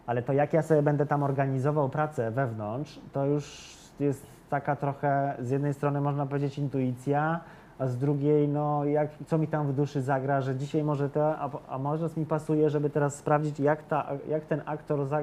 ale 0.07 0.23
to 0.23 0.33
jak 0.33 0.53
ja 0.53 0.62
sobie 0.62 0.83
będę 0.83 1.07
tam 1.07 1.23
organizował 1.23 1.89
pracę 1.89 2.31
wewnątrz, 2.31 3.01
to 3.12 3.27
już 3.27 3.77
jest 4.01 4.27
taka 4.51 4.77
trochę, 4.77 5.35
z 5.41 5.51
jednej 5.51 5.75
strony 5.75 6.01
można 6.01 6.27
powiedzieć 6.27 6.59
intuicja, 6.59 7.41
a 7.79 7.87
z 7.87 7.99
drugiej, 7.99 8.49
no 8.49 8.85
jak, 8.85 9.11
co 9.27 9.39
mi 9.39 9.49
tam 9.49 9.66
w 9.66 9.72
duszy 9.72 10.03
zagra, 10.03 10.41
że 10.41 10.57
dzisiaj 10.57 10.85
może 10.85 11.11
to, 11.11 11.39
a, 11.39 11.51
a 11.68 11.79
może 11.79 12.09
mi 12.16 12.27
pasuje, 12.27 12.70
żeby 12.70 12.91
teraz 12.91 13.14
sprawdzić, 13.14 13.61
jak, 13.61 13.83
ta, 13.83 14.07
jak 14.29 14.45
ten 14.45 14.62
aktor, 14.66 15.07
za, 15.07 15.20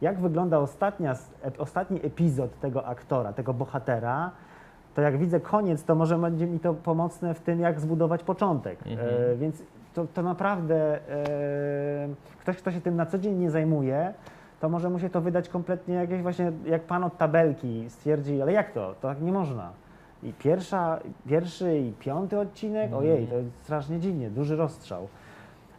jak 0.00 0.20
wygląda 0.20 0.58
ostatnia, 0.58 1.14
ostatni 1.58 2.00
epizod 2.06 2.60
tego 2.60 2.86
aktora, 2.86 3.32
tego 3.32 3.54
bohatera, 3.54 4.30
to 4.94 5.02
jak 5.02 5.18
widzę 5.18 5.40
koniec, 5.40 5.84
to 5.84 5.94
może 5.94 6.18
będzie 6.18 6.46
mi 6.46 6.60
to 6.60 6.74
pomocne 6.74 7.34
w 7.34 7.40
tym, 7.40 7.60
jak 7.60 7.80
zbudować 7.80 8.22
początek. 8.22 8.78
Mhm. 8.86 9.08
E, 9.32 9.36
więc 9.36 9.62
to, 9.94 10.06
to 10.14 10.22
naprawdę 10.22 11.08
e, 11.10 12.08
ktoś, 12.40 12.56
kto 12.56 12.70
się 12.70 12.80
tym 12.80 12.96
na 12.96 13.06
co 13.06 13.18
dzień 13.18 13.34
nie 13.38 13.50
zajmuje, 13.50 14.14
to 14.60 14.68
może 14.68 14.90
mu 14.90 14.98
się 14.98 15.10
to 15.10 15.20
wydać 15.20 15.48
kompletnie 15.48 15.94
jakieś 15.94 16.22
właśnie, 16.22 16.52
jak 16.64 16.82
pan 16.82 17.04
od 17.04 17.18
tabelki 17.18 17.90
stwierdzi, 17.90 18.42
ale 18.42 18.52
jak 18.52 18.72
to? 18.72 18.94
To 19.00 19.08
tak 19.08 19.20
nie 19.20 19.32
można. 19.32 19.70
I 20.26 20.32
pierwsza, 20.32 21.00
pierwszy 21.28 21.78
i 21.78 21.92
piąty 21.92 22.38
odcinek, 22.40 22.84
Mhm. 22.84 23.02
ojej, 23.02 23.26
to 23.26 23.34
jest 23.34 23.48
strasznie 23.62 24.00
dziwnie, 24.00 24.30
duży 24.30 24.56
rozstrzał. 24.56 25.08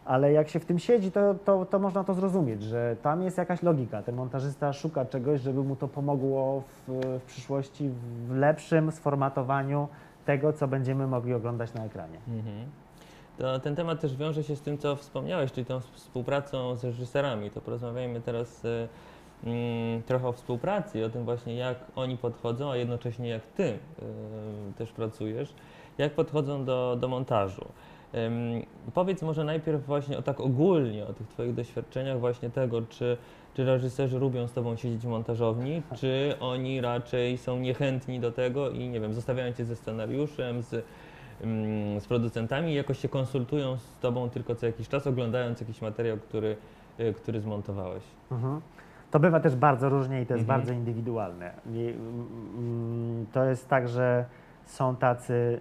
Ale 0.04 0.32
jak 0.32 0.48
się 0.48 0.60
w 0.60 0.64
tym 0.64 0.78
siedzi, 0.78 1.12
to, 1.12 1.34
to, 1.34 1.66
to 1.66 1.78
można 1.78 2.04
to 2.04 2.14
zrozumieć, 2.14 2.62
że 2.62 2.96
tam 3.02 3.22
jest 3.22 3.38
jakaś 3.38 3.62
logika. 3.62 4.02
Ten 4.02 4.14
montażysta 4.14 4.72
szuka 4.72 5.04
czegoś, 5.04 5.40
żeby 5.40 5.62
mu 5.62 5.76
to 5.76 5.88
pomogło 5.88 6.60
w, 6.86 7.00
w 7.20 7.22
przyszłości 7.22 7.90
w 8.28 8.36
lepszym 8.36 8.92
sformatowaniu 8.92 9.88
tego, 10.26 10.52
co 10.52 10.68
będziemy 10.68 11.06
mogli 11.06 11.34
oglądać 11.34 11.74
na 11.74 11.84
ekranie. 11.84 12.18
Mhm. 12.28 12.64
To 13.38 13.60
ten 13.60 13.76
temat 13.76 14.00
też 14.00 14.16
wiąże 14.16 14.42
się 14.44 14.56
z 14.56 14.60
tym, 14.60 14.78
co 14.78 14.96
wspomniałeś, 14.96 15.52
czyli 15.52 15.64
tą 15.66 15.80
współpracą 15.80 16.76
z 16.76 16.84
reżyserami. 16.84 17.50
To 17.50 17.60
porozmawiajmy 17.60 18.20
teraz 18.20 18.64
mm, 18.64 18.88
trochę 20.06 20.28
o 20.28 20.32
współpracy 20.32 20.98
i 20.98 21.04
o 21.04 21.10
tym 21.10 21.24
właśnie, 21.24 21.54
jak 21.54 21.78
oni 21.96 22.16
podchodzą, 22.16 22.70
a 22.70 22.76
jednocześnie 22.76 23.28
jak 23.28 23.46
ty 23.46 23.78
też 24.78 24.92
pracujesz, 24.92 25.54
jak 25.98 26.12
podchodzą 26.12 26.64
do, 26.64 26.96
do 27.00 27.08
montażu. 27.08 27.64
Powiedz 28.94 29.22
może 29.22 29.44
najpierw 29.44 29.86
właśnie 29.86 30.18
o 30.18 30.22
tak 30.22 30.40
ogólnie, 30.40 31.06
o 31.06 31.12
tych 31.12 31.28
Twoich 31.28 31.54
doświadczeniach 31.54 32.20
właśnie 32.20 32.50
tego, 32.50 32.82
czy, 32.82 33.16
czy 33.54 33.64
reżyserzy 33.64 34.18
lubią 34.18 34.48
z 34.48 34.52
Tobą 34.52 34.76
siedzieć 34.76 35.00
w 35.00 35.08
montażowni, 35.08 35.82
czy 35.96 36.34
oni 36.40 36.80
raczej 36.80 37.38
są 37.38 37.58
niechętni 37.58 38.20
do 38.20 38.32
tego 38.32 38.70
i 38.70 38.88
nie 38.88 39.00
wiem, 39.00 39.14
zostawiają 39.14 39.52
Cię 39.52 39.64
ze 39.64 39.76
scenariuszem, 39.76 40.62
z 40.62 40.84
mm, 41.40 42.00
z 42.00 42.06
producentami 42.06 42.72
i 42.72 42.74
jakoś 42.74 42.98
się 42.98 43.08
konsultują 43.08 43.76
z 43.76 43.98
tobą 43.98 44.30
tylko 44.30 44.54
co 44.54 44.66
jakiś 44.66 44.88
czas, 44.88 45.06
oglądając 45.06 45.60
jakiś 45.60 45.82
materiał, 45.82 46.16
który, 46.16 46.56
y, 47.00 47.12
który 47.12 47.40
zmontowałeś. 47.40 48.02
Mhm. 48.30 48.60
To 49.10 49.20
bywa 49.20 49.40
też 49.40 49.56
bardzo 49.56 49.88
różnie 49.88 50.22
i 50.22 50.26
to 50.26 50.34
jest 50.34 50.42
Mhm. 50.42 50.60
bardzo 50.60 50.72
indywidualne. 50.72 51.50
I, 51.72 51.94
mm, 52.58 53.26
To 53.32 53.44
jest 53.44 53.68
tak, 53.68 53.88
że 53.88 54.24
są 54.64 54.96
tacy 54.96 55.60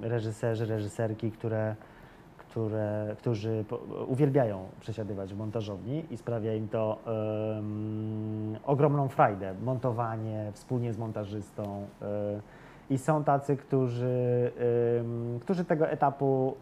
yy, 0.00 0.08
reżyserzy, 0.08 0.66
reżyserki, 0.66 1.30
które, 1.30 1.74
które, 2.38 3.16
którzy 3.18 3.64
po, 3.68 3.76
uwielbiają 4.06 4.64
przesiadywać 4.80 5.34
w 5.34 5.38
montażowni 5.38 6.04
i 6.10 6.16
sprawia 6.16 6.54
im 6.54 6.68
to 6.68 6.98
ym, 7.58 8.56
ogromną 8.64 9.08
frajdę. 9.08 9.54
Montowanie 9.62 10.50
wspólnie 10.52 10.92
z 10.92 10.98
montażystą. 10.98 11.86
Yy, 12.00 12.06
I 12.90 12.98
są 12.98 13.24
tacy, 13.24 13.56
którzy, 13.56 14.50
ym, 15.00 15.38
którzy 15.40 15.64
tego 15.64 15.88
etapu 15.88 16.54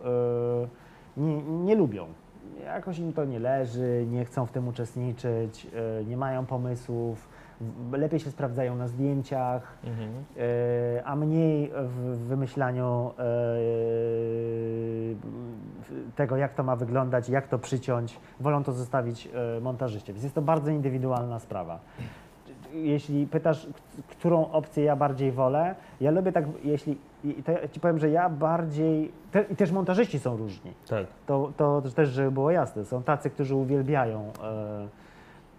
yy, 1.16 1.24
nie, 1.24 1.42
nie 1.42 1.74
lubią. 1.74 2.06
Jakoś 2.64 2.98
im 2.98 3.12
to 3.12 3.24
nie 3.24 3.38
leży, 3.38 4.06
nie 4.10 4.24
chcą 4.24 4.46
w 4.46 4.50
tym 4.52 4.68
uczestniczyć, 4.68 5.64
yy, 5.64 6.04
nie 6.08 6.16
mają 6.16 6.46
pomysłów, 6.46 7.28
lepiej 7.92 8.20
się 8.20 8.30
sprawdzają 8.30 8.76
na 8.76 8.88
zdjęciach, 8.88 9.78
Mhm. 9.84 10.08
yy, 10.36 10.42
a 11.04 11.16
mniej 11.16 11.70
w 11.74 12.16
wymyślaniu 12.28 13.10
w- 15.82 16.12
tego, 16.16 16.36
jak 16.36 16.54
to 16.54 16.62
ma 16.62 16.76
wyglądać, 16.76 17.28
jak 17.28 17.48
to 17.48 17.58
przyciąć. 17.58 18.18
Wolą 18.40 18.64
to 18.64 18.72
zostawić 18.72 19.28
montażyście. 19.60 20.12
Więc 20.12 20.22
jest 20.22 20.34
to 20.34 20.42
bardzo 20.42 20.70
indywidualna 20.70 21.38
sprawa. 21.38 21.78
Jeśli 22.72 23.26
pytasz, 23.26 23.66
którą 24.08 24.50
opcję 24.50 24.84
ja 24.84 24.96
bardziej 24.96 25.32
wolę, 25.32 25.74
ja 26.00 26.10
lubię 26.10 26.32
tak, 26.32 26.44
jeśli, 26.64 26.98
i 27.24 27.42
ja 27.62 27.68
ci 27.68 27.80
powiem, 27.80 27.98
że 27.98 28.10
ja 28.10 28.28
bardziej, 28.30 29.12
te, 29.32 29.42
i 29.42 29.56
też 29.56 29.72
montażyści 29.72 30.18
są 30.18 30.36
różni. 30.36 30.72
Tak. 30.88 31.06
To, 31.26 31.52
to 31.56 31.82
też, 31.94 32.08
żeby 32.08 32.30
było 32.30 32.50
jasne, 32.50 32.84
są 32.84 33.02
tacy, 33.02 33.30
którzy 33.30 33.54
uwielbiają 33.54 34.32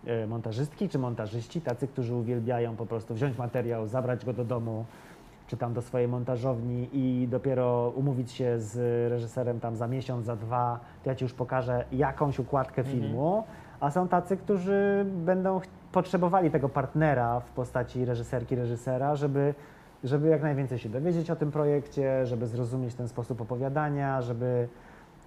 e, 0.05 0.21
e, 0.23 0.27
montażystki 0.27 0.89
czy 0.89 0.99
montażyści, 0.99 1.61
tacy, 1.61 1.87
którzy 1.87 2.15
uwielbiają 2.15 2.75
po 2.75 2.85
prostu 2.85 3.13
wziąć 3.13 3.37
materiał, 3.37 3.87
zabrać 3.87 4.25
go 4.25 4.33
do 4.33 4.45
domu, 4.45 4.85
czy 5.47 5.57
tam 5.57 5.73
do 5.73 5.81
swojej 5.81 6.07
montażowni 6.07 6.89
i 6.93 7.27
dopiero 7.27 7.91
umówić 7.95 8.31
się 8.31 8.59
z 8.59 8.77
reżyserem 9.11 9.59
tam 9.59 9.75
za 9.75 9.87
miesiąc, 9.87 10.25
za 10.25 10.35
dwa, 10.35 10.79
to 11.03 11.09
ja 11.09 11.15
Ci 11.15 11.25
już 11.25 11.33
pokażę 11.33 11.85
jakąś 11.91 12.39
układkę 12.39 12.81
Mhm. 12.81 12.99
filmu, 12.99 13.43
a 13.79 13.91
są 13.91 14.07
tacy, 14.07 14.37
którzy 14.37 15.05
będą 15.05 15.61
potrzebowali 15.91 16.51
tego 16.51 16.69
partnera 16.69 17.39
w 17.39 17.49
postaci 17.49 18.05
reżyserki, 18.05 18.55
reżysera, 18.55 19.15
żeby, 19.15 19.53
żeby 20.03 20.27
jak 20.27 20.41
najwięcej 20.41 20.79
się 20.79 20.89
dowiedzieć 20.89 21.31
o 21.31 21.35
tym 21.35 21.51
projekcie, 21.51 22.25
żeby 22.25 22.47
zrozumieć 22.47 22.95
ten 22.95 23.07
sposób 23.07 23.41
opowiadania, 23.41 24.21
żeby, 24.21 24.67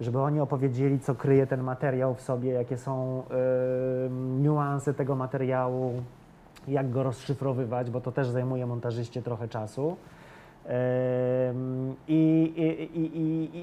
żeby 0.01 0.21
oni 0.21 0.39
opowiedzieli, 0.39 0.99
co 0.99 1.15
kryje 1.15 1.47
ten 1.47 1.63
materiał 1.63 2.15
w 2.15 2.21
sobie, 2.21 2.51
jakie 2.51 2.77
są 2.77 3.23
y, 3.23 4.09
niuanse 4.41 4.93
tego 4.93 5.15
materiału, 5.15 5.93
jak 6.67 6.89
go 6.89 7.03
rozszyfrowywać, 7.03 7.91
bo 7.91 8.01
to 8.01 8.11
też 8.11 8.27
zajmuje 8.29 8.65
montażyście 8.65 9.21
trochę 9.21 9.47
czasu. 9.47 9.95
I, 12.07 12.53
i, 12.93 12.99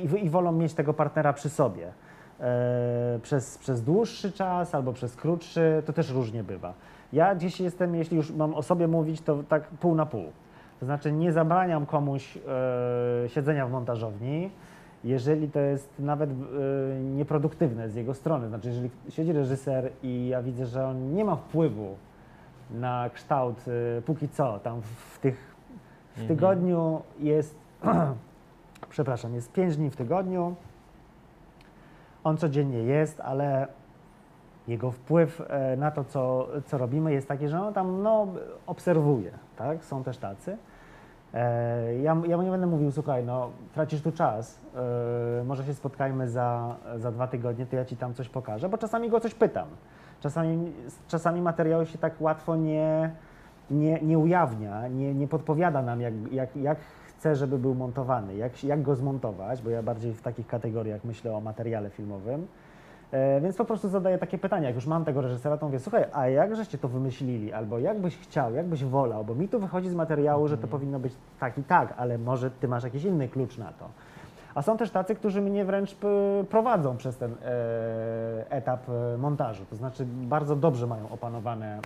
i, 0.05 0.25
I 0.25 0.31
wolą 0.31 0.53
mieć 0.53 0.75
tego 0.75 0.95
partnera 0.95 1.33
przy 1.33 1.49
sobie. 1.49 1.93
E, 2.41 3.19
przez, 3.23 3.59
przez 3.59 3.83
dłuższy 3.83 4.33
czas 4.33 4.75
albo 4.75 4.93
przez 4.93 5.17
krótszy, 5.17 5.83
to 5.87 5.93
też 5.93 6.11
różnie 6.11 6.45
bywa. 6.45 6.75
Ja 7.13 7.35
gdzieś 7.35 7.61
jestem, 7.61 7.95
jeśli 7.95 8.17
już 8.17 8.31
mam 8.31 8.55
o 8.55 8.63
sobie 8.63 8.89
mówić, 8.89 9.21
to 9.21 9.43
tak 9.49 9.69
pół 9.69 9.95
na 9.95 10.07
pół. 10.07 10.25
To 10.83 10.87
znaczy 10.87 11.13
nie 11.13 11.33
zabraniam 11.33 11.87
komuś 11.87 12.37
e, 12.37 13.29
siedzenia 13.29 13.67
w 13.67 13.71
montażowni, 13.71 14.51
jeżeli 15.05 15.51
to 15.51 15.59
jest 15.61 15.89
nawet 15.99 16.31
e, 16.31 16.35
nieproduktywne 17.01 17.89
z 17.89 17.95
jego 17.95 18.15
strony. 18.15 18.49
Znaczy, 18.49 18.69
jeżeli 18.69 18.91
siedzi 19.09 19.33
reżyser 19.33 19.91
i 20.03 20.29
ja 20.29 20.43
widzę, 20.43 20.67
że 20.67 20.87
on 20.87 21.15
nie 21.15 21.25
ma 21.25 21.37
wpływu 21.37 21.97
na 22.71 23.11
kształt 23.15 23.65
e, 23.99 24.03
póki 24.03 24.29
co, 24.29 24.59
tam 24.59 24.81
w, 24.81 24.87
w 24.87 25.19
tych 25.19 25.55
w 26.17 26.21
Mhm. 26.21 26.29
tygodniu 26.29 27.03
jest, 27.19 27.57
przepraszam, 28.91 29.35
jest 29.35 29.53
5 29.53 29.77
dni 29.77 29.91
w 29.91 29.97
tygodniu. 29.97 30.55
On 32.25 32.37
codziennie 32.37 32.79
jest, 32.79 33.21
ale 33.21 33.67
jego 34.69 34.91
wpływ 34.91 35.43
na 35.77 35.91
to, 35.91 36.05
co, 36.05 36.49
co 36.67 36.79
robimy, 36.79 37.13
jest 37.13 37.29
taki, 37.29 37.49
że 37.49 37.63
on 37.63 37.75
tam 37.75 38.03
no, 38.03 38.27
obserwuje. 38.67 39.31
Tak? 39.57 39.85
Są 39.85 40.05
też 40.05 40.19
tacy. 40.19 40.57
E, 41.35 41.95
Ja, 42.03 42.17
ja 42.29 42.37
mu 42.37 42.43
nie 42.43 42.51
będę 42.51 42.67
mówił, 42.67 42.91
słuchaj, 42.93 43.25
no 43.25 43.51
tracisz 43.75 44.03
tu 44.03 44.13
czas, 44.13 44.59
e, 45.41 45.45
może 45.45 45.65
się 45.65 45.75
spotkajmy 45.75 46.29
za, 46.29 46.77
za 46.97 47.11
dwa 47.11 47.27
tygodnie, 47.27 47.67
to 47.67 47.77
ja 47.77 47.85
ci 47.85 47.97
tam 47.97 48.15
coś 48.15 48.29
pokażę, 48.29 48.69
bo 48.69 48.79
czasami 48.79 49.11
go 49.11 49.21
coś 49.21 49.35
pytam. 49.35 49.69
Czasami, 50.21 50.73
czasami 51.09 51.41
materiału 51.43 51.87
się 51.87 51.99
tak 51.99 52.21
łatwo 52.21 52.57
nie, 52.57 53.11
nie, 53.71 54.01
nie 54.03 54.19
ujawnia, 54.19 54.89
nie, 54.89 55.15
nie 55.15 55.29
podpowiada 55.29 55.83
nam, 55.83 56.01
jak, 56.01 56.15
jak, 56.33 56.57
jak 56.57 56.79
chce, 57.09 57.37
żeby 57.37 57.59
był 57.59 57.75
montowany, 57.75 58.37
jak, 58.37 58.65
jak 58.65 58.83
go 58.83 58.97
zmontować, 58.97 59.63
bo 59.63 59.71
ja 59.71 59.83
bardziej 59.83 60.13
w 60.13 60.23
takich 60.23 60.47
kategoriach 60.47 61.05
myślę 61.05 61.37
o 61.37 61.41
materiale 61.41 61.91
filmowym. 61.91 62.47
E, 63.13 63.41
więc 63.41 63.57
po 63.57 63.65
prostu 63.65 63.89
zadaję 63.89 64.19
takie 64.19 64.39
pytania. 64.39 64.67
Jak 64.67 64.75
już 64.75 64.87
mam 64.87 65.05
tego 65.05 65.21
reżysera, 65.21 65.57
to 65.57 65.67
mówię, 65.67 65.79
słuchaj, 65.79 66.05
a 66.13 66.29
jak 66.29 66.57
żeście 66.57 66.79
to 66.79 66.89
wymyślili? 66.89 67.53
Albo 67.53 67.79
jak 67.79 68.01
byś 68.01 68.19
chciał, 68.19 68.55
jak 68.55 68.67
byś 68.67 68.85
wolał? 68.85 69.25
Bo 69.25 69.35
mi 69.35 69.49
tu 69.49 69.61
wychodzi 69.61 69.89
z 69.89 69.95
materiału, 69.95 70.49
że 70.49 70.59
to 70.59 70.69
powinno 70.69 70.99
być 70.99 71.13
tak 71.41 71.59
i 71.59 71.63
tak, 71.63 71.95
ale 71.97 72.19
może 72.19 72.51
ty 72.51 72.69
masz 72.69 72.85
jakiś 72.85 73.05
inny 73.05 73.29
klucz 73.29 73.59
na 73.59 73.73
to. 73.73 73.89
A 74.55 74.63
są 74.63 74.77
też 74.77 74.91
tacy, 74.91 75.15
którzy 75.15 75.41
mnie 75.41 75.65
wręcz 75.65 75.95
p- 75.95 76.09
prowadzą 76.51 76.97
przez 76.97 77.17
ten 77.17 77.33
e, 77.33 78.51
etap 78.51 78.89
e, 78.89 79.19
montażu. 79.19 79.65
To 79.71 79.77
znaczy 79.77 80.07
bardzo 80.07 80.57
dobrze 80.57 80.87
mają 80.87 81.09
opanowane 81.11 81.81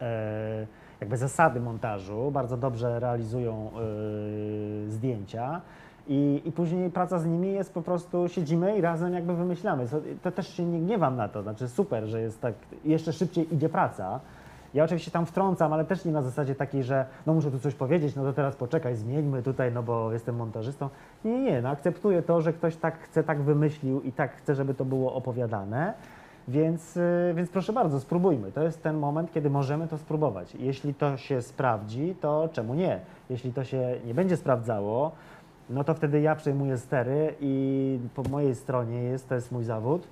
e, 0.00 0.66
jakby 1.00 1.16
zasady 1.16 1.60
montażu, 1.60 2.30
bardzo 2.30 2.56
dobrze 2.56 3.00
realizują 3.00 3.70
e, 4.86 4.90
zdjęcia. 4.90 5.60
I, 6.08 6.42
I 6.44 6.52
później 6.52 6.90
praca 6.90 7.18
z 7.18 7.26
nimi 7.26 7.52
jest 7.52 7.74
po 7.74 7.82
prostu, 7.82 8.28
siedzimy 8.28 8.78
i 8.78 8.80
razem 8.80 9.14
jakby 9.14 9.34
wymyślamy. 9.34 9.86
To, 10.22 10.30
też 10.30 10.54
się 10.54 10.64
nie 10.64 10.80
gniewam 10.80 11.16
na 11.16 11.28
to, 11.28 11.42
znaczy 11.42 11.68
super, 11.68 12.04
że 12.06 12.20
jest 12.20 12.40
tak, 12.40 12.54
jeszcze 12.84 13.12
szybciej 13.12 13.54
idzie 13.54 13.68
praca. 13.68 14.20
Ja 14.74 14.84
oczywiście 14.84 15.10
tam 15.10 15.26
wtrącam, 15.26 15.72
ale 15.72 15.84
też 15.84 16.04
nie 16.04 16.12
na 16.12 16.22
zasadzie 16.22 16.54
takiej, 16.54 16.84
że 16.84 17.06
no 17.26 17.34
muszę 17.34 17.50
tu 17.50 17.58
coś 17.58 17.74
powiedzieć, 17.74 18.16
no 18.16 18.22
to 18.22 18.32
teraz 18.32 18.56
poczekaj, 18.56 18.94
zmieńmy 18.94 19.42
tutaj, 19.42 19.72
no 19.72 19.82
bo 19.82 20.12
jestem 20.12 20.36
montażystą. 20.36 20.88
Nie, 21.24 21.30
nie, 21.30 21.42
nie, 21.42 21.62
no 21.62 21.68
akceptuję 21.68 22.22
to, 22.22 22.40
że 22.40 22.52
ktoś 22.52 22.76
tak 22.76 22.98
chce, 22.98 23.22
tak 23.22 23.42
wymyślił 23.42 24.00
i 24.00 24.12
tak 24.12 24.36
chce, 24.36 24.54
żeby 24.54 24.74
to 24.74 24.84
było 24.84 25.14
opowiadane. 25.14 25.94
Więc, 26.48 26.96
y, 26.96 27.32
więc 27.34 27.50
proszę 27.50 27.72
bardzo, 27.72 28.00
spróbujmy. 28.00 28.52
To 28.52 28.62
jest 28.62 28.82
ten 28.82 28.98
moment, 28.98 29.32
kiedy 29.32 29.50
możemy 29.50 29.88
to 29.88 29.98
spróbować. 29.98 30.54
Jeśli 30.54 30.94
to 30.94 31.16
się 31.16 31.42
sprawdzi, 31.42 32.14
to 32.20 32.48
czemu 32.52 32.74
nie? 32.74 33.00
Jeśli 33.30 33.52
to 33.52 33.64
się 33.64 33.94
nie 34.06 34.14
będzie 34.14 34.36
sprawdzało, 34.36 35.12
no 35.70 35.84
to 35.84 35.94
wtedy 35.94 36.20
ja 36.20 36.34
przejmuję 36.36 36.78
stery 36.78 37.34
i 37.40 37.98
po 38.14 38.22
mojej 38.22 38.54
stronie 38.54 39.02
jest, 39.02 39.28
to 39.28 39.34
jest 39.34 39.52
mój 39.52 39.64
zawód. 39.64 40.08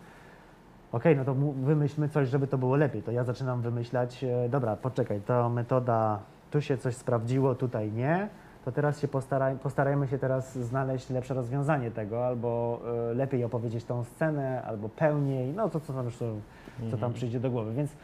Okej, 0.92 1.16
no 1.16 1.24
to 1.24 1.34
wymyślmy 1.62 2.08
coś, 2.08 2.28
żeby 2.28 2.46
to 2.46 2.58
było 2.58 2.76
lepiej. 2.76 3.02
To 3.02 3.12
ja 3.12 3.24
zaczynam 3.24 3.60
wymyślać, 3.60 4.24
e, 4.24 4.48
dobra, 4.48 4.76
poczekaj, 4.76 5.20
ta 5.20 5.48
metoda, 5.48 6.18
tu 6.50 6.60
się 6.60 6.76
coś 6.78 6.94
sprawdziło, 6.96 7.54
tutaj 7.54 7.92
nie, 7.92 8.28
to 8.64 8.72
teraz 8.72 9.00
się 9.00 9.08
postaraj, 9.08 9.56
postarajmy 9.56 10.08
się 10.08 10.18
teraz 10.18 10.58
znaleźć 10.58 11.10
lepsze 11.10 11.34
rozwiązanie 11.34 11.90
tego, 11.90 12.26
albo 12.26 12.80
e, 13.10 13.14
lepiej 13.14 13.44
opowiedzieć 13.44 13.84
tą 13.84 14.04
scenę, 14.04 14.62
albo 14.62 14.88
pełniej, 14.88 15.52
no 15.56 15.68
to 15.68 15.80
co 15.80 15.92
tam, 15.92 16.04
już, 16.04 16.16
co 16.16 16.24
tam 16.80 16.92
Mhm. 16.92 17.12
przyjdzie 17.12 17.40
do 17.40 17.50
głowy. 17.50 17.74
Więc 17.74 17.90
e, 17.92 17.96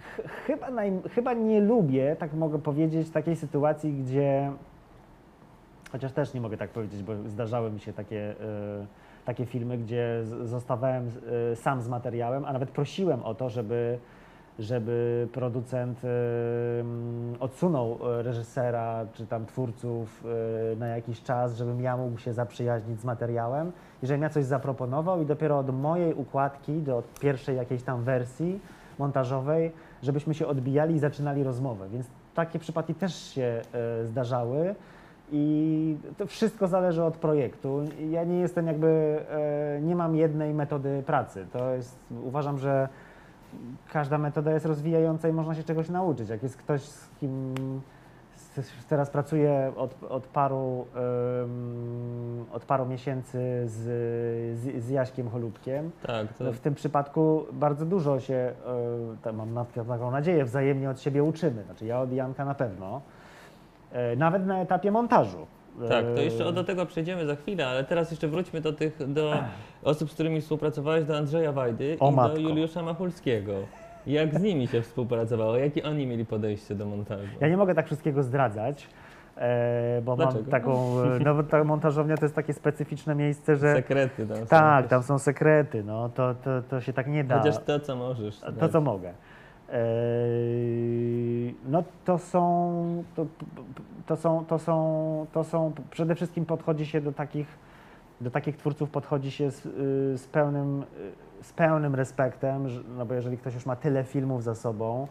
ch- 0.00 0.28
chyba, 0.46 0.70
naj, 0.70 0.92
chyba 1.14 1.32
nie 1.32 1.60
lubię, 1.60 2.16
tak 2.18 2.34
mogę 2.34 2.58
powiedzieć, 2.58 3.10
takiej 3.10 3.36
sytuacji, 3.36 3.92
gdzie 3.92 4.50
Chociaż 5.92 6.12
też 6.12 6.34
nie 6.34 6.40
mogę 6.40 6.56
tak 6.56 6.70
powiedzieć, 6.70 7.02
bo 7.02 7.12
zdarzały 7.26 7.70
mi 7.70 7.80
się 7.80 7.92
takie, 7.92 8.30
e, 8.30 8.86
takie 9.24 9.46
filmy, 9.46 9.78
gdzie 9.78 10.22
zostawałem 10.44 11.10
e, 11.52 11.56
sam 11.56 11.82
z 11.82 11.88
materiałem, 11.88 12.44
a 12.44 12.52
nawet 12.52 12.70
prosiłem 12.70 13.22
o 13.22 13.34
to, 13.34 13.48
żeby, 13.48 13.98
żeby 14.58 15.28
producent 15.32 16.04
e, 16.04 16.08
mm, 16.80 17.36
odsunął 17.40 17.98
reżysera 18.02 19.06
czy 19.12 19.26
tam 19.26 19.46
twórców 19.46 20.24
na 20.76 20.86
jakiś 20.86 21.22
czas, 21.22 21.56
żebym 21.56 21.80
ja 21.80 21.96
mógł 21.96 22.18
się 22.18 22.32
zaprzyjaźnić 22.32 23.00
z 23.00 23.04
materiałem 23.04 23.72
i 24.02 24.06
żebym 24.06 24.22
ja 24.22 24.30
coś 24.30 24.44
zaproponował 24.44 25.22
i 25.22 25.26
dopiero 25.26 25.58
od 25.58 25.80
mojej 25.80 26.14
układki, 26.14 26.72
do 26.72 27.02
pierwszej 27.20 27.56
jakiejś 27.56 27.82
tam 27.82 28.02
wersji 28.02 28.60
montażowej, 28.98 29.72
żebyśmy 30.02 30.34
się 30.34 30.46
odbijali 30.46 30.94
i 30.94 30.98
zaczynali 30.98 31.42
rozmowę. 31.42 31.88
Więc 31.88 32.06
takie 32.34 32.58
przypadki 32.58 32.94
też 32.94 33.14
się 33.14 33.62
zdarzały. 34.04 34.74
I 35.32 35.96
to 36.18 36.26
wszystko 36.26 36.66
zależy 36.68 37.04
od 37.04 37.16
projektu. 37.16 37.82
Ja 38.10 38.24
nie 38.24 38.38
jestem 38.40 38.66
jakby, 38.66 39.18
e, 39.30 39.80
nie 39.82 39.96
mam 39.96 40.16
jednej 40.16 40.54
metody 40.54 41.02
pracy. 41.06 41.46
To 41.52 41.74
jest, 41.74 41.98
uważam, 42.24 42.58
że 42.58 42.88
każda 43.92 44.18
metoda 44.18 44.52
jest 44.52 44.66
rozwijająca 44.66 45.28
i 45.28 45.32
można 45.32 45.54
się 45.54 45.62
czegoś 45.62 45.88
nauczyć. 45.88 46.28
Jak 46.28 46.42
jest 46.42 46.56
ktoś, 46.56 46.82
z 46.82 47.08
kim, 47.20 47.54
teraz 48.88 49.10
pracuję 49.10 49.72
od, 49.76 50.04
od, 50.04 50.26
paru, 50.26 50.86
od 52.52 52.64
paru 52.64 52.86
miesięcy 52.86 53.38
z, 53.66 53.76
z, 54.58 54.84
z 54.84 54.88
Jaśkiem 54.88 55.30
Cholubkiem. 55.30 55.90
Tak, 56.06 56.32
to 56.32 56.44
No 56.44 56.52
w 56.52 56.58
tym 56.60 56.74
przypadku 56.74 57.46
bardzo 57.52 57.86
dużo 57.86 58.20
się, 58.20 58.52
e, 59.26 59.32
mam 59.32 59.54
na- 59.54 59.64
taką 59.64 60.10
nadzieję, 60.10 60.44
wzajemnie 60.44 60.90
od 60.90 61.00
siebie 61.00 61.22
uczymy. 61.24 61.64
Znaczy 61.64 61.86
ja 61.86 62.00
od 62.00 62.12
Janka 62.12 62.44
na 62.44 62.54
pewno. 62.54 63.00
E, 63.92 64.16
Nawet 64.16 64.46
na 64.46 64.58
etapie 64.60 64.90
montażu. 64.90 65.46
Tak, 65.88 66.04
to 66.04 66.20
E, 66.20 66.24
jeszcze 66.24 66.52
do 66.52 66.64
tego 66.64 66.86
przejdziemy 66.86 67.26
za 67.26 67.34
chwilę, 67.36 67.66
ale 67.68 67.84
teraz 67.84 68.10
jeszcze 68.10 68.28
wróćmy 68.28 68.60
do 68.60 68.72
tych, 68.72 69.12
do 69.12 69.34
osób, 69.82 70.10
z 70.10 70.14
którymi 70.14 70.40
współpracowałeś, 70.40 71.04
do 71.04 71.16
Andrzeja 71.16 71.52
Wajdy 71.52 71.96
O 72.00 72.10
i 72.10 72.14
matko. 72.14 72.34
do 72.34 72.40
Juliusza 72.40 72.82
Machulskiego. 72.82 73.52
Jak 74.06 74.34
z 74.38 74.42
nimi 74.42 74.66
się 74.66 74.82
współpracowało? 74.82 75.56
Jakie 75.56 75.84
oni 75.84 76.06
mieli 76.06 76.26
podejście 76.26 76.74
do 76.74 76.86
montażu? 76.86 77.22
Ja 77.40 77.48
nie 77.48 77.56
mogę 77.56 77.74
tak 77.74 77.86
wszystkiego 77.86 78.22
zdradzać, 78.22 78.88
e, 79.36 80.02
bo 80.04 80.16
Dlaczego? 80.16 80.40
mam 80.42 80.50
taką, 80.50 81.02
e, 81.02 81.18
no 81.24 81.42
ta 81.42 81.64
montażownia 81.64 82.16
to 82.16 82.24
jest 82.24 82.34
takie 82.34 82.52
specyficzne 82.54 83.14
miejsce, 83.14 83.56
że 83.56 83.74
Sekrety 83.74 84.26
tam 84.26 84.36
są. 84.36 84.46
tak, 84.46 84.88
tam 84.88 85.02
są 85.02 85.18
sekrety, 85.18 85.84
no 85.84 86.08
to, 86.08 86.34
to, 86.34 86.62
to 86.62 86.80
się 86.80 86.92
tak 86.92 87.06
nie 87.06 87.24
da. 87.24 87.38
Chociaż 87.38 87.58
to, 87.58 87.80
co 87.80 87.96
możesz. 87.96 88.40
To, 88.60 88.68
co 88.68 88.80
mogę. 88.80 89.12
Eee, 89.72 91.54
No 91.70 91.82
to 92.04 92.18
są, 92.18 93.04
to, 93.16 93.26
to, 94.06 94.16
są, 94.16 94.44
to, 94.44 94.58
są, 94.58 95.26
to 95.32 95.44
są, 95.44 95.72
przede 95.90 96.14
wszystkim 96.14 96.46
podchodzi 96.46 96.86
się 96.86 97.00
do 97.00 97.12
takich, 97.12 97.46
do 98.20 98.30
takich 98.30 98.56
twórców 98.56 98.90
podchodzi 98.90 99.30
się 99.30 99.50
z, 99.50 99.66
y, 99.66 100.18
z, 100.18 100.26
pełnym, 100.26 100.82
y, 100.82 101.44
z 101.44 101.52
pełnym 101.52 101.94
respektem, 101.94 102.66
no 102.96 103.06
bo 103.06 103.14
jeżeli 103.14 103.38
ktoś 103.38 103.54
już 103.54 103.66
ma 103.66 103.76
tyle 103.76 104.04
filmów 104.04 104.42
za 104.42 104.54
sobą, 104.54 105.08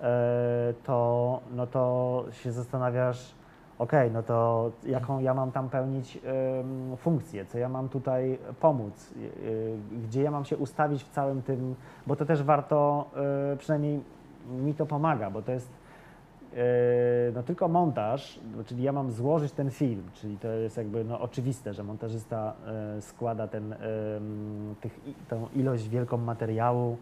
e, 0.00 0.74
to, 0.84 1.40
no 1.54 1.66
to 1.66 2.24
się 2.30 2.52
zastanawiasz, 2.52 3.34
okej, 3.78 4.10
no 4.10 4.22
to 4.22 4.70
jaką 4.86 5.18
ja 5.18 5.34
mam 5.34 5.52
tam 5.52 5.68
pełnić 5.68 6.16
em, 6.24 6.96
funkcję, 6.96 7.44
co 7.44 7.58
ja 7.58 7.68
mam 7.68 7.88
tutaj 7.88 8.38
pomóc, 8.60 9.12
y, 9.16 9.20
y, 9.20 9.76
gdzie 10.04 10.22
ja 10.22 10.30
mam 10.30 10.44
się 10.44 10.56
ustawić 10.56 11.04
w 11.04 11.08
całym 11.08 11.42
tym, 11.42 11.74
bo 12.06 12.16
to 12.16 12.24
też 12.24 12.42
warto, 12.42 13.10
y, 13.52 13.56
przynajmniej 13.56 14.00
mi 14.50 14.74
to 14.74 14.86
pomaga, 14.86 15.30
bo 15.30 15.42
to 15.42 15.52
jest 15.52 15.70
y, 16.52 16.56
no 17.34 17.42
tylko 17.42 17.68
montaż, 17.68 18.40
czyli 18.66 18.82
ja 18.82 18.92
mam 18.92 19.10
złożyć 19.10 19.52
ten 19.52 19.70
film, 19.70 20.02
czyli 20.14 20.38
to 20.38 20.48
jest 20.48 20.76
jakby 20.76 21.04
no, 21.04 21.20
oczywiste, 21.20 21.74
że 21.74 21.84
montażysta 21.84 22.52
y, 22.98 23.02
składa 23.02 23.48
ten, 23.48 23.74
tych, 24.80 25.00
tą 25.28 25.48
ilość 25.54 25.88
wielką 25.88 26.16
materiału 26.16 26.96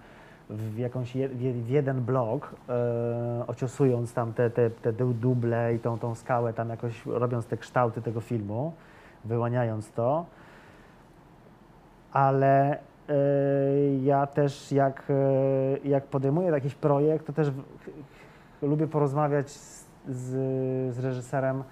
w 0.50 0.78
jakąś 0.78 1.16
je, 1.16 1.28
w 1.52 1.68
jeden 1.68 2.00
blok, 2.00 2.54
e, 2.68 3.44
ociosując 3.46 4.14
tam 4.14 4.32
te, 4.32 4.50
te, 4.50 4.70
te 4.70 4.92
du- 4.92 5.14
duble 5.14 5.74
i 5.74 5.78
tą, 5.78 5.98
tą 5.98 6.14
skałę, 6.14 6.52
tam 6.52 6.68
jakoś 6.68 7.06
robiąc 7.06 7.46
te 7.46 7.56
kształty 7.56 8.02
tego 8.02 8.20
filmu, 8.20 8.72
wyłaniając 9.24 9.90
to. 9.92 10.24
Ale 12.12 12.70
e, 12.72 12.78
ja 14.02 14.26
też 14.26 14.72
jak, 14.72 15.02
e, 15.10 15.88
jak 15.88 16.04
podejmuję 16.04 16.48
jakiś 16.48 16.74
projekt, 16.74 17.26
to 17.26 17.32
też 17.32 17.50
w, 17.50 17.62
lubię 18.62 18.86
porozmawiać 18.86 19.50
z, 19.50 19.86
z, 20.08 20.94
z 20.94 20.98
reżyserem, 20.98 21.62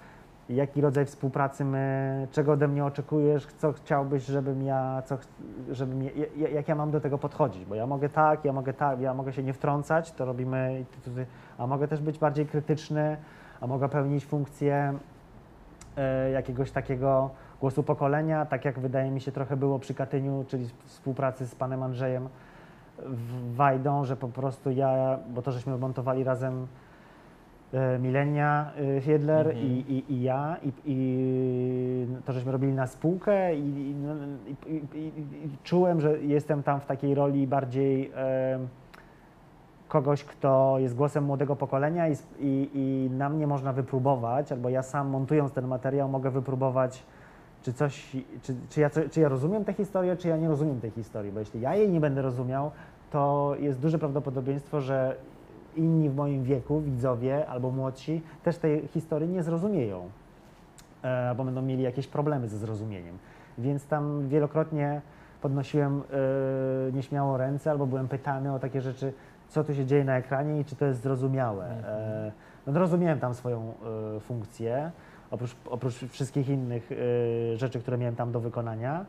jaki 0.49 0.81
rodzaj 0.81 1.05
współpracy 1.05 1.65
my, 1.65 2.27
czego 2.31 2.51
ode 2.51 2.67
mnie 2.67 2.85
oczekujesz, 2.85 3.45
co 3.57 3.73
chciałbyś, 3.73 4.25
żebym 4.25 4.63
ja, 4.63 5.01
co, 5.05 5.17
żebym 5.71 6.03
ja, 6.03 6.09
ja- 6.37 6.49
jak 6.49 6.67
ja 6.67 6.75
mam 6.75 6.91
do 6.91 7.01
tego 7.01 7.17
podchodzić, 7.17 7.65
bo 7.65 7.75
ja 7.75 7.87
mogę 7.87 8.09
tak, 8.09 8.45
ja 8.45 8.53
mogę 8.53 8.73
tak, 8.73 8.99
ja 9.01 9.13
mogę 9.13 9.33
się 9.33 9.43
nie 9.43 9.53
wtrącać, 9.53 10.11
to 10.11 10.25
robimy, 10.25 10.85
a 11.57 11.67
mogę 11.67 11.87
też 11.87 12.01
być 12.01 12.19
bardziej 12.19 12.45
krytyczny, 12.45 13.17
a 13.61 13.67
mogę 13.67 13.89
pełnić 13.89 14.25
funkcję 14.25 14.93
e, 15.97 16.31
jakiegoś 16.31 16.71
takiego 16.71 17.29
głosu 17.59 17.83
pokolenia, 17.83 18.45
tak 18.45 18.65
jak 18.65 18.79
wydaje 18.79 19.11
mi 19.11 19.21
się 19.21 19.31
trochę 19.31 19.57
było 19.57 19.79
przy 19.79 19.93
Katyniu, 19.93 20.45
czyli 20.47 20.69
współpracy 20.85 21.47
z 21.47 21.55
panem 21.55 21.83
Andrzejem 21.83 22.29
Wajdą, 23.53 24.05
że 24.05 24.15
po 24.15 24.27
prostu 24.27 24.71
ja, 24.71 25.19
bo 25.29 25.41
to 25.41 25.51
żeśmy 25.51 25.77
montowali 25.77 26.23
razem 26.23 26.67
Milenia 27.99 28.71
e, 28.97 29.01
Fiedler 29.01 29.47
Mhm. 29.47 29.65
i, 29.67 29.69
i, 29.69 30.13
i 30.13 30.21
ja 30.21 30.57
i, 30.63 30.71
i 30.85 32.07
to 32.25 32.33
żeśmy 32.33 32.51
robili 32.51 32.73
na 32.73 32.87
spółkę 32.87 33.55
i, 33.55 33.95
no, 34.03 34.13
i, 34.67 34.81
czułem, 35.63 36.01
że 36.01 36.19
jestem 36.19 36.63
tam 36.63 36.79
w 36.79 36.85
takiej 36.85 37.15
roli 37.15 37.47
bardziej 37.47 38.11
e, 38.15 38.59
kogoś, 39.87 40.23
kto 40.23 40.75
jest 40.79 40.95
głosem 40.95 41.23
młodego 41.23 41.55
pokolenia 41.55 42.05
i, 42.39 43.09
na 43.17 43.29
mnie 43.29 43.47
można 43.47 43.73
wypróbować, 43.73 44.51
albo 44.51 44.69
ja 44.69 44.83
sam 44.83 45.07
montując 45.07 45.51
ten 45.51 45.67
materiał 45.67 46.09
mogę 46.09 46.31
wypróbować, 46.31 47.03
czy 47.61 47.73
coś, 47.73 48.15
czy, 48.41 48.55
czy, 48.69 48.81
ja, 48.81 48.89
czy 49.11 49.19
ja 49.19 49.29
rozumiem 49.29 49.65
tę 49.65 49.73
historię, 49.73 50.17
czy 50.17 50.27
ja 50.27 50.37
nie 50.37 50.47
rozumiem 50.47 50.81
tej 50.81 50.91
historii, 50.91 51.31
bo 51.31 51.39
jeśli 51.39 51.61
ja 51.61 51.75
jej 51.75 51.89
nie 51.89 51.99
będę 51.99 52.21
rozumiał, 52.21 52.71
to 53.11 53.55
jest 53.59 53.79
duże 53.79 53.99
prawdopodobieństwo, 53.99 54.81
że 54.81 55.15
inni 55.79 56.09
w 56.09 56.15
moim 56.15 56.43
wieku, 56.43 56.81
widzowie 56.81 57.47
albo 57.47 57.71
młodsi, 57.71 58.21
też 58.43 58.57
tej 58.57 58.87
historii 58.87 59.29
nie 59.29 59.43
zrozumieją, 59.43 60.09
e, 61.03 61.29
albo 61.29 61.43
będą 61.43 61.61
mieli 61.61 61.83
jakieś 61.83 62.07
problemy 62.07 62.47
ze 62.47 62.57
zrozumieniem. 62.57 63.17
Więc 63.57 63.85
tam 63.85 64.27
wielokrotnie 64.27 65.01
podnosiłem 65.41 66.01
e, 66.01 66.91
nieśmiało 66.91 67.37
ręce, 67.37 67.71
albo 67.71 67.85
byłem 67.85 68.07
pytany 68.07 68.53
o 68.53 68.59
takie 68.59 68.81
rzeczy, 68.81 69.13
co 69.49 69.63
tu 69.63 69.75
się 69.75 69.85
dzieje 69.85 70.03
na 70.03 70.17
ekranie 70.17 70.59
i 70.59 70.65
czy 70.65 70.75
to 70.75 70.85
jest 70.85 71.01
zrozumiałe. 71.01 71.65
E, 71.65 72.31
no 72.67 72.73
to 72.73 72.79
rozumiałem 72.79 73.19
tam 73.19 73.33
swoją 73.33 73.73
e, 74.17 74.19
funkcję, 74.19 74.91
oprócz, 75.31 75.55
oprócz 75.65 75.93
wszystkich 75.93 76.49
innych 76.49 76.91
e, 76.91 77.57
rzeczy, 77.57 77.79
które 77.79 77.97
miałem 77.97 78.15
tam 78.15 78.31
do 78.31 78.39
wykonania. 78.39 79.05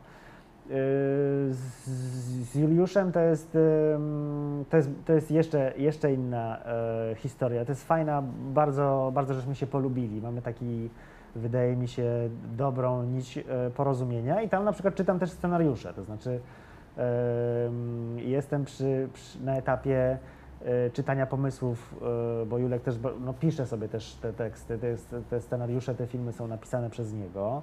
Z, 1.49 2.55
Juliuszem 2.55 3.11
to 3.11 3.19
jest, 3.19 3.57
to 4.69 4.77
jest, 4.77 4.89
to 5.05 5.13
jest 5.13 5.31
jeszcze, 5.31 5.73
jeszcze 5.77 6.13
inna 6.13 6.57
e, 6.65 7.15
historia. 7.15 7.65
To 7.65 7.71
jest 7.71 7.87
fajna, 7.87 8.23
bardzo, 8.53 9.11
bardzo 9.13 9.33
żeśmy 9.33 9.55
się 9.55 9.67
polubili. 9.67 10.21
Mamy 10.21 10.41
taki, 10.41 10.89
wydaje 11.35 11.75
mi 11.75 11.87
się, 11.87 12.29
dobrą 12.57 13.03
nić 13.03 13.37
e, 13.37 13.43
porozumienia 13.75 14.41
i 14.41 14.49
tam 14.49 14.65
na 14.65 14.71
przykład 14.71 14.95
czytam 14.95 15.19
też 15.19 15.31
scenariusze, 15.31 15.93
to 15.93 16.03
znaczy 16.03 16.39
em, 16.97 18.19
jestem 18.19 18.65
przy, 18.65 19.09
przy, 19.13 19.43
na 19.43 19.57
etapie 19.57 20.17
e, 20.61 20.89
czytania 20.89 21.25
pomysłów, 21.25 21.95
bo 22.47 22.57
Julek 22.57 22.81
też 22.81 22.95
no, 23.25 23.33
pisze 23.33 23.65
sobie 23.65 23.89
też 23.89 24.15
te 24.15 24.33
teksty, 24.33 24.77
te, 24.77 24.95
te 25.29 25.41
scenariusze, 25.41 25.95
te 25.95 26.07
filmy 26.07 26.33
są 26.33 26.47
napisane 26.47 26.89
przez 26.89 27.13
niego. 27.13 27.61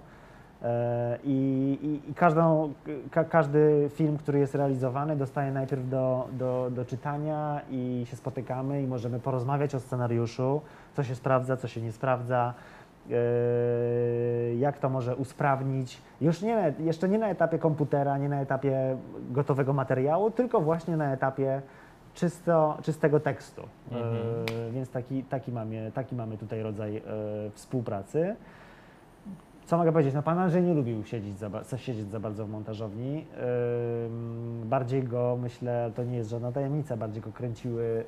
E, 0.63 1.19
I, 1.25 1.79
i, 1.83 2.11
i 2.11 2.15
każdą, 2.15 2.73
ka, 3.11 3.25
każdy 3.25 3.91
film, 3.95 4.19
który 4.19 4.39
jest 4.39 4.55
realizowany, 4.55 5.17
dostaje 5.17 5.53
najpierw 5.53 5.89
do, 5.89 6.29
do, 6.33 6.71
do 6.71 6.85
czytania 6.85 7.61
i 7.71 8.05
się 8.11 8.17
spotykamy 8.17 8.83
i 8.83 8.87
możemy 8.87 9.21
porozmawiać 9.21 9.75
o 9.75 9.81
scenariuszu, 9.81 10.61
co 10.95 11.03
się 11.03 11.15
sprawdza, 11.15 11.57
co 11.57 11.69
się 11.69 11.81
nie 11.81 11.93
sprawdza, 11.93 12.55
e, 13.11 13.15
jak 14.55 14.79
to 14.79 14.89
może 14.89 15.17
usprawnić. 15.17 16.03
Już 16.21 16.43
nie, 16.43 16.75
jeszcze 16.79 17.09
nie 17.09 17.19
na 17.19 17.29
etapie 17.29 17.59
komputera, 17.59 18.19
nie 18.19 18.29
na 18.29 18.41
etapie 18.41 18.97
gotowego 19.31 19.73
materiału, 19.73 20.31
tylko 20.31 20.61
właśnie 20.61 20.97
na 20.97 21.13
etapie 21.13 21.63
czysto, 22.15 22.79
czystego 22.83 23.21
tekstu. 23.21 23.63
Mhm. 23.93 24.17
E, 24.69 24.71
więc 24.73 24.91
taki, 24.91 25.23
taki, 25.23 25.53
mamy, 25.53 25.93
taki 25.95 26.17
mamy 26.17 26.39
tutaj 26.39 26.63
rodzaj 26.63 27.03
współpracy. 27.55 28.37
Co 29.69 29.79
mogę 29.79 29.93
powiedzieć? 29.93 30.15
No 30.15 30.23
pan 30.23 30.39
Andrzej 30.39 30.63
nie 30.63 30.75
lubił 30.75 31.05
siedzieć 31.05 31.39
za, 31.39 31.51
siedzieć 31.77 32.11
za 32.11 32.21
bardzo 32.21 32.47
w 32.47 32.51
montażowni. 32.51 33.25
Ym, 34.07 34.63
bardziej 34.65 35.03
go, 35.03 35.39
myślę, 35.43 35.93
to 35.95 36.05
nie 36.05 36.17
jest 36.17 36.31
żadna 36.31 36.53
tajemnica, 36.53 36.97
bardziej 36.97 37.23
go 37.23 37.33
kręciły 37.33 38.05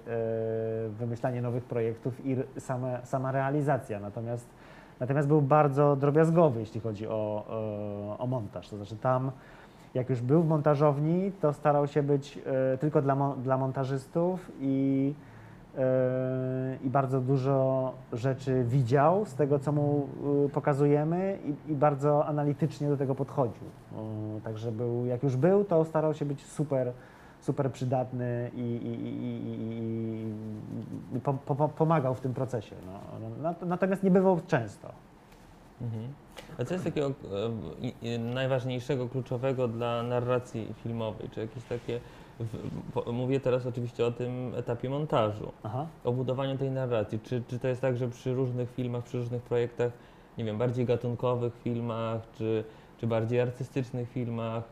y, 0.87 0.91
wymyślanie 0.91 1.43
nowych 1.43 1.65
projektów 1.65 2.27
i 2.27 2.37
same, 2.59 3.01
sama 3.05 3.33
realizacja. 3.33 4.01
Natomiast, 4.01 4.47
natomiast 5.01 5.29
był 5.29 5.43
bardzo 5.43 5.97
drobiazgowy, 5.97 6.61
jeśli 6.61 6.81
chodzi 6.81 7.07
o, 7.07 7.45
y, 8.15 8.23
o 8.23 8.27
montaż. 8.27 8.69
To 8.69 8.77
znaczy 8.77 8.97
tam, 8.97 9.31
jak 9.95 10.11
już 10.11 10.21
był 10.21 10.43
w 10.43 10.49
montażowni, 10.49 11.33
to 11.41 11.53
starał 11.53 11.87
się 11.87 12.03
być 12.03 12.39
y, 12.75 12.79
tylko 12.79 13.03
dla, 13.03 13.35
dla 13.43 13.59
montażystów 13.59 14.53
i 14.61 15.15
Yy, 15.19 15.30
i 16.85 16.91
bardzo 16.91 17.21
dużo 17.21 17.93
rzeczy 18.13 18.65
widział 18.65 19.25
z 19.25 19.35
tego, 19.35 19.59
co 19.59 19.73
mu 19.73 20.09
yy, 20.43 20.49
pokazujemy 20.49 21.39
i, 21.45 21.73
i 21.73 21.75
bardzo 21.75 22.27
analitycznie 22.27 22.89
do 22.89 22.97
tego 22.97 23.15
podchodził. 23.15 23.67
Yy, 23.93 24.41
Także 24.41 24.73
był, 24.73 25.07
jak 25.07 25.23
już 25.23 25.37
był, 25.37 25.65
to 25.65 25.85
starał 25.85 26.15
się 26.15 26.25
być 26.25 26.47
super, 26.47 26.93
super 27.41 27.73
przydatny 27.73 28.51
i, 28.55 28.61
i, 28.61 28.91
i, 31.17 31.21
po, 31.21 31.35
po, 31.35 31.69
pomagał 31.69 32.15
w 32.15 32.21
tym 32.21 32.35
procesie. 32.35 32.77
No. 32.87 33.51
Nat- 33.51 33.67
Natomiast 33.67 34.03
nie 34.03 34.11
bywał 34.11 34.41
często. 34.47 34.89
Mhm. 35.81 36.03
A 36.59 36.65
co 36.65 36.75
jest 36.75 36.85
takiego 36.85 37.13
e, 38.03 38.19
najważniejszego, 38.19 39.09
kluczowego 39.09 39.69
dla 39.69 40.03
narracji 40.03 40.75
filmowej? 40.83 41.29
Czy 41.31 41.41
jakieś 41.41 41.65
takie 41.65 42.01
w, 42.41 43.13
mówię 43.13 43.41
teraz 43.41 43.67
oczywiście 43.67 44.07
o 44.07 44.11
tym 44.11 44.55
etapie 44.55 44.91
montażu, 44.91 45.53
Aha. 45.63 45.87
o 46.05 46.13
budowaniu 46.13 46.59
tej 46.59 46.71
narracji. 46.71 47.21
Czy, 47.21 47.43
czy 47.49 47.59
to 47.59 47.69
jest 47.69 47.81
tak, 47.81 47.97
że 47.97 48.09
przy 48.09 48.35
różnych 48.35 48.71
filmach, 48.71 49.05
przy 49.05 49.19
różnych 49.19 49.43
projektach, 49.43 49.93
nie 50.39 50.45
wiem, 50.45 50.59
bardziej 50.59 50.87
gatunkowych 50.87 51.53
filmach, 51.65 52.23
czy, 52.39 52.65
czy 52.99 53.07
bardziej 53.07 53.41
artystycznych 53.41 54.11
filmach, 54.11 54.65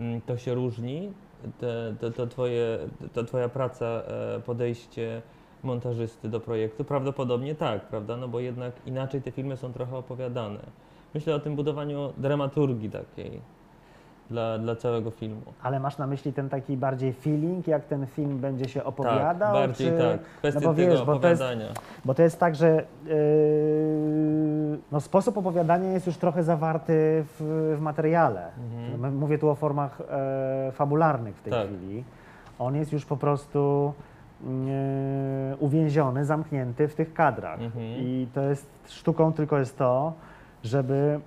mm, 0.00 0.20
to 0.20 0.38
się 0.38 0.54
różni? 0.54 1.12
Te, 1.58 1.94
to, 2.00 2.10
to, 2.10 2.26
twoje, 2.26 2.78
to 3.12 3.24
twoja 3.24 3.48
praca, 3.48 3.86
e, 3.86 4.40
podejście 4.40 5.22
montażysty 5.62 6.28
do 6.28 6.40
projektu? 6.40 6.84
Prawdopodobnie 6.84 7.54
tak, 7.54 7.88
prawda? 7.88 8.16
No 8.16 8.28
bo 8.28 8.40
jednak 8.40 8.74
inaczej 8.86 9.22
te 9.22 9.30
filmy 9.30 9.56
są 9.56 9.72
trochę 9.72 9.96
opowiadane. 9.96 10.60
Myślę 11.14 11.34
o 11.34 11.40
tym 11.40 11.56
budowaniu 11.56 12.12
dramaturgii 12.16 12.90
takiej 12.90 13.40
dla, 14.30 14.58
dla 14.58 14.76
całego 14.76 15.10
filmu. 15.10 15.42
Ale 15.62 15.80
masz 15.80 15.98
na 15.98 16.06
myśli 16.06 16.32
ten 16.32 16.48
taki 16.48 16.76
bardziej 16.76 17.12
feeling, 17.12 17.66
jak 17.66 17.84
ten 17.84 18.06
film 18.06 18.38
będzie 18.38 18.68
się 18.68 18.80
Tak, 18.80 18.88
opowiadał? 18.88 19.52
bardziej 19.52 19.90
czy... 19.90 19.98
tak. 19.98 20.20
Kwestia 20.38 20.60
bo 20.60 20.74
tego 20.74 20.90
wiesz, 20.90 21.02
bo 21.04 21.18
to 21.18 21.28
jest-. 21.28 21.42
Bo 22.04 22.14
to 22.14 22.22
jest 22.22 22.40
tak, 22.40 22.54
że 22.54 22.84
yy, 23.06 23.14
no 24.92 25.00
sposób 25.00 25.38
opowiadania 25.38 25.92
jest 25.92 26.06
już 26.06 26.16
trochę 26.16 26.42
zawarty 26.42 27.24
w, 27.26 27.74
w 27.78 27.80
materiale. 27.80 28.50
Mhm. 28.94 29.16
Mówię 29.16 29.38
tu 29.38 29.48
o 29.48 29.54
formach 29.54 30.00
e, 30.10 30.72
fabularnych 30.72 31.36
w 31.36 31.42
tej 31.42 31.52
Tak. 31.52 31.66
chwili. 31.66 32.04
On 32.58 32.76
jest 32.76 32.92
już 32.92 33.04
po 33.04 33.16
prostu 33.16 33.92
yy, 34.44 34.50
uwięziony, 35.58 36.24
zamknięty 36.24 36.88
w 36.88 36.94
tych 36.94 37.14
kadrach. 37.14 37.60
Mhm. 37.60 37.84
I 37.84 38.26
to 38.34 38.40
jest 38.42 38.66
sztuką 38.88 39.32
tylko 39.32 39.58
jest 39.58 39.78
to, 39.78 40.12
żeby 40.64 41.20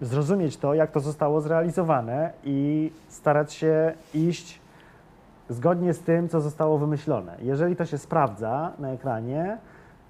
zrozumieć 0.00 0.56
to, 0.56 0.74
jak 0.74 0.90
to 0.90 1.00
zostało 1.00 1.40
zrealizowane 1.40 2.32
i 2.44 2.90
starać 3.08 3.52
się 3.52 3.92
iść 4.14 4.60
zgodnie 5.48 5.94
z 5.94 6.00
tym, 6.00 6.28
co 6.28 6.40
zostało 6.40 6.78
wymyślone. 6.78 7.36
Jeżeli 7.42 7.76
to 7.76 7.84
się 7.84 7.98
sprawdza 7.98 8.72
na 8.78 8.90
ekranie, 8.90 9.58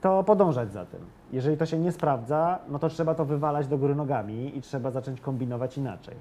to 0.00 0.24
podążać 0.24 0.72
za 0.72 0.84
tym. 0.84 1.00
Jeżeli 1.32 1.56
to 1.56 1.66
się 1.66 1.78
nie 1.78 1.92
sprawdza, 1.92 2.58
no 2.68 2.78
to 2.78 2.88
trzeba 2.88 3.14
to 3.14 3.24
wywalać 3.24 3.66
do 3.66 3.78
góry 3.78 3.94
nogami 3.94 4.58
i 4.58 4.60
trzeba 4.60 4.90
zacząć 4.90 5.20
kombinować 5.20 5.78
inaczej. 5.78 6.14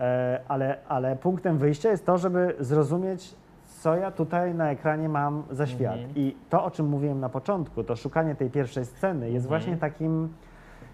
E, 0.00 0.40
ale, 0.48 0.76
ale 0.88 1.16
punktem 1.16 1.58
wyjścia 1.58 1.90
jest 1.90 2.06
to, 2.06 2.18
żeby 2.18 2.54
zrozumieć, 2.60 3.34
co 3.80 3.96
ja 3.96 4.10
tutaj 4.10 4.54
na 4.54 4.70
ekranie 4.70 5.08
mam 5.08 5.42
za 5.50 5.66
świat. 5.66 5.96
Mhm. 5.96 6.12
I 6.16 6.36
to, 6.50 6.64
o 6.64 6.70
czym 6.70 6.86
mówiłem 6.86 7.20
na 7.20 7.28
początku, 7.28 7.84
to 7.84 7.96
szukanie 7.96 8.34
tej 8.34 8.50
pierwszej 8.50 8.84
sceny 8.84 9.30
jest 9.30 9.46
Mhm. 9.46 9.48
właśnie 9.48 9.76
takim 9.76 10.28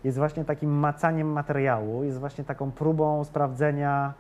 jest 0.09 0.18
właśnie 0.18 0.44
takim 0.44 0.70
macaniem 0.70 1.32
materiału, 1.32 2.04
jest 2.04 2.18
właśnie 2.18 2.44
taką 2.44 2.70
próbą 2.70 3.24
sprawdzenia 3.24 4.14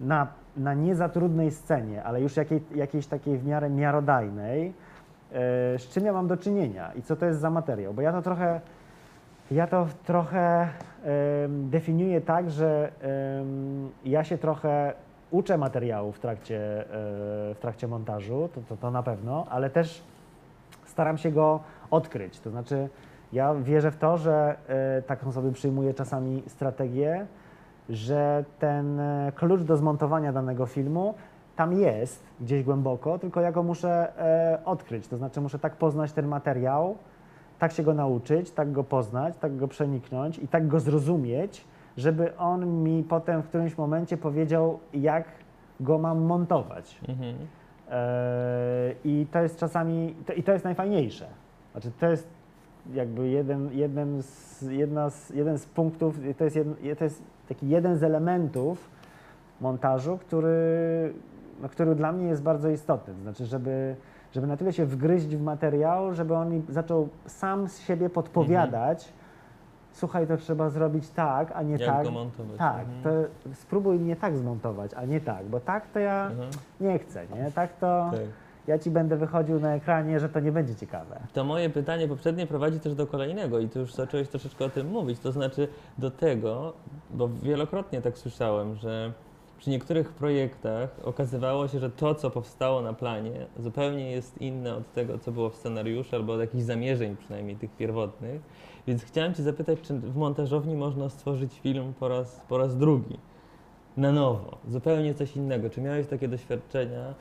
na, 0.00 0.26
na 0.56 0.74
nie 0.74 0.94
za 0.94 1.08
trudnej 1.08 1.50
scenie, 1.50 2.04
ale 2.04 2.20
już 2.20 2.36
jakiej, 2.36 2.62
jakiejś 2.74 3.06
takiej 3.06 3.38
w 3.38 3.46
miarę 3.46 3.70
miarodajnej, 3.70 4.68
e, 4.68 4.72
z 5.78 5.88
czym 5.88 6.04
ja 6.04 6.12
mam 6.12 6.28
do 6.28 6.36
czynienia 6.36 6.92
i 6.92 7.02
co 7.02 7.16
to 7.16 7.26
jest 7.26 7.40
za 7.40 7.50
materiał. 7.50 7.94
Bo 7.94 8.02
ja 8.02 8.12
to 8.12 8.22
trochę, 8.22 8.60
ja 9.50 9.66
to 9.66 9.86
trochę 10.04 10.68
definiuję 11.48 12.20
tak, 12.20 12.50
że 12.50 12.92
ja 14.04 14.24
się 14.24 14.38
trochę 14.38 14.94
uczę 15.30 15.58
materiału 15.58 16.12
w 16.12 16.18
trakcie, 16.18 16.80
e, 16.80 16.84
w 17.54 17.58
trakcie 17.60 17.88
montażu, 17.88 18.48
to, 18.54 18.60
to, 18.68 18.76
to 18.76 18.90
na 18.90 19.02
pewno, 19.02 19.46
ale 19.50 19.70
też 19.70 20.02
staram 20.84 21.18
się 21.18 21.30
go 21.30 21.60
odkryć. 21.90 22.40
To 22.40 22.50
znaczy, 22.50 22.88
ja 23.32 23.54
wierzę 23.54 23.90
w 23.90 23.96
to, 23.96 24.16
że 24.16 24.56
e, 24.68 25.02
taką 25.02 25.32
sobie 25.32 25.52
przyjmuję 25.52 25.94
czasami 25.94 26.42
strategię, 26.46 27.26
że 27.88 28.44
ten 28.58 29.00
e, 29.00 29.32
klucz 29.34 29.62
do 29.62 29.76
zmontowania 29.76 30.32
danego 30.32 30.66
filmu 30.66 31.14
tam 31.56 31.72
jest 31.72 32.24
gdzieś 32.40 32.62
głęboko, 32.62 33.18
tylko 33.18 33.40
ja 33.40 33.52
go 33.52 33.62
muszę 33.62 34.18
e, 34.18 34.58
odkryć. 34.64 35.08
To 35.08 35.16
znaczy, 35.16 35.40
muszę 35.40 35.58
tak 35.58 35.76
poznać 35.76 36.12
ten 36.12 36.26
materiał, 36.26 36.96
tak 37.58 37.72
się 37.72 37.82
go 37.82 37.94
nauczyć, 37.94 38.50
tak 38.50 38.72
go 38.72 38.84
poznać, 38.84 39.36
tak 39.36 39.56
go 39.56 39.68
przeniknąć 39.68 40.38
i 40.38 40.48
tak 40.48 40.68
go 40.68 40.80
zrozumieć, 40.80 41.64
żeby 41.96 42.36
on 42.36 42.82
mi 42.82 43.04
potem 43.08 43.42
w 43.42 43.48
którymś 43.48 43.78
momencie 43.78 44.16
powiedział, 44.16 44.78
jak 44.94 45.24
go 45.80 45.98
mam 45.98 46.22
montować. 46.22 47.00
Mhm. 47.08 47.34
I 49.04 49.26
to 49.32 49.42
jest 49.42 49.58
czasami, 49.58 50.14
i 50.36 50.42
to 50.42 50.52
jest 50.52 50.64
najfajniejsze. 50.64 51.26
Znaczy 51.72 51.90
to 52.00 52.06
jest 52.06 52.39
jakby 52.94 53.28
jeden, 53.28 54.22
z, 54.22 54.62
jedna 54.62 55.10
z, 55.10 55.30
jeden 55.30 55.58
z 55.58 55.66
punktów, 55.66 56.18
to 56.38 56.44
jest, 56.44 56.56
jeden, 56.56 56.74
to 56.98 57.04
jest 57.04 57.22
taki 57.48 57.68
jeden 57.68 57.96
z 57.96 58.02
elementów 58.02 58.90
montażu, 59.60 60.18
który, 60.18 61.12
no, 61.62 61.68
który 61.68 61.94
dla 61.94 62.12
mnie 62.12 62.26
jest 62.26 62.42
bardzo 62.42 62.68
istotny. 62.68 63.14
To 63.14 63.20
znaczy, 63.20 63.46
żeby, 63.46 63.96
żeby 64.32 64.46
na 64.46 64.56
tyle 64.56 64.72
się 64.72 64.86
wgryźć 64.86 65.26
w 65.36 65.42
materiał, 65.42 66.14
żeby 66.14 66.34
on 66.34 66.50
mi 66.50 66.62
zaczął 66.68 67.08
sam 67.26 67.68
z 67.68 67.78
siebie 67.80 68.10
podpowiadać, 68.10 69.12
słuchaj, 69.92 70.26
to 70.26 70.36
trzeba 70.36 70.68
zrobić 70.70 71.10
tak, 71.10 71.52
a 71.54 71.62
nie 71.62 71.72
Jak 71.76 71.80
tak. 71.96 72.04
go 72.04 72.10
montować? 72.10 72.58
Tak, 72.58 72.80
Mhm. 72.80 73.02
to 73.44 73.54
spróbuj 73.54 73.98
mnie 73.98 74.16
tak 74.16 74.36
zmontować, 74.36 74.94
a 74.94 75.04
nie 75.04 75.20
tak, 75.20 75.44
bo 75.46 75.60
tak 75.60 75.86
to 75.86 75.98
ja 75.98 76.28
Mhm. 76.30 76.50
nie 76.80 76.98
chcę, 76.98 77.22
nie? 77.34 77.52
Tak 77.52 77.72
to 77.76 78.08
Tak. 78.12 78.20
Ja 78.66 78.78
ci 78.78 78.90
będę 78.90 79.16
wychodził 79.16 79.60
na 79.60 79.74
ekranie, 79.74 80.20
że 80.20 80.28
to 80.28 80.40
nie 80.40 80.52
będzie 80.52 80.74
ciekawe. 80.74 81.20
To 81.32 81.44
moje 81.44 81.70
pytanie 81.70 82.08
poprzednie 82.08 82.46
prowadzi 82.46 82.80
też 82.80 82.94
do 82.94 83.06
kolejnego 83.06 83.58
i 83.58 83.68
tu 83.68 83.78
już 83.78 83.94
zacząłeś 83.94 84.28
troszeczkę 84.28 84.64
o 84.64 84.68
tym 84.68 84.90
mówić, 84.90 85.20
to 85.20 85.32
znaczy 85.32 85.68
do 85.98 86.10
tego, 86.10 86.72
bo 87.10 87.28
wielokrotnie 87.28 88.02
tak 88.02 88.18
słyszałem, 88.18 88.76
że 88.76 89.12
przy 89.58 89.70
niektórych 89.70 90.12
projektach 90.12 90.90
okazywało 91.04 91.68
się, 91.68 91.78
że 91.78 91.90
to, 91.90 92.14
co 92.14 92.30
powstało 92.30 92.82
na 92.82 92.92
planie, 92.92 93.46
zupełnie 93.58 94.10
jest 94.10 94.40
inne 94.40 94.74
od 94.74 94.92
tego, 94.92 95.18
co 95.18 95.32
było 95.32 95.50
w 95.50 95.56
scenariuszu, 95.56 96.16
albo 96.16 96.32
od 96.32 96.40
jakichś 96.40 96.64
zamierzeń 96.64 97.16
przynajmniej 97.16 97.56
tych 97.56 97.70
pierwotnych. 97.70 98.40
Więc 98.86 99.04
chciałem 99.04 99.34
Cię 99.34 99.42
zapytać, 99.42 99.80
czy 99.80 99.94
w 99.94 100.16
montażowni 100.16 100.74
można 100.74 101.08
stworzyć 101.08 101.60
film 101.60 101.92
po 102.00 102.08
raz, 102.08 102.40
po 102.48 102.58
raz 102.58 102.76
drugi, 102.76 103.18
na 103.96 104.12
nowo, 104.12 104.58
zupełnie 104.68 105.14
coś 105.14 105.36
innego. 105.36 105.70
Czy 105.70 105.80
miałeś 105.80 106.06
takie 106.06 106.28
doświadczenia? 106.28 107.14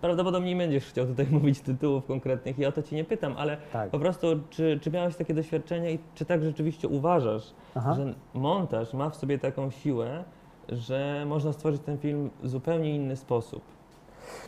Prawdopodobnie 0.00 0.50
nie 0.50 0.56
będziesz 0.56 0.84
chciał 0.86 1.06
tutaj 1.06 1.26
mówić 1.40 1.60
tytułów 1.60 2.06
konkretnych 2.06 2.58
i 2.58 2.66
o 2.66 2.72
to 2.72 2.82
Cię 2.82 2.96
nie 2.96 3.04
pytam, 3.04 3.34
ale 3.36 3.56
Tak. 3.72 3.90
po 3.90 3.98
prostu, 3.98 4.26
czy, 4.50 4.78
czy 4.82 4.90
miałeś 4.90 5.16
takie 5.16 5.34
doświadczenia 5.34 5.90
i 5.90 5.98
czy 6.14 6.24
tak 6.24 6.42
rzeczywiście 6.42 6.88
uważasz, 6.88 7.54
Aha. 7.74 7.94
że 7.94 8.14
montaż 8.34 8.94
ma 8.94 9.10
w 9.10 9.16
sobie 9.16 9.38
taką 9.38 9.70
siłę, 9.70 10.24
że 10.68 11.24
można 11.26 11.52
stworzyć 11.52 11.82
ten 11.82 11.98
film 11.98 12.30
w 12.42 12.48
zupełnie 12.48 12.96
inny 12.96 13.16
sposób? 13.16 13.62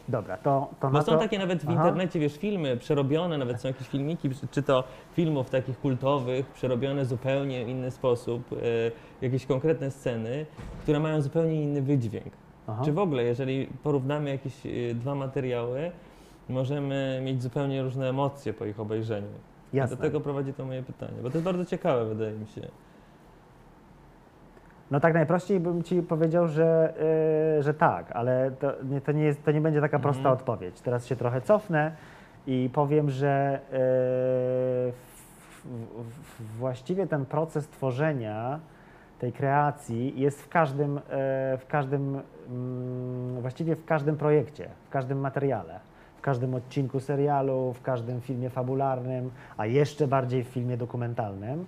Dobra, 0.08 0.36
to, 0.36 0.68
to 0.80 0.90
Bo 0.90 1.02
są 1.02 1.12
to... 1.12 1.18
takie 1.18 1.38
nawet 1.38 1.64
w 1.64 1.68
Aha. 1.68 1.72
internecie, 1.72 2.20
wiesz, 2.20 2.36
filmy 2.36 2.76
przerobione, 2.76 3.38
nawet 3.38 3.60
są 3.60 3.68
jakieś 3.68 3.88
filmiki, 3.88 4.30
czy 4.50 4.62
to 4.62 4.84
filmów 5.12 5.50
takich 5.50 5.80
kultowych, 5.80 6.46
przerobione 6.46 7.04
w 7.04 7.06
zupełnie 7.06 7.62
inny 7.62 7.90
sposób, 7.90 8.52
e, 8.52 8.56
jakieś 9.22 9.46
konkretne 9.46 9.90
sceny, 9.90 10.46
które 10.82 11.00
mają 11.00 11.22
zupełnie 11.22 11.62
inny 11.62 11.82
wydźwięk. 11.82 12.32
Aha. 12.68 12.82
Czy 12.84 12.92
w 12.92 12.98
ogóle, 12.98 13.22
jeżeli 13.22 13.66
porównamy 13.82 14.30
jakieś 14.30 14.66
e, 14.66 14.94
dwa 14.94 15.14
materiały, 15.14 15.90
możemy 16.48 17.20
mieć 17.24 17.42
zupełnie 17.42 17.82
różne 17.82 18.08
emocje 18.08 18.52
po 18.52 18.64
ich 18.64 18.80
obejrzeniu. 18.80 19.28
Jasne. 19.72 19.96
do 19.96 20.02
tego 20.02 20.20
prowadzi 20.20 20.52
to 20.52 20.64
moje 20.64 20.82
pytanie, 20.82 21.12
bo 21.22 21.30
to 21.30 21.36
jest 21.36 21.44
bardzo 21.44 21.64
ciekawe, 21.64 22.04
wydaje 22.04 22.32
mi 22.32 22.46
się. 22.46 22.60
No 24.90 25.00
tak 25.00 25.14
najprościej 25.14 25.60
bym 25.60 25.82
ci 25.82 26.02
powiedział, 26.02 26.48
że, 26.48 26.94
y, 27.58 27.62
że 27.62 27.74
tak, 27.74 28.12
ale 28.12 28.50
to 28.50 28.72
nie, 28.84 29.00
to, 29.00 29.12
nie 29.12 29.22
jest, 29.24 29.44
to 29.44 29.50
nie 29.52 29.60
będzie 29.60 29.80
taka 29.80 29.98
prosta 29.98 30.18
Mhm. 30.18 30.36
odpowiedź. 30.36 30.80
Teraz 30.80 31.06
się 31.06 31.16
trochę 31.16 31.40
cofnę 31.40 31.92
i 32.46 32.70
powiem, 32.72 33.10
że 33.10 33.58
y, 33.58 33.68
w, 34.92 35.66
w, 36.38 36.58
właściwie 36.58 37.06
ten 37.06 37.26
proces 37.26 37.68
tworzenia 37.68 38.60
tej 39.18 39.32
kreacji 39.32 40.20
jest 40.20 40.42
w 40.42 40.48
każdym, 40.48 40.98
y, 40.98 41.00
w 41.58 41.64
każdym 41.68 42.20
właściwie 43.40 43.76
w 43.76 43.84
każdym 43.84 44.16
projekcie, 44.16 44.68
w 44.86 44.88
każdym 44.90 45.20
materiale, 45.20 45.80
w 46.16 46.20
każdym 46.20 46.54
odcinku 46.54 47.00
serialu, 47.00 47.72
w 47.72 47.82
każdym 47.82 48.20
filmie 48.20 48.50
fabularnym, 48.50 49.30
a 49.56 49.66
jeszcze 49.66 50.08
bardziej 50.08 50.44
w 50.44 50.48
filmie 50.48 50.76
dokumentalnym. 50.76 51.66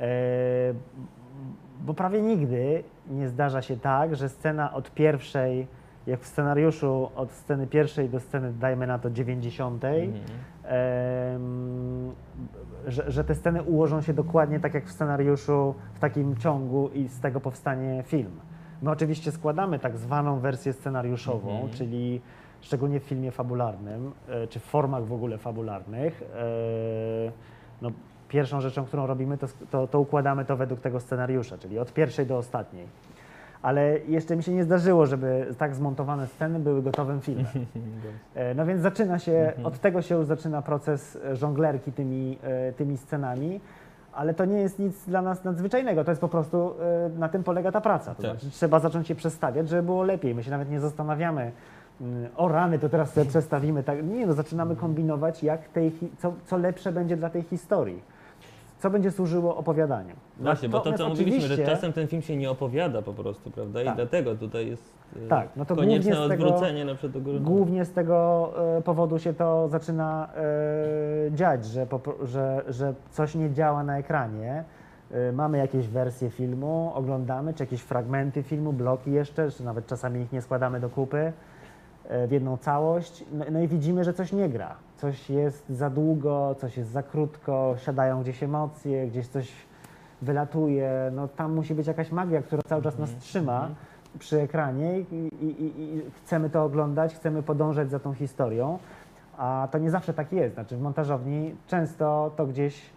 E, 0.00 0.06
Bo 1.84 1.94
prawie 1.94 2.22
nigdy 2.22 2.84
nie 3.10 3.28
zdarza 3.28 3.62
się 3.62 3.76
tak, 3.76 4.16
że 4.16 4.28
scena 4.28 4.72
od 4.72 4.90
pierwszej, 4.94 5.66
jak 6.06 6.20
w 6.20 6.26
scenariuszu, 6.26 7.10
od 7.16 7.30
sceny 7.32 7.66
pierwszej 7.66 8.08
do 8.08 8.20
sceny, 8.20 8.52
dajmy 8.52 8.86
na 8.86 8.98
to 8.98 9.10
90, 9.10 9.84
Mhm. 9.84 10.12
em, 10.64 12.12
że, 12.86 13.10
że 13.10 13.24
te 13.24 13.34
sceny 13.34 13.62
ułożą 13.62 14.00
się 14.02 14.12
dokładnie 14.14 14.60
tak 14.60 14.74
jak 14.74 14.84
w 14.86 14.90
scenariuszu, 14.92 15.74
w 15.94 15.98
takim 15.98 16.36
ciągu 16.36 16.88
i 16.94 17.08
z 17.08 17.20
tego 17.20 17.40
powstanie 17.40 18.02
film. 18.02 18.40
My 18.84 18.90
oczywiście 18.90 19.32
składamy 19.32 19.78
tak 19.78 19.96
zwaną 19.96 20.40
wersję 20.40 20.72
scenariuszową, 20.72 21.50
Mhm. 21.52 21.70
czyli 21.72 22.20
szczególnie 22.60 23.00
w 23.00 23.02
filmie 23.02 23.30
fabularnym, 23.30 24.12
e, 24.28 24.46
czy 24.46 24.60
w 24.60 24.62
formach 24.64 25.04
w 25.06 25.12
ogóle 25.12 25.38
fabularnych. 25.38 26.22
e, 26.22 27.32
No, 27.82 27.90
pierwszą 28.28 28.60
rzeczą, 28.60 28.84
którą 28.84 29.06
robimy, 29.06 29.38
to, 29.38 29.46
to, 29.70 29.86
to 29.86 30.00
układamy 30.00 30.44
to 30.44 30.56
według 30.56 30.80
tego 30.80 31.00
scenariusza, 31.00 31.58
czyli 31.58 31.78
od 31.78 31.92
pierwszej 31.92 32.26
do 32.26 32.36
ostatniej. 32.38 32.86
ale 33.62 33.98
jeszcze 33.98 34.36
mi 34.36 34.42
się 34.42 34.52
nie 34.52 34.64
zdarzyło, 34.64 35.06
żeby 35.06 35.46
tak 35.58 35.74
zmontowane 35.74 36.26
sceny 36.26 36.58
były 36.60 36.82
gotowym 36.82 37.20
filmem. 37.20 37.46
E, 38.34 38.54
No 38.54 38.66
więc 38.66 38.82
zaczyna 38.82 39.18
się, 39.18 39.32
Mhm. 39.32 39.66
od 39.66 39.78
tego 39.80 40.02
się 40.02 40.14
już 40.14 40.26
zaczyna 40.26 40.62
proces 40.62 41.18
żonglerki 41.32 41.92
tymi, 41.92 42.38
tymi 42.76 42.96
scenami, 42.96 43.60
ale 44.16 44.34
to 44.34 44.44
nie 44.44 44.58
jest 44.58 44.78
nic 44.78 45.04
dla 45.06 45.22
nas 45.22 45.44
nadzwyczajnego, 45.44 46.04
to 46.04 46.10
jest 46.10 46.20
po 46.20 46.28
prostu, 46.28 46.74
e, 47.06 47.18
na 47.18 47.28
tym 47.28 47.44
polega 47.44 47.72
ta 47.72 47.80
praca. 47.80 48.14
To 48.14 48.22
Tak. 48.22 48.30
znaczy 48.30 48.50
trzeba 48.50 48.80
zacząć 48.80 49.08
się 49.08 49.14
przestawiać, 49.14 49.68
żeby 49.68 49.82
było 49.82 50.02
lepiej. 50.02 50.34
My 50.34 50.42
się 50.44 50.50
nawet 50.50 50.70
nie 50.70 50.80
zastanawiamy, 50.80 51.52
mm, 52.00 52.28
o 52.36 52.48
rany, 52.48 52.78
to 52.78 52.88
teraz 52.88 53.12
sobie 53.12 53.26
przestawimy. 53.26 53.82
Tak. 53.82 54.04
Nie, 54.06 54.26
no 54.26 54.32
zaczynamy 54.32 54.76
kombinować, 54.76 55.42
jak 55.42 55.68
tej, 55.68 55.92
co, 56.18 56.32
co 56.46 56.56
lepsze 56.56 56.92
będzie 56.92 57.16
dla 57.16 57.30
tej 57.30 57.42
historii. 57.42 58.02
Co 58.84 58.90
będzie 58.90 59.10
służyło 59.10 59.56
opowiadaniu. 59.56 60.14
Właśnie, 60.40 60.68
bo 60.68 60.80
to 60.80 60.92
co 60.92 61.08
mówiliśmy, 61.08 61.56
że 61.56 61.58
czasem 61.66 61.92
ten 61.92 62.06
film 62.06 62.22
się 62.22 62.36
nie 62.36 62.50
opowiada 62.50 63.02
po 63.02 63.12
prostu, 63.12 63.50
prawda? 63.50 63.82
I 63.82 63.84
Tak. 63.84 63.96
dlatego 63.96 64.34
tutaj 64.34 64.66
jest 64.66 64.92
e, 65.16 65.28
Tak, 65.28 65.48
no 65.56 65.64
to 65.64 65.76
konieczne 65.76 66.26
z 66.26 66.28
tego- 66.28 66.44
odwrócenie 66.44 66.84
na 66.84 66.94
przykład 66.94 67.12
do 67.12 67.20
góry. 67.20 67.40
Głównie 67.40 67.84
z 67.84 67.92
tego 67.92 68.50
e, 68.78 68.82
powodu 68.82 69.18
się 69.18 69.34
to 69.34 69.68
zaczyna 69.68 70.28
e, 70.36 71.32
dziać, 71.32 71.64
że, 71.66 71.86
że, 72.24 72.62
że 72.68 72.94
coś 73.10 73.34
nie 73.34 73.50
działa 73.52 73.84
na 73.84 73.98
ekranie. 73.98 74.64
E, 75.10 75.32
mamy 75.32 75.58
jakieś 75.58 75.88
wersje 75.88 76.30
filmu, 76.30 76.92
oglądamy, 76.94 77.54
czy 77.54 77.62
jakieś 77.62 77.80
fragmenty 77.80 78.42
filmu, 78.42 78.72
bloki 78.72 79.12
jeszcze, 79.12 79.50
czy 79.50 79.64
nawet 79.64 79.86
czasami 79.86 80.20
ich 80.20 80.32
nie 80.32 80.42
składamy 80.42 80.80
do 80.80 80.88
kupy 80.88 81.32
e, 82.08 82.26
w 82.26 82.32
jedną 82.32 82.56
całość. 82.56 83.24
No, 83.32 83.44
no 83.52 83.60
i 83.60 83.68
widzimy, 83.68 84.04
że 84.04 84.12
coś 84.14 84.32
nie 84.32 84.48
gra. 84.48 84.74
Coś 84.96 85.30
jest 85.30 85.68
za 85.68 85.90
długo, 85.90 86.54
coś 86.58 86.76
jest 86.76 86.90
za 86.90 87.02
krótko, 87.02 87.74
siadają 87.78 88.22
gdzieś 88.22 88.42
emocje, 88.42 89.06
gdzieś 89.06 89.28
coś 89.28 89.52
wylatuje. 90.22 91.10
No, 91.12 91.28
tam 91.28 91.52
musi 91.52 91.74
być 91.74 91.86
jakaś 91.86 92.12
magia, 92.12 92.42
która 92.42 92.62
cały 92.62 92.82
czas 92.82 92.98
nas 92.98 93.14
trzyma 93.14 93.68
przy 94.18 94.40
ekranie 94.40 95.00
i, 95.00 95.28
i, 95.40 95.46
i, 95.46 95.82
i 95.82 96.02
chcemy 96.10 96.50
to 96.50 96.64
oglądać, 96.64 97.14
chcemy 97.14 97.42
podążać 97.42 97.90
za 97.90 97.98
tą 97.98 98.14
historią, 98.14 98.78
a 99.38 99.68
to 99.70 99.78
nie 99.78 99.90
zawsze 99.90 100.14
tak 100.14 100.32
jest. 100.32 100.54
Znaczy 100.54 100.76
w 100.76 100.80
montażowni 100.80 101.54
często 101.66 102.30
to 102.36 102.46
gdzieś 102.46 102.90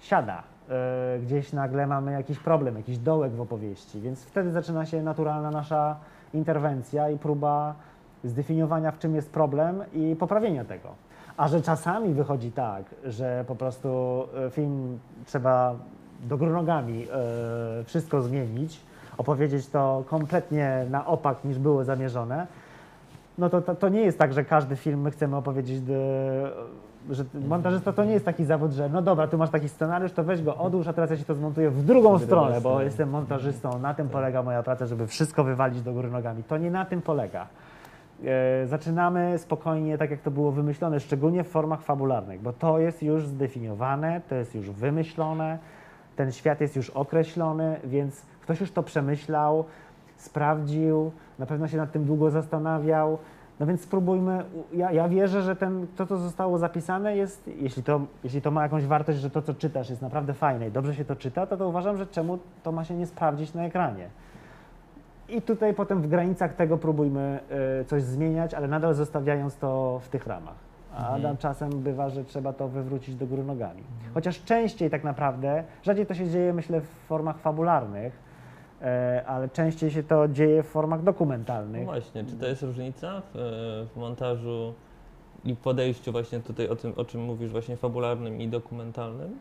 siada, 0.00 0.42
e, 0.68 1.18
gdzieś 1.18 1.52
nagle 1.52 1.86
mamy 1.86 2.12
jakiś 2.12 2.38
problem, 2.38 2.76
jakiś 2.76 2.98
dołek 2.98 3.32
w 3.32 3.40
opowieści, 3.40 4.00
więc 4.00 4.24
wtedy 4.24 4.52
zaczyna 4.52 4.86
się 4.86 5.02
naturalna 5.02 5.50
nasza 5.50 5.96
interwencja 6.34 7.10
i 7.10 7.18
próba 7.18 7.74
zdefiniowania, 8.24 8.92
w 8.92 8.98
czym 8.98 9.14
jest 9.14 9.30
problem 9.30 9.82
i 9.92 10.16
poprawienia 10.18 10.64
tego. 10.64 11.05
A 11.36 11.48
że 11.48 11.62
czasami 11.62 12.14
wychodzi 12.14 12.52
tak, 12.52 12.84
że 13.04 13.44
po 13.48 13.56
prostu 13.56 13.88
e, 14.46 14.50
film 14.50 14.98
trzeba 15.26 15.74
do 16.28 16.38
góry 16.38 16.52
nogami 16.52 17.06
e, 17.80 17.84
wszystko 17.84 18.22
zmienić, 18.22 18.80
opowiedzieć 19.18 19.66
to 19.66 20.04
kompletnie 20.06 20.86
na 20.90 21.06
opak 21.06 21.44
niż 21.44 21.58
było 21.58 21.84
zamierzone, 21.84 22.46
no 23.38 23.50
to, 23.50 23.62
to, 23.62 23.74
to 23.74 23.88
nie 23.88 24.00
jest 24.00 24.18
tak, 24.18 24.32
że 24.32 24.44
każdy 24.44 24.76
film 24.76 25.00
my 25.00 25.10
chcemy 25.10 25.36
opowiedzieć, 25.36 25.80
do, 25.80 25.94
że 27.10 27.24
montażysta 27.48 27.92
to 27.92 28.04
nie 28.04 28.12
jest 28.12 28.24
taki 28.24 28.44
zawód, 28.44 28.72
że 28.72 28.88
no 28.88 29.02
dobra, 29.02 29.26
tu 29.26 29.38
masz 29.38 29.50
taki 29.50 29.68
scenariusz, 29.68 30.12
to 30.12 30.24
weź 30.24 30.42
go 30.42 30.56
odłóż, 30.56 30.86
a 30.86 30.92
teraz 30.92 31.10
ja 31.10 31.16
ci 31.16 31.24
to 31.24 31.34
zmontuję 31.34 31.70
w 31.70 31.84
drugą 31.84 32.18
stronę, 32.18 32.60
bo 32.60 32.82
jestem 32.82 33.10
montażystą, 33.10 33.78
na 33.78 33.94
tym 33.94 34.08
polega 34.08 34.42
moja 34.42 34.62
praca, 34.62 34.86
żeby 34.86 35.06
wszystko 35.06 35.44
wywalić 35.44 35.82
do 35.82 35.92
góry 35.92 36.10
nogami. 36.10 36.42
To 36.42 36.58
nie 36.58 36.70
na 36.70 36.84
tym 36.84 37.02
polega. 37.02 37.46
E, 38.24 38.66
zaczynamy 38.66 39.38
spokojnie, 39.38 39.98
tak 39.98 40.10
jak 40.10 40.20
to 40.20 40.30
było 40.30 40.52
wymyślone, 40.52 41.00
szczególnie 41.00 41.44
w 41.44 41.48
formach 41.48 41.82
fabularnych, 41.82 42.40
bo 42.40 42.52
to 42.52 42.78
jest 42.78 43.02
już 43.02 43.26
zdefiniowane, 43.26 44.20
to 44.28 44.34
jest 44.34 44.54
już 44.54 44.70
wymyślone, 44.70 45.58
ten 46.16 46.32
świat 46.32 46.60
jest 46.60 46.76
już 46.76 46.90
określony, 46.90 47.80
więc 47.84 48.22
ktoś 48.40 48.60
już 48.60 48.72
to 48.72 48.82
przemyślał, 48.82 49.64
sprawdził, 50.16 51.12
na 51.38 51.46
pewno 51.46 51.68
się 51.68 51.76
nad 51.76 51.92
tym 51.92 52.04
długo 52.04 52.30
zastanawiał. 52.30 53.18
No 53.60 53.66
więc 53.66 53.80
spróbujmy. 53.80 54.44
Ja, 54.72 54.92
ja 54.92 55.08
wierzę, 55.08 55.42
że 55.42 55.56
ten, 55.56 55.86
to, 55.96 56.06
co 56.06 56.16
zostało 56.16 56.58
zapisane, 56.58 57.16
jest, 57.16 57.50
jeśli 57.58 57.82
to, 57.82 58.00
jeśli 58.24 58.42
to 58.42 58.50
ma 58.50 58.62
jakąś 58.62 58.86
wartość, 58.86 59.18
że 59.18 59.30
to, 59.30 59.42
co 59.42 59.54
czytasz, 59.54 59.90
jest 59.90 60.02
naprawdę 60.02 60.34
fajne 60.34 60.68
i 60.68 60.70
dobrze 60.70 60.94
się 60.94 61.04
to 61.04 61.16
czyta, 61.16 61.46
to, 61.46 61.56
to 61.56 61.68
uważam, 61.68 61.96
że 61.96 62.06
czemu 62.06 62.38
to 62.62 62.72
ma 62.72 62.84
się 62.84 62.94
nie 62.94 63.06
sprawdzić 63.06 63.54
na 63.54 63.64
ekranie. 63.64 64.08
I 65.28 65.42
tutaj 65.42 65.74
potem 65.74 66.02
w 66.02 66.06
granicach 66.06 66.54
tego 66.54 66.78
próbujmy 66.78 67.40
y, 67.80 67.84
coś 67.84 68.02
zmieniać, 68.02 68.54
ale 68.54 68.68
nadal 68.68 68.94
zostawiając 68.94 69.56
to 69.56 70.00
w 70.04 70.08
tych 70.08 70.26
ramach. 70.26 70.54
A 70.96 71.16
Mhm. 71.16 71.36
czasem 71.36 71.70
bywa, 71.70 72.10
że 72.10 72.24
trzeba 72.24 72.52
to 72.52 72.68
wywrócić 72.68 73.14
do 73.14 73.26
góry 73.26 73.44
nogami. 73.44 73.82
Chociaż 74.14 74.44
częściej 74.44 74.90
tak 74.90 75.04
naprawdę, 75.04 75.64
rzadziej 75.82 76.06
to 76.06 76.14
się 76.14 76.30
dzieje 76.30 76.52
myślę 76.52 76.80
w 76.80 76.86
formach 76.86 77.38
fabularnych, 77.38 78.12
e, 78.82 79.22
ale 79.26 79.48
częściej 79.48 79.90
się 79.90 80.02
to 80.02 80.28
dzieje 80.28 80.62
w 80.62 80.66
formach 80.66 81.00
No 81.00 81.04
dokumentalnych. 81.06 81.84
właśnie, 81.84 82.24
czy 82.24 82.36
to 82.36 82.46
jest 82.46 82.62
różnica 82.62 83.22
w, 83.34 83.86
w 83.94 83.96
montażu 83.96 84.74
i 85.44 85.56
podejściu 85.56 86.12
właśnie 86.12 86.40
tutaj 86.40 86.68
o 86.68 86.76
tym, 86.76 86.92
o 86.96 87.04
czym 87.04 87.20
mówisz, 87.20 87.50
właśnie 87.50 87.76
fabularnym 87.76 88.40
i 88.40 88.48
dokumentalnym? 88.48 89.38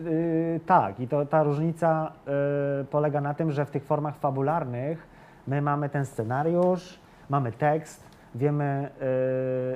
Yy, 0.00 0.60
tak, 0.66 1.00
i 1.00 1.08
to, 1.08 1.26
ta 1.26 1.42
różnica 1.42 2.12
yy, 2.26 2.84
polega 2.84 3.20
na 3.20 3.34
tym, 3.34 3.52
że 3.52 3.66
w 3.66 3.70
tych 3.70 3.84
formach 3.84 4.16
fabularnych 4.16 5.06
my 5.46 5.62
mamy 5.62 5.88
ten 5.88 6.06
scenariusz, 6.06 6.98
mamy 7.28 7.52
tekst, 7.52 8.04
wiemy, 8.34 8.90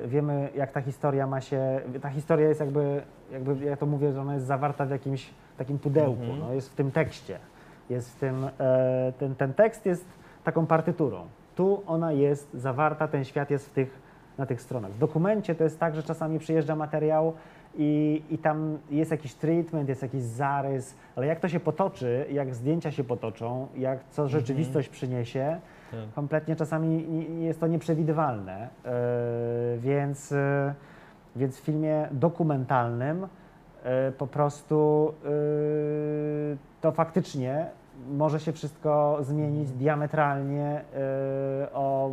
yy, 0.03 0.09
wiemy 0.09 0.49
jak 0.55 0.73
ta 0.73 0.81
historia 0.81 1.27
ma 1.27 1.41
się. 1.41 1.81
Ta 2.03 2.09
historia 2.11 2.49
jest 2.49 2.61
jakby, 2.61 3.03
jakby, 3.33 3.65
ja 3.65 3.77
to 3.77 3.87
mówię, 3.87 4.13
że 4.13 4.21
ona 4.21 4.35
jest 4.35 4.47
zawarta 4.47 4.87
w 4.87 4.91
jakimś 4.91 5.31
takim 5.59 5.79
pudełku, 5.79 6.23
Mhm. 6.23 6.39
no, 6.39 6.53
jest 6.53 6.73
w 6.73 6.75
tym 6.75 6.91
tekście. 6.91 7.39
Jest 7.91 8.17
w 8.17 8.21
tym, 8.21 8.49
e, 8.61 9.13
ten, 9.19 9.35
ten 9.35 9.55
tekst 9.55 9.87
jest 9.87 10.05
taką 10.45 10.67
partyturą. 10.67 11.27
Tu 11.55 11.83
ona 11.87 12.13
jest 12.13 12.55
zawarta, 12.55 13.09
ten 13.09 13.25
świat 13.25 13.51
jest 13.51 13.69
w 13.69 13.73
tych, 13.73 13.99
na 14.39 14.47
tych 14.47 14.63
stronach. 14.63 14.91
W 14.91 14.99
dokumencie 14.99 15.55
to 15.55 15.65
jest 15.65 15.81
tak, 15.81 15.95
że 15.95 16.03
czasami 16.03 16.39
przyjeżdża 16.39 16.77
materiał 16.77 17.33
i, 17.75 18.23
i 18.31 18.39
tam 18.39 18.79
jest 18.91 19.11
jakiś 19.11 19.35
treatment, 19.35 19.89
jest 19.89 20.03
jakiś 20.03 20.23
zarys, 20.23 20.97
ale 21.17 21.27
jak 21.27 21.41
to 21.41 21.49
się 21.49 21.61
potoczy, 21.61 22.27
jak 22.31 22.55
zdjęcia 22.55 22.91
się 22.91 23.05
potoczą, 23.05 23.69
jak 23.77 24.05
co 24.11 24.29
rzeczywistość 24.29 24.89
przyniesie, 24.89 25.61
Tak. 25.91 26.01
kompletnie 26.15 26.57
czasami 26.57 27.07
jest 27.45 27.61
to 27.61 27.67
nieprzewidywalne. 27.67 28.69
E, 28.85 28.91
więc, 29.79 30.33
e, 30.33 30.75
więc 31.37 31.61
w 31.61 31.65
filmie 31.65 32.09
dokumentalnym 32.13 33.27
e, 33.83 34.13
po 34.13 34.27
prostu 34.27 35.13
to 36.81 36.93
faktycznie 36.93 37.67
może 38.11 38.41
się 38.41 38.53
wszystko 38.53 39.19
zmienić 39.21 39.71
diametralnie 39.73 40.65
e, 40.65 41.73
o 41.73 42.11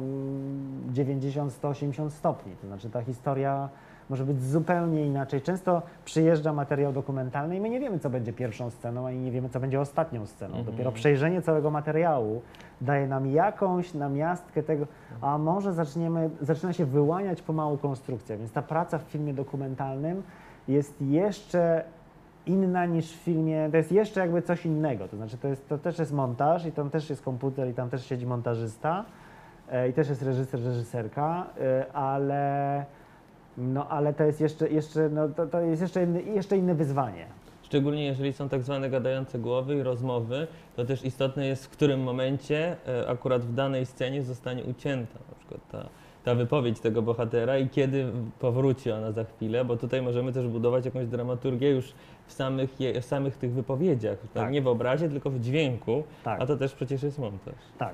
90-180 0.93 2.09
stopni. 2.09 2.55
To 2.61 2.67
znaczy 2.67 2.89
ta 2.89 3.01
historia 3.01 3.69
może 4.09 4.25
być 4.25 4.43
zupełnie 4.43 5.05
inaczej. 5.05 5.41
Często 5.41 5.81
przyjeżdża 6.05 6.53
materiał 6.53 6.93
dokumentalny 6.93 7.55
i 7.55 7.61
my 7.61 7.69
nie 7.69 7.79
wiemy, 7.79 7.99
co 7.99 8.09
będzie 8.09 8.33
pierwszą 8.33 8.69
sceną, 8.69 9.07
ani 9.07 9.17
nie 9.17 9.31
wiemy, 9.31 9.49
co 9.49 9.59
będzie 9.59 9.81
ostatnią 9.81 10.25
sceną. 10.25 10.55
Mhm. 10.57 10.65
Dopiero 10.65 10.91
przejrzenie 10.91 11.41
całego 11.41 11.71
materiału 11.71 12.41
daje 12.81 13.07
nam 13.07 13.27
jakąś 13.27 13.93
namiastkę 13.93 14.63
tego, 14.63 14.87
a 15.21 15.37
może 15.37 15.73
zaczniemy, 15.73 16.29
zaczyna 16.41 16.73
się 16.73 16.85
wyłaniać 16.85 17.41
pomału 17.41 17.77
konstrukcja. 17.77 18.37
Więc 18.37 18.51
ta 18.51 18.61
praca 18.61 18.97
w 18.97 19.03
filmie 19.03 19.33
dokumentalnym 19.33 20.23
jest 20.67 21.01
jeszcze 21.01 21.83
inna 22.45 22.85
niż 22.85 23.11
w 23.11 23.15
filmie, 23.15 23.67
to 23.71 23.77
jest 23.77 23.91
jeszcze 23.91 24.19
jakby 24.19 24.41
coś 24.41 24.65
innego. 24.65 25.07
To 25.07 25.17
znaczy, 25.17 25.37
to, 25.37 25.47
jest, 25.47 25.69
to 25.69 25.77
też 25.77 25.99
jest 25.99 26.13
montaż 26.13 26.65
i 26.65 26.71
tam 26.71 26.89
też 26.89 27.09
jest 27.09 27.21
komputer 27.21 27.69
i 27.69 27.73
tam 27.73 27.89
też 27.89 28.05
siedzi 28.05 28.25
montażysta 28.25 29.05
e, 29.71 29.89
i 29.89 29.93
też 29.93 30.09
jest 30.09 30.21
reżyser, 30.21 30.63
reżyserka, 30.63 31.45
e, 31.61 31.93
ale, 31.93 32.85
no, 33.57 33.87
ale 33.87 34.13
to 34.13 34.23
jest 34.23 34.41
jeszcze, 34.41 34.69
jeszcze, 34.69 35.09
no, 35.09 35.29
to, 35.29 35.47
to 35.47 35.59
jest 35.59 35.81
jeszcze, 35.81 36.03
inny, 36.03 36.21
jeszcze 36.21 36.57
inne 36.57 36.75
wyzwanie. 36.75 37.25
Szczególnie 37.63 38.05
jeżeli 38.05 38.33
są 38.33 38.49
tak 38.49 38.63
zwane 38.63 38.89
gadające 38.89 39.39
głowy 39.39 39.75
i 39.75 39.83
rozmowy, 39.83 40.47
to 40.75 40.85
też 40.85 41.05
istotne 41.05 41.47
jest, 41.47 41.65
w 41.65 41.69
którym 41.69 42.03
momencie 42.03 42.75
e, 42.87 43.09
akurat 43.09 43.41
w 43.41 43.53
danej 43.53 43.85
scenie 43.85 44.23
zostanie 44.23 44.63
ucięta 44.63 45.19
na 45.29 45.35
przykład 45.35 45.61
ta, 45.71 45.89
ta 46.23 46.35
wypowiedź 46.35 46.79
tego 46.79 47.01
bohatera 47.01 47.57
i 47.57 47.69
kiedy 47.69 48.05
powróci 48.39 48.91
ona 48.91 49.11
za 49.11 49.23
chwilę, 49.23 49.65
bo 49.65 49.77
tutaj 49.77 50.01
możemy 50.01 50.33
też 50.33 50.47
budować 50.47 50.85
jakąś 50.85 51.07
dramaturgię 51.07 51.69
już 51.69 51.93
w 52.27 52.33
samych, 52.33 52.79
je, 52.79 53.01
w 53.01 53.05
samych 53.05 53.37
tych 53.37 53.51
wypowiedziach, 53.51 54.17
Tak. 54.33 54.51
nie 54.51 54.61
w 54.61 54.67
obrazie, 54.67 55.09
tylko 55.09 55.29
w 55.29 55.39
dźwięku, 55.39 56.03
Tak. 56.23 56.41
a 56.41 56.45
to 56.45 56.57
też 56.57 56.73
przecież 56.73 57.03
jest 57.03 57.19
montaż. 57.19 57.55
Tak, 57.77 57.93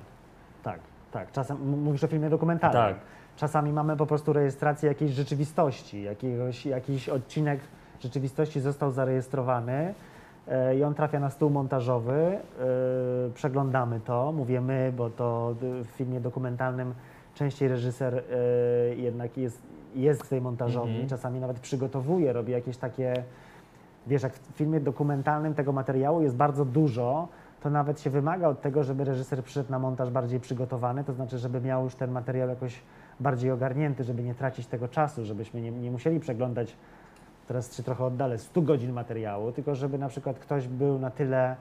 tak, 0.64 0.80
tak. 1.12 1.32
Czasem 1.32 1.58
mówisz 1.84 2.04
o 2.04 2.08
filmie 2.08 2.30
dokumentalnym. 2.30 2.96
Tak. 2.96 3.04
Czasami 3.36 3.74
mamy 3.74 3.98
po 3.98 4.06
prostu 4.06 4.34
rejestrację 4.34 4.90
jakiejś 4.90 5.12
rzeczywistości, 5.12 6.04
jakiegoś, 6.04 6.66
jakiś 6.66 7.10
odcinek 7.10 7.60
rzeczywistości 8.00 8.60
został 8.60 8.92
zarejestrowany 8.92 9.94
e, 10.48 10.76
i 10.76 10.84
on 10.84 10.94
trafia 10.94 11.20
na 11.20 11.30
stół 11.30 11.50
montażowy. 11.50 12.14
E, 12.14 12.40
przeglądamy 13.34 14.00
to, 14.00 14.32
mówię 14.32 14.62
my, 14.62 14.94
bo 14.98 15.10
to 15.10 15.56
w 15.62 15.86
filmie 15.86 16.20
dokumentalnym 16.20 16.94
częściej 17.36 17.70
reżyser 17.70 18.16
e, 18.16 18.96
jednak 18.96 19.38
jest, 19.38 19.62
jest 19.96 20.24
w 20.24 20.30
tej 20.30 20.42
montażowni, 20.42 20.92
Mhm. 20.92 21.10
czasami 21.10 21.40
nawet 21.40 21.60
przygotowuje, 21.60 22.34
robi 22.34 22.52
jakieś 22.52 22.78
takie 22.78 23.24
Wiesz, 24.08 24.24
jak 24.24 24.34
w 24.34 24.56
filmie 24.56 24.80
dokumentalnym 24.80 25.54
tego 25.54 25.72
materiału 25.72 26.22
jest 26.22 26.36
bardzo 26.36 26.66
dużo, 26.66 27.28
to 27.64 27.70
nawet 27.70 28.02
się 28.02 28.10
wymaga 28.10 28.48
od 28.48 28.62
tego, 28.62 28.84
żeby 28.84 29.04
reżyser 29.04 29.44
przyszedł 29.44 29.72
na 29.72 29.80
montaż 29.80 30.10
bardziej 30.10 30.40
przygotowany, 30.40 31.04
to 31.04 31.14
znaczy, 31.14 31.38
żeby 31.38 31.62
miał 31.62 31.84
już 31.84 31.96
ten 31.96 32.12
materiał 32.12 32.50
jakoś 32.50 32.82
bardziej 33.22 33.52
ogarnięty, 33.52 34.04
żeby 34.04 34.24
nie 34.24 34.36
tracić 34.36 34.68
tego 34.68 34.88
czasu, 34.88 35.26
żebyśmy 35.26 35.62
nie, 35.62 35.72
nie 35.72 35.92
musieli 35.92 36.20
przeglądać, 36.20 36.76
teraz 37.48 37.78
się 37.78 37.84
trochę 37.84 38.06
oddalę, 38.06 38.38
100 38.38 38.62
godzin 38.62 38.92
materiału, 38.94 39.52
tylko 39.52 39.76
żeby 39.76 39.98
na 39.98 40.08
przykład 40.08 40.40
ktoś 40.40 40.68
był 40.68 41.00
na 41.00 41.10
tyle 41.12 41.56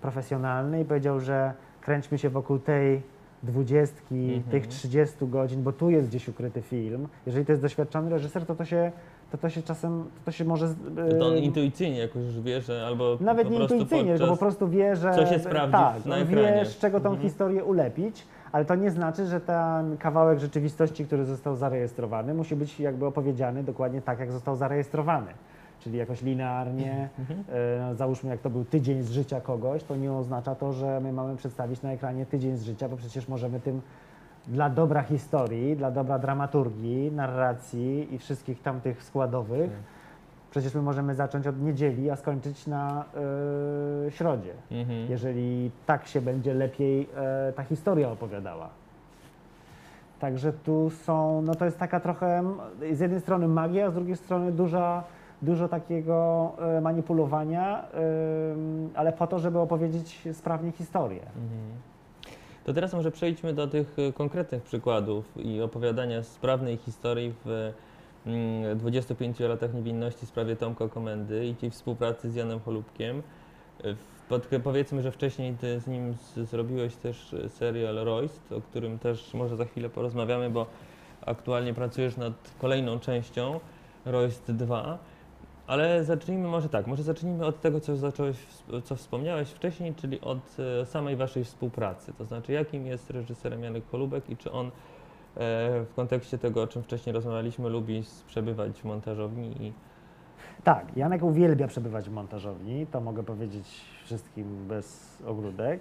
profesjonalny 0.00 0.80
i 0.80 0.84
powiedział, 0.84 1.20
że 1.20 1.52
kręćmy 1.80 2.18
się 2.18 2.30
wokół 2.30 2.58
tej 2.58 3.02
dwudziestki, 3.42 4.14
Mhm. 4.34 4.42
tych 4.42 4.66
30 4.66 5.16
godzin, 5.26 5.62
bo 5.62 5.72
tu 5.72 5.90
jest 5.90 6.08
gdzieś 6.08 6.28
ukryty 6.28 6.62
film. 6.62 7.08
Jeżeli 7.26 7.46
to 7.46 7.52
jest 7.52 7.62
doświadczony 7.62 8.10
reżyser, 8.10 8.46
to 8.46 8.54
to 8.54 8.64
się, 8.64 8.92
to 9.32 9.38
to 9.38 9.48
się 9.50 9.62
czasem, 9.62 10.04
to, 10.04 10.24
to 10.24 10.32
się 10.32 10.44
może... 10.44 10.68
z- 10.68 10.76
To 11.18 11.26
on 11.26 11.32
y, 11.32 11.40
intuicyjnie 11.40 11.98
jakoś 11.98 12.22
już 12.24 12.40
wie, 12.40 12.60
że 12.60 12.86
albo 12.86 13.16
nawet 13.20 13.50
nie 13.50 13.58
intuicyjnie, 13.58 14.16
tylko 14.18 14.32
po 14.32 14.36
prostu 14.38 14.68
wie, 14.68 14.96
że. 14.96 15.14
co 15.14 15.26
się 15.26 15.38
sprawdzi 15.38 15.72
tak, 15.72 16.06
na 16.06 16.16
ekranie. 16.16 16.52
wie, 16.58 16.64
z 16.66 16.78
czego 16.78 17.00
tą 17.00 17.08
Mhm. 17.08 17.22
historię 17.28 17.64
ulepić, 17.64 18.26
ale 18.52 18.64
to 18.64 18.74
nie 18.74 18.90
znaczy, 18.90 19.26
że 19.26 19.40
ten 19.40 19.96
kawałek 19.96 20.38
rzeczywistości, 20.38 21.04
który 21.06 21.24
został 21.24 21.56
zarejestrowany, 21.56 22.34
musi 22.34 22.56
być 22.56 22.80
jakby 22.80 23.06
opowiedziany 23.06 23.64
dokładnie 23.64 24.02
tak, 24.02 24.18
jak 24.20 24.32
został 24.32 24.56
zarejestrowany. 24.56 25.30
Czyli 25.80 25.98
jakoś 25.98 26.22
linearnie, 26.22 27.08
Mhm. 27.18 27.44
e, 27.90 27.94
załóżmy, 27.94 28.30
jak 28.30 28.40
to 28.40 28.50
był 28.50 28.64
tydzień 28.64 29.02
z 29.02 29.10
życia 29.10 29.40
kogoś, 29.40 29.84
to 29.84 29.96
nie 29.96 30.12
oznacza 30.12 30.54
to, 30.54 30.72
że 30.72 31.00
my 31.00 31.12
mamy 31.12 31.36
przedstawić 31.36 31.82
na 31.82 31.92
ekranie 31.92 32.26
tydzień 32.26 32.56
z 32.56 32.62
życia, 32.62 32.88
bo 32.88 32.96
przecież 32.96 33.28
możemy 33.28 33.60
tym 33.60 33.80
dla 34.46 34.70
dobra 34.70 35.02
historii, 35.02 35.76
dla 35.76 35.90
dobra 35.90 36.18
dramaturgii, 36.18 37.12
narracji 37.12 38.14
i 38.14 38.18
wszystkich 38.18 38.62
tamtych 38.62 39.02
składowych, 39.02 39.70
Tak. 39.70 39.80
Przecież 40.52 40.74
my 40.74 40.82
możemy 40.82 41.14
zacząć 41.14 41.46
od 41.46 41.62
niedzieli, 41.62 42.10
a 42.10 42.16
skończyć 42.16 42.66
na 42.66 43.04
y, 44.06 44.10
środzie, 44.10 44.52
Mhm. 44.70 45.10
jeżeli 45.10 45.70
tak 45.86 46.06
się 46.06 46.20
będzie 46.20 46.54
lepiej 46.54 47.08
e, 47.16 47.52
ta 47.52 47.62
historia 47.64 48.10
opowiadała. 48.10 48.68
Także 50.20 50.52
tu 50.52 50.90
są, 50.90 51.42
no 51.42 51.54
to 51.54 51.64
jest 51.64 51.78
taka 51.78 52.00
trochę 52.00 52.44
z 52.92 53.00
jednej 53.00 53.20
strony 53.20 53.48
magia, 53.48 53.86
a 53.86 53.90
z 53.90 53.94
drugiej 53.94 54.16
strony 54.16 54.52
duża, 54.52 55.04
dużo 55.42 55.68
takiego 55.68 56.52
e, 56.76 56.80
manipulowania, 56.80 57.84
ale 58.94 59.12
po 59.12 59.26
to, 59.26 59.38
żeby 59.38 59.58
opowiedzieć 59.58 60.28
sprawnie 60.32 60.72
historię. 60.72 61.20
Mhm. 61.22 61.60
To 62.64 62.72
teraz 62.72 62.94
może 62.94 63.10
przejdźmy 63.10 63.52
do 63.54 63.66
tych 63.68 63.96
e, 63.98 64.12
konkretnych 64.12 64.62
przykładów 64.62 65.24
i 65.36 65.62
opowiadania 65.62 66.22
sprawnej 66.22 66.76
historii 66.76 67.34
w 67.44 67.72
25 68.76 69.40
latach 69.40 69.74
niewinności 69.74 70.26
w 70.26 70.28
sprawie 70.28 70.56
Tomka 70.56 70.88
Komendy 70.88 71.46
i 71.46 71.54
tej 71.54 71.70
współpracy 71.70 72.30
z 72.30 72.34
Janem 72.34 72.60
Cholubkiem. 72.60 73.22
W- 73.84 74.12
Pod, 74.28 74.48
powiedzmy, 74.64 75.02
że 75.02 75.12
wcześniej 75.12 75.54
ty 75.54 75.80
z 75.80 75.86
nim 75.86 76.14
z, 76.14 76.48
zrobiłeś 76.50 76.96
też 76.96 77.34
e, 77.34 77.48
serial 77.48 77.94
Royst, 77.96 78.52
o 78.52 78.60
którym 78.60 78.98
też 78.98 79.34
może 79.34 79.56
za 79.56 79.64
chwilę 79.64 79.88
porozmawiamy, 79.90 80.50
bo 80.50 80.66
aktualnie 81.26 81.74
pracujesz 81.74 82.16
nad 82.16 82.32
kolejną 82.60 82.98
częścią 83.00 83.60
Royst 84.04 84.52
2. 84.52 84.98
Ale 85.66 86.04
zacznijmy 86.04 86.48
może 86.48 86.68
tak, 86.68 86.86
może 86.86 87.02
zacznijmy 87.02 87.46
od 87.46 87.60
tego, 87.60 87.80
co 87.80 87.96
zacząłeś, 87.96 88.36
co 88.84 88.96
wspomniałeś 88.96 89.48
wcześniej, 89.48 89.94
czyli 89.94 90.20
od 90.20 90.56
e, 90.82 90.86
samej 90.86 91.16
waszej 91.16 91.44
współpracy. 91.44 92.12
To 92.18 92.24
znaczy, 92.24 92.52
jakim 92.52 92.86
jest 92.86 93.10
reżyserem 93.10 93.62
Janek 93.62 93.86
Kolubek 93.90 94.30
i 94.30 94.36
czy 94.36 94.52
on 94.52 94.70
w 95.36 95.92
kontekście 95.96 96.38
tego, 96.38 96.62
o 96.62 96.66
czym 96.66 96.82
wcześniej 96.82 97.12
rozmawialiśmy, 97.12 97.68
lubi 97.68 98.02
przebywać 98.26 98.80
w 98.80 98.84
montażowni 98.84 99.62
i 99.66 99.72
Tak, 100.64 100.96
Janek 100.96 101.22
uwielbia 101.22 101.68
przebywać 101.68 102.08
w 102.08 102.12
montażowni, 102.12 102.86
to 102.86 103.00
mogę 103.00 103.22
powiedzieć 103.22 103.80
wszystkim 104.04 104.68
bez 104.68 105.18
ogródek. 105.26 105.80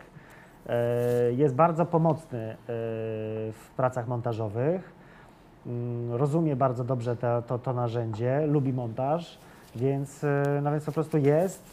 E, 0.70 1.34
Jest 1.34 1.56
bardzo 1.56 1.86
pomocny 1.86 2.40
e, 2.40 2.56
w 3.52 3.70
pracach 3.78 4.08
montażowych. 4.08 4.94
Mm, 5.66 6.14
Rozumie 6.14 6.56
bardzo 6.56 6.84
dobrze 6.84 7.16
to, 7.16 7.42
to, 7.42 7.60
to 7.60 7.74
narzędzie, 7.74 8.48
lubi 8.48 8.74
montaż, 8.74 9.38
więc, 9.76 10.24
e, 10.24 10.60
no 10.64 10.72
więc 10.72 10.86
po 10.86 10.92
prostu 10.92 11.18
jest 11.18 11.64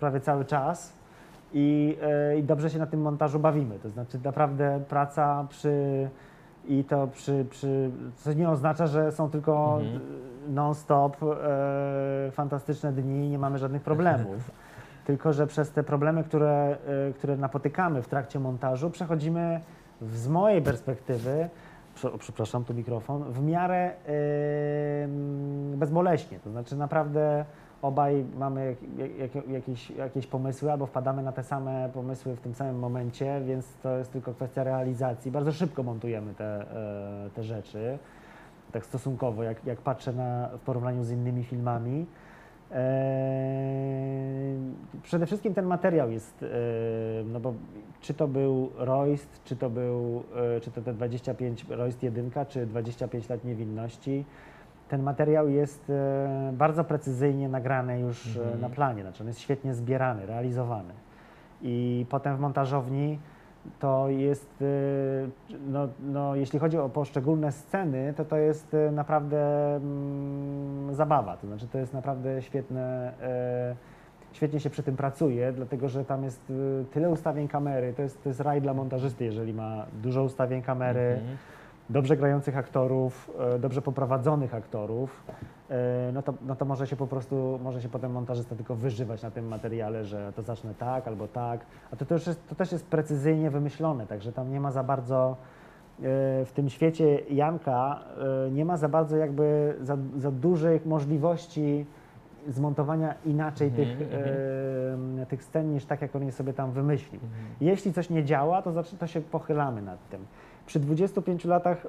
prawie 0.00 0.20
cały 0.20 0.44
czas 0.44 0.92
i, 1.52 1.96
e, 2.02 2.38
i 2.38 2.42
dobrze 2.42 2.70
się 2.70 2.78
na 2.78 2.86
tym 2.86 3.00
montażu 3.00 3.38
bawimy. 3.38 3.78
To 3.78 3.88
znaczy 3.90 4.18
naprawdę 4.24 4.80
praca 4.88 5.46
przy 5.50 6.08
i 6.68 6.84
to 6.84 7.06
przy, 7.06 7.44
przy 7.50 7.90
co 8.16 8.32
nie 8.32 8.50
oznacza, 8.50 8.86
że 8.86 9.12
są 9.12 9.30
tylko 9.30 9.78
Mhm. 9.80 10.00
non-stop 10.48 11.16
e, 11.22 12.30
fantastyczne 12.30 12.92
dni 12.92 13.26
i 13.26 13.30
nie 13.30 13.38
mamy 13.38 13.58
żadnych 13.58 13.82
problemów. 13.82 14.50
Tylko, 15.06 15.32
że 15.32 15.46
przez 15.46 15.70
te 15.70 15.82
problemy, 15.82 16.24
które, 16.24 16.76
e, 17.08 17.12
które 17.12 17.36
napotykamy 17.36 18.02
w 18.02 18.08
trakcie 18.08 18.40
montażu, 18.40 18.90
przechodzimy 18.90 19.60
w, 20.00 20.16
z 20.16 20.28
mojej 20.28 20.62
perspektywy, 20.62 21.48
prze, 21.94 22.10
przepraszam, 22.18 22.64
tu 22.64 22.74
mikrofon, 22.74 23.24
w 23.32 23.42
miarę 23.42 23.90
em, 25.04 25.78
bezboleśnie. 25.78 26.38
To 26.40 26.50
znaczy 26.50 26.76
naprawdę 26.76 27.44
obaj 27.84 28.24
mamy 28.38 28.76
jak, 28.98 29.34
jak, 29.34 29.48
jakieś, 29.48 29.90
jakieś 29.90 30.26
pomysły 30.26 30.72
albo 30.72 30.86
wpadamy 30.86 31.22
na 31.22 31.32
te 31.32 31.42
same 31.42 31.90
pomysły 31.94 32.36
w 32.36 32.40
tym 32.40 32.54
samym 32.54 32.78
momencie, 32.78 33.40
więc 33.46 33.76
to 33.82 33.96
jest 33.98 34.12
tylko 34.12 34.34
kwestia 34.34 34.64
realizacji. 34.64 35.30
Bardzo 35.30 35.52
szybko 35.52 35.82
montujemy 35.82 36.34
te, 36.34 36.44
e, 37.26 37.30
te 37.34 37.42
rzeczy, 37.42 37.98
tak 38.72 38.86
stosunkowo, 38.86 39.42
jak, 39.42 39.66
jak 39.66 39.80
patrzę 39.80 40.12
na, 40.12 40.48
w 40.48 40.60
porównaniu 40.60 41.04
z 41.04 41.10
innymi 41.10 41.44
filmami. 41.44 42.06
Eee, 42.70 43.94
Przede 45.02 45.26
wszystkim 45.26 45.54
ten 45.54 45.66
materiał 45.66 46.10
jest, 46.10 46.42
e, 46.42 46.46
no 47.24 47.40
bo 47.40 47.54
czy 48.00 48.14
to 48.14 48.28
był 48.28 48.70
Royst, 48.76 49.40
czy 49.44 49.56
to 49.56 49.70
był, 49.70 50.22
e, 50.56 50.60
czy 50.60 50.70
to 50.70 50.82
te 50.82 50.92
25 50.92 51.66
Royst 51.68 52.02
1, 52.02 52.30
czy 52.48 52.66
25 52.66 53.28
lat 53.28 53.44
niewinności, 53.44 54.24
ten 54.88 55.02
materiał 55.02 55.48
jest 55.48 55.90
e, 55.90 56.52
bardzo 56.52 56.84
precyzyjnie 56.84 57.48
nagrany 57.48 58.00
już 58.00 58.36
e, 58.36 58.40
Mhm. 58.40 58.60
na 58.60 58.68
planie, 58.68 59.02
znaczy 59.02 59.22
on 59.22 59.26
jest 59.26 59.40
świetnie 59.40 59.74
zbierany, 59.74 60.26
realizowany. 60.26 60.94
I 61.62 62.06
potem 62.10 62.36
w 62.36 62.40
montażowni 62.40 63.18
to 63.78 64.08
jest, 64.08 64.62
e, 64.62 64.66
no, 65.68 65.88
no, 66.02 66.34
jeśli 66.36 66.58
chodzi 66.58 66.78
o 66.78 66.88
poszczególne 66.88 67.52
sceny, 67.52 68.14
to 68.16 68.24
to 68.24 68.36
jest 68.36 68.76
naprawdę 68.92 69.76
mm, 69.76 70.94
zabawa. 70.94 71.36
To 71.36 71.46
znaczy, 71.46 71.68
to 71.68 71.78
jest 71.78 71.92
naprawdę 71.94 72.42
świetne, 72.42 73.12
e, 73.22 73.76
świetnie 74.32 74.60
się 74.60 74.70
przy 74.70 74.82
tym 74.82 74.96
pracuje, 74.96 75.52
dlatego 75.52 75.88
że 75.88 76.04
tam 76.04 76.24
jest 76.24 76.52
tyle 76.92 77.10
ustawień 77.10 77.48
kamery. 77.48 77.92
To 77.92 78.02
jest, 78.02 78.22
to 78.22 78.28
jest 78.28 78.40
raj 78.40 78.60
dla 78.62 78.74
montażysty, 78.74 79.24
jeżeli 79.24 79.54
ma 79.54 79.86
dużo 80.02 80.22
ustawień 80.22 80.62
kamery 80.62 81.00
Mhm. 81.00 81.36
Dobrze 81.90 82.16
grających 82.16 82.56
aktorów, 82.56 83.30
e, 83.54 83.58
dobrze 83.58 83.82
poprowadzonych 83.82 84.54
aktorów, 84.54 85.24
e, 85.70 86.10
no 86.12 86.22
to, 86.22 86.34
no 86.46 86.56
to 86.56 86.64
może 86.64 86.86
się 86.86 86.96
po 86.96 87.06
prostu, 87.06 87.60
może 87.62 87.82
się 87.82 87.88
potem 87.88 88.12
montażysta 88.12 88.56
tylko 88.56 88.74
wyżywać 88.74 89.22
na 89.22 89.30
tym 89.30 89.48
materiale, 89.48 90.04
że 90.04 90.32
to 90.32 90.42
zacznę 90.42 90.74
tak 90.78 91.08
albo 91.08 91.28
tak, 91.28 91.60
a 91.92 91.96
to, 91.96 92.04
to, 92.04 92.14
już 92.14 92.26
jest, 92.26 92.48
to 92.48 92.54
też 92.54 92.72
jest 92.72 92.86
precyzyjnie 92.86 93.50
wymyślone, 93.50 94.06
także 94.06 94.32
tam 94.32 94.50
nie 94.50 94.60
ma 94.60 94.70
za 94.70 94.84
bardzo 94.84 95.36
e, 95.98 96.02
w 96.44 96.52
tym 96.54 96.68
świecie 96.68 97.18
Janka 97.30 98.00
nie 98.52 98.64
ma 98.64 98.76
za 98.76 98.88
bardzo 98.88 99.16
jakby 99.16 99.76
za, 99.80 99.96
za 100.16 100.30
dużych 100.30 100.86
możliwości 100.86 101.86
zmontowania 102.48 103.14
inaczej 103.24 103.68
Mhm, 103.68 103.98
tych, 103.98 104.14
mhm. 104.14 105.18
e, 105.18 105.26
tych 105.26 105.44
scen 105.44 105.72
niż 105.72 105.84
tak, 105.84 106.02
jak 106.02 106.16
on 106.16 106.24
je 106.24 106.32
sobie 106.32 106.52
tam 106.52 106.72
wymyślił. 106.72 107.20
Mhm. 107.24 107.54
Jeśli 107.60 107.92
coś 107.92 108.10
nie 108.10 108.24
działa, 108.24 108.62
to, 108.62 108.82
to 108.98 109.06
się 109.06 109.20
pochylamy 109.20 109.82
nad 109.82 110.08
tym. 110.08 110.26
Przy 110.66 110.80
25 110.80 111.44
latach, 111.44 111.86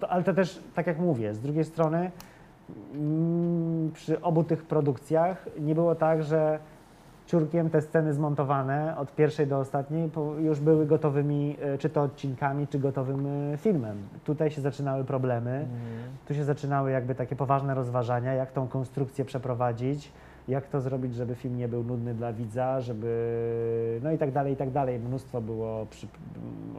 to, 0.00 0.08
ale 0.08 0.22
to 0.22 0.34
też, 0.34 0.60
tak 0.74 0.86
jak 0.86 0.98
mówię, 0.98 1.34
z 1.34 1.40
drugiej 1.40 1.64
strony 1.64 2.10
mm, 2.94 3.90
przy 3.92 4.20
obu 4.20 4.44
tych 4.44 4.64
produkcjach 4.64 5.46
nie 5.60 5.74
było 5.74 5.94
tak, 5.94 6.22
że 6.22 6.58
ciurkiem 7.26 7.70
te 7.70 7.80
sceny 7.80 8.14
zmontowane 8.14 8.96
od 8.98 9.14
pierwszej 9.14 9.46
do 9.46 9.58
ostatniej 9.58 10.10
już 10.38 10.60
były 10.60 10.86
gotowymi, 10.86 11.56
e, 11.60 11.78
czy 11.78 11.90
to 11.90 12.02
odcinkami, 12.02 12.66
czy 12.68 12.78
gotowym 12.78 13.26
e, 13.26 13.56
filmem. 13.56 13.96
Tutaj 14.24 14.50
się 14.50 14.60
zaczynały 14.60 15.04
problemy. 15.04 15.50
Mhm. 15.50 15.70
Tu 16.28 16.34
się 16.34 16.44
zaczynały 16.44 16.90
jakby 16.90 17.14
takie 17.14 17.36
poważne 17.36 17.74
rozważania, 17.74 18.34
jak 18.34 18.52
tą 18.52 18.68
konstrukcję 18.68 19.24
przeprowadzić, 19.24 20.12
jak 20.48 20.66
to 20.66 20.80
zrobić, 20.80 21.14
żeby 21.14 21.34
film 21.34 21.56
nie 21.56 21.68
był 21.68 21.84
nudny 21.84 22.14
dla 22.14 22.32
widza, 22.32 22.80
żeby 22.80 24.00
no 24.02 24.12
i 24.12 24.18
tak 24.18 24.32
dalej, 24.32 24.52
i 24.52 24.56
tak 24.56 24.70
dalej. 24.70 25.00
Mnóstwo 25.00 25.40
było 25.40 25.86
przy, 25.86 26.06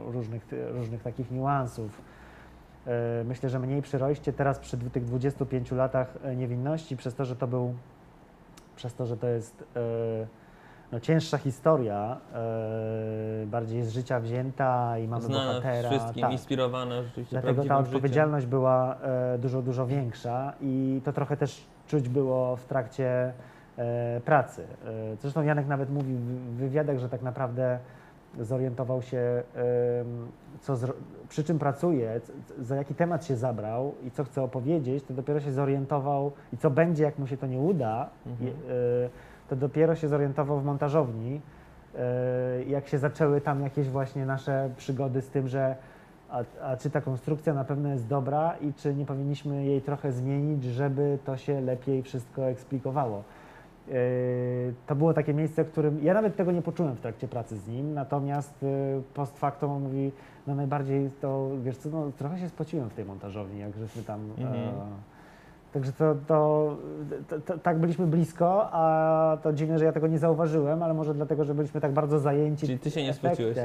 różnych, 0.06 0.46
różnych 0.74 1.02
takich 1.02 1.30
niuansów. 1.30 2.02
E, 2.86 3.24
Myślę, 3.24 3.48
że 3.48 3.58
mniej 3.58 3.82
przy 3.82 3.98
Rojście, 3.98 4.32
teraz 4.32 4.58
przy 4.58 4.76
tych 4.76 5.04
25 5.04 5.72
latach 5.72 6.14
e, 6.24 6.36
niewinności, 6.36 6.96
przez 6.96 7.14
to, 7.14 7.24
że 7.24 7.36
to 7.36 7.46
był, 7.46 7.74
przez 8.76 8.94
to, 8.94 9.06
że 9.06 9.16
to 9.16 9.26
jest 9.26 9.64
e, 9.76 9.80
no, 10.92 11.00
cięższa 11.00 11.38
historia, 11.38 12.16
bardziej 13.46 13.82
z 13.82 13.90
życia 13.92 14.20
wzięta 14.20 14.98
i 14.98 15.08
mamy 15.08 15.22
Znana 15.22 15.46
bohatera. 15.46 15.90
wszystkim, 15.90 16.22
tak. 16.22 16.32
inspirowana 16.32 17.02
rzeczywiście 17.02 17.30
Dlatego 17.30 17.62
ta 17.62 17.68
prawdziwym 17.68 17.84
życiem. 17.84 17.96
odpowiedzialność 17.96 18.46
była 18.46 18.96
dużo, 19.38 19.62
dużo 19.62 19.86
większa 19.86 20.52
i 20.60 21.00
to 21.04 21.12
trochę 21.12 21.36
też 21.36 21.66
czuć 21.86 22.08
było 22.08 22.56
w 22.56 22.64
trakcie 22.64 23.32
pracy. 24.24 24.62
E, 25.12 25.16
Zresztą 25.20 25.42
Janek 25.42 25.66
nawet 25.66 25.90
mówi 25.90 26.14
w 26.14 26.56
wywiadach, 26.56 26.98
że 26.98 27.08
tak 27.08 27.22
naprawdę 27.22 27.78
zorientował 28.40 29.02
się, 29.02 29.42
co 30.60 30.74
przy 31.28 31.44
czym 31.44 31.58
pracuje, 31.58 32.20
za 32.60 32.76
jaki 32.76 32.94
temat 32.94 33.24
się 33.24 33.36
zabrał 33.36 33.94
i 34.06 34.10
co 34.10 34.24
chce 34.24 34.42
opowiedzieć, 34.42 35.04
to 35.04 35.14
dopiero 35.14 35.40
się 35.40 35.52
zorientował 35.52 36.32
i 36.52 36.56
co 36.56 36.70
będzie, 36.70 37.04
jak 37.04 37.18
mu 37.18 37.26
się 37.26 37.36
to 37.36 37.46
nie 37.46 37.58
uda, 37.58 38.08
Mhm. 38.26 38.50
e, 38.50 38.54
to 39.48 39.56
dopiero 39.56 39.94
się 39.94 40.08
zorientował 40.08 40.60
w 40.60 40.64
montażowni, 40.64 41.40
e, 41.98 42.64
jak 42.64 42.88
się 42.88 42.98
zaczęły 42.98 43.40
tam 43.40 43.62
jakieś 43.62 43.88
właśnie 43.88 44.26
nasze 44.26 44.70
przygody 44.76 45.20
z 45.22 45.28
tym, 45.28 45.48
że 45.48 45.76
a, 46.30 46.42
a 46.62 46.76
czy 46.76 46.90
ta 46.90 47.00
konstrukcja 47.00 47.54
na 47.54 47.64
pewno 47.64 47.88
jest 47.88 48.06
dobra 48.06 48.56
i 48.60 48.72
czy 48.74 48.94
nie 48.94 49.06
powinniśmy 49.06 49.64
jej 49.64 49.82
trochę 49.82 50.12
zmienić, 50.12 50.64
żeby 50.64 51.18
to 51.24 51.36
się 51.36 51.60
lepiej 51.60 52.02
wszystko 52.02 52.42
eksplikowało. 52.48 53.22
Yy, 53.88 53.94
To 54.86 54.94
było 54.94 55.14
takie 55.14 55.34
miejsce, 55.34 55.64
w 55.64 55.70
którym 55.70 56.04
ja 56.04 56.14
nawet 56.14 56.36
tego 56.36 56.52
nie 56.52 56.62
poczułem 56.62 56.94
w 56.94 57.00
trakcie 57.00 57.28
pracy 57.28 57.56
z 57.56 57.68
nim, 57.68 57.94
natomiast 57.94 58.62
yy, 58.62 59.02
post 59.14 59.38
factum 59.38 59.70
on 59.70 59.82
mówi, 59.82 60.12
no 60.46 60.54
najbardziej 60.54 61.10
to, 61.20 61.50
wiesz 61.62 61.76
co, 61.76 61.88
no, 61.88 62.12
trochę 62.18 62.38
się 62.38 62.48
spociłem 62.48 62.90
w 62.90 62.94
tej 62.94 63.04
montażowni, 63.04 63.60
jak 63.60 63.76
żeśmy 63.76 64.02
tam... 64.02 64.20
Mhm. 64.38 64.54
E, 64.54 65.13
także 65.74 65.92
to, 65.92 66.14
to, 66.26 66.76
to, 67.28 67.40
to 67.40 67.58
tak 67.58 67.78
byliśmy 67.78 68.06
blisko, 68.06 68.68
a 68.72 69.36
to 69.42 69.52
dziwne, 69.52 69.78
że 69.78 69.84
ja 69.84 69.92
tego 69.92 70.06
nie 70.06 70.18
zauważyłem, 70.18 70.82
ale 70.82 70.94
może 70.94 71.14
dlatego, 71.14 71.44
że 71.44 71.54
byliśmy 71.54 71.80
tak 71.80 71.92
bardzo 71.92 72.18
zajęci 72.18 72.66
Czyli 72.66 72.78
ty 72.78 72.90
się 72.90 73.02
nie 73.02 73.14
spociłeś. 73.14 73.56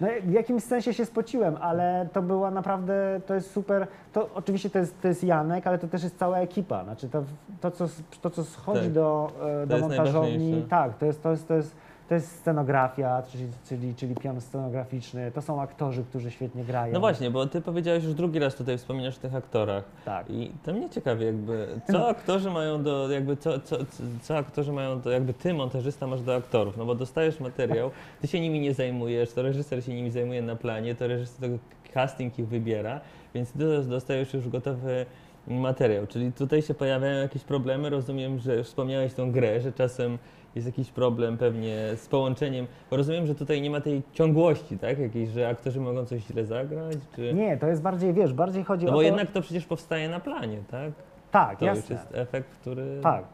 No 0.00 0.08
w 0.24 0.32
jakimś 0.32 0.62
sensie 0.62 0.94
się 0.94 1.06
spociłem, 1.06 1.56
ale 1.60 2.08
to 2.12 2.22
była 2.22 2.50
naprawdę, 2.50 3.20
to 3.26 3.34
jest 3.34 3.50
super, 3.50 3.86
to 4.12 4.30
oczywiście 4.34 4.70
to 4.70 4.78
jest, 4.78 5.00
to 5.02 5.08
jest 5.08 5.24
Janek, 5.24 5.66
ale 5.66 5.78
to 5.78 5.88
też 5.88 6.02
jest 6.02 6.18
cała 6.18 6.38
ekipa, 6.38 6.84
znaczy 6.84 7.08
to, 7.08 7.22
to, 7.60 7.70
co, 7.70 7.86
to 8.22 8.30
co 8.30 8.44
schodzi 8.44 8.80
Tak. 8.80 8.92
do, 8.92 9.30
e, 9.62 9.66
do 9.66 9.78
montażowni, 9.78 10.66
tak, 10.68 10.98
to 10.98 11.06
jest, 11.06 11.22
to 11.22 11.30
jest, 11.30 11.48
to 11.48 11.54
jest, 11.54 11.76
to 12.08 12.14
jest 12.14 12.32
scenografia, 12.38 13.22
czyli, 13.32 13.44
czyli, 13.68 13.94
czyli 13.94 14.14
pion 14.14 14.40
scenograficzny, 14.40 15.30
to 15.34 15.42
są 15.42 15.62
aktorzy, 15.62 16.04
którzy 16.04 16.30
świetnie 16.30 16.64
grają. 16.64 16.92
No 16.92 17.00
właśnie, 17.00 17.30
bo 17.30 17.46
ty 17.46 17.60
powiedziałeś 17.60 18.04
już 18.04 18.14
drugi 18.14 18.38
raz 18.38 18.54
tutaj 18.54 18.78
wspominasz 18.78 19.16
o 19.16 19.20
tych 19.20 19.34
aktorach. 19.34 19.84
Tak. 20.04 20.30
I 20.30 20.52
to 20.64 20.72
mnie 20.72 20.90
ciekawi 20.90 21.24
jakby, 21.24 21.68
co 21.86 21.92
No. 21.92 22.08
aktorzy 22.08 22.50
mają 22.50 22.82
do, 22.82 23.10
jakby 23.10 23.36
co, 23.36 23.60
co, 23.60 23.76
co, 24.22 24.36
aktorzy 24.36 24.72
mają 24.72 25.00
do, 25.00 25.10
jakby 25.10 25.34
ty 25.34 25.54
montażysta 25.54 26.06
masz 26.06 26.22
do 26.22 26.34
aktorów, 26.34 26.76
no 26.76 26.84
bo 26.84 26.94
dostajesz 26.94 27.40
materiał, 27.40 27.90
ty 28.20 28.26
się 28.28 28.40
nimi 28.40 28.60
nie 28.60 28.74
zajmujesz, 28.74 29.32
to 29.32 29.42
reżyser 29.42 29.84
się 29.84 29.94
nimi 29.94 30.10
zajmuje 30.10 30.42
na 30.42 30.56
planie, 30.56 30.94
to 30.94 31.06
reżyser, 31.06 31.50
to 31.50 31.56
casting 31.94 32.38
ich 32.38 32.48
wybiera, 32.48 33.00
więc 33.34 33.52
ty 33.52 33.82
dostajesz 33.84 34.34
już 34.34 34.48
gotowy 34.48 35.06
materiał, 35.48 36.06
czyli 36.06 36.32
tutaj 36.32 36.62
się 36.62 36.74
pojawiają 36.74 37.22
jakieś 37.22 37.44
problemy, 37.44 37.90
rozumiem, 37.90 38.38
że 38.38 38.64
wspomniałeś 38.64 39.14
tą 39.14 39.32
grę, 39.32 39.60
że 39.60 39.72
czasem 39.72 40.18
jest 40.54 40.66
jakiś 40.66 40.90
problem 40.90 41.36
pewnie 41.38 41.76
z 41.96 42.08
połączeniem, 42.08 42.66
bo 42.90 42.96
rozumiem, 42.96 43.26
że 43.26 43.34
tutaj 43.34 43.62
nie 43.62 43.70
ma 43.70 43.80
tej 43.80 44.02
ciągłości, 44.12 44.78
tak, 44.78 44.98
jakiejś, 44.98 45.28
że 45.28 45.48
aktorzy 45.48 45.80
mogą 45.80 46.04
coś 46.04 46.22
źle 46.22 46.44
zagrać, 46.44 46.96
czy... 47.16 47.34
Nie, 47.34 47.56
to 47.56 47.66
jest 47.66 47.82
bardziej, 47.82 48.12
wiesz, 48.12 48.32
bardziej 48.32 48.64
chodzi 48.64 48.86
No 48.86 48.90
o 48.90 48.94
bo 48.94 48.98
to... 48.98 49.02
jednak 49.02 49.30
to 49.30 49.40
przecież 49.40 49.64
powstaje 49.66 50.08
na 50.08 50.20
planie, 50.20 50.58
tak? 50.70 50.92
tak, 51.30 51.58
To 51.58 51.64
jasne. 51.64 51.96
jest 51.96 52.08
efekt, 52.12 52.48
który. 52.60 53.00
Tak. 53.02 53.24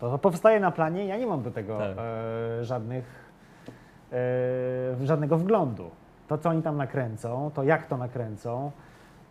To, 0.00 0.10
to 0.10 0.18
powstaje 0.18 0.60
na 0.60 0.70
planie, 0.70 1.06
ja 1.06 1.16
nie 1.16 1.26
mam 1.26 1.42
do 1.42 1.50
tego 1.50 1.78
Tak. 1.78 1.96
e, 1.98 2.64
żadnych, 2.64 3.04
e, 4.12 5.06
żadnego 5.06 5.38
wglądu. 5.38 5.90
To, 6.28 6.38
co 6.38 6.48
oni 6.48 6.62
tam 6.62 6.76
nakręcą, 6.76 7.50
to 7.54 7.62
jak 7.62 7.86
to 7.86 7.96
nakręcą, 7.96 8.70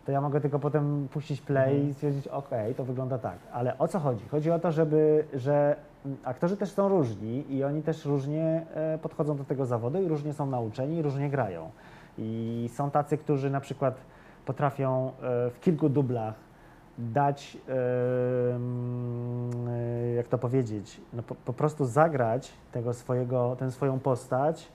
to 0.04 0.12
ja 0.12 0.20
mogę 0.20 0.40
tylko 0.40 0.58
potem 0.58 1.08
puścić 1.12 1.40
play 1.40 1.72
Mhm. 1.72 1.90
i 1.90 1.94
stwierdzić, 1.94 2.28
ok, 2.28 2.50
to 2.76 2.84
wygląda 2.84 3.18
tak. 3.18 3.38
Ale 3.52 3.78
o 3.78 3.88
co 3.88 3.98
chodzi? 3.98 4.28
Chodzi 4.28 4.50
o 4.50 4.58
to, 4.58 4.72
żeby, 4.72 5.24
że 5.34 5.76
mm, 6.06 6.18
aktorzy 6.24 6.56
też 6.56 6.70
są 6.70 6.88
różni 6.88 7.54
i 7.54 7.64
oni 7.64 7.82
też 7.82 8.04
różnie 8.04 8.66
e, 8.74 8.98
podchodzą 8.98 9.36
do 9.36 9.44
tego 9.44 9.66
zawodu 9.66 10.02
i 10.02 10.08
różnie 10.08 10.32
są 10.32 10.46
nauczeni 10.46 10.96
i 10.96 11.02
różnie 11.02 11.30
grają. 11.30 11.70
I 12.18 12.70
są 12.74 12.90
tacy, 12.90 13.18
którzy 13.18 13.50
na 13.50 13.60
przykład 13.60 13.94
potrafią 14.46 15.08
e, 15.08 15.50
w 15.50 15.60
kilku 15.60 15.88
dublach 15.88 16.34
dać, 16.98 17.58
e, 17.68 17.74
jak 20.16 20.28
to 20.28 20.38
powiedzieć, 20.38 21.00
no 21.12 21.22
po, 21.22 21.34
po 21.34 21.52
prostu 21.52 21.84
zagrać 21.84 22.52
tego 22.72 22.94
swojego, 22.94 23.56
tę 23.58 23.70
swoją 23.70 23.98
postać 23.98 24.68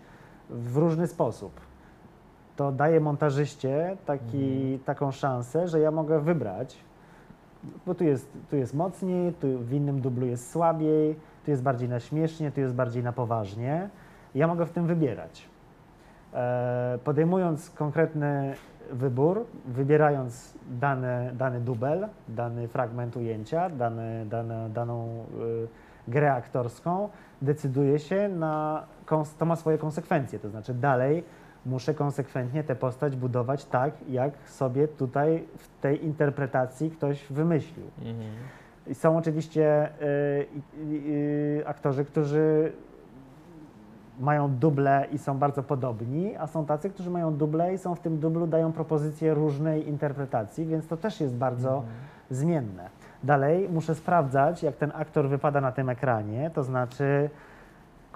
w 0.49 0.77
różny 0.77 1.07
sposób. 1.07 1.66
To 2.57 2.71
daje 2.71 2.99
montażyście 2.99 3.97
taki, 4.05 4.79
taką 4.85 5.11
szansę, 5.11 5.67
że 5.67 5.79
ja 5.79 5.91
mogę 5.91 6.19
wybrać, 6.19 6.77
bo 7.85 7.95
tu 7.95 8.03
jest, 8.03 8.31
tu 8.49 8.55
jest 8.55 8.73
mocniej, 8.73 9.33
tu 9.33 9.59
w 9.59 9.73
innym 9.73 10.01
dublu 10.01 10.25
jest 10.25 10.51
słabiej, 10.51 11.15
tu 11.45 11.51
jest 11.51 11.63
bardziej 11.63 11.89
na 11.89 11.99
śmiesznie, 11.99 12.51
tu 12.51 12.59
jest 12.59 12.73
bardziej 12.73 13.03
na 13.03 13.13
poważnie. 13.13 13.89
Ja 14.35 14.47
mogę 14.47 14.65
w 14.65 14.71
tym 14.71 14.87
wybierać. 14.87 15.49
E, 16.33 16.99
podejmując 17.03 17.69
konkretny 17.69 18.53
wybór, 18.91 19.45
wybierając 19.65 20.53
dany, 20.69 21.31
dany 21.33 21.59
dubel, 21.61 22.07
dany 22.27 22.67
fragment 22.67 23.17
ujęcia, 23.17 23.69
dany, 23.69 24.25
daną 24.69 25.25
y, 25.41 25.67
grę 26.07 26.33
aktorską, 26.33 27.09
decyduję 27.41 27.99
się 27.99 28.29
na, 28.29 28.83
kons- 29.05 29.37
to 29.37 29.45
ma 29.45 29.55
swoje 29.55 29.77
konsekwencje, 29.77 30.39
to 30.39 30.49
znaczy 30.49 30.73
dalej 30.73 31.23
muszę 31.67 31.93
konsekwentnie 31.93 32.63
tę 32.63 32.75
postać 32.75 33.15
budować 33.15 33.65
tak, 33.65 33.93
jak 34.09 34.33
sobie 34.49 34.87
tutaj 34.87 35.43
w 35.57 35.81
tej 35.81 36.05
interpretacji 36.05 36.91
ktoś 36.91 37.27
wymyślił. 37.29 37.85
Mhm. 37.97 38.29
I 38.87 38.95
są 38.95 39.17
oczywiście 39.17 39.89
y, 40.01 40.05
y, 40.05 41.09
y, 41.59 41.63
aktorzy, 41.67 42.05
którzy 42.05 42.71
mają 44.19 44.55
duble 44.55 45.05
i 45.11 45.17
są 45.17 45.37
bardzo 45.37 45.63
podobni, 45.63 46.35
a 46.35 46.47
są 46.47 46.65
tacy, 46.65 46.89
którzy 46.89 47.09
mają 47.09 47.33
duble 47.33 47.73
i 47.73 47.77
są 47.77 47.95
w 47.95 47.99
tym 47.99 48.19
dublu, 48.19 48.47
dają 48.47 48.71
propozycje 48.71 49.33
różnej 49.33 49.87
interpretacji, 49.89 50.65
więc 50.65 50.87
to 50.87 50.97
też 50.97 51.21
jest 51.21 51.35
bardzo 51.35 51.69
Mhm. 51.69 51.93
zmienne. 52.29 52.89
Dalej 53.23 53.69
muszę 53.69 53.95
sprawdzać, 53.95 54.63
jak 54.63 54.75
ten 54.75 54.91
aktor 54.95 55.29
wypada 55.29 55.61
na 55.61 55.71
tym 55.71 55.89
ekranie, 55.89 56.51
to 56.53 56.63
znaczy 56.63 57.29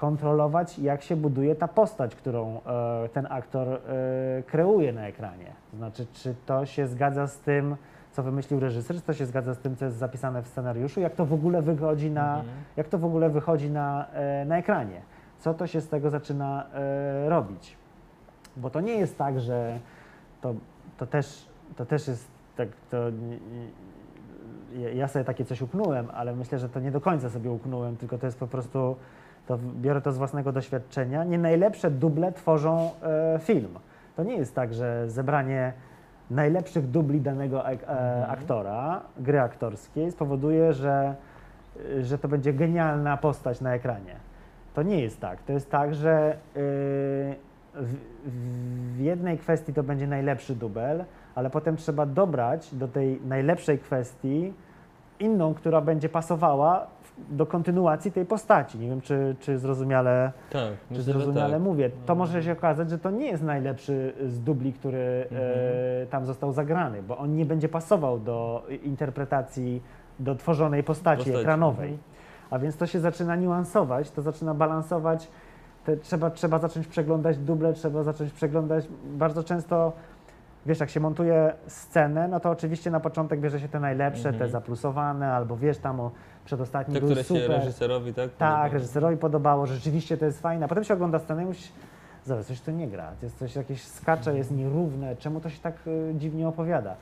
kontrolować, 0.01 0.79
jak 0.79 1.01
się 1.01 1.15
buduje 1.15 1.55
ta 1.55 1.67
postać, 1.67 2.15
którą 2.15 2.61
e, 2.65 3.09
ten 3.09 3.27
aktor 3.29 3.67
e, 3.67 3.79
kreuje 4.43 4.93
na 4.93 5.07
ekranie. 5.07 5.45
To 5.71 5.77
znaczy, 5.77 6.05
czy 6.13 6.35
to 6.45 6.65
się 6.65 6.87
zgadza 6.87 7.27
z 7.27 7.39
tym, 7.39 7.75
co 8.11 8.23
wymyślił 8.23 8.59
reżyser, 8.59 8.95
czy 8.95 9.01
to 9.01 9.13
się 9.13 9.25
zgadza 9.25 9.53
z 9.53 9.59
tym, 9.59 9.75
co 9.75 9.85
jest 9.85 9.97
zapisane 9.97 10.41
w 10.41 10.47
scenariuszu, 10.47 11.01
jak 11.01 11.15
to 11.15 11.25
w 11.25 11.33
ogóle 11.33 11.61
wychodzi 11.61 12.11
na, 12.11 12.37
Mhm. 12.39 12.57
jak 12.77 12.87
to 12.87 12.97
w 12.97 13.05
ogóle 13.05 13.29
wychodzi 13.29 13.69
na, 13.69 14.05
e, 14.13 14.45
na 14.45 14.57
ekranie. 14.57 15.01
Co 15.39 15.53
to 15.53 15.67
się 15.67 15.81
z 15.81 15.87
tego 15.87 16.09
zaczyna 16.09 16.65
robić. 17.27 17.77
Bo 18.57 18.69
to 18.69 18.81
nie 18.81 18.93
jest 18.93 19.17
tak, 19.17 19.39
że 19.39 19.79
to, 20.41 20.53
to, 20.97 21.05
też, 21.05 21.45
to 21.75 21.85
też 21.85 22.07
jest 22.07 22.27
tak, 22.57 22.69
to, 22.89 22.97
ja 24.93 25.07
sobie 25.07 25.25
takie 25.25 25.45
coś 25.45 25.61
uknąłem, 25.61 26.07
ale 26.13 26.35
myślę, 26.35 26.59
że 26.59 26.69
to 26.69 26.79
nie 26.79 26.91
do 26.91 27.01
końca 27.01 27.29
sobie 27.29 27.51
uknąłem, 27.51 27.97
tylko 27.97 28.17
to 28.17 28.25
jest 28.25 28.39
po 28.39 28.47
prostu, 28.47 28.95
to 29.47 29.57
biorę 29.81 30.01
to 30.01 30.11
z 30.11 30.17
własnego 30.17 30.51
doświadczenia. 30.51 31.23
Nie 31.23 31.37
najlepsze 31.37 31.91
duble 31.91 32.31
tworzą 32.31 32.91
e, 33.03 33.39
film. 33.39 33.79
To 34.15 34.23
nie 34.23 34.35
jest 34.35 34.55
tak, 34.55 34.73
że 34.73 35.09
zebranie 35.09 35.73
najlepszych 36.31 36.89
dubli 36.89 37.21
danego 37.21 37.69
e, 37.71 38.27
aktora, 38.27 39.01
gry 39.17 39.39
aktorskiej 39.39 40.11
spowoduje, 40.11 40.73
że, 40.73 41.15
y, 41.85 42.03
że 42.03 42.17
to 42.17 42.27
będzie 42.27 42.53
genialna 42.53 43.17
postać 43.17 43.61
na 43.61 43.73
ekranie. 43.73 44.15
To 44.73 44.83
nie 44.83 45.01
jest 45.01 45.19
tak. 45.19 45.43
To 45.43 45.53
jest 45.53 45.71
tak, 45.71 45.95
że 45.95 46.31
y, 46.31 46.35
w, 47.75 47.95
w 48.95 48.99
jednej 48.99 49.37
kwestii 49.37 49.73
to 49.73 49.83
będzie 49.83 50.07
najlepszy 50.07 50.55
dubel, 50.55 51.03
ale 51.35 51.49
potem 51.49 51.77
trzeba 51.77 52.05
dobrać 52.05 52.75
do 52.75 52.87
tej 52.87 53.21
najlepszej 53.21 53.79
kwestii 53.79 54.53
inną, 55.19 55.53
która 55.53 55.81
będzie 55.81 56.09
pasowała 56.09 56.87
do 57.29 57.45
kontynuacji 57.45 58.11
tej 58.11 58.25
postaci. 58.25 58.79
Nie 58.79 58.87
wiem, 58.89 59.01
czy, 59.01 59.35
czy 59.39 59.59
zrozumiale, 59.59 60.31
Tak, 60.51 60.61
czy 60.93 61.01
zrozumiale 61.01 61.53
tak. 61.53 61.61
mówię. 61.61 61.89
To 62.05 62.15
może 62.15 62.43
się 62.43 62.51
okazać, 62.51 62.89
że 62.89 62.97
to 62.97 63.11
nie 63.11 63.25
jest 63.25 63.43
najlepszy 63.43 64.13
z 64.27 64.39
dubli, 64.39 64.73
który 64.73 65.27
Mhm. 65.31 65.51
e, 66.03 66.05
tam 66.05 66.25
został 66.25 66.51
zagrany, 66.51 67.03
bo 67.03 67.17
on 67.17 67.35
nie 67.35 67.45
będzie 67.45 67.69
pasował 67.69 68.19
do 68.19 68.65
interpretacji, 68.83 69.81
do 70.19 70.35
tworzonej 70.35 70.83
postaci, 70.83 71.17
Postaci, 71.17 71.39
ekranowej. 71.41 71.89
mhm. 71.89 72.03
A 72.49 72.59
więc 72.59 72.77
to 72.77 72.85
się 72.87 72.99
zaczyna 72.99 73.35
niuansować, 73.35 74.11
to 74.11 74.21
zaczyna 74.21 74.53
balansować. 74.53 75.27
Te, 75.85 75.97
trzeba, 75.97 76.29
trzeba 76.29 76.57
zacząć 76.59 76.87
przeglądać 76.87 77.37
duble, 77.37 77.73
trzeba 77.73 78.03
zacząć 78.03 78.31
przeglądać. 78.33 78.87
Bardzo 79.05 79.43
często, 79.43 79.91
wiesz, 80.65 80.79
jak 80.79 80.89
się 80.89 80.99
montuje 80.99 81.53
scenę, 81.67 82.27
no 82.27 82.39
to 82.39 82.49
oczywiście 82.49 82.91
na 82.91 82.99
początek 82.99 83.39
bierze 83.39 83.59
się 83.59 83.67
te 83.67 83.79
najlepsze, 83.79 84.29
Mhm. 84.29 84.37
te 84.39 84.49
zaplusowane, 84.49 85.33
albo 85.33 85.57
wiesz, 85.57 85.77
tam 85.77 85.99
o 85.99 86.11
przedostatni 86.45 86.93
Te, 86.93 86.99
był 86.99 87.09
które 87.09 87.23
super. 87.23 87.41
się 87.43 87.47
reżyserowi, 87.47 88.13
tak? 88.13 88.29
Tak, 88.29 88.49
podobają. 88.49 88.73
reżyserowi 88.73 89.17
podobało, 89.17 89.67
rzeczywiście 89.67 90.17
to 90.17 90.25
jest 90.25 90.41
fajne. 90.41 90.65
A 90.65 90.69
potem 90.69 90.83
się 90.83 90.93
ogląda 90.93 91.19
scenę 91.19 91.43
i 91.43 91.45
myślisz, 91.45 91.71
zaraz, 92.25 92.47
coś 92.47 92.61
tu 92.61 92.71
nie 92.71 92.87
gra, 92.87 93.11
jest 93.21 93.39
coś 93.39 93.55
jakieś 93.55 93.83
skacze, 93.83 94.37
jest 94.37 94.51
nierówne, 94.51 95.15
czemu 95.15 95.39
to 95.39 95.49
się 95.49 95.59
tak 95.59 95.75
y, 95.87 96.13
dziwnie 96.17 96.47
opowiada? 96.47 96.95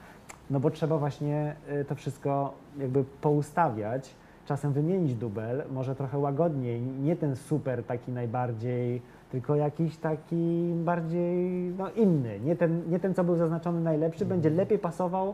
No 0.50 0.60
bo 0.60 0.70
trzeba 0.70 0.98
właśnie 0.98 1.56
y, 1.82 1.86
to 1.86 1.96
wszystko 1.96 2.54
jakby 2.78 3.04
poustawiać, 3.04 4.10
czasem 4.46 4.74
wymienić 4.74 5.16
dubel, 5.16 5.64
może 5.72 5.96
trochę 5.96 6.18
łagodniej, 6.18 6.82
nie 6.82 7.16
ten 7.16 7.36
super 7.36 7.84
taki 7.84 8.12
najbardziej, 8.12 9.02
tylko 9.32 9.56
jakiś 9.56 9.98
taki 9.98 10.72
bardziej 10.76 11.50
no, 11.78 11.90
inny, 11.92 12.40
nie 12.40 12.56
ten, 12.56 12.90
nie 12.90 13.00
ten, 13.00 13.14
co 13.14 13.24
był 13.24 13.36
zaznaczony 13.36 13.82
najlepszy, 13.82 14.26
będzie 14.26 14.50
lepiej 14.50 14.80
pasował 14.80 15.34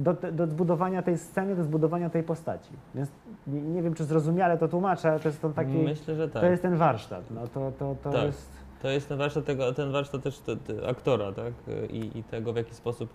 do, 0.00 0.14
do 0.32 0.46
zbudowania 0.46 1.02
tej 1.02 1.18
sceny, 1.18 1.56
do 1.56 1.64
zbudowania 1.64 2.10
tej 2.10 2.22
postaci. 2.22 2.70
Więc 2.94 3.10
nie, 3.46 3.60
nie 3.62 3.82
wiem, 3.82 3.94
czy 3.94 4.04
zrozumiale 4.04 4.58
to 4.58 4.68
tłumaczę, 4.68 5.10
ale 5.10 5.20
to 5.20 5.28
jest 5.28 5.42
to 5.42 5.48
taki, 5.50 5.70
Myślę, 5.72 6.14
że 6.14 6.28
tak. 6.28 6.42
to 6.42 6.48
jest 6.50 6.62
ten 6.62 6.76
warsztat, 6.76 7.24
no 7.30 7.40
to, 7.54 7.72
to, 7.78 7.94
to 8.02 8.10
Tak. 8.10 8.22
jest... 8.24 8.50
To 8.82 8.88
jest 8.88 9.08
ten 9.08 9.18
warsztat, 9.18 9.44
tego, 9.44 9.72
ten 9.72 9.92
warsztat 9.92 10.22
też 10.22 10.38
te, 10.38 10.56
te 10.56 10.88
aktora, 10.88 11.32
tak? 11.32 11.52
I, 11.90 12.18
I 12.18 12.22
tego, 12.24 12.52
w 12.52 12.56
jaki 12.56 12.74
sposób. 12.74 13.10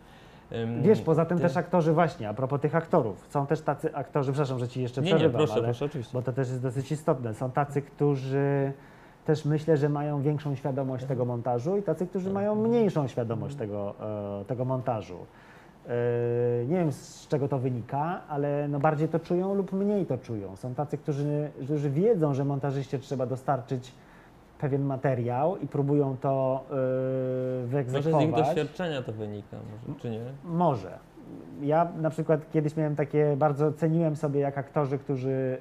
Wiesz, 0.82 1.02
poza 1.02 1.26
tym 1.26 1.38
ty- 1.38 1.44
też 1.44 1.58
aktorzy 1.58 1.94
właśnie, 1.94 2.30
a 2.30 2.34
propos 2.34 2.62
tych 2.62 2.76
aktorów, 2.76 3.28
są 3.30 3.48
też 3.48 3.62
tacy 3.62 3.96
aktorzy, 3.96 4.32
przepraszam, 4.32 4.60
że 4.60 4.68
ci 4.68 4.82
jeszcze 4.82 5.02
Nie, 5.02 5.08
nie, 5.10 5.16
przerywam, 5.16 5.38
proszę, 5.40 5.54
ale, 5.54 5.64
proszę, 5.64 5.86
oczywiście. 5.86 6.14
bo 6.14 6.22
to 6.22 6.34
też 6.34 6.50
jest 6.50 6.62
dosyć 6.62 6.92
istotne. 6.92 7.34
Są 7.34 7.52
tacy, 7.52 7.82
którzy 7.82 8.74
też 9.26 9.46
myślę, 9.46 9.78
że 9.78 9.90
mają 9.90 10.22
większą 10.22 10.56
świadomość 10.56 11.06
tego 11.06 11.26
montażu 11.26 11.78
i 11.78 11.84
tacy, 11.84 12.08
którzy 12.08 12.30
mają 12.32 12.56
mniejszą 12.56 13.08
świadomość 13.08 13.56
tego, 13.56 13.94
e, 14.42 14.46
tego 14.46 14.66
montażu. 14.66 15.18
E, 15.90 16.66
nie 16.66 16.76
wiem 16.76 16.92
z 16.92 17.28
czego 17.28 17.48
to 17.48 17.60
wynika, 17.60 18.22
ale 18.30 18.68
no 18.68 18.80
bardziej 18.80 19.08
to 19.08 19.20
czują 19.20 19.56
lub 19.56 19.74
mniej 19.74 20.06
to 20.06 20.18
czują. 20.18 20.56
Są 20.56 20.76
tacy, 20.76 20.98
którzy, 20.98 21.50
którzy 21.64 21.90
wiedzą, 21.90 22.34
że 22.34 22.46
montażyście 22.46 23.00
trzeba 23.00 23.26
dostarczyć 23.26 23.92
pewien 24.60 24.82
materiał 24.86 25.58
i 25.58 25.68
próbują 25.68 26.18
to 26.22 26.64
e, 26.70 26.74
Może 26.74 27.68
z 27.68 27.70
wyegzekwować. 27.70 28.26
ich 28.26 28.36
doświadczenia 28.36 29.02
to 29.02 29.12
wynika, 29.12 29.58
może, 29.88 30.00
czy 30.00 30.10
nie? 30.10 30.20
Może. 30.44 30.98
Ja 31.62 31.88
na 32.02 32.10
przykład 32.10 32.52
kiedyś 32.52 32.78
miałem 32.78 32.96
takie, 32.96 33.36
bardzo 33.38 33.72
ceniłem 33.74 34.16
sobie 34.16 34.40
jak 34.40 34.58
aktorzy, 34.58 34.98
którzy 34.98 35.58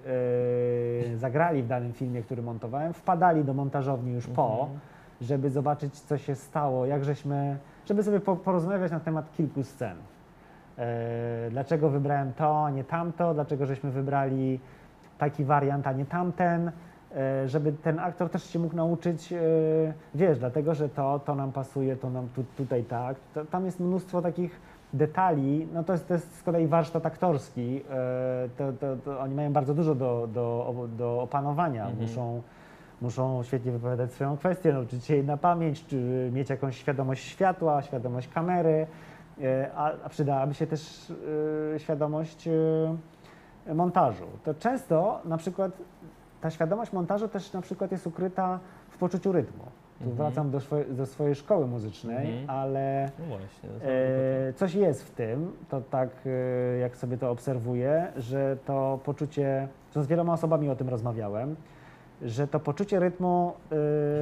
e, 1.15 1.17
zagrali 1.19 1.63
w 1.63 1.67
danym 1.67 1.93
filmie, 1.93 2.23
który 2.23 2.43
montowałem, 2.43 2.93
wpadali 2.95 3.45
do 3.45 3.55
montażowni 3.55 4.13
już 4.13 4.27
po, 4.27 4.53
Mhm. 4.61 4.79
żeby 5.21 5.51
zobaczyć 5.51 6.01
co 6.01 6.19
się 6.19 6.35
stało, 6.35 6.87
jak 6.87 7.05
żeśmy, 7.05 7.59
żeby 7.89 8.03
sobie 8.03 8.21
po, 8.21 8.37
porozmawiać 8.37 8.93
na 8.93 9.01
temat 9.01 9.33
kilku 9.37 9.63
scen. 9.63 9.97
E, 10.79 11.51
dlaczego 11.51 11.91
wybrałem 11.91 12.33
to, 12.33 12.65
a 12.65 12.71
nie 12.71 12.85
tamto, 12.85 13.35
dlaczego 13.35 13.67
żeśmy 13.67 13.91
wybrali 13.91 14.61
taki 15.19 15.45
wariant, 15.45 15.87
a 15.87 15.93
nie 15.93 16.05
tamten, 16.05 16.73
e, 17.17 17.49
żeby 17.49 17.73
ten 17.73 17.99
aktor 17.99 18.31
też 18.31 18.45
się 18.51 18.59
mógł 18.59 18.77
nauczyć, 18.77 19.33
e, 19.33 19.39
wiesz, 20.15 20.39
dlatego, 20.39 20.75
że 20.75 20.89
to, 20.89 21.19
to 21.19 21.35
nam 21.35 21.53
pasuje, 21.53 21.97
to 21.97 22.11
nam 22.11 22.29
tu, 22.37 22.45
tutaj 22.57 22.85
tak. 22.85 23.17
To, 23.35 23.45
tam 23.45 23.65
jest 23.65 23.81
mnóstwo 23.81 24.23
takich 24.23 24.61
detali, 24.93 25.69
no 25.75 25.85
to 25.85 25.93
jest, 25.93 26.09
to 26.09 26.15
jest 26.15 26.39
z 26.39 26.43
kolei 26.43 26.67
warsztat 26.67 27.07
aktorski, 27.07 27.83
to, 28.59 28.73
to, 28.73 28.97
to 29.05 29.21
oni 29.21 29.35
mają 29.35 29.53
bardzo 29.53 29.75
dużo 29.75 29.95
do, 29.95 30.29
do, 30.35 30.75
do 30.99 31.23
opanowania, 31.23 31.83
Mhm. 31.87 32.01
muszą, 32.09 32.43
muszą 33.03 33.43
świetnie 33.43 33.73
wypowiadać 33.73 34.13
swoją 34.13 34.37
kwestię, 34.37 34.73
nauczyć 34.73 35.05
się 35.05 35.15
jej 35.15 35.25
na 35.25 35.37
pamięć, 35.37 35.87
czy 35.87 36.31
mieć 36.33 36.51
jakąś 36.51 36.77
świadomość 36.77 37.25
światła, 37.25 37.83
świadomość 37.83 38.29
kamery, 38.29 38.87
a, 39.77 39.93
a 40.05 40.09
przydałaby 40.09 40.55
się 40.55 40.67
też 40.67 41.13
e, 41.75 41.79
świadomość 41.79 42.49
e, 42.49 43.75
montażu. 43.75 44.25
To 44.45 44.55
często 44.55 45.21
na 45.25 45.37
przykład 45.37 45.73
ta 46.41 46.51
świadomość 46.51 46.93
montażu 46.93 47.29
też 47.29 47.53
na 47.53 47.61
przykład 47.61 47.93
jest 47.93 48.07
ukryta 48.07 48.59
w 48.91 48.99
poczuciu 48.99 49.33
rytmu. 49.33 49.65
Tu 49.99 50.11
Mhm. 50.11 50.17
wracam 50.17 50.51
do, 50.51 50.61
do 50.91 51.07
swojej 51.07 51.35
szkoły 51.35 51.67
muzycznej, 51.67 52.31
Mhm. 52.41 52.51
ale 52.61 53.11
No 53.19 53.25
właśnie. 53.25 53.69
e, 54.49 54.53
coś 54.53 54.75
jest 54.75 55.05
w 55.05 55.11
tym, 55.11 55.53
to 55.69 55.81
tak 55.81 56.09
e, 56.27 56.79
jak 56.79 56.97
sobie 56.97 57.17
to 57.19 57.31
obserwuję, 57.31 58.13
że 58.17 58.57
to 58.67 58.99
poczucie, 59.05 59.69
to 59.93 60.03
z 60.03 60.07
wieloma 60.07 60.33
osobami 60.33 60.71
o 60.71 60.77
tym 60.77 60.89
rozmawiałem, 60.89 61.57
że 62.23 62.49
to 62.49 62.61
poczucie 62.61 63.01
rytmu 63.01 63.53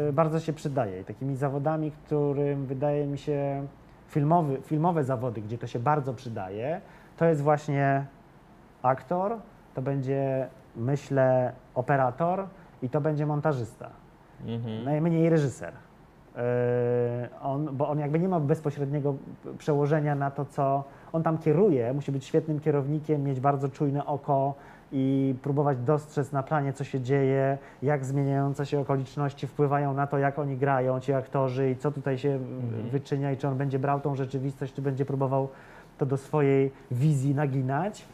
e, 0.09 0.13
bardzo 0.13 0.41
się 0.41 0.53
przydaje 0.53 1.01
i 1.01 1.05
takimi 1.05 1.37
zawodami, 1.37 1.91
którym 1.91 2.67
wydaje 2.67 3.07
mi 3.07 3.19
się 3.19 3.67
filmowy, 4.13 4.61
filmowe 4.63 5.05
zawody, 5.05 5.41
gdzie 5.43 5.59
to 5.59 5.67
się 5.67 5.79
bardzo 5.79 6.15
przydaje, 6.15 6.81
to 7.17 7.25
jest 7.25 7.43
właśnie 7.43 8.07
aktor, 8.83 9.37
to 9.75 9.83
będzie 9.83 10.49
myślę 10.77 11.53
operator 11.75 12.45
i 12.83 12.89
to 12.89 13.01
będzie 13.01 13.27
montażysta 13.27 13.91
Mhm. 14.47 14.85
najmniej 14.85 15.29
reżyser. 15.31 15.73
Yy, 15.73 16.41
on, 17.43 17.69
bo 17.77 17.89
on 17.89 17.99
jakby 17.99 18.19
nie 18.19 18.29
ma 18.29 18.41
bezpośredniego 18.41 19.15
przełożenia 19.59 20.15
na 20.15 20.31
to, 20.31 20.45
co 20.45 20.85
on 21.13 21.23
tam 21.23 21.39
kieruje. 21.39 21.93
Musi 21.93 22.13
być 22.13 22.25
świetnym 22.25 22.61
kierownikiem, 22.61 23.25
mieć 23.25 23.41
bardzo 23.41 23.69
czujne 23.69 24.07
oko 24.07 24.55
i 24.93 25.35
próbować 25.43 25.79
dostrzec 25.79 26.33
na 26.33 26.43
planie, 26.43 26.73
co 26.73 26.85
się 26.85 27.01
dzieje, 27.01 27.59
jak 27.83 28.05
zmieniające 28.05 28.67
się 28.67 28.81
okoliczności 28.81 29.47
wpływają 29.47 29.95
na 29.95 30.07
to, 30.07 30.19
jak 30.19 30.39
oni 30.39 30.57
grają, 30.57 31.01
ci 31.01 31.13
aktorzy 31.13 31.71
i 31.71 31.77
co 31.77 31.91
tutaj 31.91 32.19
się 32.19 32.29
Mhm. 32.29 32.89
wyczynia 32.91 33.33
i 33.33 33.37
czy 33.37 33.49
on 33.49 33.57
będzie 33.57 33.79
brał 33.79 34.01
tą 34.01 34.17
rzeczywistość, 34.17 34.75
czy 34.75 34.83
będzie 34.83 35.05
próbował 35.05 35.49
to 35.99 36.07
do 36.07 36.17
swojej 36.17 36.71
wizji 36.91 37.35
naginać 37.35 38.07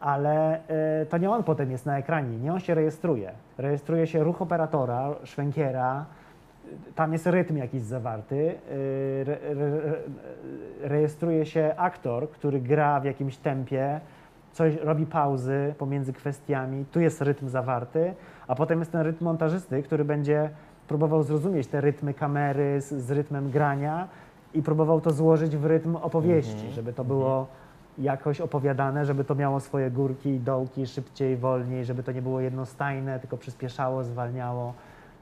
ale 0.00 0.60
y, 1.02 1.06
to 1.06 1.18
nie 1.18 1.30
on 1.30 1.44
potem 1.44 1.70
jest 1.70 1.86
na 1.86 1.98
ekranie, 1.98 2.38
nie 2.38 2.52
on 2.52 2.60
się 2.60 2.74
rejestruje. 2.74 3.32
Rejestruje 3.58 4.06
się 4.06 4.24
ruch 4.24 4.42
operatora, 4.42 5.14
szwękiera, 5.24 6.04
tam 6.94 7.12
jest 7.12 7.26
rytm 7.26 7.56
jakiś 7.56 7.82
zawarty, 7.82 8.54
re, 9.26 9.38
re, 9.42 9.66
re, 9.66 9.94
rejestruje 10.82 11.46
się 11.46 11.74
aktor, 11.76 12.30
który 12.30 12.60
gra 12.60 13.00
w 13.00 13.04
jakimś 13.04 13.36
tempie, 13.36 14.00
coś 14.52 14.76
robi 14.76 15.06
pauzy 15.06 15.74
pomiędzy 15.78 16.12
kwestiami, 16.12 16.84
tu 16.92 17.00
jest 17.00 17.22
rytm 17.22 17.48
zawarty, 17.48 18.14
a 18.48 18.54
potem 18.54 18.78
jest 18.78 18.92
ten 18.92 19.00
rytm 19.00 19.24
montażysty, 19.24 19.82
który 19.82 20.04
będzie 20.04 20.50
próbował 20.88 21.22
zrozumieć 21.22 21.66
te 21.66 21.80
rytmy 21.80 22.14
kamery 22.14 22.80
z, 22.80 22.88
z 22.92 23.10
rytmem 23.10 23.50
grania 23.50 24.08
i 24.54 24.62
próbował 24.62 25.00
to 25.00 25.10
złożyć 25.10 25.56
w 25.56 25.64
rytm 25.66 25.96
opowieści, 25.96 26.52
Mhm. 26.54 26.72
żeby 26.72 26.92
to 26.92 27.04
było 27.04 27.46
jakoś 27.98 28.40
opowiadane, 28.40 29.04
żeby 29.04 29.24
to 29.24 29.34
miało 29.34 29.60
swoje 29.60 29.90
górki 29.90 30.28
i 30.28 30.40
dołki, 30.40 30.86
szybciej, 30.86 31.36
wolniej, 31.36 31.84
żeby 31.84 32.02
to 32.02 32.12
nie 32.12 32.22
było 32.22 32.40
jednostajne, 32.40 33.20
tylko 33.20 33.36
przyspieszało, 33.36 34.04
zwalniało. 34.04 34.72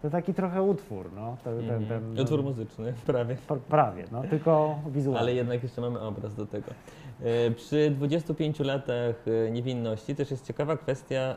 To 0.02 0.10
taki 0.10 0.34
trochę 0.34 0.62
utwór, 0.62 1.06
no. 1.14 1.36
To, 1.44 1.50
ten, 1.50 1.82
Mhm. 1.82 1.86
ten, 2.14 2.20
Utwór 2.22 2.42
muzyczny, 2.42 2.92
prawie. 3.06 3.36
pra- 3.48 3.58
Prawie, 3.58 4.04
no, 4.12 4.22
tylko 4.22 4.74
wizualnie. 4.90 5.20
Ale 5.20 5.34
jednak 5.34 5.62
jeszcze 5.62 5.80
mamy 5.80 6.00
obraz 6.00 6.34
do 6.34 6.46
tego. 6.46 6.66
E, 7.22 7.50
Przy 7.50 7.90
25 7.90 8.60
latach 8.60 9.14
e, 9.46 9.50
niewinności 9.50 10.14
też 10.14 10.30
jest 10.30 10.46
ciekawa 10.46 10.76
kwestia, 10.76 11.36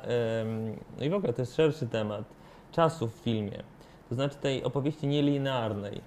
no 0.97 1.05
i 1.05 1.09
w 1.09 1.13
ogóle 1.13 1.33
to 1.33 1.41
jest 1.41 1.55
szerszy 1.55 1.87
temat, 1.87 2.23
czasu 2.71 3.07
w 3.07 3.13
filmie. 3.13 3.63
To 4.09 4.15
znaczy 4.15 4.35
tej 4.35 4.63
opowieści 4.63 5.07
nielinearnej. 5.07 6.01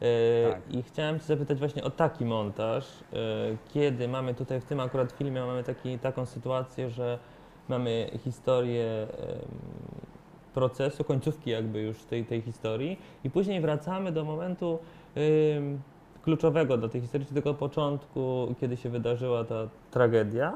E, 0.00 0.50
Tak. 0.52 0.74
I 0.74 0.82
chciałem 0.82 1.20
Cię 1.20 1.26
zapytać 1.26 1.58
właśnie 1.58 1.84
o 1.84 1.90
taki 1.90 2.24
montaż, 2.24 2.84
kiedy 3.74 4.08
mamy 4.08 4.34
tutaj 4.34 4.60
w 4.60 4.64
tym 4.64 4.80
akurat 4.80 5.12
filmie 5.12 5.40
mamy 5.40 5.64
taki, 5.64 5.98
taką 5.98 6.26
sytuację, 6.26 6.90
że 6.90 7.18
mamy 7.68 8.10
historię 8.24 9.06
procesu, 10.54 11.04
końcówki 11.04 11.50
jakby 11.50 11.80
już 11.80 12.04
tej, 12.04 12.24
tej 12.24 12.40
historii 12.40 12.98
i 13.24 13.30
później 13.30 13.60
wracamy 13.60 14.12
do 14.12 14.24
momentu 14.24 14.78
kluczowego 16.30 16.76
do 16.76 16.88
tej 16.88 17.00
historii, 17.00 17.26
czy 17.26 17.34
tego 17.34 17.54
początku, 17.54 18.54
kiedy 18.60 18.76
się 18.76 18.88
wydarzyła 18.88 19.44
ta 19.44 19.68
tragedia 19.90 20.54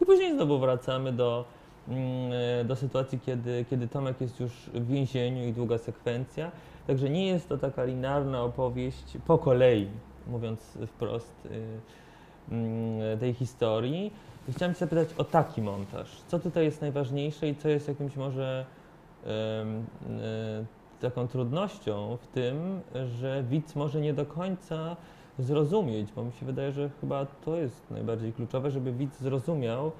i 0.00 0.06
później 0.06 0.34
znowu 0.34 0.58
wracamy 0.58 1.12
do, 1.12 1.44
mm, 1.88 2.66
do 2.66 2.76
sytuacji, 2.76 3.20
kiedy, 3.26 3.64
kiedy 3.70 3.88
Tomek 3.88 4.20
jest 4.20 4.40
już 4.40 4.52
w 4.52 4.86
więzieniu 4.86 5.48
i 5.48 5.52
długa 5.52 5.78
sekwencja. 5.78 6.50
Także 6.86 7.10
nie 7.10 7.26
jest 7.26 7.48
to 7.48 7.58
taka 7.58 7.84
linearna 7.84 8.42
opowieść 8.42 9.18
po 9.26 9.38
kolei, 9.38 9.88
mówiąc 10.26 10.78
wprost, 10.86 11.46
y, 11.46 11.50
mm, 12.50 13.18
tej 13.18 13.34
historii. 13.34 14.12
I 14.48 14.52
chciałem 14.52 14.74
Cię 14.74 14.78
zapytać 14.78 15.08
o 15.18 15.24
taki 15.24 15.62
montaż. 15.62 16.20
Co 16.28 16.38
tutaj 16.38 16.64
jest 16.64 16.80
najważniejsze 16.80 17.48
i 17.48 17.56
co 17.56 17.68
jest 17.68 17.88
jakimś 17.88 18.16
może 18.16 18.66
y, 19.24 19.26
taką 21.00 21.28
trudnością 21.28 22.18
w 22.22 22.26
tym, 22.26 22.80
że 23.20 23.42
widz 23.42 23.74
może 23.74 24.00
nie 24.00 24.14
do 24.14 24.26
końca 24.26 24.96
zrozumieć, 25.38 26.12
bo 26.16 26.24
mi 26.24 26.32
się 26.32 26.46
wydaje, 26.46 26.72
że 26.72 26.90
chyba 27.00 27.26
to 27.44 27.56
jest 27.56 27.90
najbardziej 27.90 28.32
kluczowe, 28.32 28.70
żeby 28.70 28.92
widz 28.92 29.20
zrozumiał, 29.20 29.92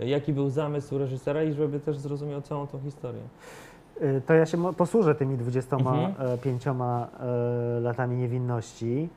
y, 0.00 0.06
jaki 0.08 0.32
był 0.32 0.50
zamysł 0.50 0.98
reżysera 0.98 1.42
i 1.42 1.52
żeby 1.52 1.80
też 1.80 1.98
zrozumiał 1.98 2.42
całą 2.42 2.66
tą 2.66 2.80
historię. 2.80 3.20
Y, 4.02 4.22
To 4.26 4.34
ja 4.34 4.46
się 4.46 4.74
posłużę 4.74 5.14
tymi 5.14 5.36
25 5.36 6.66
Mhm. 6.66 7.06
e, 7.20 7.80
latami 7.80 8.16
niewinności. 8.16 9.08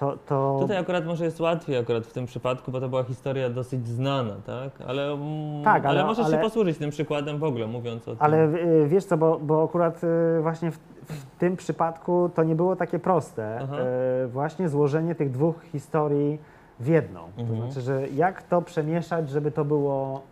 To, 0.00 0.16
to 0.26 0.56
Tutaj 0.60 0.76
akurat 0.76 1.06
może 1.06 1.24
jest 1.24 1.40
łatwiej 1.40 1.78
akurat 1.78 2.06
w 2.06 2.12
tym 2.12 2.26
przypadku, 2.26 2.70
bo 2.72 2.80
to 2.80 2.88
była 2.88 3.02
historia 3.04 3.50
dosyć 3.50 3.86
znana, 3.88 4.34
tak? 4.46 4.88
Ale, 4.88 5.12
mm, 5.12 5.64
Tak, 5.64 5.84
ale, 5.86 5.98
ale- 6.00 6.08
możesz 6.08 6.26
ale- 6.26 6.36
się 6.36 6.42
posłużyć 6.42 6.78
tym 6.78 6.90
przykładem 6.90 7.38
w 7.38 7.44
ogóle, 7.44 7.66
mówiąc 7.66 8.08
o 8.08 8.10
tym. 8.10 8.16
Ale 8.20 8.44
y, 8.44 8.88
wiesz 8.88 9.04
co, 9.04 9.16
bo, 9.16 9.38
bo 9.38 9.64
akurat 9.64 10.04
y, 10.04 10.42
właśnie 10.42 10.70
w, 10.70 10.78
w 11.02 11.24
tym 11.38 11.56
przypadku 11.56 12.30
to 12.34 12.42
nie 12.44 12.54
było 12.54 12.76
takie 12.76 12.98
proste. 12.98 13.58
Aha. 13.62 13.76
Y, 14.24 14.28
Właśnie 14.28 14.68
złożenie 14.68 15.14
tych 15.14 15.30
dwóch 15.30 15.62
historii 15.64 16.38
w 16.80 16.86
jedną. 16.86 17.20
To 17.36 17.40
Mhm. 17.42 17.58
znaczy, 17.60 17.80
że 17.80 18.08
jak 18.08 18.42
to 18.42 18.62
przemieszać, 18.62 19.30
żeby 19.30 19.50
to 19.50 19.64
było, 19.64 20.22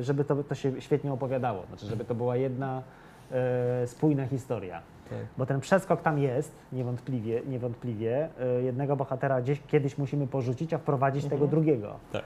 żeby 0.00 0.24
to, 0.24 0.36
to 0.44 0.54
się 0.54 0.80
świetnie 0.80 1.12
opowiadało. 1.12 1.62
Znaczy, 1.68 1.86
żeby 1.86 2.04
to 2.04 2.14
była 2.14 2.36
jedna 2.36 2.82
spójna 3.86 4.26
historia. 4.26 4.82
Tak. 5.10 5.18
Bo 5.38 5.46
ten 5.46 5.60
przeskok 5.60 6.02
tam 6.02 6.18
jest, 6.18 6.52
niewątpliwie, 6.72 7.40
niewątpliwie. 7.48 8.28
E, 8.40 8.62
jednego 8.62 8.96
bohatera 8.96 9.40
gdzieś 9.40 9.60
kiedyś 9.66 9.98
musimy 9.98 10.26
porzucić, 10.26 10.74
a 10.74 10.78
wprowadzić 10.78 11.24
Mhm. 11.24 11.40
tego 11.40 11.50
drugiego. 11.50 11.94
Tak. 12.12 12.22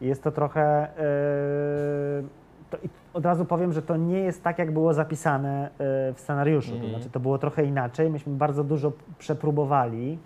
Jest 0.00 0.22
to 0.22 0.30
trochę. 0.32 0.88
e, 0.98 2.22
to 2.70 2.78
od 3.14 3.24
razu 3.24 3.44
powiem, 3.44 3.72
że 3.72 3.82
to 3.82 3.96
nie 3.96 4.18
jest 4.20 4.42
tak, 4.44 4.58
jak 4.58 4.70
było 4.72 4.94
zapisane 4.94 5.66
e, 5.66 5.68
w 6.12 6.20
scenariuszu. 6.20 6.70
To 6.70 6.74
Mhm. 6.76 6.92
znaczy, 6.94 7.10
to 7.10 7.20
było 7.20 7.38
trochę 7.38 7.64
inaczej. 7.64 8.10
Myśmy 8.10 8.32
bardzo 8.32 8.64
dużo 8.64 8.92
przepróbowali. 9.18 10.18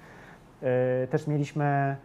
E, 0.62 1.06
Też 1.06 1.26
mieliśmy, 1.26 1.96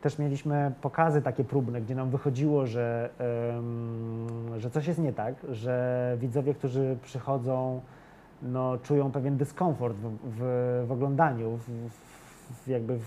też 0.00 0.18
mieliśmy 0.18 0.72
pokazy 0.80 1.22
takie 1.22 1.44
próbne, 1.44 1.80
gdzie 1.80 1.94
nam 1.94 2.10
wychodziło, 2.10 2.66
że, 2.66 3.10
em, 3.18 4.60
że 4.60 4.70
coś 4.70 4.86
jest 4.86 5.00
nie 5.00 5.12
tak, 5.12 5.34
że 5.50 6.16
widzowie, 6.20 6.54
którzy 6.54 6.96
przychodzą, 7.02 7.80
no, 8.42 8.78
czują 8.78 9.12
pewien 9.12 9.36
dyskomfort 9.36 9.96
w, 9.96 10.16
w, 10.24 10.84
w 10.88 10.92
oglądaniu, 10.92 11.56
w, 11.56 11.70
w, 12.64 12.68
jakby 12.68 12.98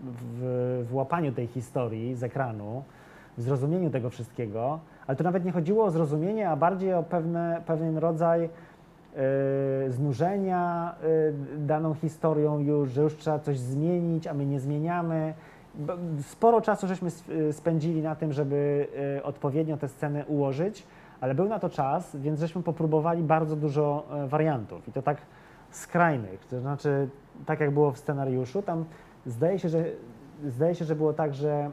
w, 0.00 0.88
łapaniu 0.92 1.32
tej 1.32 1.46
historii 1.46 2.14
z 2.14 2.22
ekranu, 2.22 2.82
w 3.38 3.42
zrozumieniu 3.42 3.90
tego 3.90 4.10
wszystkiego, 4.10 4.80
ale 5.06 5.16
to 5.16 5.24
nawet 5.24 5.44
nie 5.44 5.52
chodziło 5.52 5.84
o 5.84 5.90
zrozumienie, 5.90 6.50
a 6.50 6.56
bardziej 6.56 6.94
o 6.94 7.02
pewne, 7.02 7.62
pewien 7.66 7.98
rodzaj 7.98 8.44
e, 8.44 8.50
znużenia 9.90 10.94
e, 11.02 11.58
daną 11.58 11.94
historią 11.94 12.58
już, 12.58 12.90
że 12.90 13.02
już 13.02 13.16
trzeba 13.16 13.38
coś 13.38 13.58
zmienić, 13.58 14.26
a 14.26 14.34
my 14.34 14.46
nie 14.46 14.60
zmieniamy. 14.60 15.34
Sporo 16.22 16.60
czasu 16.60 16.86
żeśmy 16.86 17.08
e, 17.48 17.52
spędzili 17.52 18.02
na 18.02 18.16
tym, 18.16 18.32
żeby 18.32 18.88
e, 19.16 19.22
odpowiednio 19.22 19.76
te 19.76 19.88
sceny 19.88 20.24
ułożyć, 20.24 20.86
ale 21.20 21.34
był 21.34 21.48
na 21.48 21.58
to 21.58 21.68
czas, 21.68 22.16
więc 22.16 22.40
żeśmy 22.40 22.62
popróbowali 22.62 23.22
bardzo 23.22 23.56
dużo 23.56 24.06
e, 24.10 24.26
wariantów 24.28 24.88
i 24.88 24.92
to 24.92 25.02
tak 25.02 25.18
skrajnych, 25.70 26.46
to 26.46 26.60
znaczy 26.60 27.08
tak 27.46 27.60
jak 27.60 27.70
było 27.70 27.92
w 27.92 27.98
scenariuszu, 27.98 28.62
tam 28.62 28.84
zdaje 29.26 29.58
się, 29.58 29.68
że, 29.68 29.84
zdaje 30.46 30.74
się, 30.74 30.84
że 30.84 30.94
było 30.94 31.12
tak, 31.12 31.34
że 31.34 31.70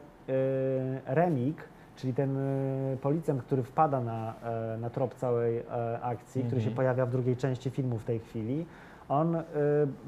e, 1.07 1.15
Remik, 1.15 1.63
czyli 1.95 2.13
ten 2.13 2.37
e, 2.37 2.97
policjant, 3.01 3.43
który 3.43 3.63
wpada 3.63 4.01
na, 4.01 4.33
na 4.79 4.89
trop 4.89 5.15
całej 5.15 5.63
akcji, 6.01 6.43
który 6.43 6.61
się 6.61 6.67
Mhm. 6.67 6.75
pojawia 6.75 7.05
w 7.05 7.09
drugiej 7.11 7.37
części 7.37 7.69
filmu 7.69 7.97
w 7.97 8.03
tej 8.03 8.19
chwili, 8.19 8.65
on 9.09 9.37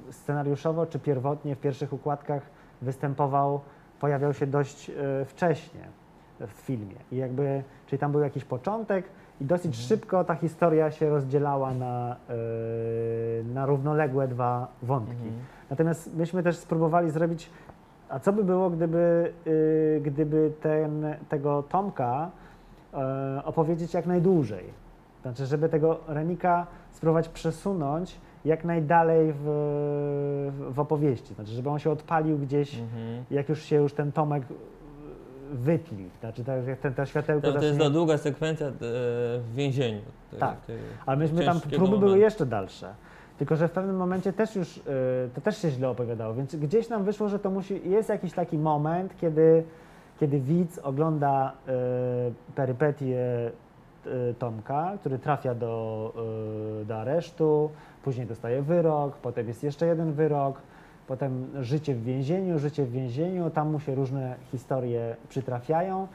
scenariuszowo 0.10 0.86
czy 0.86 1.00
pierwotnie 1.00 1.56
w 1.56 1.60
pierwszych 1.60 1.94
układkach 1.94 2.42
występował, 2.82 3.62
pojawiał 4.00 4.34
się 4.34 4.48
dość 4.48 4.90
e, 4.90 5.26
wcześnie 5.26 5.82
w 6.40 6.52
filmie. 6.52 6.96
I 7.12 7.16
jakby, 7.16 7.64
czyli 7.88 8.00
tam 8.00 8.12
był 8.12 8.22
jakiś 8.22 8.44
początek 8.44 9.06
i 9.42 9.46
dosyć 9.46 9.66
Mhm. 9.66 9.88
szybko 9.88 10.24
ta 10.24 10.36
historia 10.36 10.92
się 10.92 11.10
rozdzielała 11.10 11.74
na, 11.74 12.16
e, 12.30 13.44
na 13.54 13.66
równoległe 13.66 14.28
dwa 14.28 14.68
wątki. 14.84 15.12
Mhm. 15.12 15.34
Natomiast 15.70 16.16
myśmy 16.16 16.44
też 16.44 16.58
spróbowali 16.58 17.12
zrobić, 17.12 17.50
a 18.10 18.20
co 18.20 18.34
by 18.34 18.44
było, 18.44 18.70
gdyby, 18.70 19.34
y, 19.48 20.02
gdyby 20.04 20.52
ten, 20.62 21.16
tego 21.30 21.64
Tomka 21.64 22.32
e, 22.94 23.42
opowiedzieć 23.46 23.94
jak 23.94 24.06
najdłużej? 24.06 24.64
Znaczy, 25.22 25.46
żeby 25.46 25.70
tego 25.70 26.00
Remika 26.08 26.68
spróbować 26.92 27.30
przesunąć 27.30 28.18
jak 28.46 28.66
najdalej 28.66 29.34
w, 29.36 29.44
w 30.70 30.80
opowieści. 30.80 31.34
Znaczy, 31.34 31.52
żeby 31.52 31.70
on 31.70 31.80
się 31.80 31.92
odpalił 31.92 32.38
gdzieś, 32.38 32.80
Mhm. 32.80 33.24
jak 33.32 33.50
już 33.50 33.64
się 33.64 33.76
już 33.76 33.94
ten 33.94 34.12
Tomek 34.12 34.44
wytli. 35.54 36.10
Znaczy, 36.20 36.44
tak 36.44 36.68
jak 36.68 36.80
ten, 36.80 36.94
ta 36.94 37.06
światełko 37.06 37.52
To, 37.54 37.60
to 37.60 37.66
jest 37.66 37.78
za 37.78 37.90
długa 37.90 38.18
sekwencja 38.18 38.68
e, 38.68 38.72
w 39.40 39.52
więzieniu. 39.56 40.02
Tak. 40.40 40.58
Ale 41.06 41.18
myśmy 41.18 41.46
tam, 41.46 41.60
próby 41.62 41.78
były 41.88 42.00
momentu. 42.00 42.18
jeszcze 42.18 42.46
dalsze. 42.46 42.94
Tylko, 43.38 43.56
że 43.56 43.68
w 43.68 43.72
pewnym 43.72 43.96
momencie 43.96 44.34
też 44.34 44.56
już, 44.56 44.78
y, 44.78 44.82
to 45.36 45.42
też 45.42 45.58
się 45.58 45.70
źle 45.72 45.90
opowiadało, 45.90 46.34
więc 46.34 46.56
gdzieś 46.56 46.90
nam 46.90 47.04
wyszło, 47.04 47.30
że 47.30 47.40
to 47.40 47.50
musi, 47.52 47.90
jest 47.90 48.10
jakiś 48.10 48.34
taki 48.34 48.58
moment, 48.58 49.14
kiedy, 49.22 49.64
kiedy 50.20 50.40
widz 50.40 50.80
ogląda 50.80 51.52
y, 51.52 52.54
perypetie 52.56 53.52
Tomka, 54.40 54.92
który 55.00 55.20
trafia 55.20 55.56
do, 55.56 56.14
y, 56.82 56.86
do 56.86 56.98
aresztu, 56.98 57.70
później 58.04 58.28
dostaje 58.28 58.62
wyrok, 58.62 59.18
potem 59.18 59.48
jest 59.48 59.64
jeszcze 59.64 59.86
jeden 59.88 60.14
wyrok, 60.14 60.62
potem 61.08 61.48
życie 61.62 61.96
w 61.96 62.04
więzieniu, 62.04 62.60
życie 62.60 62.84
w 62.86 62.92
więzieniu, 62.92 63.50
tam 63.50 63.72
mu 63.72 63.80
się 63.80 63.96
różne 63.96 64.36
historie 64.52 65.16
przytrafiają. 65.30 66.08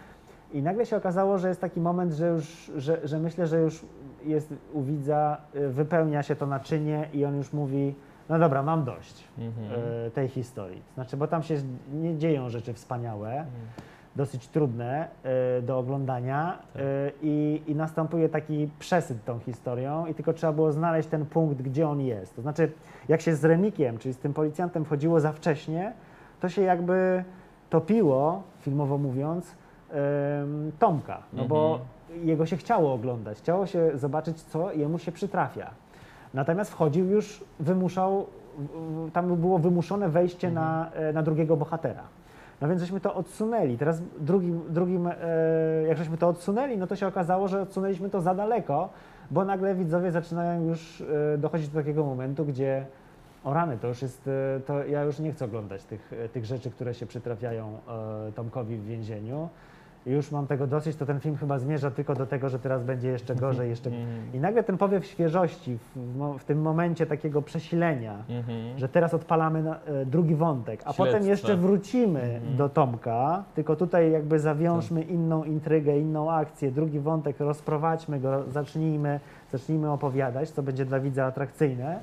I 0.53 0.63
nagle 0.63 0.87
się 0.87 0.97
okazało, 0.97 1.39
że 1.39 1.49
jest 1.49 1.61
taki 1.61 1.81
moment, 1.81 2.13
że 2.13 2.29
już, 2.29 2.73
że, 2.77 3.01
że 3.05 3.19
myślę, 3.19 3.47
że 3.47 3.61
już 3.61 3.85
jest 4.25 4.55
u 4.73 4.83
widza, 4.83 5.37
y, 5.55 5.69
wypełnia 5.69 6.23
się 6.23 6.37
to 6.37 6.47
naczynie 6.47 7.09
i 7.13 7.25
on 7.25 7.37
już 7.37 7.53
mówi, 7.53 7.95
no 8.29 8.39
dobra, 8.39 8.63
mam 8.63 8.85
dość 8.85 9.25
Mhm. 9.39 9.81
y, 10.07 10.11
tej 10.11 10.29
historii. 10.29 10.83
Znaczy, 10.95 11.17
bo 11.17 11.27
tam 11.27 11.43
się 11.43 11.57
nie 11.93 12.19
dzieją 12.19 12.49
rzeczy 12.49 12.73
wspaniałe, 12.75 13.45
dosyć 14.17 14.49
trudne 14.49 15.09
y, 15.59 15.63
do 15.63 15.79
oglądania 15.79 16.59
Tak. 16.73 16.83
y, 16.83 17.13
i, 17.23 17.63
i 17.67 17.75
następuje 17.75 18.29
taki 18.29 18.69
przesyt 18.79 19.25
tą 19.25 19.39
historią 19.39 20.07
i 20.07 20.15
tylko 20.15 20.33
trzeba 20.33 20.53
było 20.53 20.73
znaleźć 20.73 21.09
ten 21.09 21.27
punkt, 21.27 21.63
gdzie 21.63 21.89
on 21.89 22.01
jest. 22.01 22.37
To 22.37 22.43
znaczy, 22.43 22.73
jak 23.09 23.21
się 23.21 23.37
z 23.37 23.45
Remikiem, 23.45 23.99
czyli 23.99 24.15
z 24.15 24.19
tym 24.19 24.35
policjantem 24.35 24.85
wchodziło 24.85 25.21
za 25.21 25.33
wcześnie, 25.33 25.93
to 26.41 26.49
się 26.49 26.63
jakby 26.63 27.25
topiło, 27.71 28.43
filmowo 28.61 28.99
mówiąc, 28.99 29.57
Tomka, 30.79 31.23
no 31.33 31.45
bo 31.45 31.81
jego 32.25 32.47
się 32.47 32.57
chciało 32.57 32.95
oglądać, 32.95 33.39
chciało 33.39 33.67
się 33.67 33.91
zobaczyć, 33.95 34.43
co 34.43 34.73
jemu 34.73 34.99
się 34.99 35.13
przytrafia. 35.13 35.71
Natomiast 36.35 36.71
wchodził 36.71 37.07
już, 37.07 37.45
wymuszał, 37.61 38.27
tam 39.13 39.37
było 39.37 39.59
wymuszone 39.59 40.09
wejście 40.09 40.51
na, 40.51 40.91
e, 40.93 41.13
na 41.13 41.23
drugiego 41.23 41.57
bohatera. 41.57 42.03
No 42.63 42.69
więc 42.69 42.81
żeśmy 42.81 43.01
to 43.01 43.15
odsunęli. 43.15 43.79
Teraz 43.79 44.03
drugim, 44.21 44.61
drugim 44.69 45.07
e, 45.07 45.13
jak 45.89 45.99
żeśmy 45.99 46.19
to 46.19 46.29
odsunęli, 46.29 46.79
no 46.79 46.87
to 46.87 46.97
się 46.97 47.07
okazało, 47.07 47.49
że 47.49 47.63
odsunęliśmy 47.63 48.11
to 48.11 48.21
za 48.21 48.35
daleko, 48.35 48.89
bo 49.31 49.45
nagle 49.45 49.75
widzowie 49.75 50.13
zaczynają 50.13 50.65
już 50.65 51.01
e, 51.35 51.39
dochodzić 51.39 51.69
do 51.69 51.79
takiego 51.81 52.05
momentu, 52.05 52.45
gdzie 52.45 52.87
o 53.45 53.55
rany, 53.55 53.79
to 53.79 53.89
już 53.89 54.03
jest, 54.03 54.29
e, 54.29 54.61
to 54.61 54.85
ja 54.85 55.03
już 55.03 55.19
nie 55.19 55.33
chcę 55.33 55.45
oglądać 55.45 55.85
tych, 55.85 56.13
tych 56.33 56.45
rzeczy, 56.45 56.71
które 56.71 56.95
się 56.95 57.07
przytrafiają 57.07 57.79
Tomkowi 58.35 58.77
w 58.77 58.85
więzieniu. 58.85 59.49
Już 60.07 60.31
mam 60.33 60.47
tego 60.47 60.67
dosyć, 60.67 60.97
to 60.97 61.07
ten 61.07 61.21
film 61.21 61.37
chyba 61.37 61.59
zmierza 61.59 61.91
tylko 61.91 62.15
do 62.15 62.27
tego, 62.27 62.49
że 62.49 62.59
teraz 62.59 62.83
będzie 62.85 63.09
jeszcze 63.09 63.35
gorzej, 63.35 63.71
jeszcze... 63.71 63.91
Mhm. 63.91 64.07
I 64.35 64.39
nagle 64.41 64.63
ten 64.63 64.79
powiew 64.79 65.07
świeżości 65.07 65.79
w, 65.79 66.17
mo- 66.19 66.39
w 66.39 66.45
tym 66.45 66.63
momencie 66.63 67.07
takiego 67.07 67.43
przesilenia, 67.43 68.17
Mhm. 68.29 68.79
że 68.79 68.89
teraz 68.89 69.15
odpalamy 69.15 69.63
na, 69.63 69.77
e, 69.81 70.07
drugi 70.07 70.35
wątek, 70.35 70.81
a 70.81 70.83
Śledztwa. 70.83 71.05
potem 71.05 71.27
jeszcze 71.29 71.57
wrócimy 71.57 72.21
Mhm. 72.23 72.57
do 72.57 72.69
Tomka, 72.69 73.45
tylko 73.55 73.77
tutaj 73.77 74.13
jakby 74.13 74.39
zawiążmy 74.39 75.03
inną 75.03 75.45
intrygę, 75.45 75.99
inną 75.99 76.31
akcję, 76.31 76.71
drugi 76.71 77.01
wątek, 77.01 77.41
rozprowadźmy 77.41 78.21
go, 78.21 78.43
zacznijmy, 78.51 79.21
zacznijmy 79.53 79.91
opowiadać, 79.91 80.51
co 80.51 80.63
będzie 80.63 80.85
dla 80.85 81.01
widza 81.01 81.25
atrakcyjne, 81.27 82.01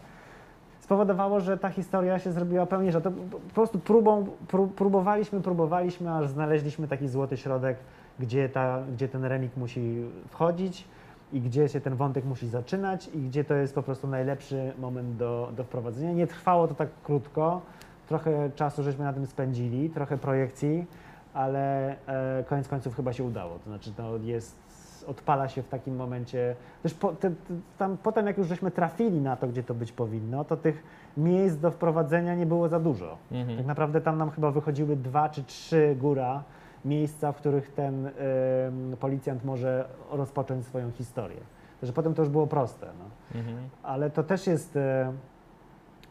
spowodowało, 0.89 1.39
że 1.39 1.57
ta 1.57 1.69
historia 1.69 2.19
się 2.19 2.31
zrobiła 2.31 2.65
pełniejsza. 2.65 3.01
To 3.01 3.11
po 3.11 3.53
prostu 3.53 3.79
próbą, 3.79 4.25
pró, 4.47 4.67
próbowaliśmy, 4.67 5.41
próbowaliśmy, 5.41 6.11
aż 6.11 6.27
znaleźliśmy 6.27 6.87
taki 6.87 7.07
złoty 7.07 7.37
środek, 7.37 7.77
gdzie, 8.19 8.49
ta, 8.49 8.83
gdzie 8.93 9.07
ten 9.07 9.25
remik 9.25 9.57
musi 9.57 10.03
wchodzić 10.29 10.85
i 11.33 11.41
gdzie 11.41 11.69
się 11.69 11.81
ten 11.81 11.95
wątek 11.95 12.25
musi 12.25 12.47
zaczynać 12.47 13.07
i 13.07 13.21
gdzie 13.21 13.43
to 13.43 13.53
jest 13.53 13.75
po 13.75 13.83
prostu 13.83 14.07
najlepszy 14.07 14.73
moment 14.79 15.15
do, 15.15 15.51
do 15.57 15.63
wprowadzenia. 15.63 16.13
Nie 16.13 16.27
trwało 16.27 16.67
to 16.67 16.75
tak 16.75 16.89
krótko, 17.03 17.61
trochę 18.07 18.49
czasu 18.55 18.83
żeśmy 18.83 19.03
na 19.03 19.13
tym 19.13 19.25
spędzili, 19.25 19.89
trochę 19.89 20.17
projekcji, 20.17 20.85
ale 21.33 21.95
e, 22.07 22.43
koniec 22.43 22.67
końców 22.67 22.95
chyba 22.95 23.13
się 23.13 23.23
udało. 23.23 23.59
To 23.59 23.69
znaczy 23.69 23.91
to 23.91 24.17
jest, 24.17 24.57
odpala 25.03 25.47
się 25.47 25.63
w 25.63 25.67
takim 25.67 25.95
momencie, 25.95 26.55
też 26.83 26.93
po, 26.93 27.11
te, 27.11 27.31
tam 27.77 27.97
potem 28.03 28.27
jak 28.27 28.37
już 28.37 28.47
żeśmy 28.47 28.71
trafili 28.71 29.21
na 29.21 29.35
to, 29.35 29.47
gdzie 29.47 29.63
to 29.63 29.73
być 29.73 29.91
powinno, 29.91 30.45
to 30.45 30.57
tych 30.57 30.83
miejsc 31.17 31.57
do 31.57 31.71
wprowadzenia 31.71 32.35
nie 32.35 32.45
było 32.45 32.69
za 32.69 32.79
dużo. 32.79 33.17
Mhm. 33.31 33.57
Tak 33.57 33.67
naprawdę 33.67 34.01
tam 34.01 34.17
nam 34.17 34.31
chyba 34.31 34.51
wychodziły 34.51 34.95
dwa 34.95 35.29
czy 35.29 35.43
trzy 35.43 35.95
góra 35.99 36.43
miejsca, 36.85 37.31
w 37.31 37.35
których 37.35 37.71
ten 37.71 38.07
em, 38.07 38.11
policjant 38.99 39.45
może 39.45 39.89
rozpocząć 40.11 40.65
swoją 40.65 40.91
historię. 40.91 41.39
Że 41.83 41.93
potem 41.93 42.13
to 42.13 42.21
już 42.21 42.31
było 42.31 42.47
proste. 42.47 42.87
No. 42.99 43.39
Mhm. 43.39 43.57
Ale 43.83 44.09
to 44.09 44.23
też 44.23 44.47
jest 44.47 44.75
e, 44.75 45.13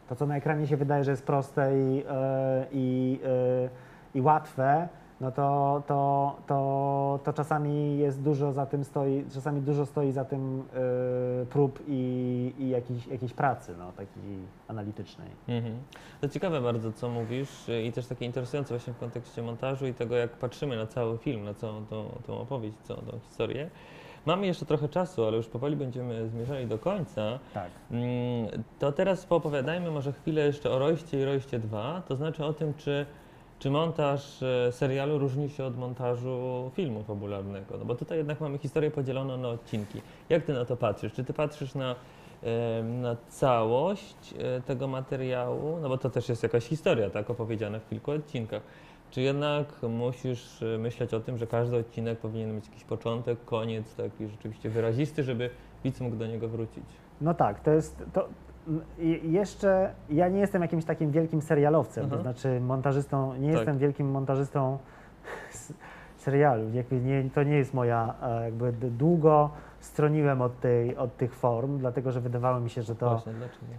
to, 0.08 0.16
co 0.16 0.26
na 0.26 0.36
ekranie 0.36 0.66
się 0.66 0.76
wydaje, 0.76 1.04
że 1.04 1.10
jest 1.10 1.26
proste 1.26 1.78
i, 1.78 2.04
e, 2.08 2.66
i, 2.72 3.20
e, 3.24 4.18
i 4.18 4.20
łatwe, 4.20 4.88
no 5.20 5.32
to, 5.32 5.82
to, 5.86 6.36
to, 6.46 7.18
to 7.24 7.32
czasami 7.32 7.98
jest 7.98 8.22
dużo 8.22 8.52
za 8.52 8.66
tym 8.66 8.84
stoi, 8.84 9.24
czasami 9.34 9.60
dużo 9.60 9.86
stoi 9.86 10.12
za 10.12 10.24
tym 10.24 10.60
y, 11.42 11.46
prób 11.46 11.82
i, 11.88 12.52
i 12.58 12.68
jakiejś, 12.68 13.06
jakiejś 13.06 13.32
pracy, 13.32 13.74
no, 13.78 13.92
takiej 13.92 14.38
analitycznej. 14.68 15.28
Mhm. 15.48 15.74
To 16.20 16.28
ciekawe 16.28 16.60
bardzo, 16.60 16.92
co 16.92 17.08
mówisz 17.08 17.68
y, 17.68 17.82
i 17.82 17.92
też 17.92 18.06
takie 18.06 18.26
interesujące 18.26 18.74
właśnie 18.74 18.92
w 18.92 18.98
kontekście 18.98 19.42
montażu 19.42 19.86
i 19.86 19.94
tego, 19.94 20.16
jak 20.16 20.30
patrzymy 20.30 20.76
na 20.76 20.86
cały 20.86 21.18
film, 21.18 21.44
na 21.44 21.54
całą 21.54 21.86
tą, 21.86 22.08
tą 22.26 22.38
opowieść, 22.38 22.76
całą 22.82 23.00
tą 23.00 23.18
historię. 23.18 23.70
Mamy 24.26 24.46
jeszcze 24.46 24.66
trochę 24.66 24.88
czasu, 24.88 25.24
ale 25.24 25.36
już 25.36 25.46
powoli 25.46 25.76
będziemy 25.76 26.28
zmierzali 26.28 26.66
do 26.66 26.78
końca. 26.78 27.38
Tak. 27.54 27.70
Mm, 27.90 28.04
To 28.78 28.92
teraz 28.92 29.26
poopowiadajmy 29.26 29.90
może 29.90 30.12
chwilę 30.12 30.42
jeszcze 30.46 30.70
o 30.70 30.78
Royście 30.78 31.20
i 31.20 31.24
Royście 31.24 31.58
2, 31.58 32.02
to 32.08 32.16
znaczy 32.16 32.44
o 32.44 32.52
tym, 32.52 32.74
czy, 32.74 33.06
czy 33.58 33.70
montaż 33.70 34.42
e, 34.42 34.72
serialu 34.72 35.18
różni 35.18 35.50
się 35.50 35.64
od 35.64 35.76
montażu 35.76 36.70
filmu 36.74 37.02
fabularnego. 37.02 37.78
No 37.78 37.84
bo 37.84 37.94
tutaj 37.94 38.18
jednak 38.18 38.40
mamy 38.40 38.58
historię 38.58 38.90
podzieloną 38.90 39.36
na 39.36 39.48
odcinki. 39.48 40.02
Jak 40.28 40.44
ty 40.44 40.52
na 40.52 40.64
to 40.64 40.76
patrzysz? 40.76 41.12
Czy 41.12 41.24
ty 41.24 41.32
patrzysz 41.32 41.74
na, 41.74 41.94
em, 42.42 43.00
na 43.00 43.16
całość 43.28 44.34
e, 44.38 44.60
tego 44.60 44.88
materiału? 44.88 45.78
No 45.82 45.88
bo 45.88 45.98
to 45.98 46.10
też 46.10 46.28
jest 46.28 46.42
jakaś 46.42 46.64
historia, 46.64 47.10
tak, 47.10 47.30
opowiedziana 47.30 47.78
w 47.78 47.88
kilku 47.88 48.10
odcinkach. 48.10 48.62
Czy 49.10 49.20
jednak 49.20 49.82
musisz 49.82 50.62
e, 50.62 50.78
myśleć 50.78 51.14
o 51.14 51.20
tym, 51.20 51.38
że 51.38 51.46
każdy 51.46 51.76
odcinek 51.76 52.18
powinien 52.18 52.54
mieć 52.54 52.66
jakiś 52.66 52.84
początek, 52.84 53.44
koniec, 53.44 53.94
taki 53.94 54.28
rzeczywiście 54.28 54.70
wyrazisty, 54.70 55.24
żeby 55.24 55.50
widz 55.84 56.00
mógł 56.00 56.16
do 56.16 56.26
niego 56.26 56.48
wrócić? 56.48 56.84
No 57.20 57.34
tak, 57.34 57.60
to 57.60 57.70
jest. 57.70 58.04
To, 58.12 58.28
jeszcze 59.22 59.90
ja 60.10 60.28
nie 60.28 60.40
jestem 60.40 60.62
jakimś 60.62 60.84
takim 60.84 61.10
wielkim 61.10 61.42
serialowcem, 61.42 62.08
to 62.08 62.14
Aha. 62.14 62.22
znaczy 62.22 62.60
montażystą, 62.60 63.34
nie 63.34 63.48
Tak. 63.48 63.56
jestem 63.56 63.78
wielkim 63.78 64.10
montażystą 64.10 64.78
serialu. 66.16 66.70
Jakby 66.72 67.00
nie, 67.00 67.30
to 67.34 67.42
nie 67.42 67.56
jest 67.56 67.74
moja, 67.74 68.14
e, 68.22 68.44
jakby 68.44 68.72
długo 68.72 69.50
stroniłem 69.80 70.42
od, 70.42 70.60
tej, 70.60 70.96
od 70.96 71.16
tych 71.16 71.34
form, 71.34 71.78
dlatego 71.78 72.12
że 72.12 72.20
wydawało 72.20 72.60
mi 72.60 72.70
się, 72.70 72.82
że 72.82 72.94
to, 72.94 73.10
Właśnie, 73.10 73.32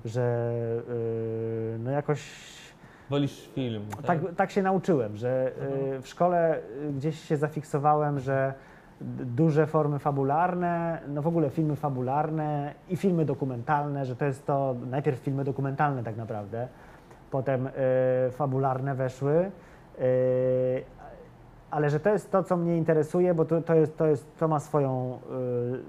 że 0.06 0.52
y, 0.90 1.80
no 1.80 1.92
jakoś 1.92 2.32
Wolisz 3.10 3.50
film, 3.56 3.84
tak? 3.96 4.06
tak, 4.06 4.36
tak 4.36 4.52
się 4.52 4.62
nauczyłem, 4.62 5.18
że 5.18 5.52
y, 5.98 6.02
w 6.02 6.08
szkole 6.08 6.60
gdzieś 6.98 7.20
się 7.20 7.38
zafiksowałem, 7.38 8.20
że 8.20 8.54
duże 9.36 9.68
formy 9.68 10.00
fabularne, 10.00 11.02
no 11.08 11.22
w 11.22 11.28
ogóle 11.28 11.50
filmy 11.50 11.76
fabularne 11.76 12.74
i 12.90 12.98
filmy 12.98 13.26
dokumentalne, 13.26 14.06
że 14.06 14.16
to 14.16 14.26
jest 14.26 14.46
to, 14.46 14.76
najpierw 14.90 15.20
filmy 15.20 15.44
dokumentalne 15.44 16.04
tak 16.04 16.18
naprawdę, 16.18 16.68
potem 17.32 17.68
y, 17.68 17.72
fabularne 18.32 18.96
weszły, 18.96 19.52
y, 20.00 20.84
ale 21.72 21.90
że 21.90 22.00
to 22.00 22.10
jest 22.10 22.32
to, 22.32 22.44
co 22.44 22.58
mnie 22.58 22.78
interesuje, 22.78 23.34
bo 23.34 23.46
to, 23.46 23.62
to, 23.62 23.76
jest, 23.76 23.98
to, 23.98 24.08
jest, 24.08 24.38
to 24.38 24.48
ma 24.48 24.60
swoją, 24.60 25.20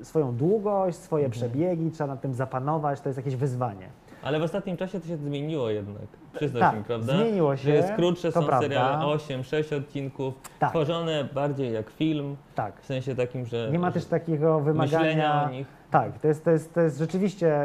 y, 0.01 0.05
swoją 0.05 0.37
długość, 0.37 0.99
swoje 0.99 1.25
Mhm. 1.25 1.33
przebiegi, 1.33 1.91
trzeba 1.91 2.09
nad 2.09 2.21
tym 2.21 2.35
zapanować, 2.35 3.01
to 3.01 3.09
jest 3.09 3.17
jakieś 3.17 3.37
wyzwanie. 3.37 3.89
Ale 4.23 4.41
w 4.41 4.43
ostatnim 4.43 4.77
czasie 4.77 5.01
to 5.01 5.07
się 5.07 5.17
zmieniło 5.17 5.71
jednak. 5.71 6.03
Przyznać 6.33 6.61
Tak, 6.61 6.77
mi, 6.79 6.85
prawda? 6.85 7.13
zmieniło 7.17 7.57
Że 7.57 7.63
się, 7.63 7.71
jest 7.71 7.93
krótsze, 7.93 8.33
są 8.33 8.41
prawda. 8.45 8.63
seriale 8.69 9.07
8, 9.07 9.45
6 9.45 9.73
odcinków, 9.73 10.35
Tak. 10.59 10.71
tworzone 10.71 11.25
bardziej 11.25 11.73
jak 11.73 11.91
film, 11.91 12.37
Tak. 12.55 12.81
w 12.81 12.87
sensie 12.87 13.15
takim, 13.17 13.47
że 13.47 13.69
Nie 13.73 13.79
ma 13.79 13.87
że 13.89 13.93
też 13.95 14.05
takiego 14.05 14.61
wymagania. 14.61 15.45
o 15.45 15.51
nich. 15.51 15.67
Tak, 15.91 16.19
to 16.19 16.29
jest, 16.29 16.45
to 16.45 16.51
jest, 16.51 16.75
to 16.75 16.81
jest 16.81 16.99
rzeczywiście, 16.99 17.65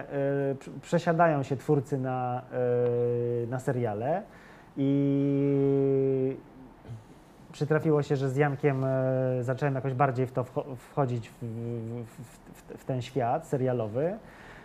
y, 0.52 0.56
pr- 0.56 0.70
przesiadają 0.82 1.44
się 1.44 1.58
twórcy 1.58 1.98
na, 1.98 2.42
y, 3.44 3.48
na 3.48 3.60
seriale 3.60 4.22
i 4.78 6.38
przytrafiło 7.52 8.04
się, 8.04 8.16
że 8.16 8.30
z 8.30 8.36
Jankiem 8.38 8.84
y, 8.84 8.88
zacząłem 9.44 9.76
jakoś 9.76 9.94
bardziej 9.94 10.28
w 10.28 10.32
to 10.32 10.44
wcho- 10.44 10.76
wchodzić 10.76 11.30
w, 11.30 11.34
w, 12.06 12.06
w, 12.76 12.78
w 12.82 12.86
ten 12.86 13.02
świat 13.02 13.48
serialowy. 13.48 14.18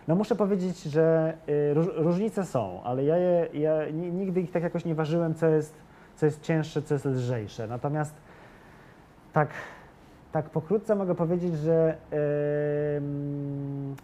No 0.07 0.15
muszę 0.15 0.35
powiedzieć, 0.35 0.83
że 0.83 1.33
y, 1.49 1.73
róż, 1.73 1.87
różnice 1.95 2.45
są, 2.45 2.83
ale 2.83 3.03
ja, 3.03 3.17
je, 3.17 3.47
ja 3.53 3.89
ni- 3.93 4.11
nigdy 4.11 4.41
ich 4.41 4.51
tak 4.51 4.63
jakoś 4.63 4.85
nie 4.85 4.95
ważyłem, 4.95 5.35
co 5.35 5.47
jest, 5.47 5.73
co 6.15 6.25
jest 6.25 6.41
cięższe, 6.41 6.81
co 6.81 6.95
jest 6.95 7.05
lżejsze. 7.05 7.67
Natomiast 7.67 8.15
tak, 9.33 9.49
tak 10.31 10.49
pokrótce 10.49 10.95
mogę 10.95 11.15
powiedzieć, 11.15 11.53
że 11.57 11.97
ym, 12.97 13.95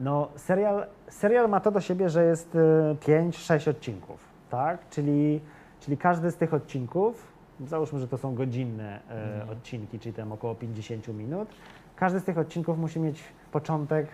no, 0.00 0.28
serial, 0.36 0.86
serial 1.08 1.48
ma 1.48 1.60
to 1.60 1.70
do 1.70 1.80
siebie, 1.80 2.08
że 2.08 2.24
jest 2.24 2.56
5-6 3.00 3.70
odcinków, 3.70 4.20
tak? 4.50 4.88
Czyli, 4.90 5.40
czyli 5.80 5.96
każdy 5.96 6.30
z 6.30 6.36
tych 6.36 6.54
odcinków, 6.54 7.32
załóżmy, 7.66 7.98
że 7.98 8.08
to 8.08 8.18
są 8.18 8.34
godzinne 8.34 9.00
Mhm. 9.10 9.50
odcinki, 9.50 9.98
czyli 9.98 10.14
tam 10.14 10.32
około 10.32 10.54
50 10.54 11.08
minut, 11.08 11.48
każdy 11.96 12.20
z 12.20 12.24
tych 12.24 12.38
odcinków 12.38 12.78
musi 12.78 13.00
mieć 13.00 13.22
początek, 13.52 14.06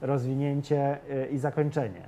rozwinięcie 0.00 0.98
e, 1.10 1.26
i 1.26 1.38
zakończenie. 1.38 2.02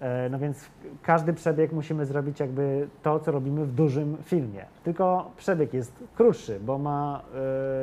E, 0.00 0.28
No 0.28 0.38
więc 0.38 0.70
każdy 1.02 1.32
przebieg 1.32 1.72
musimy 1.72 2.06
zrobić 2.06 2.40
jakby 2.40 2.88
to, 3.02 3.20
co 3.20 3.32
robimy 3.32 3.64
w 3.66 3.72
dużym 3.74 4.16
filmie. 4.22 4.64
Tylko 4.84 5.30
przebieg 5.36 5.74
jest 5.74 6.04
krótszy, 6.16 6.60
bo 6.60 6.78
ma, 6.78 7.22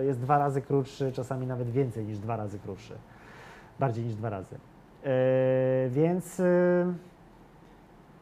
e, 0.01 0.05
jest 0.05 0.19
dwa 0.19 0.37
razy 0.37 0.61
krótszy, 0.61 1.11
czasami 1.11 1.47
nawet 1.47 1.69
więcej 1.69 2.05
niż 2.05 2.17
dwa 2.19 2.35
razy 2.37 2.59
krótszy. 2.59 2.93
Bardziej 3.79 4.05
niż 4.05 4.15
dwa 4.15 4.29
razy. 4.29 4.55
E, 5.03 5.09
Więc, 5.89 6.39
e, 6.39 6.93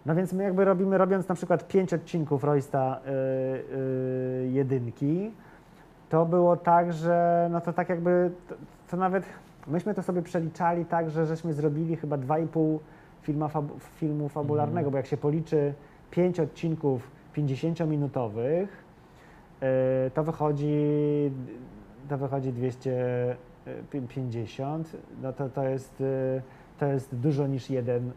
no 0.06 0.16
więc 0.16 0.34
my 0.34 0.44
jakby 0.44 0.66
robimy, 0.66 0.98
robiąc 0.98 1.28
na 1.28 1.36
przykład 1.36 1.68
pięć 1.68 1.94
odcinków 1.94 2.44
Roysta 2.44 3.00
jedynki, 4.52 5.32
to 6.10 6.26
było 6.26 6.58
tak, 6.58 6.94
że 6.94 7.48
no 7.52 7.62
to 7.62 7.74
tak 7.74 7.90
jakby, 7.90 8.32
to, 8.50 8.56
to 8.92 8.98
nawet, 8.98 9.24
myśmy 9.68 9.94
to 9.94 10.04
sobie 10.04 10.22
przeliczali 10.22 10.86
tak, 10.86 11.10
że 11.10 11.26
żeśmy 11.26 11.54
zrobili 11.54 11.96
chyba 11.96 12.18
2,5 12.18 12.80
filma 13.22 13.48
fabu, 13.48 13.80
filmu 13.80 14.30
fabularnego, 14.30 14.88
Mhm. 14.88 14.92
bo 14.92 14.98
jak 14.98 15.06
się 15.06 15.18
policzy 15.18 15.74
5 16.12 16.40
odcinków 16.40 17.12
50-minutowych, 17.36 18.68
e, 19.62 20.12
to 20.14 20.24
wychodzi, 20.24 20.76
to 22.10 22.18
wychodzi 22.18 22.54
250, 22.54 24.98
no 25.22 25.34
to, 25.34 25.50
to 25.50 25.64
jest, 25.64 26.02
e, 26.02 26.42
to 26.80 26.86
jest 26.86 27.16
dużo 27.16 27.48
niż 27.48 27.70
jeden, 27.70 28.10
e, 28.10 28.12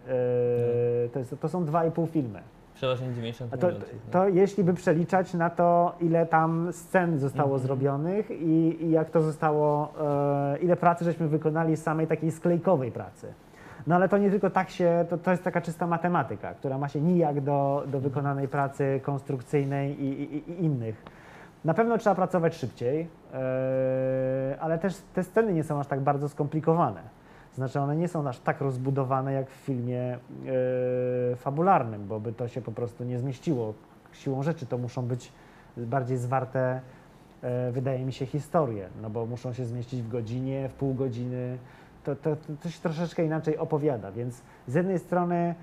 to, 1.13 1.19
jest, 1.19 1.35
to 1.41 1.49
są 1.49 1.65
2,5 1.65 2.07
filmy. 2.07 2.43
Przeważnie 2.77 3.15
90 3.15 3.55
A 3.55 3.57
to, 3.57 3.67
minut. 3.67 3.85
no. 3.93 4.13
to 4.13 4.29
jeśli 4.29 4.65
by 4.65 4.75
przeliczać 4.75 5.35
na 5.35 5.51
to, 5.51 5.95
ile 6.01 6.27
tam 6.27 6.73
scen 6.73 7.19
zostało 7.19 7.49
Mhm. 7.55 7.63
zrobionych 7.63 8.31
i, 8.31 8.77
i 8.85 8.91
jak 8.91 9.11
to 9.11 9.21
zostało, 9.23 9.93
e, 10.55 10.59
ile 10.59 10.77
pracy 10.77 11.05
żeśmy 11.05 11.29
wykonali 11.29 11.77
samej 11.77 12.07
takiej 12.07 12.31
sklejkowej 12.31 12.93
pracy. 12.93 13.33
No 13.87 13.95
ale 13.95 14.09
to 14.09 14.19
nie 14.19 14.31
tylko 14.31 14.51
tak 14.51 14.71
się, 14.71 15.07
to, 15.11 15.19
to 15.19 15.31
jest 15.31 15.43
taka 15.43 15.61
czysta 15.61 15.87
matematyka, 15.87 16.55
która 16.55 16.79
ma 16.79 16.89
się 16.89 17.01
nijak 17.01 17.41
do, 17.41 17.85
do 17.87 18.01
wykonanej 18.01 18.49
pracy 18.49 19.01
konstrukcyjnej 19.03 20.03
i, 20.03 20.23
i, 20.23 20.51
i 20.51 20.65
innych. 20.65 21.05
Na 21.65 21.75
pewno 21.75 21.99
trzeba 21.99 22.15
pracować 22.17 22.55
szybciej, 22.57 23.09
e, 23.35 24.57
ale 24.61 24.79
też 24.79 24.97
te 25.15 25.23
sceny 25.23 25.53
nie 25.53 25.65
są 25.65 25.81
aż 25.81 25.87
tak 25.87 26.01
bardzo 26.01 26.29
skomplikowane. 26.29 27.01
Znaczy 27.57 27.81
one 27.81 27.97
nie 27.97 28.09
są 28.09 28.29
aż 28.29 28.39
tak 28.39 28.61
rozbudowane 28.61 29.33
jak 29.33 29.51
w 29.51 29.55
filmie 29.55 30.19
e, 31.33 31.37
fabularnym, 31.37 32.07
bo 32.07 32.21
by 32.21 32.33
to 32.33 32.49
się 32.49 32.61
po 32.61 32.73
prostu 32.73 33.05
nie 33.05 33.19
zmieściło. 33.19 33.75
Siłą 34.13 34.43
rzeczy 34.43 34.67
to 34.67 34.79
muszą 34.79 35.03
być 35.03 35.33
bardziej 35.77 36.19
zwarte, 36.19 36.81
e, 37.43 37.73
wydaje 37.73 38.05
mi 38.05 38.13
się, 38.13 38.27
historie, 38.27 38.89
no 39.03 39.11
bo 39.11 39.27
muszą 39.27 39.53
się 39.53 39.65
zmieścić 39.65 40.03
w 40.03 40.09
godzinie, 40.09 40.69
w 40.69 40.73
pół 40.73 40.95
godziny. 40.95 41.59
To, 42.05 42.17
to, 42.17 42.37
to, 42.63 42.71
się 42.71 42.81
troszeczkę 42.81 43.25
inaczej 43.25 43.59
opowiada, 43.59 44.13
więc 44.13 44.43
z 44.67 44.75
jednej 44.75 44.99
strony 44.99 45.55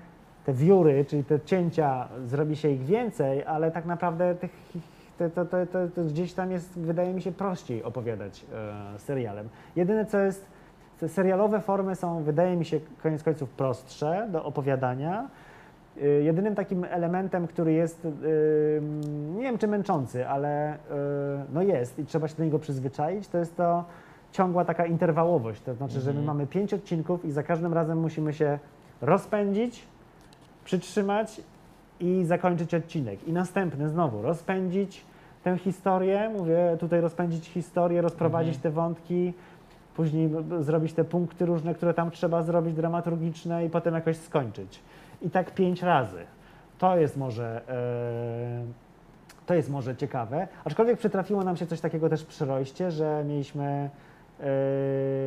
te 0.44 0.52
wióry, 0.52 1.04
czyli 1.04 1.24
te 1.24 1.40
cięcia, 1.40 2.08
zrobi 2.26 2.56
się 2.56 2.68
ich 2.68 2.84
więcej, 2.84 3.44
ale 3.44 3.70
tak 3.70 3.86
naprawdę 3.86 4.34
tych, 4.34 4.50
to, 5.18 5.30
to, 5.30 5.44
to, 5.44 5.66
to, 5.94 6.04
gdzieś 6.04 6.32
tam 6.32 6.50
jest, 6.50 6.78
wydaje 6.78 7.14
mi 7.14 7.22
się, 7.22 7.32
prościej 7.32 7.82
opowiadać 7.82 8.44
e, 8.94 8.98
serialem. 8.98 9.48
Jedyne 9.76 10.06
co 10.06 10.18
jest, 10.18 10.53
serialowe 11.08 11.60
formy 11.60 11.94
są, 11.96 12.22
wydaje 12.22 12.56
mi 12.56 12.64
się, 12.64 12.80
koniec 13.02 13.22
końców 13.22 13.50
prostsze 13.50 14.28
do 14.32 14.44
opowiadania. 14.44 15.28
Y, 16.02 16.22
Jedynym 16.24 16.54
takim 16.54 16.84
elementem, 16.84 17.46
który 17.46 17.72
jest, 17.72 18.04
y, 18.04 18.10
nie 19.36 19.42
wiem 19.42 19.58
czy 19.58 19.68
męczący, 19.68 20.28
ale 20.28 20.74
y, 20.74 20.78
no 21.52 21.62
jest 21.62 21.98
i 21.98 22.04
trzeba 22.04 22.28
się 22.28 22.34
do 22.36 22.44
niego 22.44 22.58
przyzwyczaić, 22.58 23.28
to 23.28 23.38
jest 23.38 23.56
to 23.56 23.84
ciągła 24.32 24.64
taka 24.64 24.86
interwałowość. 24.86 25.62
To 25.62 25.74
znaczy, 25.74 26.00
że 26.00 26.10
my 26.12 26.18
Mhm. 26.20 26.26
mamy 26.26 26.46
pięć 26.46 26.74
odcinków 26.74 27.24
i 27.24 27.30
za 27.30 27.42
każdym 27.42 27.72
razem 27.74 27.98
musimy 27.98 28.32
się 28.32 28.58
rozpędzić, 29.00 29.86
przytrzymać 30.64 31.40
i 32.00 32.24
zakończyć 32.24 32.74
odcinek. 32.74 33.28
I 33.28 33.32
następny 33.32 33.88
znowu 33.88 34.22
rozpędzić 34.22 35.04
tę 35.44 35.58
historię, 35.58 36.30
mówię 36.38 36.76
tutaj 36.80 37.00
rozpędzić 37.00 37.48
historię, 37.48 38.02
rozprowadzić 38.02 38.54
Mhm. 38.54 38.62
te 38.62 38.70
wątki, 38.70 39.32
później 39.96 40.30
zrobić 40.60 40.92
te 40.92 41.04
punkty 41.04 41.46
różne, 41.46 41.74
które 41.74 41.94
tam 41.94 42.10
trzeba 42.10 42.42
zrobić, 42.42 42.74
dramaturgiczne 42.74 43.64
i 43.64 43.70
potem 43.70 43.94
jakoś 43.94 44.16
skończyć. 44.16 44.80
I 45.22 45.30
tak 45.30 45.54
pięć 45.54 45.82
razy. 45.82 46.18
To 46.78 46.96
jest 46.98 47.16
może, 47.16 47.62
e, 47.68 48.84
To 49.46 49.54
jest 49.54 49.70
może 49.70 49.96
ciekawe. 49.96 50.48
Aczkolwiek 50.64 50.98
przytrafiło 50.98 51.44
nam 51.44 51.56
się 51.56 51.66
coś 51.66 51.80
takiego 51.80 52.08
też 52.08 52.24
przy 52.24 52.44
Rojście, 52.44 52.90
że 52.90 53.24
mieliśmy. 53.28 53.90
Yy, 54.40 54.46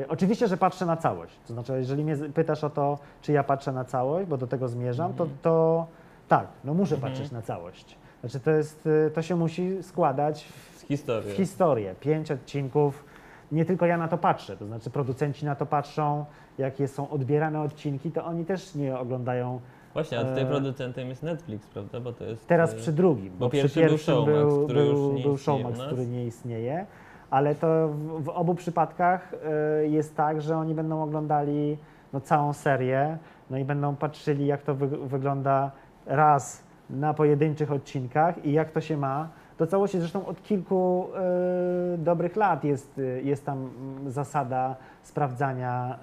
oczywiście, 0.10 0.48
że 0.48 0.58
patrzę 0.58 0.86
na 0.86 0.98
całość. 0.98 1.34
To 1.48 1.54
znaczy, 1.54 1.74
jeżeli 1.78 2.04
mnie 2.04 2.16
pytasz 2.18 2.64
o 2.64 2.70
to, 2.70 3.00
czy 3.22 3.32
ja 3.32 3.44
patrzę 3.44 3.72
na 3.72 3.86
całość, 3.86 4.28
bo 4.30 4.38
do 4.38 4.48
tego 4.48 4.68
zmierzam, 4.68 5.14
to, 5.14 5.24
Mhm. 5.24 5.40
to 5.42 5.86
tak, 6.28 6.48
no 6.64 6.74
muszę 6.74 6.96
Mhm. 6.96 7.14
patrzeć 7.14 7.32
na 7.32 7.42
całość. 7.42 7.98
Znaczy, 8.22 8.40
to, 8.40 8.52
jest, 8.52 8.86
yy, 8.86 9.12
to 9.16 9.22
się 9.22 9.36
musi 9.36 9.84
składać 9.84 10.44
w 10.44 10.78
Z 10.80 10.82
historii. 10.88 11.32
w 11.34 11.36
historię. 11.38 11.96
Pięć 12.00 12.32
odcinków. 12.32 13.06
Nie 13.52 13.66
tylko 13.66 13.86
ja 13.86 13.98
na 13.98 14.08
to 14.08 14.18
patrzę, 14.18 14.58
to 14.58 14.66
znaczy 14.66 14.90
producenci 14.90 15.46
na 15.46 15.56
to 15.56 15.66
patrzą, 15.66 16.26
jakie 16.58 16.88
są 16.88 17.10
odbierane 17.10 17.62
odcinki, 17.62 18.12
to 18.12 18.26
oni 18.26 18.46
też 18.46 18.76
nie 18.76 19.00
oglądają 19.00 19.60
Właśnie, 19.98 20.20
a 20.20 20.24
tutaj 20.24 20.44
E, 20.44 20.46
producentem 20.46 21.10
jest 21.10 21.24
Netflix, 21.24 21.68
prawda? 21.68 22.00
Bo 22.00 22.14
to 22.14 22.24
jest. 22.24 22.48
teraz 22.48 22.74
e, 22.74 22.76
przy 22.76 22.92
drugim. 22.92 23.34
bo 23.40 23.50
przy 23.50 23.62
pierwszy 23.62 23.80
był 23.80 23.90
pierwszym 23.90 24.16
Showmax, 24.16 24.38
był, 24.38 24.64
który 24.64 24.86
już 24.86 25.00
był, 25.00 25.14
nie 25.14 25.24
był 25.24 25.38
Showmax, 25.38 25.80
który 25.80 26.08
nie 26.08 26.26
istnieje, 26.26 26.86
ale 27.30 27.56
to 27.56 27.88
w, 27.88 28.24
w 28.24 28.30
obu 28.30 28.56
przypadkach 28.56 29.34
e, 29.34 29.88
jest 29.88 30.16
tak, 30.16 30.42
że 30.42 30.58
oni 30.58 30.74
będą 30.74 31.04
oglądali 31.04 31.78
no, 32.14 32.22
całą 32.22 32.54
serię, 32.54 33.18
no 33.50 33.58
i 33.58 33.66
będą 33.66 33.96
patrzyli, 33.96 34.48
jak 34.48 34.62
to 34.62 34.76
wy, 34.76 34.88
wygląda 34.88 35.72
raz 36.06 36.64
na 36.90 37.14
pojedynczych 37.14 37.72
odcinkach 37.72 38.46
i 38.46 38.52
jak 38.52 38.72
to 38.72 38.82
się 38.82 38.98
ma 38.98 39.30
do 39.58 39.68
całości. 39.68 40.00
Zresztą 40.00 40.26
od 40.26 40.44
kilku 40.44 41.08
e, 41.16 41.98
dobrych 41.98 42.36
lat 42.36 42.64
jest, 42.64 43.00
e, 43.00 43.22
jest 43.22 43.46
tam 43.46 43.58
mm, 43.58 44.12
zasada 44.12 44.76
sprawdzania 45.04 46.00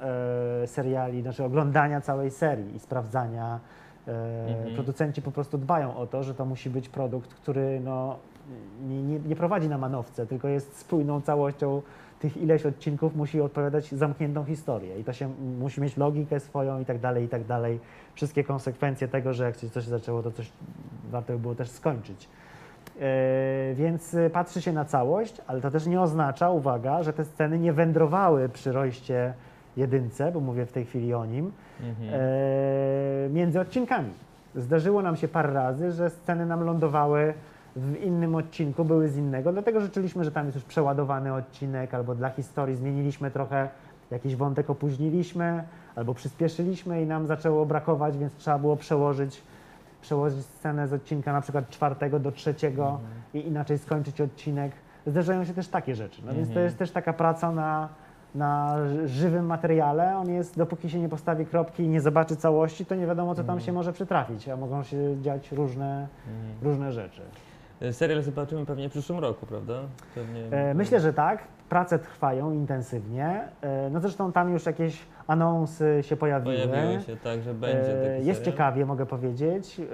e, 0.62 0.66
seriali, 0.66 1.22
znaczy 1.22 1.44
oglądania 1.44 2.01
całej 2.01 2.31
serii 2.31 2.76
i 2.76 2.78
sprawdzania. 2.78 3.60
Mhm. 4.48 4.74
Producenci 4.74 5.22
po 5.22 5.31
prostu 5.31 5.59
dbają 5.59 5.97
o 5.97 6.06
to, 6.06 6.22
że 6.22 6.35
to 6.35 6.44
musi 6.44 6.70
być 6.70 6.89
produkt, 6.89 7.35
który 7.35 7.81
no, 7.85 8.16
nie, 8.89 9.02
nie, 9.02 9.18
nie 9.20 9.36
prowadzi 9.36 9.68
na 9.68 9.78
manowce, 9.78 10.26
tylko 10.26 10.48
jest 10.48 10.78
spójną 10.78 11.20
całością 11.20 11.82
tych 12.20 12.36
ileś 12.36 12.66
odcinków, 12.66 13.16
musi 13.16 13.40
odpowiadać 13.40 13.93
zamkniętą 13.93 14.44
historię 14.44 14.98
i 14.98 15.05
to 15.05 15.12
się 15.12 15.28
musi 15.59 15.81
mieć 15.81 15.97
logikę 15.97 16.40
swoją 16.40 16.81
i 16.81 16.85
tak 16.85 16.98
dalej, 16.98 17.24
i 17.24 17.28
tak 17.28 17.44
dalej. 17.44 17.81
Wszystkie 18.14 18.44
konsekwencje 18.44 19.09
tego, 19.09 19.32
że 19.32 19.44
jak 19.44 19.56
coś 19.56 19.85
zaczęło, 19.85 20.22
to 20.22 20.31
coś 20.31 20.52
warto 21.10 21.32
by 21.32 21.39
było 21.39 21.55
też 21.55 21.70
skończyć. 21.70 22.28
E, 23.00 23.74
więc 23.74 24.14
y, 24.14 24.30
patrzy 24.30 24.62
się 24.62 24.72
na 24.72 24.84
całość, 24.84 25.40
ale 25.46 25.60
to 25.60 25.70
też 25.70 25.86
nie 25.86 26.00
oznacza, 26.00 26.50
uwaga, 26.50 27.02
że 27.02 27.12
te 27.12 27.24
sceny 27.24 27.58
nie 27.58 27.72
wędrowały 27.72 28.48
przy 28.48 28.72
Rojście 28.72 29.32
jedynce, 29.76 30.32
bo 30.32 30.40
mówię 30.40 30.66
w 30.66 30.72
tej 30.72 30.84
chwili 30.84 31.14
o 31.14 31.26
nim, 31.26 31.52
Mhm. 31.80 32.10
e, 32.12 33.28
między 33.30 33.60
odcinkami. 33.60 34.10
Zdarzyło 34.54 35.02
nam 35.02 35.16
się 35.16 35.28
parę 35.28 35.52
razy, 35.52 35.92
że 35.92 36.10
sceny 36.10 36.46
nam 36.46 36.64
lądowały 36.64 37.34
w 37.76 37.96
innym 37.96 38.34
odcinku, 38.34 38.84
były 38.84 39.08
z 39.08 39.16
innego, 39.16 39.52
dlatego 39.52 39.80
że 39.80 39.88
czuliśmy, 39.88 40.24
że 40.24 40.32
tam 40.32 40.44
jest 40.46 40.54
już 40.56 40.64
przeładowany 40.64 41.34
odcinek, 41.34 41.94
albo 41.94 42.14
dla 42.14 42.30
historii 42.30 42.76
zmieniliśmy 42.76 43.30
trochę, 43.30 43.68
jakiś 44.10 44.36
wątek 44.36 44.70
opóźniliśmy, 44.70 45.64
albo 45.96 46.14
przyspieszyliśmy 46.14 47.02
i 47.02 47.06
nam 47.06 47.26
zaczęło 47.26 47.66
brakować, 47.66 48.18
więc 48.18 48.34
trzeba 48.36 48.58
było 48.58 48.76
przełożyć, 48.76 49.42
przełożyć 50.09 50.44
scenę 50.47 50.89
z 50.89 50.93
odcinka 50.93 51.32
na 51.32 51.40
przykład 51.40 51.70
czwartego 51.70 52.18
do 52.18 52.32
trzeciego 52.32 52.86
Mhm. 52.89 53.01
i 53.35 53.47
inaczej 53.48 53.78
skończyć 53.78 54.20
odcinek. 54.20 54.72
Zdarzają 55.06 55.44
się 55.44 55.55
też 55.55 55.68
takie 55.68 55.94
rzeczy, 55.94 56.22
no 56.26 56.32
więc 56.35 56.47
to 56.48 56.52
Mhm. 56.52 56.64
jest 56.64 56.78
też 56.78 56.90
taka 56.90 57.12
praca 57.12 57.52
na, 57.52 57.89
na 58.35 58.76
ży- 58.89 59.09
żywym 59.09 59.47
materiale. 59.47 60.16
On 60.18 60.31
jest, 60.31 60.56
dopóki 60.56 60.90
się 60.90 60.98
nie 61.01 61.09
postawi 61.09 61.47
kropki 61.47 61.82
i 61.82 61.89
nie 61.89 62.01
zobaczy 62.01 62.36
całości, 62.36 62.86
to 62.86 62.94
nie 62.94 63.06
wiadomo, 63.06 63.35
co 63.35 63.43
tam 63.44 63.51
Mhm. 63.51 63.60
się 63.60 63.72
może 63.72 63.93
przytrafić, 63.93 64.48
a 64.48 64.56
mogą 64.56 64.82
się 64.82 65.20
dziać 65.22 65.52
różne, 65.52 66.09
Mhm. 66.28 66.55
różne 66.62 66.93
rzeczy. 66.93 67.22
E, 67.81 67.93
Serial 67.93 68.22
zobaczymy 68.22 68.66
pewnie 68.66 68.89
w 68.89 68.93
przyszłym 68.93 69.18
roku, 69.18 69.47
prawda? 69.47 69.74
Pewnie, 70.14 70.40
E, 70.51 70.74
myślę, 70.74 71.01
że 71.01 71.12
tak. 71.12 71.39
Prace 71.68 71.98
trwają 71.98 72.52
intensywnie. 72.52 73.40
E, 73.62 73.90
no 73.90 74.00
zresztą 74.00 74.32
tam 74.32 74.52
już 74.52 74.66
jakieś 74.66 74.98
anonsy 75.26 75.98
się 76.02 76.16
pojawiły. 76.16 76.54
Pojawiły 76.68 77.00
się 77.02 77.16
tak, 77.16 77.42
że 77.42 77.54
będzie 77.54 78.12
E, 78.12 78.20
Jest 78.20 78.38
serial. 78.40 78.44
ciekawie, 78.44 78.86
mogę 78.86 79.06
powiedzieć. 79.06 79.80
E, 79.80 79.84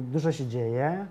Dużo 0.00 0.32
się 0.32 0.46
dzieje. 0.46 1.06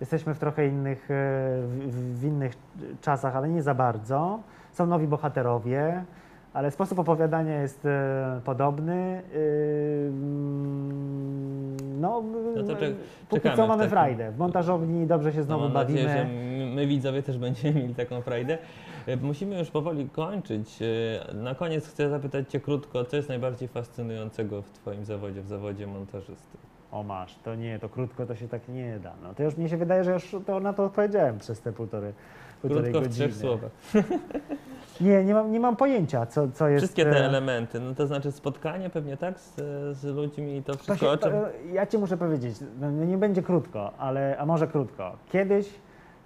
Jesteśmy 0.00 0.34
w 0.34 0.38
trochę 0.38 0.66
innych, 0.66 1.04
w, 1.08 2.20
innych 2.24 2.52
czasach, 3.00 3.36
ale 3.36 3.48
nie 3.48 3.62
za 3.62 3.74
bardzo. 3.74 4.40
Są 4.72 4.86
nowi 4.86 5.06
bohaterowie, 5.06 6.04
ale 6.52 6.70
sposób 6.70 6.98
opowiadania 6.98 7.60
jest 7.62 7.86
podobny. 8.44 9.22
Mm, 10.50 11.76
No, 12.00 12.22
No 12.56 12.62
to 12.62 12.72
e, 12.72 12.76
czek- 12.76 12.94
póki 13.28 13.48
co 13.56 13.66
mamy 13.66 13.78
takim- 13.82 13.90
frajdę. 13.90 14.30
W 14.32 14.38
montażowni 14.38 15.06
dobrze 15.06 15.32
się 15.32 15.38
No, 15.38 15.44
znowu 15.44 15.64
mam 15.64 15.72
bawimy. 15.72 16.04
nadzieję, 16.04 16.24
że 16.24 16.32
my, 16.64 16.74
my 16.74 16.86
widzowie 16.86 17.22
też 17.22 17.38
będziemy 17.38 17.74
mieli 17.80 17.94
taką 17.94 18.20
frajdę. 18.22 18.58
E, 19.06 19.16
Musimy 19.16 19.58
już 19.58 19.70
powoli 19.70 20.08
kończyć. 20.08 20.78
E, 21.30 21.34
Na 21.34 21.54
koniec 21.54 21.88
chcę 21.88 22.10
zapytać 22.10 22.50
Cię 22.50 22.60
krótko, 22.60 23.04
co 23.04 23.16
jest 23.16 23.28
najbardziej 23.28 23.68
fascynującego 23.68 24.62
w 24.62 24.70
Twoim 24.70 25.04
zawodzie, 25.04 25.42
w 25.42 25.48
zawodzie 25.48 25.86
montażysty? 25.86 26.58
O 26.92 27.02
masz, 27.02 27.36
to 27.44 27.54
nie, 27.54 27.78
to 27.78 27.88
krótko 27.88 28.26
to 28.26 28.34
się 28.36 28.48
tak 28.48 28.68
nie 28.68 28.98
da. 28.98 29.12
No 29.22 29.34
to 29.34 29.42
już 29.42 29.56
mnie 29.56 29.68
się 29.68 29.76
wydaje, 29.76 30.04
że 30.04 30.12
już 30.12 30.36
to 30.46 30.60
na 30.60 30.72
to 30.72 30.84
odpowiedziałem 30.84 31.38
przez 31.38 31.60
te 31.60 31.72
półtorej, 31.72 32.12
półtorej 32.62 32.92
Krótko 32.92 33.00
w 33.00 33.02
godziny. 33.08 33.28
trzech 33.28 33.40
słowach. 33.40 33.70
Nie, 35.00 35.24
nie 35.24 35.34
mam, 35.34 35.52
nie 35.52 35.60
mam 35.60 35.76
pojęcia, 35.76 36.26
co, 36.26 36.48
co 36.48 36.68
jest. 36.68 36.80
Wszystkie 36.84 37.04
te 37.04 37.10
e, 37.20 37.24
elementy, 37.26 37.80
no 37.80 37.94
to 37.94 38.06
znaczy 38.06 38.32
spotkanie 38.32 38.90
pewnie 38.90 39.16
tak 39.16 39.40
z, 39.40 39.54
z 39.96 40.04
ludźmi 40.04 40.56
i 40.56 40.62
to 40.62 40.72
To 40.72 40.78
wszystko, 40.78 40.96
się, 41.06 41.08
o 41.12 41.16
czym... 41.18 41.30
to, 41.30 41.36
ja 41.72 41.86
ci 41.86 41.98
muszę 41.98 42.16
powiedzieć, 42.16 42.56
no, 42.80 42.90
nie 42.90 43.18
będzie 43.18 43.42
krótko, 43.42 43.92
ale 43.98 44.36
a 44.38 44.46
może 44.46 44.66
krótko. 44.66 45.16
Kiedyś 45.32 45.68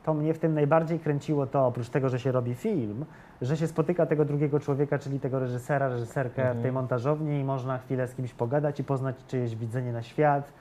to 0.04 0.14
mnie 0.14 0.34
w 0.34 0.38
tym 0.38 0.54
najbardziej 0.54 1.00
kręciło 1.00 1.46
to, 1.46 1.66
oprócz 1.66 1.88
tego, 1.88 2.08
że 2.08 2.20
się 2.20 2.32
robi 2.32 2.54
film, 2.54 3.04
że 3.42 3.56
się 3.56 3.66
spotyka 3.66 4.06
tego 4.06 4.24
drugiego 4.24 4.60
człowieka, 4.60 4.98
czyli 4.98 5.20
tego 5.20 5.38
reżysera, 5.38 5.88
reżyserkę 5.88 6.42
Mhm. 6.42 6.58
w 6.58 6.62
tej 6.62 6.72
montażowni 6.72 7.40
i 7.40 7.44
można 7.44 7.78
chwilę 7.78 8.08
z 8.08 8.14
kimś 8.14 8.34
pogadać 8.34 8.80
i 8.80 8.84
poznać 8.84 9.16
czyjeś 9.26 9.56
widzenie 9.56 9.92
na 9.92 10.02
świat. 10.02 10.52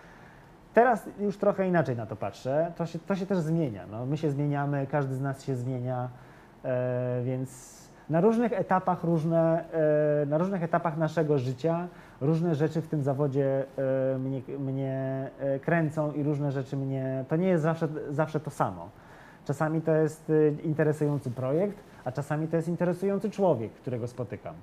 Teraz 0.73 1.09
już 1.19 1.37
trochę 1.37 1.67
inaczej 1.67 1.95
na 1.95 2.05
to 2.05 2.15
patrzę. 2.15 2.71
To 2.75 2.85
się, 2.85 2.99
to 2.99 3.15
się 3.15 3.25
też 3.25 3.37
zmienia. 3.37 3.85
No, 3.91 4.05
my 4.05 4.17
się 4.17 4.31
zmieniamy, 4.31 4.87
każdy 4.91 5.15
z 5.15 5.21
nas 5.21 5.43
się 5.43 5.55
zmienia, 5.55 6.09
e, 6.63 7.21
więc 7.23 7.83
na 8.09 8.21
różnych 8.21 8.53
etapach 8.53 9.03
różne, 9.03 9.65
e, 10.21 10.25
na 10.25 10.37
różnych 10.37 10.63
etapach 10.63 10.97
naszego 10.97 11.37
życia 11.37 11.87
różne 12.21 12.55
rzeczy 12.55 12.81
w 12.81 12.87
tym 12.87 13.03
zawodzie 13.03 13.65
e, 14.13 14.17
mnie, 14.17 14.41
mnie 14.59 15.29
e, 15.39 15.59
kręcą 15.59 16.11
i 16.11 16.23
różne 16.23 16.51
rzeczy 16.51 16.77
mnie. 16.77 17.25
To 17.27 17.35
nie 17.35 17.47
jest 17.47 17.63
zawsze, 17.63 17.87
zawsze 18.09 18.39
to 18.39 18.49
samo. 18.49 18.89
Czasami 19.45 19.81
to 19.81 19.91
jest 19.91 20.29
e, 20.29 20.61
interesujący 20.61 21.31
projekt, 21.31 21.77
a 22.05 22.11
czasami 22.11 22.47
to 22.47 22.55
jest 22.55 22.67
interesujący 22.67 23.29
człowiek, 23.29 23.71
którego 23.71 24.07
spotykam. 24.07 24.55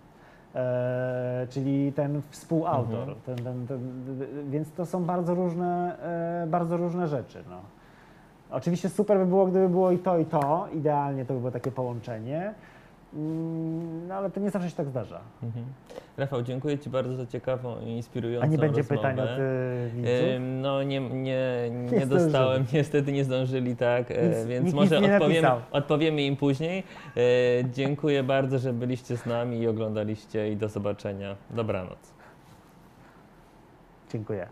E, 0.54 1.46
czyli 1.50 1.92
ten 1.92 2.22
współautor. 2.30 3.08
Mhm. 3.08 3.18
Ten, 3.26 3.36
ten, 3.36 3.66
ten, 3.66 3.80
więc 4.50 4.72
to 4.72 4.86
są 4.86 5.04
bardzo 5.04 5.34
różne, 5.34 5.96
e, 6.42 6.46
bardzo 6.46 6.76
różne 6.76 7.08
rzeczy. 7.08 7.44
No. 7.50 7.60
Oczywiście 8.50 8.88
super 8.88 9.18
by 9.18 9.26
było, 9.26 9.46
gdyby 9.46 9.68
było 9.68 9.90
i 9.90 9.98
to, 9.98 10.18
i 10.18 10.24
to. 10.24 10.68
Idealnie 10.72 11.24
to 11.24 11.34
by 11.34 11.40
było 11.40 11.52
takie 11.52 11.70
połączenie. 11.70 12.54
Mm, 13.14 14.08
No 14.08 14.14
ale 14.14 14.30
to 14.30 14.40
nie 14.40 14.50
zawsze 14.50 14.70
się 14.70 14.76
tak 14.76 14.88
zdarza. 14.88 15.20
Mhm. 15.42 15.64
Rafał, 16.16 16.42
dziękuję 16.42 16.78
Ci 16.78 16.90
bardzo 16.90 17.16
za 17.16 17.26
ciekawą 17.26 17.80
i 17.80 17.88
inspirującą 17.88 18.44
A 18.44 18.50
nie 18.50 18.58
będzie 18.58 18.80
rozmowę. 18.80 18.96
pytań 19.02 19.20
od 19.20 19.38
y, 19.38 19.90
widzów? 19.94 20.12
No 20.62 20.82
nie, 20.82 21.00
nie, 21.00 21.10
nie, 21.70 21.98
Nie 21.98 22.06
dostałem, 22.06 22.54
zdążyli. 22.62 22.78
niestety 22.78 23.12
nie 23.12 23.24
zdążyli, 23.24 23.76
tak, 23.76 24.10
e, 24.10 24.28
Nic- 24.28 24.46
więc 24.46 24.74
może 24.74 24.98
odpowiemy, 24.98 25.48
odpowiemy 25.70 26.22
im 26.22 26.36
później. 26.36 26.82
E, 27.16 27.20
dziękuję 27.72 28.22
bardzo, 28.22 28.58
że 28.58 28.72
byliście 28.72 29.16
z 29.16 29.26
nami 29.26 29.58
i 29.58 29.68
oglądaliście 29.68 30.52
i 30.52 30.56
do 30.56 30.68
zobaczenia. 30.68 31.36
Dobranoc. 31.50 31.98
Dziękuję. 34.12 34.46